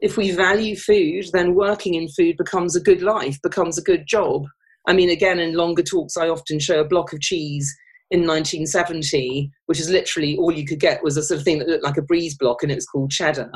if 0.00 0.16
we 0.16 0.30
value 0.30 0.76
food, 0.76 1.26
then 1.32 1.54
working 1.54 1.94
in 1.94 2.08
food 2.08 2.36
becomes 2.36 2.76
a 2.76 2.80
good 2.80 3.02
life, 3.02 3.38
becomes 3.42 3.78
a 3.78 3.82
good 3.82 4.06
job. 4.06 4.44
I 4.86 4.92
mean, 4.92 5.10
again, 5.10 5.38
in 5.38 5.54
longer 5.54 5.82
talks, 5.82 6.16
I 6.16 6.28
often 6.28 6.58
show 6.58 6.80
a 6.80 6.88
block 6.88 7.12
of 7.12 7.20
cheese 7.20 7.74
in 8.14 8.20
1970, 8.20 9.50
which 9.66 9.80
is 9.80 9.90
literally 9.90 10.36
all 10.36 10.52
you 10.52 10.64
could 10.64 10.78
get 10.78 11.02
was 11.02 11.16
a 11.16 11.22
sort 11.22 11.40
of 11.40 11.44
thing 11.44 11.58
that 11.58 11.66
looked 11.66 11.82
like 11.82 11.96
a 11.96 12.02
breeze 12.02 12.36
block 12.36 12.62
and 12.62 12.70
it 12.70 12.76
was 12.76 12.86
called 12.86 13.10
cheddar. 13.10 13.50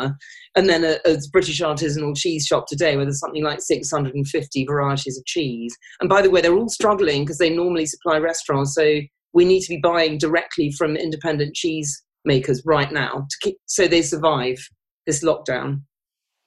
And 0.57 0.69
then 0.69 0.83
a, 0.83 0.99
a 1.05 1.17
British 1.31 1.61
artisanal 1.61 2.17
cheese 2.17 2.45
shop 2.45 2.67
today 2.67 2.97
where 2.97 3.05
there's 3.05 3.21
something 3.21 3.45
like 3.45 3.61
650 3.61 4.67
varieties 4.67 5.17
of 5.17 5.25
cheese. 5.27 5.77
And 6.01 6.09
by 6.09 6.23
the 6.23 6.31
way, 6.31 6.41
they're 6.41 6.57
all 6.57 6.69
struggling 6.69 7.23
because 7.23 7.39
they 7.39 7.51
normally 7.51 7.87
supply 7.87 8.19
restaurants. 8.19 8.75
So 8.75 8.99
we 9.33 9.45
need 9.45 9.61
to 9.61 9.69
be 9.69 9.81
buying 9.81 10.19
directly 10.19 10.73
from 10.73 10.97
independent 10.97 11.55
cheese 11.55 12.03
makers 12.25 12.61
right 12.67 12.91
now 12.91 13.29
to 13.31 13.37
keep, 13.41 13.59
so 13.67 13.87
they 13.87 14.03
survive 14.03 14.59
this 15.07 15.23
lockdown. 15.23 15.83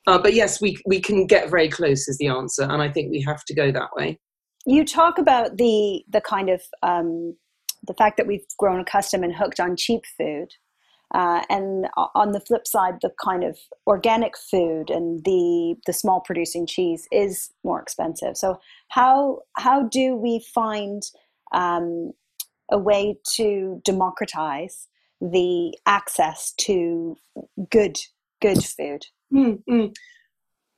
Uh, 0.05 0.17
but 0.17 0.33
yes, 0.33 0.59
we, 0.59 0.77
we 0.85 0.99
can 0.99 1.27
get 1.27 1.49
very 1.49 1.69
close 1.69 2.09
is 2.09 2.17
the 2.17 2.27
answer. 2.27 2.63
And 2.63 2.81
I 2.81 2.91
think 2.91 3.09
we 3.09 3.21
have 3.21 3.45
to 3.45 3.55
go 3.55 3.71
that 3.71 3.91
way. 3.95 4.19
You 4.65 4.83
talk 4.83 5.17
about 5.17 5.55
the, 5.55 6.03
the 6.09 6.19
kind 6.19 6.49
of 6.49 6.61
um, 6.83 7.37
the 7.85 7.93
fact 7.93 8.17
that 8.17 8.27
we've 8.27 8.45
grown 8.57 8.79
accustomed 8.79 9.23
and 9.23 9.35
hooked 9.35 9.59
on 9.59 9.75
cheap 9.75 10.03
food. 10.17 10.53
Uh, 11.13 11.41
and 11.49 11.87
on 12.15 12.31
the 12.31 12.39
flip 12.39 12.65
side, 12.65 12.95
the 13.01 13.11
kind 13.21 13.43
of 13.43 13.57
organic 13.85 14.37
food 14.37 14.89
and 14.89 15.25
the 15.25 15.75
the 15.85 15.91
small 15.91 16.21
producing 16.21 16.65
cheese 16.65 17.05
is 17.11 17.51
more 17.65 17.81
expensive. 17.81 18.37
So 18.37 18.59
how 18.87 19.41
how 19.57 19.83
do 19.83 20.15
we 20.15 20.39
find 20.53 21.03
um, 21.51 22.13
a 22.71 22.77
way 22.77 23.17
to 23.35 23.81
democratize 23.83 24.87
the 25.19 25.77
access 25.85 26.53
to 26.61 27.17
good 27.69 27.99
good 28.41 28.63
food? 28.63 29.05
Mm-hmm. 29.33 29.87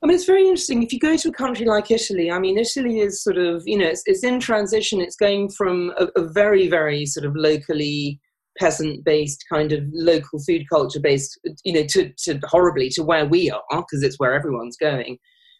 I 0.04 0.06
mean, 0.06 0.16
it's 0.16 0.26
very 0.26 0.42
interesting. 0.42 0.82
If 0.82 0.92
you 0.92 0.98
go 0.98 1.16
to 1.16 1.28
a 1.30 1.32
country 1.32 1.64
like 1.64 1.90
Italy, 1.90 2.30
I 2.30 2.38
mean, 2.38 2.58
Italy 2.58 3.00
is 3.00 3.22
sort 3.22 3.38
of, 3.38 3.62
you 3.64 3.78
know, 3.78 3.86
it's, 3.86 4.02
it's 4.04 4.22
in 4.22 4.38
transition. 4.38 5.00
It's 5.00 5.16
going 5.16 5.48
from 5.48 5.94
a, 5.98 6.08
a 6.20 6.28
very, 6.28 6.68
very 6.68 7.06
sort 7.06 7.24
of 7.24 7.34
locally 7.34 8.20
peasant 8.58 9.02
based 9.02 9.42
kind 9.50 9.72
of 9.72 9.82
local 9.94 10.40
food 10.40 10.64
culture 10.70 11.00
based, 11.00 11.40
you 11.64 11.72
know, 11.72 11.84
to, 11.88 12.12
to 12.18 12.38
horribly 12.44 12.90
to 12.90 13.02
where 13.02 13.24
we 13.24 13.50
are, 13.50 13.62
because 13.70 14.02
it's 14.02 14.18
where 14.18 14.34
everyone's 14.34 14.76
going. 14.76 15.16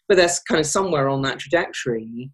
But 0.07 0.17
that's 0.17 0.39
kind 0.43 0.59
of 0.59 0.67
somewhere 0.67 1.09
on 1.09 1.23
that 1.23 1.39
trajectory. 1.39 2.29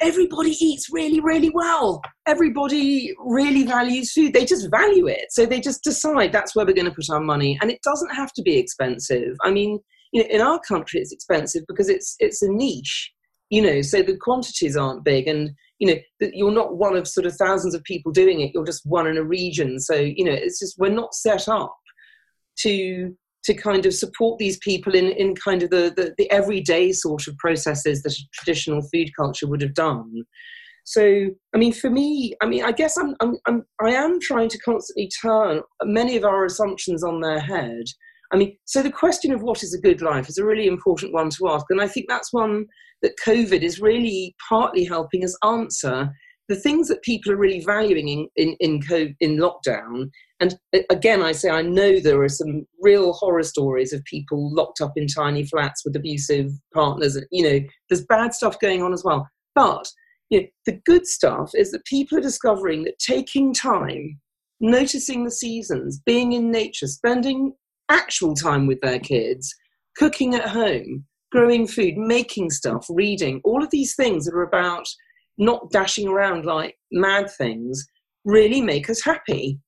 Everybody 0.00 0.56
eats 0.60 0.88
really, 0.90 1.20
really 1.20 1.50
well. 1.54 2.02
Everybody 2.26 3.14
really 3.24 3.62
values 3.62 4.10
food. 4.10 4.32
They 4.32 4.44
just 4.44 4.68
value 4.68 5.06
it. 5.06 5.26
So 5.30 5.46
they 5.46 5.60
just 5.60 5.84
decide 5.84 6.32
that's 6.32 6.56
where 6.56 6.66
we're 6.66 6.74
going 6.74 6.86
to 6.86 6.90
put 6.90 7.08
our 7.08 7.20
money. 7.20 7.56
And 7.62 7.70
it 7.70 7.78
doesn't 7.84 8.16
have 8.16 8.32
to 8.32 8.42
be 8.42 8.58
expensive. 8.58 9.36
I 9.44 9.52
mean, 9.52 9.78
you 10.14 10.22
know, 10.22 10.28
in 10.30 10.40
our 10.40 10.58
country 10.66 11.00
it's 11.00 11.12
expensive 11.12 11.64
because 11.68 11.90
it's 11.90 12.16
it's 12.20 12.40
a 12.40 12.50
niche, 12.50 13.12
you 13.50 13.60
know, 13.60 13.82
so 13.82 14.02
the 14.02 14.16
quantities 14.16 14.76
aren't 14.76 15.04
big 15.04 15.28
and 15.28 15.50
you 15.78 15.88
know 15.88 16.28
you're 16.32 16.52
not 16.52 16.76
one 16.78 16.96
of 16.96 17.06
sort 17.06 17.26
of 17.26 17.34
thousands 17.34 17.74
of 17.74 17.82
people 17.82 18.12
doing 18.12 18.40
it 18.40 18.52
you're 18.54 18.64
just 18.64 18.86
one 18.86 19.08
in 19.08 19.18
a 19.18 19.24
region 19.24 19.80
so 19.80 19.94
you 19.94 20.24
know 20.24 20.32
it's 20.32 20.60
just 20.60 20.78
we're 20.78 20.88
not 20.88 21.12
set 21.12 21.48
up 21.48 21.76
to 22.56 23.12
to 23.44 23.54
kind 23.54 23.84
of 23.86 23.94
support 23.94 24.38
these 24.38 24.58
people 24.58 24.94
in, 24.94 25.12
in 25.12 25.34
kind 25.34 25.62
of 25.62 25.70
the, 25.70 25.92
the, 25.94 26.14
the 26.16 26.30
everyday 26.30 26.92
sort 26.92 27.28
of 27.28 27.36
processes 27.36 28.02
that 28.02 28.14
a 28.14 28.24
traditional 28.32 28.80
food 28.90 29.10
culture 29.16 29.46
would 29.46 29.60
have 29.60 29.74
done. 29.74 30.24
So, 30.84 31.26
I 31.54 31.58
mean, 31.58 31.72
for 31.72 31.90
me, 31.90 32.34
I 32.42 32.46
mean, 32.46 32.64
I 32.64 32.72
guess 32.72 32.96
I'm, 32.96 33.14
I'm, 33.20 33.36
I'm, 33.46 33.64
I 33.82 33.90
am 33.90 34.18
trying 34.20 34.48
to 34.48 34.58
constantly 34.58 35.10
turn 35.22 35.60
many 35.82 36.16
of 36.16 36.24
our 36.24 36.44
assumptions 36.46 37.04
on 37.04 37.20
their 37.20 37.38
head 37.40 37.84
I 38.32 38.36
mean, 38.36 38.56
so 38.64 38.82
the 38.82 38.90
question 38.90 39.32
of 39.32 39.42
what 39.42 39.62
is 39.62 39.74
a 39.74 39.80
good 39.80 40.02
life 40.02 40.28
is 40.28 40.38
a 40.38 40.44
really 40.44 40.66
important 40.66 41.12
one 41.12 41.30
to 41.30 41.48
ask. 41.48 41.66
And 41.70 41.80
I 41.80 41.88
think 41.88 42.06
that's 42.08 42.32
one 42.32 42.66
that 43.02 43.18
COVID 43.24 43.62
is 43.62 43.80
really 43.80 44.34
partly 44.48 44.84
helping 44.84 45.24
us 45.24 45.36
answer. 45.44 46.10
The 46.48 46.56
things 46.56 46.88
that 46.88 47.02
people 47.02 47.32
are 47.32 47.36
really 47.36 47.60
valuing 47.60 48.08
in, 48.08 48.28
in, 48.36 48.56
in, 48.60 48.80
COVID, 48.80 49.14
in 49.20 49.38
lockdown, 49.38 50.10
and 50.40 50.56
again, 50.90 51.22
I 51.22 51.32
say 51.32 51.48
I 51.48 51.62
know 51.62 51.98
there 51.98 52.20
are 52.22 52.28
some 52.28 52.66
real 52.82 53.14
horror 53.14 53.42
stories 53.44 53.92
of 53.94 54.04
people 54.04 54.52
locked 54.54 54.80
up 54.80 54.92
in 54.96 55.06
tiny 55.06 55.46
flats 55.46 55.82
with 55.84 55.96
abusive 55.96 56.50
partners. 56.74 57.18
You 57.30 57.44
know, 57.44 57.60
there's 57.88 58.04
bad 58.04 58.34
stuff 58.34 58.58
going 58.60 58.82
on 58.82 58.92
as 58.92 59.04
well. 59.04 59.26
But 59.54 59.88
you 60.30 60.40
know, 60.40 60.46
the 60.66 60.80
good 60.84 61.06
stuff 61.06 61.52
is 61.54 61.70
that 61.70 61.84
people 61.84 62.18
are 62.18 62.22
discovering 62.22 62.84
that 62.84 62.98
taking 62.98 63.54
time, 63.54 64.20
noticing 64.60 65.24
the 65.24 65.30
seasons, 65.30 66.00
being 66.04 66.32
in 66.32 66.50
nature, 66.50 66.88
spending 66.88 67.52
actual 67.88 68.34
time 68.34 68.66
with 68.66 68.80
their 68.80 68.98
kids, 68.98 69.54
cooking 69.96 70.34
at 70.34 70.48
home, 70.48 71.04
growing 71.32 71.66
food, 71.66 71.96
making 71.96 72.50
stuff, 72.50 72.86
reading, 72.88 73.40
all 73.44 73.62
of 73.62 73.70
these 73.70 73.94
things 73.94 74.24
that 74.24 74.34
are 74.34 74.42
about 74.42 74.86
not 75.38 75.70
dashing 75.70 76.08
around 76.08 76.44
like 76.44 76.76
mad 76.92 77.28
things 77.36 77.86
really 78.24 78.60
make 78.60 78.88
us 78.88 79.02
happy. 79.02 79.58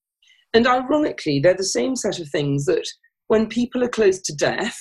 And 0.55 0.67
ironically, 0.67 1.41
they're 1.41 1.55
the 1.55 1.65
same 1.65 1.97
set 1.97 2.19
of 2.19 2.29
things 2.29 2.65
that 2.67 2.87
when 3.29 3.49
people 3.49 3.83
are 3.83 3.89
close 3.89 4.21
to 4.23 4.35
death, 4.35 4.79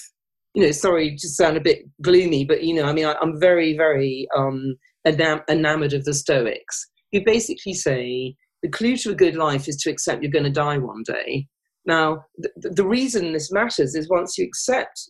you 0.54 0.64
know, 0.64 0.72
sorry 0.72 1.16
to 1.18 1.28
sound 1.28 1.58
a 1.58 1.62
bit 1.62 1.84
gloomy, 2.02 2.46
but 2.46 2.64
you 2.64 2.74
know, 2.74 2.86
I 2.86 2.94
mean, 2.94 3.06
I, 3.06 3.16
am 3.22 3.40
very, 3.40 3.76
very 3.76 4.28
um, 4.38 4.76
enam- 5.06 5.44
enamored 5.50 5.94
of 5.94 6.06
the 6.06 6.14
Stoics, 6.14 6.88
who 7.12 7.22
basically 7.26 7.74
say 7.74 8.36
the 8.64 8.70
clue 8.70 8.96
to 8.98 9.12
a 9.12 9.16
good 9.16 9.36
life 9.36 9.68
is 9.68 9.76
to 9.78 9.90
accept 9.90 10.22
you're 10.22 10.32
going 10.32 10.46
to 10.46 10.52
die 10.52 10.78
one 10.78 11.04
day. 11.06 11.48
Now, 11.86 12.26
the, 12.38 12.50
the 12.56 12.86
reason 12.86 13.34
this 13.34 13.52
matters 13.52 13.96
is 13.96 14.10
once 14.10 14.38
you 14.38 14.46
accept 14.46 15.10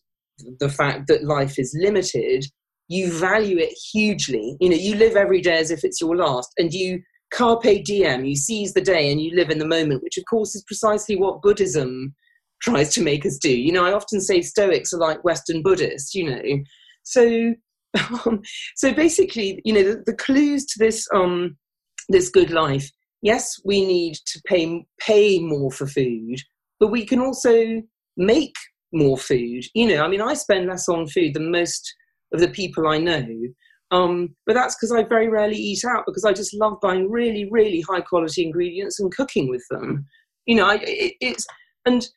the 0.60 0.70
fact 0.70 1.08
that 1.08 1.24
life 1.24 1.58
is 1.58 1.76
limited, 1.80 2.46
you 2.88 3.12
value 3.12 3.58
it 3.58 3.74
hugely. 3.92 4.58
You 4.60 4.70
know, 4.70 4.76
you 4.76 4.96
live 4.96 5.16
every 5.16 5.42
day 5.42 5.58
as 5.58 5.72
if 5.72 5.84
it's 5.84 6.02
your 6.02 6.16
last, 6.16 6.52
and 6.58 6.74
you 6.74 7.02
carpe 7.34 7.84
diem, 7.84 8.26
you 8.26 8.36
seize 8.36 8.74
the 8.74 8.82
day 8.82 9.12
and 9.12 9.22
you 9.22 9.36
live 9.36 9.50
in 9.50 9.60
the 9.60 9.68
moment, 9.68 10.04
which 10.04 10.18
of 10.18 10.26
course 10.30 10.56
is 10.56 10.64
precisely 10.64 11.16
what 11.16 11.42
Buddhism 11.42 12.14
tries 12.62 12.94
to 12.94 13.04
make 13.04 13.26
us 13.26 13.38
do. 13.38 13.56
You 13.56 13.72
know, 13.72 13.86
I 13.86 13.94
often 13.94 14.22
say 14.22 14.42
Stoics 14.42 14.94
are 14.94 15.00
like 15.00 15.24
Western 15.24 15.62
Buddhists, 15.62 16.14
you 16.16 16.30
know. 16.30 16.42
So, 17.04 17.54
um, 18.26 18.42
so 18.76 18.94
basically, 18.94 19.62
you 19.66 19.74
know, 19.74 19.84
the, 19.84 20.04
the 20.06 20.16
clues 20.16 20.66
to 20.66 20.80
this 20.80 21.08
um, 21.14 21.58
this 22.10 22.30
good 22.30 22.52
life. 22.52 22.90
Yes, 23.22 23.60
we 23.66 23.86
need 23.86 24.16
to 24.28 24.42
pay 24.46 24.86
pay 25.00 25.40
more 25.40 25.72
for 25.72 25.88
food, 25.88 26.38
but 26.80 26.88
we 26.88 27.06
can 27.06 27.20
also 27.20 27.82
make 28.18 28.56
more 28.94 29.18
food. 29.18 29.64
You 29.74 29.88
know, 29.88 30.04
I 30.04 30.08
mean, 30.08 30.22
I 30.22 30.34
spend 30.34 30.68
less 30.68 30.88
on 30.88 31.08
food 31.08 31.34
than 31.34 31.52
most 31.52 31.94
of 32.34 32.40
the 32.40 32.50
people 32.50 32.88
I 32.88 32.98
know. 32.98 33.26
Um, 33.92 34.36
but 34.46 34.54
that's 34.54 34.76
because 34.76 34.92
I 34.92 35.04
very 35.04 35.30
rarely 35.30 35.56
eat 35.56 35.84
out 35.86 36.06
because 36.06 36.26
I 36.26 36.34
just 36.34 36.54
love 36.54 36.78
buying 36.82 37.10
really, 37.10 37.48
really 37.52 37.82
high 37.82 38.02
quality 38.02 38.44
ingredients 38.44 39.00
and 39.00 39.16
cooking 39.16 39.50
with 39.50 39.64
them. 39.70 40.06
You 40.46 40.56
know, 40.56 40.66
I, 40.66 40.76
it, 40.82 41.14
it's 41.22 41.46
and 41.86 42.08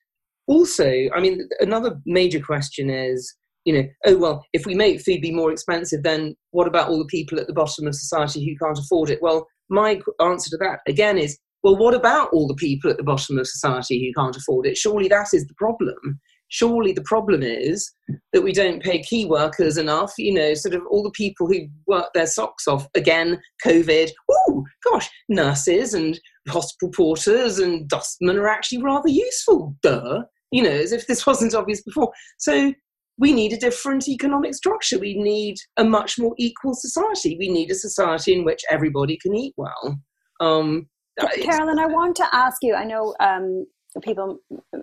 also, 0.46 0.90
I 1.14 1.20
mean, 1.20 1.46
another 1.60 2.00
major 2.06 2.40
question 2.40 2.88
is, 2.88 3.34
you 3.64 3.74
know, 3.74 3.88
oh 4.06 4.16
well, 4.16 4.44
if 4.54 4.64
we 4.64 4.74
make 4.74 5.02
food 5.02 5.20
be 5.20 5.30
more 5.30 5.52
expensive, 5.52 6.02
then 6.02 6.34
what 6.52 6.66
about 6.66 6.88
all 6.88 6.98
the 6.98 7.04
people 7.04 7.38
at 7.38 7.46
the 7.46 7.52
bottom 7.52 7.86
of 7.86 7.94
society 7.94 8.44
who 8.44 8.56
can't 8.64 8.78
afford 8.78 9.10
it? 9.10 9.20
Well, 9.20 9.46
my 9.68 10.00
answer 10.20 10.50
to 10.50 10.56
that 10.58 10.80
again 10.88 11.18
is, 11.18 11.38
well, 11.62 11.76
what 11.76 11.94
about 11.94 12.30
all 12.32 12.46
the 12.46 12.54
people 12.54 12.90
at 12.90 12.96
the 12.96 13.02
bottom 13.02 13.38
of 13.38 13.46
society 13.46 14.00
who 14.00 14.20
can't 14.20 14.36
afford 14.36 14.66
it? 14.66 14.76
Surely 14.76 15.08
that 15.08 15.28
is 15.32 15.46
the 15.46 15.54
problem. 15.54 16.20
Surely 16.50 16.92
the 16.92 17.02
problem 17.02 17.42
is 17.42 17.90
that 18.32 18.42
we 18.42 18.52
don't 18.52 18.82
pay 18.82 19.02
key 19.02 19.26
workers 19.26 19.76
enough 19.76 20.14
you 20.16 20.32
know 20.32 20.54
sort 20.54 20.74
of 20.74 20.80
all 20.90 21.02
the 21.02 21.10
people 21.10 21.46
who 21.46 21.66
work 21.86 22.06
their 22.14 22.26
socks 22.26 22.66
off. 22.66 22.86
Again 22.94 23.38
covid. 23.64 24.10
Oh 24.30 24.64
gosh 24.90 25.10
nurses 25.28 25.92
and 25.92 26.18
hospital 26.48 26.90
porters 26.90 27.58
and 27.58 27.88
dustmen 27.88 28.36
are 28.36 28.48
actually 28.48 28.82
rather 28.82 29.08
useful. 29.08 29.76
Duh. 29.82 30.22
You 30.50 30.62
know 30.62 30.70
as 30.70 30.92
if 30.92 31.06
this 31.06 31.26
wasn't 31.26 31.54
obvious 31.54 31.82
before. 31.82 32.12
So 32.38 32.72
we 33.18 33.32
need 33.32 33.52
a 33.52 33.58
different 33.58 34.08
economic 34.08 34.54
structure. 34.54 34.98
We 34.98 35.20
need 35.20 35.56
a 35.76 35.84
much 35.84 36.18
more 36.18 36.34
equal 36.38 36.72
society. 36.74 37.36
We 37.36 37.50
need 37.50 37.70
a 37.70 37.74
society 37.74 38.32
in 38.32 38.44
which 38.44 38.62
everybody 38.70 39.18
can 39.20 39.34
eat 39.34 39.54
well. 39.56 39.98
Um, 40.40 40.88
carolyn 41.42 41.78
i 41.78 41.86
want 41.86 42.16
to 42.16 42.26
ask 42.32 42.62
you 42.62 42.74
i 42.74 42.84
know 42.84 43.14
um, 43.20 43.66
people 44.02 44.38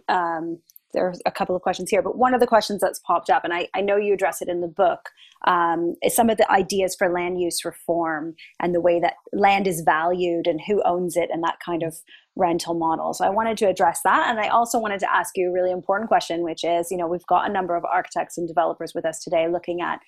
um, 0.09 0.59
there's 0.95 1.21
a 1.25 1.31
couple 1.31 1.55
of 1.55 1.61
questions 1.61 1.89
here, 1.91 2.01
but 2.01 2.17
one 2.17 2.33
of 2.33 2.39
the 2.39 2.47
questions 2.47 2.81
that's 2.81 2.99
popped 2.99 3.29
up, 3.29 3.43
and 3.43 3.53
I, 3.53 3.67
I 3.75 3.81
know 3.81 3.97
you 3.97 4.13
address 4.13 4.41
it 4.41 4.47
in 4.47 4.61
the 4.61 4.67
book, 4.67 5.09
um, 5.45 5.95
is 6.01 6.15
some 6.15 6.29
of 6.29 6.37
the 6.37 6.49
ideas 6.49 6.95
for 6.97 7.09
land 7.09 7.39
use 7.39 7.63
reform 7.63 8.35
and 8.59 8.73
the 8.73 8.81
way 8.81 8.99
that 8.99 9.15
land 9.33 9.67
is 9.67 9.81
valued 9.81 10.47
and 10.47 10.59
who 10.65 10.81
owns 10.83 11.15
it 11.17 11.29
and 11.31 11.43
that 11.43 11.59
kind 11.63 11.83
of 11.83 11.97
rental 12.35 12.73
model. 12.73 13.13
So 13.13 13.25
I 13.25 13.29
wanted 13.29 13.57
to 13.57 13.69
address 13.69 14.01
that. 14.03 14.27
And 14.29 14.39
I 14.39 14.47
also 14.47 14.79
wanted 14.79 14.99
to 15.01 15.13
ask 15.13 15.37
you 15.37 15.49
a 15.49 15.51
really 15.51 15.71
important 15.71 16.07
question, 16.07 16.41
which 16.41 16.63
is, 16.63 16.89
you 16.89 16.97
know, 16.97 17.07
we've 17.07 17.27
got 17.27 17.47
a 17.47 17.53
number 17.53 17.75
of 17.75 17.85
architects 17.85 18.37
and 18.37 18.47
developers 18.47 18.93
with 18.95 19.05
us 19.05 19.21
today 19.21 19.47
looking 19.47 19.81
at 19.81 19.99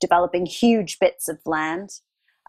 developing 0.00 0.46
huge 0.46 0.98
bits 0.98 1.28
of 1.28 1.38
land. 1.46 1.90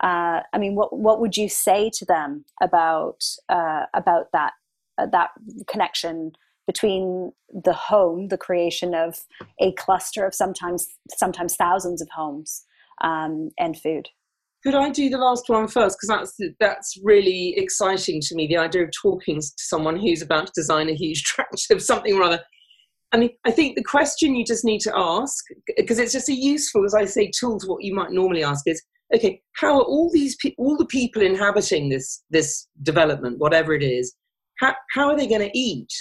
Uh, 0.03 0.41
I 0.53 0.57
mean, 0.57 0.75
what 0.75 0.97
what 0.97 1.21
would 1.21 1.37
you 1.37 1.47
say 1.49 1.89
to 1.93 2.05
them 2.05 2.45
about 2.61 3.23
uh, 3.49 3.85
about 3.93 4.27
that 4.33 4.53
uh, 4.97 5.07
that 5.07 5.29
connection 5.67 6.33
between 6.67 7.31
the 7.53 7.73
home, 7.73 8.29
the 8.29 8.37
creation 8.37 8.95
of 8.95 9.23
a 9.61 9.71
cluster 9.73 10.25
of 10.25 10.33
sometimes 10.33 10.87
sometimes 11.09 11.55
thousands 11.55 12.01
of 12.01 12.09
homes, 12.09 12.65
um, 13.01 13.51
and 13.57 13.79
food. 13.79 14.09
Could 14.63 14.75
I 14.75 14.89
do 14.89 15.09
the 15.09 15.19
last 15.19 15.47
one 15.47 15.67
first? 15.67 15.97
Because 15.97 16.27
that's 16.37 16.55
that's 16.59 16.99
really 17.03 17.53
exciting 17.55 18.19
to 18.21 18.35
me. 18.35 18.47
The 18.47 18.57
idea 18.57 18.83
of 18.83 18.89
talking 18.99 19.39
to 19.39 19.47
someone 19.57 19.97
who's 19.97 20.21
about 20.21 20.47
to 20.47 20.53
design 20.55 20.89
a 20.89 20.95
huge 20.95 21.23
tract 21.25 21.67
of 21.71 21.81
something 21.81 22.17
rather. 22.17 22.41
I 23.11 23.17
mean, 23.17 23.29
I 23.45 23.51
think 23.51 23.75
the 23.77 23.83
question 23.83 24.35
you 24.35 24.43
just 24.43 24.65
need 24.65 24.81
to 24.81 24.91
ask, 24.93 25.45
because 25.77 25.99
it's 25.99 26.11
just 26.11 26.27
a 26.27 26.33
useful, 26.33 26.83
as 26.83 26.93
I 26.93 27.05
say, 27.05 27.31
tool 27.31 27.59
to 27.59 27.67
what 27.67 27.83
you 27.83 27.93
might 27.93 28.11
normally 28.11 28.43
ask 28.43 28.67
is, 28.67 28.81
okay, 29.13 29.41
how 29.53 29.79
are 29.79 29.83
all 29.83 30.09
these 30.11 30.35
pe- 30.37 30.55
all 30.57 30.77
the 30.77 30.85
people 30.85 31.21
inhabiting 31.21 31.89
this 31.89 32.23
this 32.29 32.67
development, 32.83 33.39
whatever 33.39 33.73
it 33.73 33.83
is, 33.83 34.15
how, 34.59 34.73
how 34.91 35.09
are 35.09 35.17
they 35.17 35.27
going 35.27 35.41
to 35.41 35.57
eat? 35.57 35.91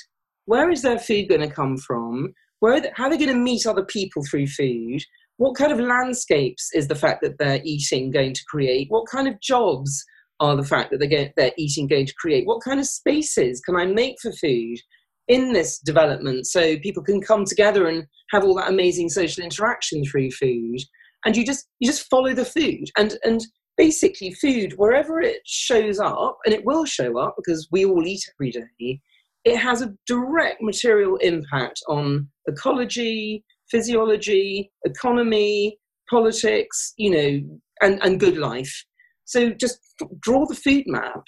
where 0.46 0.70
is 0.70 0.82
their 0.82 0.98
food 0.98 1.28
going 1.28 1.40
to 1.40 1.50
come 1.50 1.76
from? 1.76 2.32
Where 2.60 2.80
they, 2.80 2.90
how 2.94 3.04
are 3.04 3.10
they 3.10 3.18
going 3.18 3.30
to 3.30 3.34
meet 3.34 3.66
other 3.66 3.84
people 3.84 4.22
through 4.24 4.46
food? 4.48 5.02
What 5.36 5.56
kind 5.56 5.72
of 5.72 5.80
landscapes 5.80 6.70
is 6.74 6.88
the 6.88 6.94
fact 6.94 7.22
that 7.22 7.38
they're 7.38 7.60
eating 7.64 8.10
going 8.10 8.34
to 8.34 8.44
create? 8.48 8.86
What 8.90 9.06
kind 9.06 9.26
of 9.26 9.40
jobs 9.40 10.04
are 10.40 10.56
the 10.56 10.64
fact 10.64 10.90
that 10.90 10.98
they're, 10.98 11.32
they're 11.36 11.52
eating 11.58 11.88
going 11.88 12.06
to 12.06 12.14
create? 12.14 12.46
What 12.46 12.62
kind 12.62 12.78
of 12.78 12.86
spaces 12.86 13.60
can 13.60 13.76
I 13.76 13.86
make 13.86 14.16
for 14.20 14.32
food 14.32 14.78
in 15.28 15.52
this 15.52 15.78
development 15.78 16.46
so 16.46 16.78
people 16.78 17.02
can 17.02 17.20
come 17.20 17.44
together 17.44 17.88
and 17.88 18.06
have 18.30 18.44
all 18.44 18.54
that 18.56 18.68
amazing 18.70 19.08
social 19.08 19.42
interaction 19.42 20.04
through 20.04 20.30
food? 20.32 20.78
And 21.24 21.36
you 21.36 21.44
just 21.44 21.66
you 21.80 21.88
just 21.88 22.08
follow 22.10 22.34
the 22.34 22.44
food 22.44 22.84
and 22.96 23.16
and 23.24 23.40
basically 23.76 24.32
food 24.32 24.74
wherever 24.76 25.20
it 25.20 25.40
shows 25.46 25.98
up 25.98 26.38
and 26.44 26.54
it 26.54 26.64
will 26.64 26.84
show 26.84 27.18
up 27.18 27.34
because 27.36 27.66
we 27.72 27.84
all 27.84 28.06
eat 28.06 28.22
every 28.38 28.52
day 28.52 29.00
it 29.44 29.58
has 29.58 29.82
a 29.82 29.94
direct 30.06 30.62
material 30.62 31.16
impact 31.16 31.80
on 31.88 32.28
ecology, 32.48 33.44
physiology, 33.70 34.70
economy, 34.84 35.78
politics, 36.08 36.94
you 36.96 37.10
know, 37.10 37.58
and, 37.82 38.02
and 38.02 38.20
good 38.20 38.38
life. 38.38 38.84
So 39.26 39.50
just 39.50 39.78
draw 40.20 40.46
the 40.46 40.54
food 40.54 40.84
map. 40.86 41.22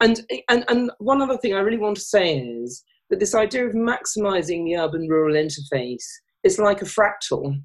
And, 0.00 0.20
and, 0.48 0.64
and 0.68 0.90
one 0.98 1.20
other 1.20 1.36
thing 1.36 1.54
I 1.54 1.60
really 1.60 1.78
want 1.78 1.96
to 1.96 2.02
say 2.02 2.38
is 2.38 2.84
that 3.10 3.18
this 3.18 3.34
idea 3.34 3.66
of 3.66 3.72
maximizing 3.72 4.64
the 4.64 4.76
urban 4.76 5.08
rural 5.08 5.34
interface 5.34 6.04
is 6.44 6.58
like 6.58 6.82
a 6.82 6.84
fractal. 6.84 7.60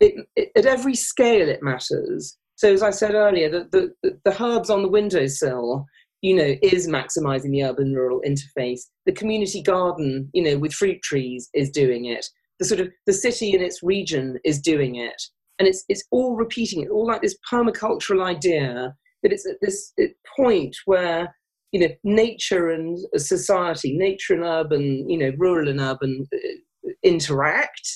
It, 0.00 0.26
it, 0.36 0.50
at 0.56 0.66
every 0.66 0.94
scale, 0.94 1.48
it 1.48 1.62
matters. 1.62 2.36
So, 2.56 2.72
as 2.72 2.82
I 2.82 2.90
said 2.90 3.14
earlier, 3.14 3.50
the, 3.50 3.92
the, 4.02 4.18
the 4.24 4.42
herbs 4.42 4.70
on 4.70 4.82
the 4.82 4.88
windowsill 4.88 5.86
you 6.24 6.34
know, 6.34 6.54
is 6.62 6.88
maximizing 6.88 7.50
the 7.50 7.62
urban 7.62 7.92
rural 7.92 8.22
interface. 8.26 8.80
The 9.04 9.12
community 9.12 9.60
garden, 9.60 10.30
you 10.32 10.42
know, 10.42 10.56
with 10.56 10.72
fruit 10.72 11.02
trees 11.02 11.50
is 11.52 11.68
doing 11.68 12.06
it. 12.06 12.24
The 12.58 12.64
sort 12.64 12.80
of 12.80 12.88
the 13.04 13.12
city 13.12 13.52
in 13.52 13.60
its 13.60 13.82
region 13.82 14.38
is 14.42 14.58
doing 14.58 14.94
it. 14.94 15.22
And 15.58 15.68
it's 15.68 15.84
it's 15.90 16.02
all 16.10 16.34
repeating 16.34 16.80
it, 16.80 16.88
all 16.88 17.06
like 17.06 17.20
this 17.20 17.36
permacultural 17.52 18.24
idea 18.24 18.94
that 19.22 19.32
it's 19.34 19.46
at 19.46 19.58
this 19.60 19.92
point 20.34 20.74
where 20.86 21.36
you 21.72 21.80
know 21.80 21.94
nature 22.04 22.70
and 22.70 22.98
society, 23.16 23.94
nature 23.94 24.32
and 24.32 24.44
urban, 24.44 25.06
you 25.06 25.18
know, 25.18 25.32
rural 25.36 25.68
and 25.68 25.78
urban 25.78 26.26
uh, 26.34 26.90
interact. 27.02 27.86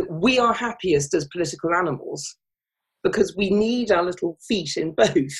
That 0.00 0.10
we 0.10 0.38
are 0.38 0.52
happiest 0.52 1.14
as 1.14 1.28
political 1.32 1.74
animals 1.74 2.36
because 3.02 3.34
we 3.36 3.50
need 3.50 3.90
our 3.90 4.04
little 4.04 4.36
feet 4.46 4.76
in 4.76 4.92
both 4.92 5.34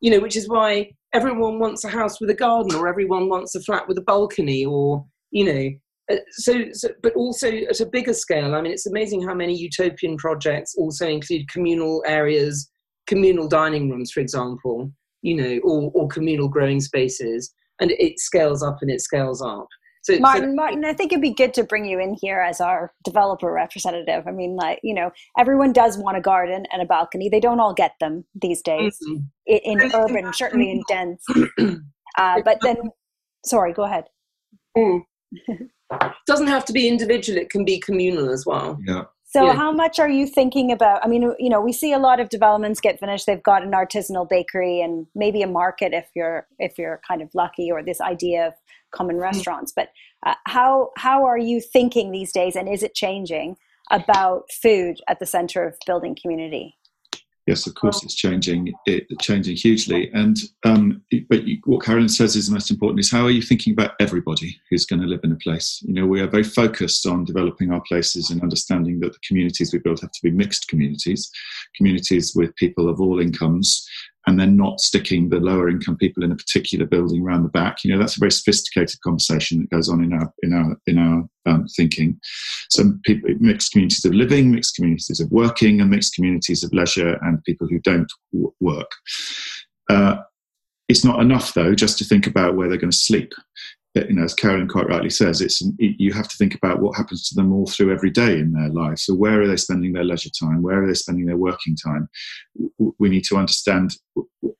you 0.00 0.10
know, 0.10 0.20
which 0.20 0.36
is 0.36 0.48
why 0.48 0.90
everyone 1.12 1.58
wants 1.58 1.84
a 1.84 1.88
house 1.88 2.20
with 2.20 2.30
a 2.30 2.34
garden 2.34 2.74
or 2.74 2.88
everyone 2.88 3.28
wants 3.28 3.54
a 3.54 3.60
flat 3.60 3.86
with 3.86 3.98
a 3.98 4.02
balcony 4.02 4.64
or, 4.64 5.04
you 5.30 5.44
know, 5.44 5.70
uh, 6.10 6.20
so, 6.32 6.64
so, 6.72 6.88
but 7.02 7.14
also 7.14 7.48
at 7.48 7.80
a 7.80 7.86
bigger 7.86 8.14
scale. 8.14 8.54
I 8.54 8.62
mean, 8.62 8.72
it's 8.72 8.86
amazing 8.86 9.22
how 9.22 9.34
many 9.34 9.54
utopian 9.54 10.16
projects 10.16 10.74
also 10.76 11.06
include 11.06 11.48
communal 11.50 12.02
areas, 12.06 12.70
communal 13.06 13.46
dining 13.46 13.90
rooms, 13.90 14.10
for 14.10 14.20
example, 14.20 14.90
you 15.22 15.36
know, 15.36 15.60
or, 15.62 15.90
or 15.94 16.08
communal 16.08 16.48
growing 16.48 16.80
spaces. 16.80 17.52
And 17.80 17.92
it 17.92 18.18
scales 18.18 18.62
up 18.62 18.78
and 18.80 18.90
it 18.90 19.00
scales 19.00 19.42
up. 19.42 19.68
So, 20.02 20.18
Martin, 20.18 20.50
so, 20.50 20.54
Martin, 20.54 20.84
I 20.84 20.94
think 20.94 21.12
it'd 21.12 21.22
be 21.22 21.34
good 21.34 21.52
to 21.54 21.64
bring 21.64 21.84
you 21.84 22.00
in 22.00 22.16
here 22.20 22.40
as 22.40 22.60
our 22.60 22.92
developer 23.04 23.52
representative. 23.52 24.26
I 24.26 24.30
mean, 24.30 24.56
like 24.56 24.80
you 24.82 24.94
know, 24.94 25.10
everyone 25.38 25.72
does 25.72 25.98
want 25.98 26.16
a 26.16 26.20
garden 26.20 26.64
and 26.72 26.80
a 26.80 26.86
balcony. 26.86 27.28
They 27.28 27.40
don't 27.40 27.60
all 27.60 27.74
get 27.74 27.92
them 28.00 28.24
these 28.40 28.62
days 28.62 28.98
mm-hmm. 29.06 29.22
in, 29.46 29.80
in 29.82 29.94
urban, 29.94 30.32
certainly 30.32 30.70
in 30.70 30.82
dense. 30.88 31.24
Uh, 32.18 32.42
but 32.44 32.58
then, 32.60 32.76
sorry, 33.46 33.72
go 33.72 33.84
ahead. 33.84 34.04
Mm. 34.76 35.02
doesn't 36.26 36.48
have 36.48 36.64
to 36.64 36.72
be 36.72 36.88
individual; 36.88 37.38
it 37.38 37.50
can 37.50 37.64
be 37.64 37.78
communal 37.78 38.30
as 38.30 38.44
well. 38.44 38.78
Yeah. 38.84 39.04
So, 39.32 39.46
yeah. 39.46 39.54
how 39.54 39.70
much 39.70 40.00
are 40.00 40.08
you 40.08 40.26
thinking 40.26 40.72
about? 40.72 41.04
I 41.04 41.08
mean, 41.08 41.32
you 41.38 41.48
know, 41.48 41.60
we 41.60 41.72
see 41.72 41.92
a 41.92 41.98
lot 41.98 42.18
of 42.18 42.30
developments 42.30 42.80
get 42.80 42.98
finished. 42.98 43.26
They've 43.26 43.40
got 43.40 43.62
an 43.62 43.70
artisanal 43.70 44.28
bakery 44.28 44.80
and 44.80 45.06
maybe 45.14 45.40
a 45.42 45.46
market 45.46 45.92
if 45.92 46.08
you're 46.16 46.48
if 46.58 46.78
you're 46.78 47.00
kind 47.06 47.22
of 47.22 47.30
lucky, 47.32 47.70
or 47.70 47.80
this 47.80 48.00
idea 48.00 48.48
of 48.48 48.54
common 48.90 49.16
mm. 49.16 49.22
restaurants. 49.22 49.72
But 49.74 49.90
uh, 50.26 50.34
how 50.46 50.90
how 50.96 51.24
are 51.26 51.38
you 51.38 51.60
thinking 51.60 52.10
these 52.10 52.32
days, 52.32 52.56
and 52.56 52.68
is 52.68 52.82
it 52.82 52.92
changing 52.92 53.54
about 53.92 54.50
food 54.50 54.96
at 55.06 55.20
the 55.20 55.26
center 55.26 55.64
of 55.64 55.76
building 55.86 56.16
community? 56.20 56.76
Yes, 57.46 57.66
of 57.66 57.74
course, 57.74 58.04
it's 58.04 58.14
changing. 58.14 58.72
It 58.86 59.06
changing 59.20 59.56
hugely. 59.56 60.10
And 60.12 60.36
um, 60.64 61.02
but 61.28 61.44
you, 61.44 61.58
what 61.64 61.82
Carolyn 61.82 62.08
says 62.08 62.36
is 62.36 62.46
the 62.46 62.52
most 62.52 62.70
important: 62.70 63.00
is 63.00 63.10
how 63.10 63.24
are 63.24 63.30
you 63.30 63.42
thinking 63.42 63.72
about 63.72 63.92
everybody 63.98 64.60
who's 64.68 64.86
going 64.86 65.00
to 65.00 65.08
live 65.08 65.20
in 65.24 65.32
a 65.32 65.36
place? 65.36 65.82
You 65.86 65.94
know, 65.94 66.06
we 66.06 66.20
are 66.20 66.28
very 66.28 66.44
focused 66.44 67.06
on 67.06 67.24
developing 67.24 67.72
our 67.72 67.80
places 67.88 68.30
and 68.30 68.42
understanding 68.42 69.00
that 69.00 69.12
the 69.12 69.18
communities 69.26 69.72
we 69.72 69.78
build 69.78 70.00
have 70.00 70.12
to 70.12 70.20
be 70.22 70.30
mixed 70.30 70.68
communities, 70.68 71.30
communities 71.76 72.34
with 72.36 72.54
people 72.56 72.88
of 72.88 73.00
all 73.00 73.20
incomes, 73.20 73.88
and 74.30 74.38
then 74.38 74.56
not 74.56 74.78
sticking 74.78 75.28
the 75.28 75.40
lower 75.40 75.68
income 75.68 75.96
people 75.96 76.22
in 76.22 76.30
a 76.30 76.36
particular 76.36 76.86
building 76.86 77.20
around 77.20 77.42
the 77.42 77.48
back. 77.48 77.82
You 77.82 77.92
know, 77.92 77.98
that's 77.98 78.16
a 78.16 78.20
very 78.20 78.30
sophisticated 78.30 79.00
conversation 79.00 79.58
that 79.58 79.70
goes 79.70 79.88
on 79.88 80.04
in 80.04 80.12
our 80.12 80.32
in 80.44 80.52
our 80.52 80.76
in 80.86 80.98
our 80.98 81.28
um, 81.46 81.66
thinking. 81.66 82.16
So, 82.68 82.92
people, 83.02 83.28
mixed 83.40 83.72
communities 83.72 84.04
of 84.04 84.14
living, 84.14 84.52
mixed 84.52 84.76
communities 84.76 85.18
of 85.18 85.28
working, 85.32 85.80
and 85.80 85.90
mixed 85.90 86.14
communities 86.14 86.62
of 86.62 86.72
leisure, 86.72 87.18
and 87.22 87.42
people 87.42 87.66
who 87.66 87.80
don't 87.80 88.10
w- 88.32 88.54
work. 88.60 88.92
Uh, 89.88 90.18
it's 90.88 91.04
not 91.04 91.20
enough, 91.20 91.52
though, 91.54 91.74
just 91.74 91.98
to 91.98 92.04
think 92.04 92.28
about 92.28 92.54
where 92.54 92.68
they're 92.68 92.78
going 92.78 92.92
to 92.92 92.96
sleep 92.96 93.32
you 93.94 94.14
know, 94.14 94.24
as 94.24 94.34
Carolyn 94.34 94.68
quite 94.68 94.88
rightly 94.88 95.10
says, 95.10 95.40
it's 95.40 95.62
you 95.78 96.12
have 96.12 96.28
to 96.28 96.36
think 96.36 96.54
about 96.54 96.80
what 96.80 96.96
happens 96.96 97.28
to 97.28 97.34
them 97.34 97.52
all 97.52 97.66
through 97.66 97.92
every 97.92 98.10
day 98.10 98.38
in 98.38 98.52
their 98.52 98.68
life. 98.68 98.98
So, 98.98 99.14
where 99.14 99.42
are 99.42 99.48
they 99.48 99.56
spending 99.56 99.92
their 99.92 100.04
leisure 100.04 100.30
time? 100.30 100.62
Where 100.62 100.82
are 100.82 100.86
they 100.86 100.94
spending 100.94 101.26
their 101.26 101.36
working 101.36 101.76
time? 101.76 102.08
We 102.98 103.08
need 103.08 103.24
to 103.24 103.36
understand 103.36 103.96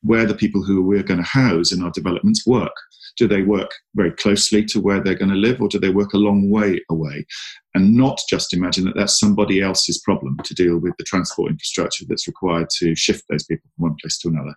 where 0.02 0.27
the 0.27 0.35
people 0.35 0.65
who 0.65 0.82
we're 0.82 1.02
going 1.02 1.20
to 1.20 1.27
house 1.27 1.73
in 1.73 1.82
our 1.82 1.93
developments 1.93 2.47
work 2.47 2.73
do 3.16 3.28
they 3.28 3.43
work 3.43 3.70
very 3.94 4.12
closely 4.12 4.65
to 4.65 4.81
where 4.81 5.01
they're 5.01 5.15
going 5.15 5.31
to 5.31 5.36
live 5.36 5.61
or 5.61 5.69
do 5.69 5.78
they 5.78 5.90
work 5.90 6.12
a 6.15 6.19
long 6.19 6.48
way 6.48 6.81
away 6.90 7.27
and 7.75 7.95
not 7.95 8.21
just 8.29 8.53
imagine 8.53 8.85
that 8.85 8.97
that's 8.97 9.19
somebody 9.19 9.61
else's 9.61 10.01
problem 10.01 10.37
to 10.45 10.55
deal 10.55 10.79
with 10.79 10.95
the 10.99 11.05
transport 11.05 11.51
infrastructure 11.51 12.05
that's 12.09 12.27
required 12.27 12.69
to 12.79 12.95
shift 12.97 13.25
those 13.29 13.45
people 13.45 13.69
from 13.77 13.91
one 13.91 13.97
place 14.01 14.19
to 14.19 14.29
another. 14.29 14.55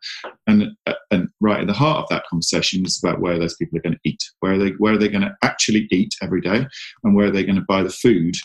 And 0.47 0.71
uh, 0.87 0.93
and 1.11 1.29
right 1.39 1.61
at 1.61 1.67
the 1.67 1.73
heart 1.73 1.99
of 1.99 2.09
that 2.09 2.25
conversation 2.29 2.85
is 2.85 2.99
about 3.03 3.21
where 3.21 3.37
those 3.37 3.55
people 3.55 3.77
are 3.77 3.81
going 3.81 3.93
to 3.93 4.09
eat. 4.09 4.23
Where 4.39 4.53
are 4.53 4.57
they 4.57 4.71
where 4.79 4.93
are 4.93 4.97
they 4.97 5.09
going 5.09 5.21
to 5.21 5.35
actually 5.43 5.87
eat 5.91 6.13
every 6.21 6.41
day 6.41 6.65
and 7.03 7.15
where 7.15 7.27
are 7.27 7.31
they 7.31 7.43
going 7.43 7.57
to 7.57 7.65
buy 7.67 7.83
the 7.83 7.89
food 7.89 8.35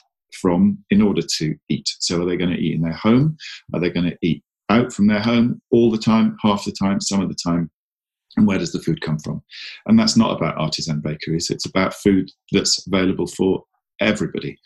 from 0.41 0.79
in 0.91 1.01
order 1.01 1.23
to 1.39 1.55
eat? 1.69 1.89
So 2.01 2.23
are 2.23 2.27
they 2.27 2.37
going 2.37 2.51
to 2.51 2.61
eat 2.61 2.75
in 2.75 2.83
their 2.83 2.93
home? 2.93 3.37
Are 3.73 3.81
they 3.81 3.91
going 3.91 4.11
to 4.11 4.19
eat 4.23 4.43
out 4.69 4.93
from 4.93 5.07
their 5.07 5.21
home 5.21 5.63
all 5.71 5.91
the 5.91 5.99
time 5.99 6.37
half 6.43 6.65
the 6.65 6.73
time 6.73 7.01
some 7.01 7.23
of 7.23 7.29
the 7.29 7.37
time? 7.43 7.71
And 8.37 8.47
where 8.47 8.59
does 8.59 8.73
the 8.73 8.81
food 8.81 9.01
come 9.01 9.19
from? 9.19 9.43
And 9.87 9.99
that's 9.99 10.17
not 10.17 10.37
about 10.37 10.59
artisan 10.59 11.01
bakeries, 11.01 11.51
it's 11.51 11.67
about 11.67 11.95
food 11.95 12.31
that's 12.53 12.87
available 12.87 13.27
for 13.27 13.65
everybody. 14.01 14.59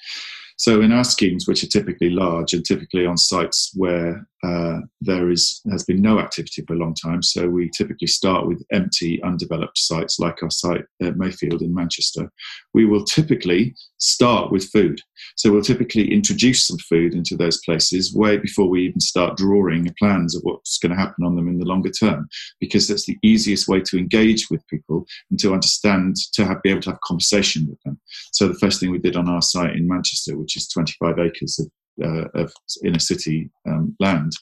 So 0.57 0.81
in 0.81 0.93
our 0.93 1.05
schemes, 1.05 1.49
which 1.49 1.65
are 1.65 1.69
typically 1.69 2.11
large 2.11 2.55
and 2.55 2.65
typically 2.65 3.07
on 3.07 3.17
sites 3.17 3.73
where 3.75 4.27
uh, 4.45 4.81
there 5.01 5.31
is 5.31 5.61
has 5.71 5.85
been 5.85 6.03
no 6.03 6.19
activity 6.19 6.63
for 6.67 6.75
a 6.75 6.79
long 6.79 6.95
time, 6.95 7.23
so 7.23 7.49
we 7.49 7.71
typically 7.77 8.09
start 8.09 8.47
with 8.47 8.65
empty, 8.73 9.23
undeveloped 9.23 9.79
sites 9.79 10.19
like 10.19 10.43
our 10.43 10.51
site 10.51 10.85
at 11.01 11.17
Mayfield 11.17 11.63
in 11.63 11.73
Manchester. 11.73 12.31
We 12.75 12.85
will 12.85 13.05
typically 13.05 13.75
start 13.99 14.51
with 14.51 14.69
food. 14.71 15.01
So 15.37 15.53
we'll 15.53 15.63
typically 15.63 16.13
introduce 16.13 16.67
some 16.67 16.79
food 16.79 17.15
into 17.15 17.37
those 17.37 17.61
places 17.65 18.15
way 18.15 18.37
before 18.37 18.69
we 18.69 18.87
even 18.87 19.01
start 19.01 19.37
drawing 19.37 19.89
plans 19.99 20.35
of 20.35 20.43
what's 20.43 20.79
going 20.79 20.91
to 20.91 20.99
happen 20.99 21.25
on 21.25 21.37
them 21.37 21.49
in 21.49 21.59
the 21.59 21.65
longer 21.65 21.91
term, 21.91 22.29
because 22.59 22.89
that's 22.89 23.07
the 23.07 23.19
easiest 23.23 23.69
way 23.69 23.81
to 23.81 23.99
engage 23.99 24.51
with 24.51 24.67
people 24.67 25.07
and 25.31 25.39
to 25.39 25.53
understand, 25.53 26.17
to 26.33 26.45
have, 26.45 26.63
be 26.63 26.71
able 26.71 26.83
to 26.83 26.91
have 26.91 27.01
conversation 27.03 27.69
with 27.69 27.81
them. 27.85 28.01
So 28.33 28.49
the 28.49 28.59
first 28.59 28.81
thing 28.81 28.91
we 28.91 28.99
did 28.99 29.17
on 29.17 29.29
our 29.29 29.43
site 29.43 29.77
in 29.77 29.87
Manchester, 29.87 30.37
which 30.37 30.57
is 30.57 30.67
25 30.69 31.19
acres 31.21 31.61
of, 31.61 31.71
uh, 32.03 32.29
of 32.35 32.53
inner 32.85 32.99
city 32.99 33.51
um, 33.69 33.97
land, 34.01 34.33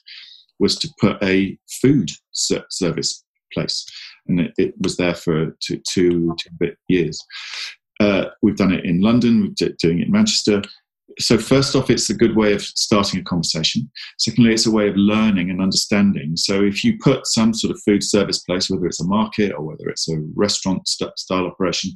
was 0.59 0.77
to 0.77 0.89
put 0.99 1.21
a 1.23 1.57
food 1.81 2.09
service 2.31 3.23
place, 3.53 3.85
and 4.27 4.39
it, 4.39 4.53
it 4.57 4.73
was 4.81 4.97
there 4.97 5.15
for 5.15 5.57
two, 5.59 5.81
two, 5.87 6.35
two 6.39 6.49
bit 6.59 6.77
years. 6.87 7.23
Uh, 7.99 8.25
we've 8.41 8.57
done 8.57 8.73
it 8.73 8.85
in 8.85 9.01
London, 9.01 9.53
we're 9.59 9.69
doing 9.79 9.99
it 9.99 10.07
in 10.07 10.11
Manchester. 10.11 10.61
So, 11.19 11.37
first 11.37 11.75
off, 11.75 11.89
it's 11.89 12.09
a 12.09 12.15
good 12.15 12.35
way 12.35 12.53
of 12.53 12.61
starting 12.61 13.19
a 13.19 13.23
conversation. 13.23 13.91
Secondly, 14.17 14.53
it's 14.53 14.65
a 14.65 14.71
way 14.71 14.87
of 14.87 14.95
learning 14.95 15.49
and 15.49 15.61
understanding. 15.61 16.37
So, 16.37 16.63
if 16.63 16.83
you 16.83 16.97
put 16.99 17.27
some 17.27 17.53
sort 17.53 17.71
of 17.71 17.81
food 17.83 18.03
service 18.03 18.39
place, 18.39 18.69
whether 18.69 18.85
it's 18.85 19.01
a 19.01 19.07
market 19.07 19.51
or 19.51 19.63
whether 19.63 19.89
it's 19.89 20.09
a 20.09 20.21
restaurant 20.35 20.87
st- 20.87 21.17
style 21.19 21.45
operation, 21.45 21.91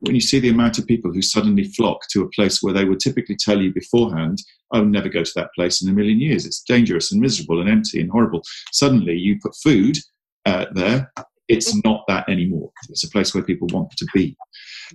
when 0.00 0.14
you 0.14 0.20
see 0.20 0.40
the 0.40 0.48
amount 0.48 0.78
of 0.78 0.86
people 0.86 1.12
who 1.12 1.22
suddenly 1.22 1.64
flock 1.64 2.00
to 2.10 2.22
a 2.22 2.28
place 2.30 2.62
where 2.62 2.74
they 2.74 2.84
would 2.84 3.00
typically 3.00 3.36
tell 3.36 3.60
you 3.60 3.72
beforehand, 3.72 4.38
I 4.72 4.78
will 4.78 4.86
never 4.86 5.08
go 5.08 5.22
to 5.22 5.32
that 5.36 5.52
place 5.54 5.82
in 5.82 5.88
a 5.88 5.92
million 5.92 6.20
years. 6.20 6.46
It's 6.46 6.62
dangerous 6.62 7.12
and 7.12 7.20
miserable 7.20 7.60
and 7.60 7.68
empty 7.68 8.00
and 8.00 8.10
horrible. 8.10 8.42
Suddenly 8.72 9.14
you 9.14 9.38
put 9.42 9.54
food 9.62 9.98
uh, 10.46 10.66
there, 10.72 11.12
it's 11.50 11.74
not 11.84 12.04
that 12.06 12.28
anymore. 12.28 12.70
It's 12.88 13.04
a 13.04 13.10
place 13.10 13.34
where 13.34 13.42
people 13.42 13.68
want 13.72 13.90
to 13.96 14.06
be. 14.14 14.36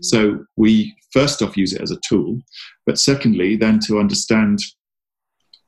So 0.02 0.46
we 0.56 0.96
first 1.12 1.42
off 1.42 1.58
use 1.58 1.74
it 1.74 1.82
as 1.82 1.92
a 1.92 2.00
tool, 2.08 2.40
but 2.86 2.98
secondly, 2.98 3.58
then 3.58 3.80
to 3.88 4.00
understand 4.00 4.60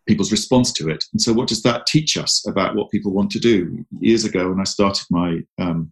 people's 0.07 0.31
response 0.31 0.71
to 0.73 0.89
it. 0.89 1.03
And 1.11 1.21
so, 1.21 1.33
what 1.33 1.49
does 1.49 1.61
that 1.63 1.85
teach 1.87 2.17
us 2.17 2.45
about 2.47 2.75
what 2.75 2.89
people 2.89 3.11
want 3.11 3.31
to 3.31 3.39
do? 3.39 3.85
Years 3.99 4.23
ago, 4.23 4.49
when 4.49 4.61
I 4.61 4.63
started 4.63 5.05
my 5.11 5.39
um, 5.59 5.91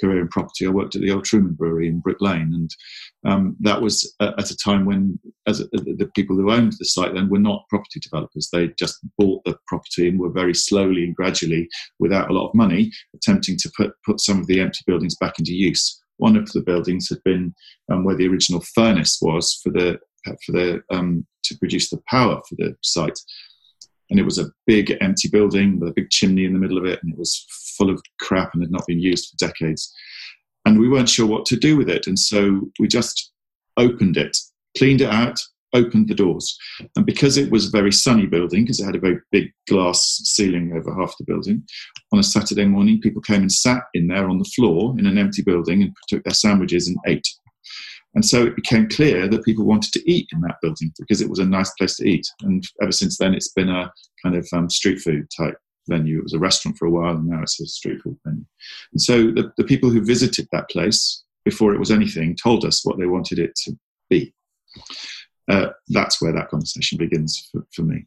career 0.00 0.20
in 0.20 0.28
property. 0.28 0.66
I 0.66 0.70
worked 0.70 0.94
at 0.94 1.02
the 1.02 1.10
Old 1.10 1.24
Truman 1.24 1.54
Brewery 1.54 1.88
in 1.88 2.00
Brick 2.00 2.20
Lane, 2.20 2.52
and 2.52 2.70
um, 3.26 3.56
that 3.60 3.80
was 3.80 4.14
at 4.20 4.50
a 4.50 4.56
time 4.56 4.84
when, 4.84 5.18
as 5.46 5.58
the 5.58 6.10
people 6.14 6.36
who 6.36 6.50
owned 6.50 6.74
the 6.78 6.84
site 6.84 7.14
then 7.14 7.28
were 7.28 7.38
not 7.38 7.68
property 7.68 8.00
developers. 8.00 8.48
They 8.52 8.68
just 8.78 8.98
bought 9.18 9.44
the 9.44 9.56
property 9.66 10.08
and 10.08 10.18
were 10.18 10.30
very 10.30 10.54
slowly 10.54 11.04
and 11.04 11.14
gradually, 11.14 11.68
without 11.98 12.30
a 12.30 12.32
lot 12.32 12.48
of 12.48 12.54
money, 12.54 12.90
attempting 13.14 13.56
to 13.58 13.72
put 13.76 13.92
put 14.04 14.20
some 14.20 14.40
of 14.40 14.46
the 14.46 14.60
empty 14.60 14.80
buildings 14.86 15.16
back 15.16 15.38
into 15.38 15.54
use. 15.54 16.00
One 16.18 16.36
of 16.36 16.50
the 16.52 16.62
buildings 16.62 17.08
had 17.08 17.22
been 17.24 17.54
um, 17.92 18.04
where 18.04 18.16
the 18.16 18.28
original 18.28 18.62
furnace 18.74 19.18
was 19.20 19.60
for 19.62 19.70
the 19.70 19.98
for 20.44 20.52
the 20.52 20.82
um, 20.90 21.26
to 21.44 21.56
produce 21.58 21.90
the 21.90 22.00
power 22.08 22.40
for 22.48 22.56
the 22.56 22.74
site 22.82 23.18
and 24.10 24.18
it 24.20 24.24
was 24.24 24.38
a 24.38 24.50
big 24.66 24.96
empty 25.00 25.28
building 25.28 25.78
with 25.78 25.90
a 25.90 25.94
big 25.94 26.10
chimney 26.10 26.44
in 26.44 26.52
the 26.52 26.58
middle 26.58 26.78
of 26.78 26.84
it, 26.84 27.00
and 27.02 27.12
it 27.12 27.18
was 27.18 27.46
full 27.76 27.90
of 27.90 28.02
crap 28.20 28.54
and 28.54 28.62
had 28.62 28.70
not 28.70 28.86
been 28.86 29.00
used 29.00 29.28
for 29.28 29.46
decades. 29.46 29.92
And 30.64 30.78
we 30.78 30.88
weren't 30.88 31.08
sure 31.08 31.26
what 31.26 31.46
to 31.46 31.56
do 31.56 31.76
with 31.76 31.88
it, 31.88 32.06
and 32.06 32.18
so 32.18 32.62
we 32.78 32.88
just 32.88 33.32
opened 33.76 34.16
it, 34.16 34.36
cleaned 34.76 35.00
it 35.00 35.10
out, 35.10 35.40
opened 35.74 36.08
the 36.08 36.14
doors. 36.14 36.56
And 36.96 37.04
because 37.04 37.36
it 37.36 37.50
was 37.50 37.66
a 37.66 37.70
very 37.70 37.92
sunny 37.92 38.26
building, 38.26 38.64
because 38.64 38.80
it 38.80 38.86
had 38.86 38.96
a 38.96 39.00
very 39.00 39.18
big 39.30 39.52
glass 39.68 40.20
ceiling 40.24 40.72
over 40.74 40.94
half 40.94 41.14
the 41.18 41.24
building, 41.24 41.62
on 42.12 42.18
a 42.18 42.22
Saturday 42.22 42.64
morning, 42.64 43.00
people 43.00 43.22
came 43.22 43.42
and 43.42 43.52
sat 43.52 43.82
in 43.94 44.06
there 44.06 44.28
on 44.28 44.38
the 44.38 44.50
floor 44.56 44.94
in 44.98 45.06
an 45.06 45.18
empty 45.18 45.42
building 45.42 45.82
and 45.82 45.92
took 46.08 46.24
their 46.24 46.34
sandwiches 46.34 46.88
and 46.88 46.96
ate. 47.06 47.26
And 48.16 48.24
so 48.24 48.46
it 48.46 48.56
became 48.56 48.88
clear 48.88 49.28
that 49.28 49.44
people 49.44 49.66
wanted 49.66 49.92
to 49.92 50.10
eat 50.10 50.28
in 50.32 50.40
that 50.40 50.56
building 50.62 50.90
because 50.98 51.20
it 51.20 51.28
was 51.28 51.38
a 51.38 51.44
nice 51.44 51.70
place 51.72 51.96
to 51.96 52.08
eat. 52.08 52.26
And 52.40 52.66
ever 52.82 52.90
since 52.90 53.18
then, 53.18 53.34
it's 53.34 53.52
been 53.52 53.68
a 53.68 53.92
kind 54.22 54.34
of 54.34 54.48
um, 54.54 54.70
street 54.70 55.00
food 55.00 55.28
type 55.36 55.58
venue. 55.86 56.18
It 56.18 56.22
was 56.24 56.32
a 56.32 56.38
restaurant 56.38 56.78
for 56.78 56.86
a 56.86 56.90
while, 56.90 57.14
and 57.14 57.28
now 57.28 57.42
it's 57.42 57.60
a 57.60 57.66
street 57.66 58.00
food 58.02 58.16
venue. 58.24 58.46
And 58.92 59.02
so 59.02 59.30
the, 59.30 59.52
the 59.58 59.64
people 59.64 59.90
who 59.90 60.02
visited 60.02 60.48
that 60.50 60.70
place 60.70 61.24
before 61.44 61.74
it 61.74 61.78
was 61.78 61.90
anything 61.90 62.34
told 62.42 62.64
us 62.64 62.86
what 62.86 62.98
they 62.98 63.06
wanted 63.06 63.38
it 63.38 63.54
to 63.64 63.78
be. 64.08 64.32
Uh, 65.50 65.68
that's 65.88 66.20
where 66.20 66.32
that 66.32 66.48
conversation 66.48 66.96
begins 66.96 67.50
for, 67.52 67.66
for 67.74 67.82
me. 67.82 68.06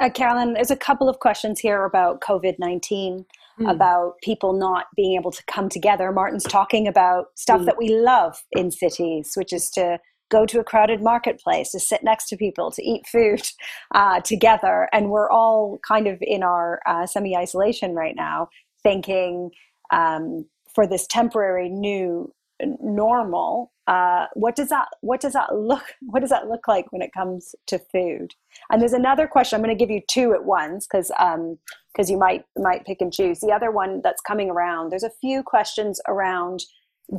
Uh, 0.00 0.10
Carolyn, 0.10 0.54
there's 0.54 0.72
a 0.72 0.76
couple 0.76 1.08
of 1.08 1.20
questions 1.20 1.60
here 1.60 1.84
about 1.84 2.20
COVID 2.20 2.58
19 2.58 3.24
mm. 3.60 3.70
about 3.70 4.14
people 4.22 4.52
not 4.52 4.86
being 4.96 5.18
able 5.18 5.30
to 5.30 5.42
come 5.46 5.68
together. 5.68 6.12
Martin's 6.12 6.44
talking 6.44 6.86
about 6.86 7.26
stuff 7.36 7.62
mm. 7.62 7.66
that 7.66 7.78
we 7.78 7.88
love 7.88 8.42
in 8.52 8.70
cities, 8.70 9.32
which 9.34 9.52
is 9.52 9.70
to 9.70 9.98
go 10.30 10.46
to 10.46 10.58
a 10.58 10.64
crowded 10.64 11.02
marketplace, 11.02 11.70
to 11.72 11.80
sit 11.80 12.02
next 12.02 12.28
to 12.28 12.36
people, 12.36 12.70
to 12.70 12.82
eat 12.82 13.06
food 13.06 13.42
uh, 13.94 14.20
together. 14.20 14.88
And 14.92 15.10
we're 15.10 15.30
all 15.30 15.78
kind 15.86 16.06
of 16.06 16.18
in 16.20 16.42
our 16.42 16.80
uh, 16.86 17.06
semi 17.06 17.36
isolation 17.36 17.94
right 17.94 18.14
now, 18.16 18.48
thinking 18.82 19.50
um, 19.92 20.46
for 20.74 20.86
this 20.86 21.06
temporary 21.06 21.68
new 21.68 22.32
normal 22.80 23.72
uh, 23.86 24.26
what 24.34 24.56
does 24.56 24.70
that 24.70 24.88
what 25.00 25.20
does 25.20 25.34
that 25.34 25.54
look 25.54 25.82
what 26.02 26.20
does 26.20 26.30
that 26.30 26.48
look 26.48 26.66
like 26.66 26.90
when 26.92 27.02
it 27.02 27.12
comes 27.12 27.54
to 27.66 27.78
food? 27.78 28.34
And 28.70 28.80
there's 28.80 28.92
another 28.92 29.26
question 29.26 29.56
i'm 29.56 29.62
going 29.62 29.76
to 29.76 29.78
give 29.78 29.90
you 29.90 30.00
two 30.08 30.32
at 30.32 30.44
once 30.44 30.86
because 30.86 31.08
because 31.08 32.08
um, 32.08 32.12
you 32.12 32.18
might 32.18 32.44
might 32.56 32.86
pick 32.86 33.00
and 33.00 33.12
choose. 33.12 33.40
The 33.40 33.52
other 33.52 33.70
one 33.70 34.00
that's 34.02 34.22
coming 34.22 34.50
around 34.50 34.90
there's 34.90 35.02
a 35.02 35.10
few 35.20 35.42
questions 35.42 36.00
around 36.08 36.64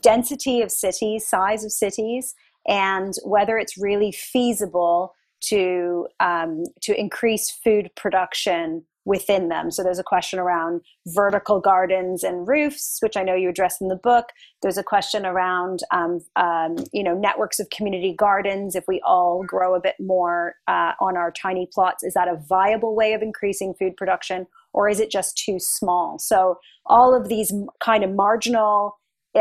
density 0.02 0.62
of 0.62 0.72
cities 0.72 1.28
size 1.28 1.64
of 1.64 1.72
cities 1.72 2.34
and 2.68 3.14
whether 3.24 3.58
it's 3.58 3.78
really 3.78 4.12
feasible 4.12 5.14
to 5.42 6.08
um, 6.20 6.64
to 6.82 7.00
increase 7.00 7.52
food 7.52 7.92
production 7.96 8.84
within 9.06 9.50
them. 9.50 9.72
So 9.72 9.84
there's 9.84 10.00
a 10.00 10.04
question 10.04 10.40
around 10.40 10.82
vertical 11.08 11.60
gardens 11.60 12.24
and 12.24 12.48
roofs, 12.48 12.98
which 13.02 13.16
I 13.16 13.24
know 13.24 13.36
you 13.36 13.50
address 13.50 13.80
in 13.80 13.88
the 13.88 13.96
book. 13.96 14.30
There's 14.62 14.78
a 14.78 14.84
question 14.84 15.26
around, 15.26 15.82
um, 15.92 16.22
um, 16.36 16.78
you 16.92 17.04
know, 17.04 17.16
networks 17.16 17.60
of 17.60 17.70
community 17.70 18.14
gardens. 18.18 18.76
If 18.76 18.86
we 18.88 19.02
all 19.06 19.44
grow 19.44 19.76
a 19.76 19.80
bit 19.80 19.96
more 20.00 20.56
uh, 20.68 20.94
on 21.00 21.16
our 21.18 21.32
tiny 21.32 21.70
plots, 21.72 22.04
is 22.04 22.16
that 22.16 22.28
a 22.28 22.42
viable 22.50 22.96
way 22.96 23.14
of 23.14 23.22
increasing 23.22 23.74
food 23.74 23.96
production? 23.96 24.48
or 24.76 24.90
is 24.90 25.00
it 25.00 25.10
just 25.10 25.38
too 25.38 25.58
small? 25.58 26.20
So 26.20 26.60
all 26.86 27.16
of 27.16 27.30
these 27.30 27.52
kind 27.82 28.04
of 28.04 28.12
marginal 28.12 29.00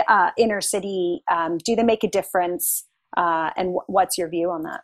uh, 0.08 0.30
inner 0.38 0.60
city, 0.60 1.22
um, 1.30 1.58
do 1.58 1.74
they 1.74 1.82
make 1.82 2.04
a 2.04 2.08
difference? 2.08 2.84
Uh, 3.16 3.50
and 3.56 3.66
w- 3.66 3.80
what's 3.88 4.16
your 4.16 4.28
view 4.28 4.50
on 4.50 4.62
that? 4.62 4.82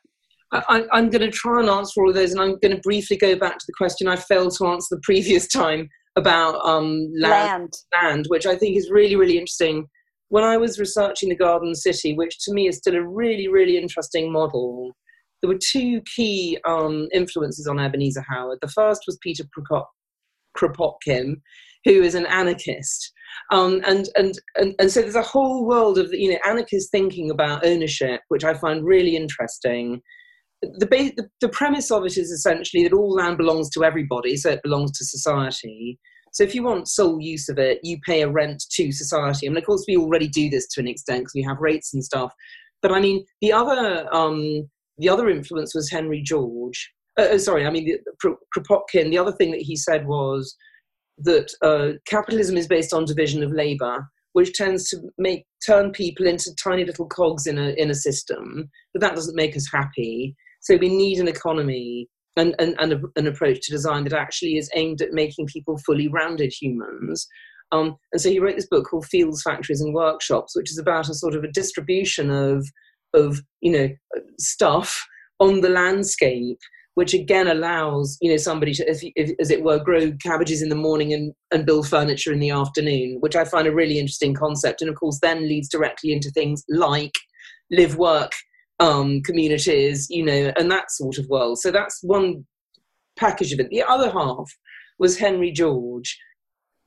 I, 0.53 0.85
am 0.93 1.11
going 1.11 1.23
to 1.23 1.31
try 1.31 1.61
and 1.61 1.69
answer 1.69 2.01
all 2.01 2.09
of 2.09 2.15
those, 2.15 2.33
and 2.33 2.41
I'm 2.41 2.59
going 2.59 2.75
to 2.75 2.81
briefly 2.83 3.17
go 3.17 3.37
back 3.37 3.59
to 3.59 3.65
the 3.67 3.73
question 3.77 4.09
I 4.09 4.17
failed 4.17 4.55
to 4.59 4.67
answer 4.67 4.97
the 4.97 5.03
previous 5.03 5.47
time 5.53 5.89
about 6.17 6.57
um, 6.65 7.09
land, 7.17 7.31
land, 7.41 7.73
land, 7.95 8.27
which 8.29 8.47
I 8.47 8.57
think 8.57 8.77
is 8.77 8.91
really, 8.91 9.17
really 9.17 9.39
interesting. 9.39 9.87
When 10.29 10.45
I 10.45 10.57
was 10.57 10.79
researching 10.79 11.29
the 11.29 11.37
Garden 11.37 11.75
City, 11.75 12.15
which 12.15 12.39
to 12.45 12.53
me 12.53 12.69
is 12.69 12.79
still 12.79 12.97
a 12.97 13.07
really, 13.07 13.49
really 13.49 13.77
interesting 13.77 14.33
model, 14.33 14.93
there 15.41 15.49
were 15.49 15.59
two 15.59 16.01
key 16.15 16.59
um, 16.67 17.09
influences 17.13 17.67
on 17.67 17.79
Ebenezer 17.79 18.25
Howard. 18.29 18.59
The 18.61 18.69
first 18.69 19.03
was 19.07 19.19
Peter 19.23 19.45
Kropotkin, 20.57 21.37
who 21.85 22.03
is 22.03 22.15
an 22.15 22.27
anarchist. 22.27 23.13
Um, 23.53 23.81
and, 23.87 24.09
and, 24.17 24.35
and, 24.57 24.75
and 24.79 24.91
so 24.91 25.01
there's 25.01 25.15
a 25.15 25.23
whole 25.23 25.65
world 25.65 25.99
of 25.99 26.13
you 26.13 26.33
know 26.33 26.39
anarchist 26.45 26.91
thinking 26.91 27.31
about 27.31 27.65
ownership, 27.65 28.21
which 28.29 28.45
I 28.45 28.55
find 28.55 28.85
really 28.85 29.17
interesting. 29.17 30.03
The, 30.62 30.87
the, 30.87 31.28
the 31.41 31.49
premise 31.49 31.91
of 31.91 32.05
it 32.05 32.19
is 32.19 32.31
essentially 32.31 32.82
that 32.85 32.93
all 32.93 33.15
land 33.15 33.39
belongs 33.39 33.70
to 33.70 33.85
everybody, 33.85 34.37
so 34.37 34.51
it 34.51 34.62
belongs 34.62 34.93
to 34.99 35.05
society. 35.05 35.99
So 36.32 36.45
if 36.45 36.55
you 36.55 36.62
want 36.62 36.89
sole 36.89 37.20
use 37.20 37.49
of 37.49 37.59
it, 37.59 37.81
you 37.82 37.99
pay 38.07 38.23
a 38.23 38.31
rent 38.31 38.65
to 38.73 38.93
society. 38.93 39.47
I 39.47 39.51
mean, 39.51 39.59
of 39.59 39.65
course, 39.65 39.85
we 39.89 39.97
already 39.97 40.28
do 40.28 40.49
this 40.49 40.69
to 40.69 40.81
an 40.81 40.89
extent 40.89 41.20
because 41.20 41.35
we 41.35 41.43
have 41.43 41.59
rates 41.61 41.93
and 41.93 42.05
stuff. 42.05 42.32
But 42.82 42.93
I 42.93 43.01
mean, 43.01 43.24
the 43.41 43.53
other 43.53 44.12
um, 44.15 44.69
the 44.99 45.09
other 45.09 45.28
influence 45.28 45.74
was 45.74 45.91
Henry 45.91 46.23
George. 46.23 46.91
Uh, 47.19 47.28
uh 47.32 47.39
sorry, 47.39 47.66
I 47.66 47.70
mean, 47.70 47.85
the, 47.85 47.99
Kropotkin. 48.57 49.11
The 49.11 49.19
other 49.19 49.32
thing 49.32 49.51
that 49.51 49.62
he 49.62 49.77
said 49.77 50.07
was 50.07 50.57
that 51.19 51.53
uh, 51.62 51.99
capitalism 52.07 52.57
is 52.57 52.66
based 52.66 52.95
on 52.95 53.05
division 53.05 53.43
of 53.43 53.53
labor, 53.53 54.09
which 54.32 54.55
tends 54.55 54.89
to 54.91 54.99
make 55.19 55.45
turn 55.66 55.91
people 55.93 56.27
into 56.27 56.55
tiny 56.62 56.85
little 56.85 57.07
cogs 57.07 57.47
in 57.47 57.59
a 57.59 57.70
in 57.77 57.91
a 57.91 57.95
system. 57.95 58.70
But 58.95 59.01
that 59.03 59.15
doesn't 59.15 59.37
make 59.37 59.57
us 59.57 59.69
happy. 59.73 60.37
So 60.61 60.77
we 60.77 60.89
need 60.89 61.19
an 61.19 61.28
economy 61.28 62.09
and, 62.37 62.55
and, 62.59 62.77
and 62.78 62.93
a, 62.93 63.01
an 63.16 63.27
approach 63.27 63.61
to 63.62 63.73
design 63.73 64.05
that 64.05 64.12
actually 64.12 64.57
is 64.57 64.70
aimed 64.74 65.03
at 65.03 65.12
making 65.12 65.47
people 65.47 65.78
fully 65.78 66.09
rounded 66.09 66.53
humans. 66.53 67.27
Um, 67.73 67.97
and 68.12 68.20
so 68.20 68.31
he 68.31 68.41
wrote 68.41 68.57
this 68.57 68.69
book 68.69 68.87
called 68.89 69.07
Fields, 69.07 69.43
Factories 69.43 69.81
and 69.81 69.95
Workshops, 69.95 70.57
which 70.57 70.70
is 70.70 70.78
about 70.78 71.09
a 71.09 71.15
sort 71.15 71.35
of 71.35 71.45
a 71.45 71.53
distribution 71.53 72.31
of 72.31 72.66
of 73.15 73.41
you 73.61 73.73
know 73.73 73.89
stuff 74.39 75.05
on 75.41 75.61
the 75.61 75.69
landscape 75.69 76.59
which 76.95 77.15
again 77.15 77.49
allows 77.49 78.19
you 78.20 78.31
know 78.31 78.37
somebody 78.37 78.73
to 78.73 78.89
if, 78.89 79.01
if, 79.16 79.31
as 79.41 79.51
it 79.51 79.62
were 79.62 79.82
grow 79.82 80.12
cabbages 80.23 80.62
in 80.62 80.69
the 80.69 80.74
morning 80.77 81.12
and, 81.12 81.32
and 81.51 81.66
build 81.66 81.89
furniture 81.89 82.32
in 82.32 82.41
the 82.41 82.51
afternoon 82.51 83.16
which 83.20 83.37
i 83.37 83.45
find 83.45 83.66
a 83.66 83.74
really 83.74 83.99
interesting 83.99 84.35
concept 84.35 84.81
and 84.81 84.91
of 84.91 84.97
course 84.97 85.19
then 85.23 85.49
leads 85.49 85.69
directly 85.69 86.12
into 86.12 86.31
things 86.31 86.65
like 86.69 87.15
live 87.70 87.97
work 87.97 88.32
um, 88.81 89.23
communities 89.23 90.09
you 90.11 90.24
know 90.24 90.52
and 90.57 90.70
that 90.70 90.90
sort 90.90 91.19
of 91.19 91.28
world 91.28 91.59
so 91.59 91.70
that's 91.70 92.02
one 92.02 92.44
package 93.16 93.52
of 93.52 93.61
it 93.61 93.70
the 93.70 93.82
other 93.82 94.11
half 94.11 94.51
was 94.98 95.19
henry 95.19 95.52
george 95.52 96.19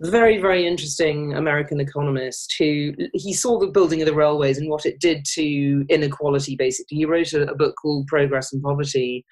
very, 0.02 0.40
very 0.40 0.68
interesting 0.68 1.34
American 1.34 1.80
economist 1.80 2.56
who 2.60 2.94
he 3.14 3.34
saw 3.34 3.60
the 3.60 3.68
building 3.68 4.02
of 4.02 4.08
the 4.08 4.14
railways 4.14 4.58
and 4.58 4.70
what 4.70 4.86
it 4.86 5.00
did 5.00 5.24
to 5.34 5.86
inequality, 5.90 6.56
basically. 6.56 6.98
He 6.98 7.06
wrote 7.06 7.34
a, 7.34 7.50
a 7.50 7.56
book 7.56 7.76
called 7.82 8.08
Progress 8.08 8.52
and 8.52 8.62
Poverty. 8.62 9.26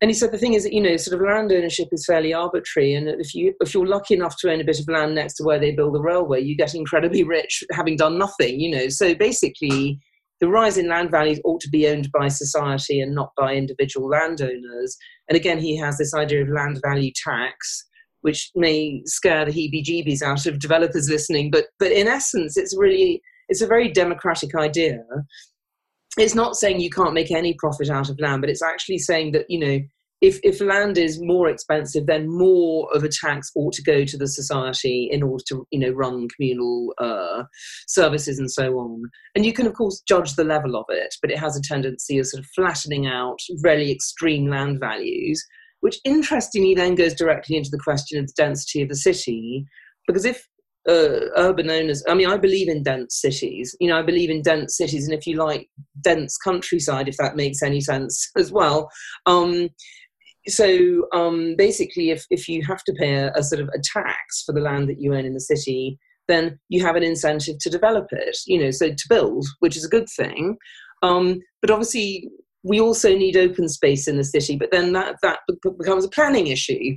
And 0.00 0.10
he 0.10 0.14
said 0.14 0.32
the 0.32 0.38
thing 0.38 0.54
is 0.54 0.64
that, 0.64 0.72
you 0.72 0.82
know, 0.82 0.96
sort 0.96 1.18
of 1.18 1.26
land 1.26 1.52
ownership 1.52 1.88
is 1.92 2.04
fairly 2.04 2.34
arbitrary. 2.34 2.94
And 2.94 3.08
if, 3.08 3.34
you, 3.34 3.54
if 3.60 3.72
you're 3.72 3.86
lucky 3.86 4.14
enough 4.14 4.36
to 4.38 4.50
own 4.50 4.60
a 4.60 4.64
bit 4.64 4.80
of 4.80 4.88
land 4.88 5.14
next 5.14 5.34
to 5.34 5.44
where 5.44 5.60
they 5.60 5.70
build 5.70 5.94
the 5.94 6.02
railway, 6.02 6.42
you 6.42 6.56
get 6.56 6.74
incredibly 6.74 7.22
rich 7.22 7.62
having 7.70 7.96
done 7.96 8.18
nothing, 8.18 8.58
you 8.58 8.70
know. 8.70 8.88
So 8.88 9.14
basically, 9.14 10.00
the 10.42 10.48
rise 10.48 10.76
in 10.76 10.88
land 10.88 11.08
values 11.08 11.40
ought 11.44 11.60
to 11.60 11.70
be 11.70 11.86
owned 11.86 12.10
by 12.10 12.26
society 12.26 13.00
and 13.00 13.14
not 13.14 13.30
by 13.36 13.54
individual 13.54 14.08
landowners. 14.08 14.98
And 15.28 15.36
again, 15.36 15.58
he 15.58 15.76
has 15.78 15.96
this 15.96 16.12
idea 16.14 16.42
of 16.42 16.48
land 16.48 16.80
value 16.84 17.12
tax 17.14 17.86
which 18.22 18.50
may 18.54 19.02
scare 19.04 19.44
the 19.44 19.52
heebie-jeebies 19.52 20.22
out 20.22 20.46
of 20.46 20.58
developers 20.58 21.08
listening. 21.08 21.50
But 21.50 21.66
but 21.78 21.92
in 21.92 22.08
essence, 22.08 22.56
it's 22.56 22.76
really 22.76 23.22
it's 23.48 23.62
a 23.62 23.66
very 23.68 23.88
democratic 23.88 24.54
idea. 24.56 25.04
It's 26.18 26.34
not 26.34 26.56
saying 26.56 26.80
you 26.80 26.90
can't 26.90 27.14
make 27.14 27.30
any 27.30 27.54
profit 27.54 27.88
out 27.88 28.10
of 28.10 28.20
land, 28.20 28.42
but 28.42 28.50
it's 28.50 28.62
actually 28.62 28.98
saying 28.98 29.32
that 29.32 29.46
you 29.48 29.58
know 29.60 29.78
if 30.22 30.40
if 30.42 30.60
land 30.60 30.96
is 30.96 31.20
more 31.20 31.48
expensive, 31.48 32.06
then 32.06 32.28
more 32.28 32.88
of 32.94 33.04
a 33.04 33.08
tax 33.08 33.50
ought 33.54 33.74
to 33.74 33.82
go 33.82 34.04
to 34.04 34.16
the 34.16 34.28
society 34.28 35.08
in 35.10 35.22
order 35.22 35.44
to 35.48 35.66
you 35.70 35.80
know 35.80 35.90
run 35.90 36.28
communal 36.28 36.94
uh, 36.98 37.42
services 37.86 38.38
and 38.38 38.50
so 38.50 38.78
on. 38.78 39.02
And 39.34 39.44
you 39.44 39.52
can 39.52 39.66
of 39.66 39.74
course 39.74 40.02
judge 40.08 40.34
the 40.34 40.44
level 40.44 40.76
of 40.76 40.86
it, 40.88 41.14
but 41.20 41.30
it 41.30 41.38
has 41.38 41.56
a 41.56 41.62
tendency 41.62 42.18
of 42.18 42.26
sort 42.26 42.42
of 42.42 42.50
flattening 42.54 43.06
out 43.06 43.38
really 43.62 43.90
extreme 43.90 44.48
land 44.48 44.80
values 44.80 45.44
which 45.82 45.98
interestingly 46.04 46.74
then 46.74 46.94
goes 46.94 47.12
directly 47.12 47.56
into 47.56 47.70
the 47.70 47.78
question 47.82 48.18
of 48.18 48.26
the 48.28 48.32
density 48.36 48.82
of 48.82 48.88
the 48.88 48.94
city. 48.94 49.66
Because 50.06 50.24
if 50.24 50.46
uh, 50.88 51.26
urban 51.36 51.70
owners, 51.70 52.02
I 52.08 52.14
mean, 52.14 52.28
I 52.28 52.36
believe 52.36 52.68
in 52.68 52.82
dense 52.82 53.20
cities. 53.20 53.76
You 53.80 53.88
know, 53.88 53.98
I 53.98 54.02
believe 54.02 54.30
in 54.30 54.42
dense 54.42 54.76
cities, 54.76 55.06
and 55.06 55.16
if 55.16 55.26
you 55.26 55.36
like, 55.36 55.68
dense 56.00 56.36
countryside, 56.38 57.08
if 57.08 57.16
that 57.18 57.36
makes 57.36 57.62
any 57.62 57.80
sense 57.80 58.30
as 58.38 58.52
well. 58.52 58.90
Um, 59.26 59.68
so 60.48 61.06
um, 61.12 61.54
basically, 61.56 62.10
if, 62.10 62.26
if 62.30 62.48
you 62.48 62.62
have 62.64 62.82
to 62.84 62.92
pay 62.92 63.14
a, 63.14 63.32
a, 63.34 63.42
sort 63.42 63.60
of 63.60 63.68
a 63.68 63.80
tax 63.82 64.42
for 64.44 64.52
the 64.52 64.60
land 64.60 64.88
that 64.88 65.00
you 65.00 65.14
own 65.14 65.24
in 65.24 65.34
the 65.34 65.40
city, 65.40 65.98
then 66.28 66.58
you 66.68 66.84
have 66.84 66.96
an 66.96 67.02
incentive 67.02 67.58
to 67.60 67.70
develop 67.70 68.06
it, 68.10 68.36
you 68.46 68.58
know, 68.58 68.70
so 68.70 68.88
to 68.88 69.08
build, 69.08 69.46
which 69.60 69.76
is 69.76 69.84
a 69.84 69.90
good 69.90 70.08
thing. 70.08 70.56
Um, 71.02 71.40
but 71.60 71.70
obviously, 71.70 72.28
we 72.64 72.80
also 72.80 73.16
need 73.16 73.36
open 73.36 73.68
space 73.68 74.06
in 74.06 74.16
the 74.16 74.24
city, 74.24 74.56
but 74.56 74.70
then 74.70 74.92
that, 74.92 75.16
that 75.22 75.40
becomes 75.78 76.04
a 76.04 76.10
planning 76.10 76.48
issue. 76.48 76.96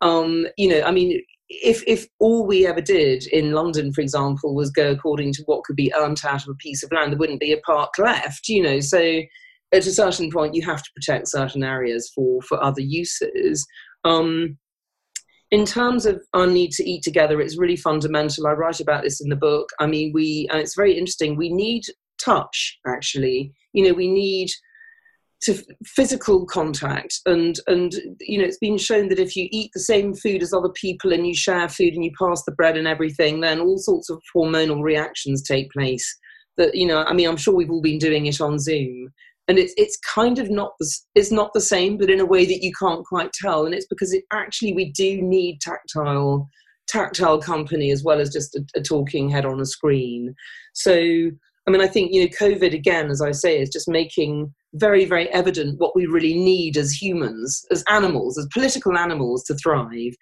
Um, 0.00 0.46
you 0.56 0.68
know, 0.68 0.82
I 0.82 0.90
mean, 0.90 1.22
if, 1.48 1.82
if 1.86 2.06
all 2.18 2.46
we 2.46 2.66
ever 2.66 2.80
did 2.80 3.26
in 3.26 3.52
London, 3.52 3.92
for 3.92 4.00
example, 4.00 4.54
was 4.54 4.70
go 4.70 4.90
according 4.90 5.34
to 5.34 5.42
what 5.44 5.64
could 5.64 5.76
be 5.76 5.92
earned 5.94 6.22
out 6.26 6.42
of 6.42 6.48
a 6.48 6.54
piece 6.54 6.82
of 6.82 6.90
land, 6.92 7.12
there 7.12 7.18
wouldn't 7.18 7.40
be 7.40 7.52
a 7.52 7.58
park 7.58 7.98
left, 7.98 8.48
you 8.48 8.62
know. 8.62 8.80
So 8.80 9.20
at 9.72 9.86
a 9.86 9.92
certain 9.92 10.30
point, 10.30 10.54
you 10.54 10.62
have 10.62 10.82
to 10.82 10.90
protect 10.94 11.28
certain 11.28 11.64
areas 11.64 12.10
for, 12.14 12.42
for 12.42 12.62
other 12.62 12.82
uses. 12.82 13.66
Um, 14.04 14.58
in 15.50 15.66
terms 15.66 16.06
of 16.06 16.22
our 16.32 16.46
need 16.46 16.72
to 16.72 16.88
eat 16.88 17.02
together, 17.02 17.40
it's 17.40 17.58
really 17.58 17.76
fundamental. 17.76 18.46
I 18.46 18.52
write 18.52 18.80
about 18.80 19.02
this 19.02 19.20
in 19.20 19.28
the 19.28 19.36
book. 19.36 19.68
I 19.80 19.86
mean, 19.86 20.12
we, 20.14 20.48
and 20.50 20.60
it's 20.60 20.76
very 20.76 20.96
interesting, 20.96 21.36
we 21.36 21.52
need 21.52 21.82
touch, 22.18 22.78
actually. 22.86 23.52
You 23.72 23.86
know, 23.88 23.94
we 23.94 24.10
need 24.10 24.50
to 25.42 25.60
physical 25.84 26.46
contact 26.46 27.20
and 27.26 27.58
and 27.66 27.94
you 28.20 28.38
know 28.38 28.44
it's 28.44 28.58
been 28.58 28.78
shown 28.78 29.08
that 29.08 29.18
if 29.18 29.34
you 29.34 29.48
eat 29.50 29.70
the 29.74 29.80
same 29.80 30.14
food 30.14 30.40
as 30.40 30.52
other 30.52 30.68
people 30.70 31.12
and 31.12 31.26
you 31.26 31.34
share 31.34 31.68
food 31.68 31.94
and 31.94 32.04
you 32.04 32.12
pass 32.16 32.44
the 32.44 32.52
bread 32.52 32.76
and 32.76 32.86
everything 32.86 33.40
then 33.40 33.60
all 33.60 33.76
sorts 33.76 34.08
of 34.08 34.22
hormonal 34.34 34.82
reactions 34.82 35.42
take 35.42 35.68
place 35.72 36.16
that 36.56 36.74
you 36.76 36.86
know 36.86 37.02
i 37.04 37.12
mean 37.12 37.28
i'm 37.28 37.36
sure 37.36 37.54
we've 37.54 37.70
all 37.70 37.82
been 37.82 37.98
doing 37.98 38.26
it 38.26 38.40
on 38.40 38.56
zoom 38.58 39.12
and 39.52 39.58
it's 39.58 39.74
it's 39.76 39.98
kind 39.98 40.38
of 40.38 40.50
not 40.50 40.72
the 40.80 40.90
it's 41.14 41.30
not 41.30 41.52
the 41.52 41.60
same 41.60 41.98
but 41.98 42.08
in 42.08 42.20
a 42.20 42.26
way 42.26 42.46
that 42.46 42.62
you 42.62 42.72
can't 42.78 43.04
quite 43.04 43.30
tell 43.34 43.66
and 43.66 43.74
it's 43.74 43.86
because 43.86 44.12
it 44.14 44.24
actually 44.32 44.72
we 44.72 44.90
do 44.92 45.20
need 45.20 45.60
tactile 45.60 46.48
tactile 46.88 47.38
company 47.38 47.90
as 47.90 48.02
well 48.02 48.18
as 48.18 48.32
just 48.32 48.54
a, 48.54 48.64
a 48.74 48.82
talking 48.82 49.28
head 49.28 49.44
on 49.44 49.60
a 49.60 49.66
screen 49.66 50.34
so 50.72 50.94
i 51.66 51.70
mean 51.70 51.82
i 51.82 51.86
think 51.86 52.12
you 52.12 52.22
know 52.22 52.28
covid 52.28 52.72
again 52.72 53.10
as 53.10 53.20
i 53.20 53.30
say 53.30 53.60
is 53.60 53.68
just 53.68 53.88
making 53.88 54.52
very, 54.74 55.04
very 55.04 55.28
evident 55.30 55.78
what 55.78 55.94
we 55.94 56.06
really 56.06 56.34
need 56.34 56.76
as 56.76 56.92
humans, 56.92 57.64
as 57.70 57.84
animals, 57.88 58.38
as 58.38 58.48
political 58.52 58.96
animals 58.96 59.44
to 59.44 59.54
thrive. 59.54 60.14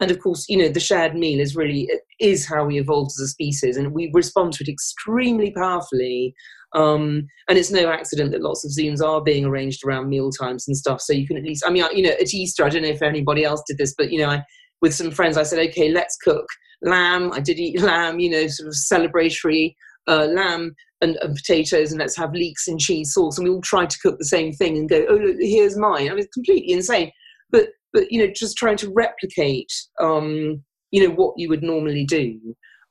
And 0.00 0.10
of 0.10 0.20
course, 0.20 0.44
you 0.48 0.58
know, 0.58 0.68
the 0.68 0.80
shared 0.80 1.16
meal 1.16 1.40
is 1.40 1.56
really 1.56 1.88
is 2.20 2.46
how 2.46 2.66
we 2.66 2.78
evolved 2.78 3.12
as 3.16 3.20
a 3.20 3.28
species, 3.28 3.76
and 3.76 3.92
we 3.92 4.10
respond 4.12 4.52
to 4.54 4.64
it 4.64 4.70
extremely 4.70 5.52
powerfully. 5.52 6.34
Um, 6.76 7.26
and 7.48 7.56
it's 7.58 7.70
no 7.70 7.88
accident 7.88 8.32
that 8.32 8.42
lots 8.42 8.64
of 8.64 8.70
Zooms 8.70 9.02
are 9.02 9.22
being 9.22 9.46
arranged 9.46 9.80
around 9.84 10.10
meal 10.10 10.30
times 10.30 10.68
and 10.68 10.76
stuff. 10.76 11.00
So 11.00 11.14
you 11.14 11.26
can 11.26 11.38
at 11.38 11.42
least, 11.42 11.64
I 11.66 11.70
mean, 11.70 11.84
you 11.94 12.02
know, 12.02 12.10
at 12.10 12.34
Easter, 12.34 12.64
I 12.64 12.68
don't 12.68 12.82
know 12.82 12.88
if 12.88 13.02
anybody 13.02 13.44
else 13.44 13.62
did 13.66 13.78
this, 13.78 13.94
but 13.96 14.12
you 14.12 14.20
know, 14.20 14.28
I, 14.28 14.44
with 14.82 14.94
some 14.94 15.10
friends, 15.10 15.38
I 15.38 15.42
said, 15.42 15.66
okay, 15.70 15.90
let's 15.90 16.16
cook 16.16 16.46
lamb. 16.82 17.32
I 17.32 17.40
did 17.40 17.58
eat 17.58 17.80
lamb, 17.80 18.20
you 18.20 18.30
know, 18.30 18.46
sort 18.46 18.68
of 18.68 18.74
celebratory 18.74 19.74
uh, 20.06 20.26
lamb 20.26 20.74
and, 21.00 21.16
and, 21.22 21.34
potatoes 21.34 21.90
and 21.90 22.00
let's 22.00 22.16
have 22.16 22.32
leeks 22.32 22.68
and 22.68 22.78
cheese 22.78 23.12
sauce 23.12 23.38
and 23.38 23.46
we 23.46 23.52
all 23.52 23.60
try 23.60 23.84
to 23.84 23.98
cook 24.02 24.18
the 24.18 24.24
same 24.24 24.52
thing 24.52 24.76
and 24.76 24.88
go 24.88 25.04
oh 25.08 25.16
look 25.16 25.36
here's 25.40 25.76
mine 25.76 26.06
i 26.06 26.10
mean 26.10 26.20
it's 26.20 26.32
completely 26.32 26.72
insane 26.72 27.10
but 27.50 27.68
but 27.92 28.10
you 28.10 28.18
know 28.18 28.32
just 28.34 28.56
trying 28.56 28.76
to 28.76 28.90
replicate 28.94 29.72
um, 30.00 30.62
you 30.90 31.06
know 31.06 31.14
what 31.14 31.34
you 31.36 31.48
would 31.48 31.62
normally 31.62 32.04
do 32.04 32.38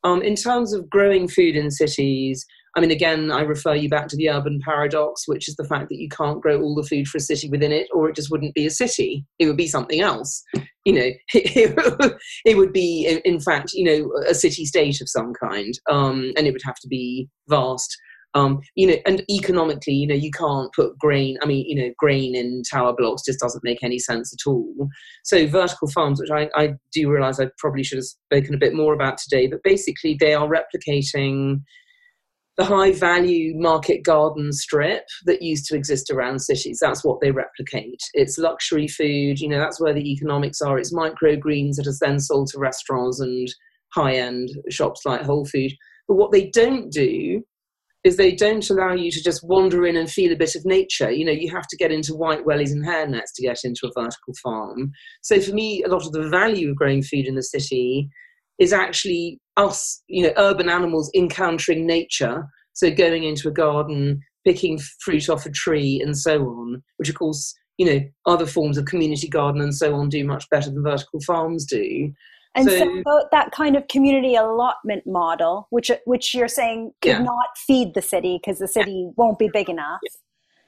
um, 0.04 0.22
in 0.22 0.36
terms 0.36 0.74
of 0.74 0.90
growing 0.90 1.28
food 1.28 1.56
in 1.56 1.72
cities 1.72 2.46
I 2.76 2.82
mean, 2.82 2.92
again, 2.92 3.32
I 3.32 3.42
refer 3.42 3.74
you 3.74 3.88
back 3.88 4.08
to 4.10 4.18
the 4.18 4.30
urban 4.30 4.60
paradox, 4.64 5.28
which 5.28 5.48
is 5.48 5.56
the 5.56 5.64
fact 5.64 5.88
that 5.90 5.98
you 5.98 6.10
can't 6.10 6.42
grow 6.42 6.62
all 6.62 6.76
the 6.76 6.84
food 6.84 7.08
for 7.08 7.18
a 7.18 7.22
city 7.22 7.50
within 7.50 7.72
it, 7.72 7.88
or 7.94 8.10
it 8.10 8.16
just 8.16 8.30
wouldn't 8.30 8.54
be 8.54 8.66
a 8.66 8.72
city. 8.72 9.26
It 9.40 9.48
would 9.48 9.56
be 9.56 9.68
something 9.68 10.02
else. 10.02 10.44
you 10.84 10.94
know, 10.94 11.10
it, 11.34 12.58
would 12.58 12.74
be, 12.74 13.20
in 13.24 13.40
fact, 13.40 13.72
you 13.74 13.86
know, 13.86 14.12
a 14.28 14.34
city 14.34 14.66
state 14.66 15.00
of 15.00 15.08
some 15.08 15.34
kind, 15.42 15.74
um, 15.90 16.34
and 16.36 16.48
it 16.48 16.52
would 16.52 16.62
have 16.66 16.80
to 16.82 16.88
be 16.88 17.30
vast. 17.48 17.96
Um, 18.34 18.60
you 18.76 18.88
know, 18.88 18.98
and 19.06 19.24
economically, 19.30 19.94
you 19.94 20.08
know, 20.08 20.14
you 20.14 20.30
can't 20.30 20.70
put 20.74 20.98
grain. 21.00 21.38
I 21.42 21.46
mean, 21.46 21.66
you 21.70 21.82
know, 21.82 21.94
grain 21.98 22.36
in 22.36 22.64
tower 22.70 22.94
blocks 22.94 23.24
just 23.26 23.40
doesn't 23.40 23.64
make 23.64 23.82
any 23.82 23.98
sense 23.98 24.34
at 24.34 24.50
all. 24.50 24.90
So 25.24 25.48
vertical 25.48 25.90
farms, 25.92 26.20
which 26.20 26.32
I, 26.32 26.50
I 26.62 26.74
do 26.92 27.10
realise 27.10 27.40
I 27.40 27.48
probably 27.58 27.84
should 27.84 28.00
have 28.00 28.04
spoken 28.04 28.54
a 28.54 28.58
bit 28.58 28.74
more 28.74 28.94
about 28.94 29.18
today, 29.18 29.48
but 29.48 29.64
basically 29.64 30.18
they 30.20 30.34
are 30.34 30.50
replicating 30.50 31.62
the 32.58 32.66
high 32.66 32.92
value 32.92 33.54
market 33.56 34.04
garden 34.04 34.52
strip 34.54 35.04
that 35.26 35.42
used 35.42 35.66
to 35.66 35.76
exist 35.76 36.10
around 36.10 36.40
cities. 36.40 36.80
That's 36.82 37.04
what 37.04 37.20
they 37.22 37.32
replicate. 37.32 38.00
It's 38.14 38.38
luxury 38.38 38.88
food, 38.88 39.40
you 39.40 39.50
know, 39.50 39.60
that's 39.60 39.82
where 39.82 39.94
the 39.94 40.12
economics 40.12 40.62
are. 40.62 40.78
It's 40.78 40.94
microgreens 40.94 41.76
that 41.76 41.88
is 41.88 42.00
then 42.00 42.20
sold 42.20 42.48
to 42.50 42.60
restaurants 42.60 43.20
and 43.20 43.48
high 43.94 44.16
end 44.16 44.50
shops 44.70 45.02
like 45.06 45.22
Whole 45.22 45.46
Food. 45.46 45.74
But 46.08 46.16
what 46.16 46.32
they 46.32 46.50
don't 46.52 46.92
do 46.92 47.44
is 48.06 48.18
they 48.18 48.32
don't 48.32 48.70
allow 48.70 48.94
you 48.94 49.10
to 49.10 49.24
just 49.24 49.44
wander 49.44 49.86
in 49.86 49.98
and 49.98 50.10
feel 50.10 50.32
a 50.32 50.38
bit 50.38 50.56
of 50.56 50.64
nature. 50.64 51.10
You 51.10 51.26
know, 51.26 51.32
you 51.32 51.50
have 51.50 51.68
to 51.68 51.76
get 51.76 51.92
into 51.92 52.14
white 52.14 52.46
wellies 52.46 52.72
and 52.72 52.86
hairnets 52.86 53.34
to 53.36 53.42
get 53.42 53.58
into 53.64 53.88
a 53.88 54.00
vertical 54.00 54.34
farm. 54.44 54.92
So 55.24 55.42
for 55.42 55.54
me, 55.54 55.82
a 55.84 55.90
lot 55.90 56.06
of 56.06 56.12
the 56.12 56.30
value 56.30 56.70
of 56.70 56.76
growing 56.76 57.02
food 57.02 57.26
in 57.26 57.34
the 57.34 57.42
city 57.42 58.08
is 58.60 58.74
actually 58.74 59.40
us, 59.58 60.02
you 60.08 60.24
know, 60.24 60.34
urban 60.38 60.70
animals 60.70 61.12
encountering 61.16 61.86
nature. 61.86 62.46
So 62.74 62.92
going 62.92 63.24
into 63.24 63.48
a 63.48 63.52
garden, 63.52 64.22
picking 64.46 64.80
fruit 65.00 65.30
off 65.30 65.46
a 65.46 65.52
tree, 65.52 66.02
and 66.04 66.18
so 66.18 66.44
on, 66.46 66.84
which 66.98 67.10
of 67.10 67.16
course, 67.16 67.54
you 67.78 67.86
know, 67.86 68.00
other 68.26 68.46
forms 68.46 68.78
of 68.78 68.86
community 68.86 69.28
garden 69.28 69.62
and 69.62 69.76
so 69.76 69.96
on 69.96 70.10
do 70.10 70.24
much 70.26 70.50
better 70.50 70.70
than 70.70 70.84
vertical 70.84 71.20
farms 71.22 71.66
do. 71.66 72.12
And 72.56 72.70
so, 72.70 73.02
so 73.06 73.28
that 73.34 73.52
kind 73.52 73.76
of 73.76 73.88
community 73.90 74.36
allotment 74.36 75.04
model, 75.06 75.68
which 75.72 75.92
which 76.06 76.34
you're 76.34 76.48
saying 76.48 76.92
could 77.02 77.10
yeah. 77.10 77.20
not 77.20 77.48
feed 77.68 77.94
the 77.94 78.02
city 78.02 78.40
because 78.42 78.60
the 78.60 78.68
city 78.68 79.04
yeah. 79.06 79.12
won't 79.18 79.38
be 79.38 79.50
big 79.52 79.70
enough. 79.70 80.00
Yeah. 80.04 80.10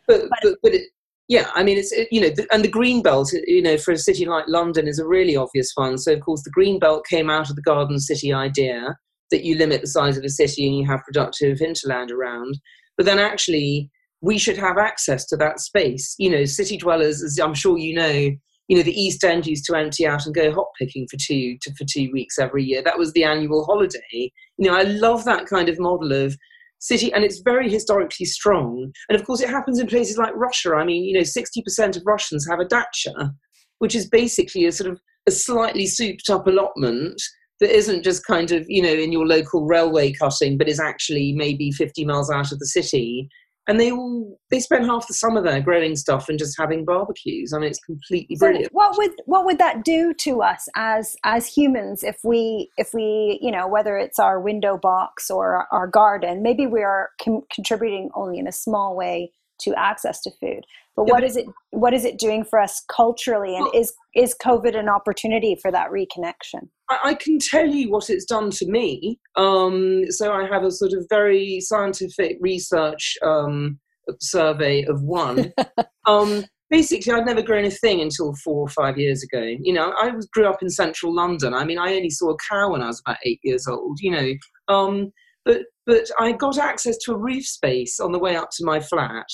But, 0.08 0.22
but, 0.30 0.40
but, 0.42 0.54
but 0.64 0.74
it, 0.74 0.88
yeah, 1.28 1.50
I 1.54 1.64
mean, 1.64 1.78
it's 1.78 1.94
you 2.12 2.22
know, 2.22 2.30
and 2.52 2.64
the 2.64 2.70
green 2.70 3.02
belt, 3.02 3.34
uh, 3.34 3.40
you 3.46 3.62
know, 3.62 3.78
for 3.78 3.92
a 3.92 3.98
city 3.98 4.26
like 4.26 4.46
London 4.48 4.88
is 4.88 5.00
a 5.00 5.08
really 5.08 5.36
obvious 5.36 5.72
one. 5.76 5.98
So 5.98 6.14
of 6.14 6.22
course, 6.22 6.42
the 6.44 6.52
green 6.52 6.80
belt 6.80 7.06
came 7.06 7.30
out 7.30 7.50
of 7.50 7.56
the 7.56 7.62
garden 7.62 8.00
city 8.00 8.34
idea 8.34 8.96
that 9.32 9.44
you 9.44 9.58
limit 9.58 9.82
the 9.82 9.88
size 9.88 10.18
of 10.18 10.24
a 10.24 10.30
city 10.30 10.66
and 10.66 10.78
you 10.78 10.86
have 10.86 11.04
productive 11.04 11.60
hinterland 11.60 12.12
around. 12.12 12.58
But 12.96 13.06
then 13.06 13.20
actually, 13.20 13.92
we 14.22 14.38
should 14.38 14.58
have 14.58 14.78
access 14.78 15.26
to 15.28 15.38
that 15.38 15.60
space. 15.60 16.16
You 16.18 16.30
know, 16.30 16.46
city 16.46 16.78
dwellers, 16.78 17.22
as 17.22 17.38
I'm 17.40 17.54
sure 17.54 17.78
you 17.78 17.96
know, 17.96 18.32
you 18.70 18.78
know, 18.78 18.84
the 18.84 19.00
East 19.00 19.24
End 19.24 19.46
used 19.46 19.66
to 19.66 19.78
empty 19.78 20.08
out 20.08 20.26
and 20.26 20.36
go 20.36 20.54
hop 20.54 20.72
picking 20.80 21.08
for 21.10 21.18
two 21.18 21.58
to, 21.62 21.74
for 21.76 21.86
two 21.86 22.10
weeks 22.14 22.40
every 22.40 22.64
year. 22.64 22.82
That 22.82 22.98
was 22.98 23.12
the 23.14 23.26
annual 23.26 23.66
holiday. 23.66 24.00
You 24.12 24.32
know, 24.70 24.78
I 24.78 24.84
love 24.84 25.26
that 25.26 25.46
kind 25.46 25.68
of 25.68 25.80
model 25.80 26.14
of 26.14 26.38
city 26.80 27.12
and 27.14 27.24
it's 27.24 27.40
very 27.40 27.70
historically 27.70 28.26
strong. 28.26 28.92
And 29.10 29.20
of 29.20 29.26
course 29.26 29.42
it 29.42 29.50
happens 29.50 29.80
in 29.80 29.88
places 29.88 30.18
like 30.18 30.36
russia. 30.36 30.76
I 30.76 30.86
mean 30.86 31.04
you 31.04 31.14
know 31.14 31.22
60% 31.22 31.98
of 31.98 32.04
russians 32.06 32.48
have 32.48 32.60
a 32.60 32.66
dacha 32.66 33.34
which 33.80 33.96
is 33.96 34.10
basically 34.10 34.66
a 34.66 34.72
sort 34.72 34.90
of 34.92 35.00
a 35.28 35.32
slightly 35.32 35.86
souped 35.86 36.30
up 36.30 36.48
allotment 36.48 37.22
that 37.60 37.76
isn't 37.76 38.04
just 38.04 38.26
kind 38.26 38.52
of 38.52 38.66
you 38.68 38.82
know 38.82 38.94
in 38.94 39.12
your 39.12 39.26
local 39.26 39.66
railway 39.66 40.12
cutting 40.12 40.58
but 40.58 40.70
is 40.70 40.80
actually 40.80 41.34
maybe 41.34 41.72
50 41.72 42.06
miles 42.06 42.30
out 42.30 42.52
of 42.52 42.60
the 42.60 42.68
city 42.68 43.30
and 43.68 43.80
they 43.80 43.92
all 43.92 44.40
they 44.50 44.60
spend 44.60 44.86
half 44.86 45.08
the 45.08 45.14
summer 45.14 45.42
there 45.42 45.62
growing 45.62 45.96
stuff 45.96 46.30
and 46.30 46.40
just 46.40 46.58
having 46.58 46.86
barbecues. 46.86 47.54
I 47.54 47.60
mean, 47.60 47.70
it's 47.70 47.80
completely 47.80 48.38
brilliant. 48.38 48.66
So 48.66 48.70
what 48.72 48.98
would 48.98 49.12
what 49.26 49.46
would 49.46 49.58
that 49.60 49.84
do 49.84 50.14
to 50.22 50.42
us 50.42 50.68
as 50.76 51.16
as 51.24 51.48
humans 51.48 52.04
if 52.04 52.18
we 52.24 52.70
if 52.78 52.94
we 52.94 53.40
you 53.42 53.52
know 53.52 53.68
whether 53.68 53.98
it's 53.98 54.20
our 54.20 54.40
window 54.40 54.78
box 54.78 55.30
or 55.30 55.68
our 55.72 55.88
garden, 55.88 56.42
maybe 56.42 56.66
we 56.66 56.82
are 56.82 57.10
com- 57.22 57.44
contributing 57.54 58.10
only 58.16 58.40
in 58.40 58.48
a 58.48 58.52
small 58.52 58.96
way 58.96 59.34
to 59.62 59.74
access 59.76 60.22
to 60.22 60.32
food. 60.40 60.66
But 60.96 61.06
what 61.06 61.24
is 61.24 61.38
it 61.38 61.46
what 61.70 61.94
is 61.94 62.06
it 62.06 62.18
doing 62.18 62.44
for 62.44 62.60
us 62.60 62.84
culturally 62.90 63.56
and 63.56 63.68
is 63.74 63.94
is 64.16 64.36
COVID 64.44 64.78
an 64.78 64.90
opportunity 64.90 65.56
for 65.62 65.72
that 65.72 65.92
reconnection? 65.92 66.70
I, 66.90 67.16
can 67.16 67.38
tell 67.38 67.68
you 67.68 67.92
what 67.92 68.10
it's 68.10 68.26
done 68.26 68.50
to 68.52 68.66
me. 68.66 69.20
Um, 69.36 70.04
so 70.10 70.32
I 70.32 70.48
have 70.48 70.64
a 70.64 70.72
sort 70.72 70.94
of 70.94 71.06
very 71.10 71.60
scientific 71.60 72.38
research 72.40 73.18
um, 73.22 73.78
survey 74.22 74.86
of 74.86 75.02
one. 75.04 75.54
um, 76.08 76.46
basically, 76.70 77.12
I'd 77.12 77.26
never 77.26 77.42
grown 77.42 77.66
a 77.66 77.72
thing 77.72 78.02
until 78.02 78.34
four 78.44 78.62
or 78.62 78.70
five 78.70 78.98
years 78.98 79.22
ago. 79.22 79.44
You 79.60 79.74
know, 79.74 79.94
I 80.02 80.12
was, 80.12 80.28
grew 80.28 80.48
up 80.48 80.62
in 80.62 80.70
central 80.70 81.14
London. 81.14 81.54
I 81.54 81.66
mean, 81.66 81.78
I 81.78 81.94
only 81.94 82.10
saw 82.10 82.32
a 82.32 82.38
cow 82.50 82.72
when 82.72 82.82
I 82.82 82.88
was 82.88 83.02
about 83.06 83.18
eight 83.26 83.40
years 83.44 83.68
old. 83.68 84.00
You 84.00 84.12
know, 84.12 84.74
um, 84.74 85.12
but 85.44 85.64
but 85.88 86.12
I 86.20 86.34
got 86.34 86.60
access 86.60 86.98
to 87.00 87.14
a 87.14 87.18
roof 87.18 87.48
space 87.48 88.00
on 88.00 88.12
the 88.12 88.20
way 88.20 88.36
up 88.36 88.50
to 88.58 88.66
my 88.66 88.80
flat. 88.80 89.26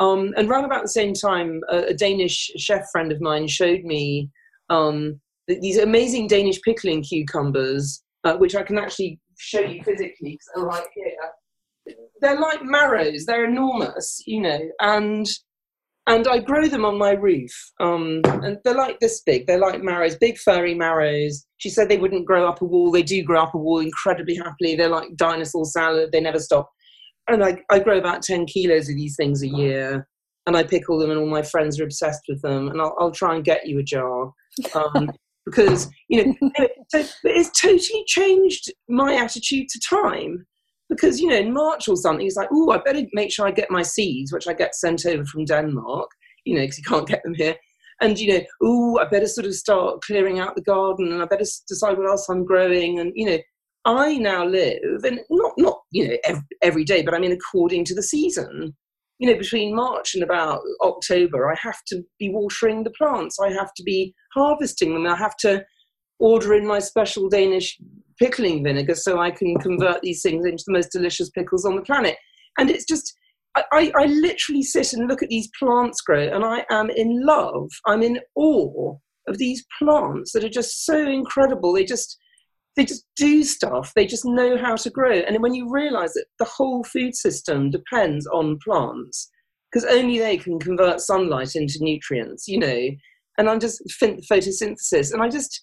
Um, 0.00 0.34
and 0.36 0.50
around 0.50 0.64
about 0.64 0.82
the 0.82 0.88
same 0.88 1.14
time, 1.14 1.60
a, 1.70 1.84
a, 1.84 1.94
Danish 1.94 2.50
chef 2.56 2.84
friend 2.90 3.12
of 3.12 3.20
mine 3.20 3.46
showed 3.46 3.84
me 3.84 4.28
um, 4.68 5.20
these 5.46 5.78
amazing 5.78 6.26
Danish 6.26 6.60
pickling 6.62 7.00
cucumbers, 7.04 8.02
uh, 8.24 8.36
which 8.36 8.56
I 8.56 8.64
can 8.64 8.76
actually 8.76 9.20
show 9.38 9.60
you 9.60 9.84
physically 9.84 10.32
because 10.32 10.48
they're 10.54 10.64
right 10.64 10.86
here. 10.94 11.96
They're 12.20 12.40
like 12.40 12.64
marrows; 12.64 13.24
they're 13.24 13.44
enormous, 13.44 14.20
you 14.26 14.40
know, 14.40 14.58
and 14.80 15.26
and 16.06 16.28
I 16.28 16.38
grow 16.38 16.66
them 16.66 16.84
on 16.84 16.98
my 16.98 17.12
roof. 17.12 17.50
Um, 17.80 18.20
and 18.24 18.58
they're 18.64 18.74
like 18.74 19.00
this 19.00 19.22
big. 19.24 19.46
They're 19.46 19.58
like 19.58 19.82
marrows, 19.82 20.16
big 20.16 20.36
furry 20.38 20.74
marrows. 20.74 21.46
She 21.58 21.70
said 21.70 21.88
they 21.88 21.96
wouldn't 21.96 22.26
grow 22.26 22.46
up 22.46 22.60
a 22.60 22.64
wall. 22.64 22.90
They 22.90 23.02
do 23.02 23.22
grow 23.22 23.42
up 23.42 23.54
a 23.54 23.58
wall 23.58 23.80
incredibly 23.80 24.36
happily. 24.36 24.76
They're 24.76 24.88
like 24.88 25.16
dinosaur 25.16 25.64
salad. 25.64 26.10
They 26.12 26.20
never 26.20 26.38
stop 26.38 26.70
and 27.28 27.44
I, 27.44 27.58
I 27.70 27.78
grow 27.78 27.98
about 27.98 28.22
10 28.22 28.46
kilos 28.46 28.88
of 28.88 28.96
these 28.96 29.16
things 29.16 29.42
a 29.42 29.48
year 29.48 30.06
and 30.46 30.56
I 30.56 30.62
pickle 30.62 30.98
them 30.98 31.10
and 31.10 31.18
all 31.18 31.28
my 31.28 31.42
friends 31.42 31.80
are 31.80 31.84
obsessed 31.84 32.22
with 32.28 32.42
them 32.42 32.68
and 32.68 32.80
I'll, 32.80 32.94
I'll 32.98 33.10
try 33.10 33.34
and 33.34 33.44
get 33.44 33.66
you 33.66 33.78
a 33.78 33.82
jar 33.82 34.30
um, 34.74 35.10
because 35.46 35.90
you 36.08 36.24
know 36.24 36.34
so 36.88 37.04
it's 37.24 37.60
totally 37.60 38.04
changed 38.06 38.72
my 38.88 39.14
attitude 39.14 39.68
to 39.68 39.80
time 39.88 40.46
because 40.94 41.20
you 41.20 41.28
know 41.28 41.36
in 41.36 41.52
March 41.52 41.88
or 41.88 41.96
something 41.96 42.24
he's 42.24 42.36
like 42.36 42.48
oh 42.52 42.70
I 42.70 42.78
better 42.78 43.02
make 43.12 43.32
sure 43.32 43.46
I 43.46 43.50
get 43.50 43.70
my 43.70 43.82
seeds 43.82 44.32
which 44.32 44.48
I 44.48 44.52
get 44.52 44.74
sent 44.74 45.06
over 45.06 45.24
from 45.24 45.44
Denmark 45.44 46.10
you 46.44 46.54
know 46.54 46.62
because 46.62 46.78
you 46.78 46.84
can't 46.84 47.08
get 47.08 47.22
them 47.24 47.34
here 47.34 47.56
and 48.00 48.18
you 48.18 48.32
know 48.32 48.44
oh 48.62 48.98
I 48.98 49.04
better 49.06 49.26
sort 49.26 49.46
of 49.46 49.54
start 49.54 50.02
clearing 50.02 50.38
out 50.40 50.54
the 50.54 50.62
garden 50.62 51.12
and 51.12 51.22
I 51.22 51.26
better 51.26 51.46
decide 51.68 51.98
what 51.98 52.08
else 52.08 52.28
I'm 52.28 52.44
growing 52.44 52.98
and 52.98 53.12
you 53.14 53.26
know 53.26 53.38
I 53.84 54.16
now 54.16 54.46
live, 54.46 55.04
and 55.04 55.20
not 55.30 55.52
not 55.58 55.80
you 55.90 56.08
know 56.08 56.16
every, 56.24 56.42
every 56.62 56.84
day, 56.84 57.02
but 57.02 57.14
I 57.14 57.18
mean 57.18 57.32
according 57.32 57.84
to 57.86 57.94
the 57.94 58.02
season. 58.02 58.74
You 59.18 59.30
know, 59.30 59.38
between 59.38 59.76
March 59.76 60.14
and 60.14 60.24
about 60.24 60.60
October, 60.82 61.48
I 61.48 61.54
have 61.62 61.84
to 61.88 62.02
be 62.18 62.30
watering 62.30 62.82
the 62.82 62.90
plants. 62.90 63.38
I 63.38 63.52
have 63.52 63.72
to 63.74 63.82
be 63.84 64.12
harvesting 64.34 64.92
them. 64.92 65.06
I 65.06 65.16
have 65.16 65.36
to 65.38 65.64
order 66.18 66.54
in 66.54 66.66
my 66.66 66.78
special 66.78 67.28
Danish 67.28 67.78
pickling 68.18 68.62
vinegar 68.62 68.94
so 68.94 69.18
I 69.18 69.30
can 69.30 69.56
convert 69.58 70.00
these 70.02 70.22
things 70.22 70.46
into 70.46 70.64
the 70.66 70.72
most 70.72 70.92
delicious 70.92 71.30
pickles 71.30 71.64
on 71.64 71.76
the 71.76 71.82
planet. 71.82 72.16
And 72.58 72.70
it's 72.70 72.84
just, 72.84 73.12
I, 73.56 73.92
I 73.96 74.06
literally 74.06 74.62
sit 74.62 74.92
and 74.92 75.08
look 75.08 75.22
at 75.22 75.28
these 75.28 75.50
plants 75.58 76.00
grow, 76.00 76.28
and 76.28 76.44
I 76.44 76.64
am 76.70 76.90
in 76.90 77.24
love. 77.24 77.68
I'm 77.86 78.02
in 78.02 78.20
awe 78.36 78.96
of 79.26 79.38
these 79.38 79.64
plants 79.78 80.32
that 80.32 80.44
are 80.44 80.50
just 80.50 80.84
so 80.84 80.98
incredible. 80.98 81.72
They 81.72 81.84
just 81.84 82.18
they 82.76 82.84
just 82.84 83.06
do 83.16 83.44
stuff 83.44 83.92
they 83.94 84.06
just 84.06 84.24
know 84.24 84.56
how 84.58 84.74
to 84.74 84.90
grow 84.90 85.12
and 85.12 85.40
when 85.40 85.54
you 85.54 85.70
realize 85.70 86.12
that 86.14 86.26
the 86.38 86.44
whole 86.44 86.82
food 86.84 87.14
system 87.14 87.70
depends 87.70 88.26
on 88.26 88.58
plants 88.64 89.30
because 89.70 89.88
only 89.90 90.18
they 90.18 90.36
can 90.36 90.58
convert 90.58 91.00
sunlight 91.00 91.54
into 91.54 91.78
nutrients 91.80 92.48
you 92.48 92.58
know 92.58 92.88
and 93.38 93.48
i'm 93.48 93.60
just 93.60 93.82
photosynthesis 94.00 95.12
and 95.12 95.22
i 95.22 95.28
just 95.28 95.62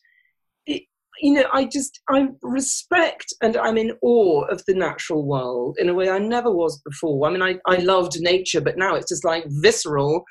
you 1.22 1.34
know 1.34 1.46
i 1.54 1.66
just 1.66 2.00
i 2.10 2.28
respect 2.42 3.34
and 3.42 3.56
i'm 3.58 3.78
in 3.78 3.92
awe 4.02 4.42
of 4.46 4.64
the 4.66 4.74
natural 4.74 5.26
world 5.26 5.78
in 5.80 5.90
a 5.90 5.94
way 5.94 6.10
i 6.10 6.18
never 6.18 6.52
was 6.52 6.82
before. 6.82 7.28
I 7.28 7.32
mean 7.32 7.42
i, 7.42 7.58
I 7.68 7.78
loved 7.78 8.20
nature 8.20 8.62
but 8.62 8.78
now 8.78 8.96
it's 8.96 9.10
just 9.10 9.26
like 9.26 9.46
visceral. 9.48 10.24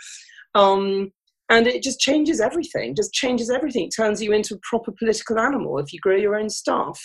Um, 0.55 1.13
and 1.49 1.67
it 1.67 1.83
just 1.83 2.01
changes 2.01 2.41
everything 2.41 2.95
just 2.95 3.13
changes 3.13 3.51
everything. 3.51 3.85
It 3.87 3.95
turns 3.97 4.23
you 4.23 4.33
into 4.33 4.55
a 4.55 4.59
proper 4.63 4.93
political 4.93 5.39
animal 5.39 5.79
if 5.79 5.93
you 5.93 6.01
grow 6.01 6.17
your 6.17 6.37
own 6.37 6.49
stuff. 6.49 7.01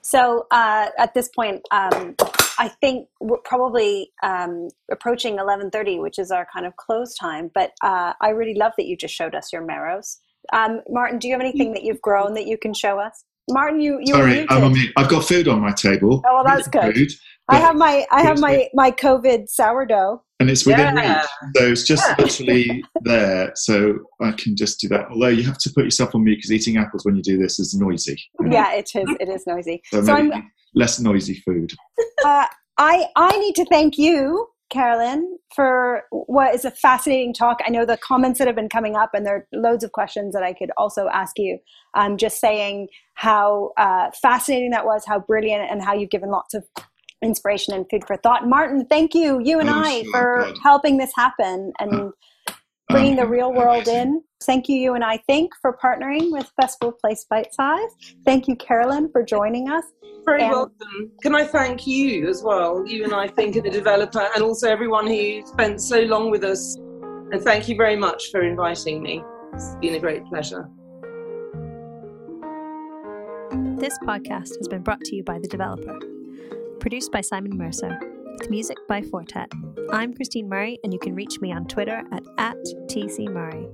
So 0.00 0.46
uh, 0.50 0.88
at 0.98 1.14
this 1.14 1.28
point 1.28 1.60
um, 1.70 2.14
i 2.58 2.68
think 2.80 3.08
we're 3.20 3.38
probably 3.44 4.10
um, 4.22 4.68
approaching 4.90 5.36
11.30 5.36 6.00
which 6.00 6.18
is 6.18 6.30
our 6.30 6.46
kind 6.52 6.66
of 6.66 6.76
close 6.76 7.14
time 7.14 7.50
but 7.54 7.72
uh, 7.82 8.12
i 8.20 8.30
really 8.30 8.54
love 8.54 8.72
that 8.76 8.86
you 8.86 8.96
just 8.96 9.14
showed 9.14 9.34
us 9.34 9.52
your 9.52 9.64
marrows 9.64 10.18
um, 10.52 10.80
martin 10.88 11.18
do 11.18 11.28
you 11.28 11.34
have 11.34 11.40
anything 11.40 11.72
that 11.72 11.82
you've 11.82 12.00
grown 12.00 12.34
that 12.34 12.46
you 12.46 12.58
can 12.58 12.74
show 12.74 12.98
us 12.98 13.24
Martin, 13.50 13.80
you 13.80 13.98
you 14.00 14.14
Sorry, 14.14 14.46
I'm 14.48 14.64
on 14.64 14.72
mute. 14.72 14.92
I've 14.96 15.08
got 15.08 15.24
food 15.24 15.48
on 15.48 15.60
my 15.60 15.72
table. 15.72 16.22
Oh 16.24 16.34
well, 16.34 16.44
that's 16.44 16.68
good. 16.68 16.94
Food, 16.94 17.10
I 17.48 17.58
have 17.58 17.76
my 17.76 18.06
I 18.10 18.22
have 18.22 18.38
my 18.38 18.68
my 18.74 18.90
COVID 18.90 19.48
sourdough. 19.48 20.22
And 20.40 20.50
it's 20.50 20.66
within 20.66 20.96
yeah. 20.96 21.20
reach, 21.20 21.28
so 21.56 21.66
it's 21.70 21.86
just 21.86 22.04
yeah. 22.08 22.24
literally 22.24 22.84
there. 23.02 23.52
So 23.54 23.98
I 24.20 24.32
can 24.32 24.56
just 24.56 24.80
do 24.80 24.88
that. 24.88 25.08
Although 25.10 25.28
you 25.28 25.44
have 25.44 25.58
to 25.58 25.70
put 25.70 25.84
yourself 25.84 26.14
on 26.14 26.24
mute 26.24 26.36
because 26.36 26.52
eating 26.52 26.78
apples 26.78 27.04
when 27.04 27.14
you 27.14 27.22
do 27.22 27.38
this 27.38 27.58
is 27.58 27.74
noisy. 27.74 28.20
Yeah, 28.48 28.72
it 28.72 28.90
is. 28.94 29.16
It 29.20 29.28
is 29.28 29.46
noisy. 29.46 29.82
So, 29.86 30.02
so 30.02 30.12
I'm 30.12 30.50
less 30.74 30.98
noisy 31.00 31.42
food. 31.44 31.72
Uh, 32.24 32.46
I 32.78 33.06
I 33.16 33.36
need 33.38 33.56
to 33.56 33.64
thank 33.64 33.98
you 33.98 34.46
Carolyn, 34.72 35.38
for 35.54 36.04
what 36.10 36.54
is 36.54 36.64
a 36.64 36.70
fascinating 36.70 37.34
talk. 37.34 37.58
I 37.66 37.70
know 37.70 37.84
the 37.84 37.98
comments 37.98 38.38
that 38.38 38.46
have 38.46 38.56
been 38.56 38.68
coming 38.68 38.96
up, 38.96 39.10
and 39.14 39.26
there 39.26 39.36
are 39.36 39.46
loads 39.52 39.84
of 39.84 39.92
questions 39.92 40.32
that 40.34 40.42
I 40.42 40.54
could 40.54 40.70
also 40.76 41.08
ask 41.12 41.38
you. 41.38 41.58
Um, 41.94 42.16
just 42.16 42.40
saying 42.40 42.88
how 43.14 43.72
uh, 43.76 44.10
fascinating 44.20 44.70
that 44.70 44.86
was, 44.86 45.04
how 45.06 45.20
brilliant, 45.20 45.70
and 45.70 45.82
how 45.82 45.94
you've 45.94 46.10
given 46.10 46.30
lots 46.30 46.54
of 46.54 46.64
inspiration 47.22 47.74
and 47.74 47.86
food 47.90 48.02
for 48.06 48.16
thought. 48.16 48.48
Martin, 48.48 48.86
thank 48.86 49.14
you, 49.14 49.40
you 49.44 49.60
and 49.60 49.68
oh, 49.68 49.74
I, 49.74 50.02
sure, 50.02 50.10
for 50.12 50.44
God. 50.46 50.58
helping 50.62 50.96
this 50.96 51.12
happen 51.14 51.72
and 51.78 51.94
uh, 51.94 52.10
bringing 52.92 53.18
um, 53.18 53.24
the 53.24 53.26
real 53.26 53.52
world 53.52 53.88
in. 53.88 54.22
Thank 54.42 54.68
you, 54.68 54.76
U+I 54.76 55.18
Think, 55.26 55.52
for 55.60 55.76
partnering 55.82 56.30
with 56.30 56.50
Festival 56.60 56.92
Place 56.92 57.24
Bytesize. 57.32 57.90
Thank 58.24 58.48
you, 58.48 58.56
Carolyn, 58.56 59.10
for 59.10 59.22
joining 59.22 59.70
us. 59.70 59.84
Very 60.24 60.42
and 60.42 60.52
welcome. 60.52 61.10
Can 61.22 61.34
I 61.34 61.44
thank 61.44 61.86
you 61.86 62.28
as 62.28 62.42
well, 62.42 62.86
U+I 62.86 63.28
Think, 63.28 63.56
and 63.56 63.64
the 63.64 63.70
developer, 63.70 64.28
and 64.34 64.44
also 64.44 64.68
everyone 64.68 65.06
who 65.06 65.44
spent 65.46 65.80
so 65.80 66.00
long 66.00 66.30
with 66.30 66.44
us. 66.44 66.76
And 66.76 67.40
thank 67.40 67.68
you 67.68 67.76
very 67.76 67.96
much 67.96 68.30
for 68.30 68.42
inviting 68.42 69.02
me. 69.02 69.22
It's 69.54 69.74
been 69.76 69.94
a 69.94 69.98
great 69.98 70.24
pleasure. 70.26 70.68
This 73.78 73.98
podcast 74.04 74.56
has 74.58 74.68
been 74.68 74.82
brought 74.82 75.00
to 75.00 75.16
you 75.16 75.24
by 75.24 75.38
The 75.38 75.48
Developer, 75.48 75.98
produced 76.78 77.10
by 77.10 77.20
Simon 77.20 77.56
Mercer, 77.56 77.98
with 78.38 78.50
music 78.50 78.76
by 78.88 79.02
Fortet. 79.02 79.50
I'm 79.90 80.14
Christine 80.14 80.48
Murray, 80.48 80.78
and 80.84 80.92
you 80.92 80.98
can 80.98 81.14
reach 81.14 81.40
me 81.40 81.52
on 81.52 81.66
Twitter 81.66 82.02
at, 82.12 82.22
at 82.38 82.56
TC 82.88 83.28
Murray. 83.28 83.66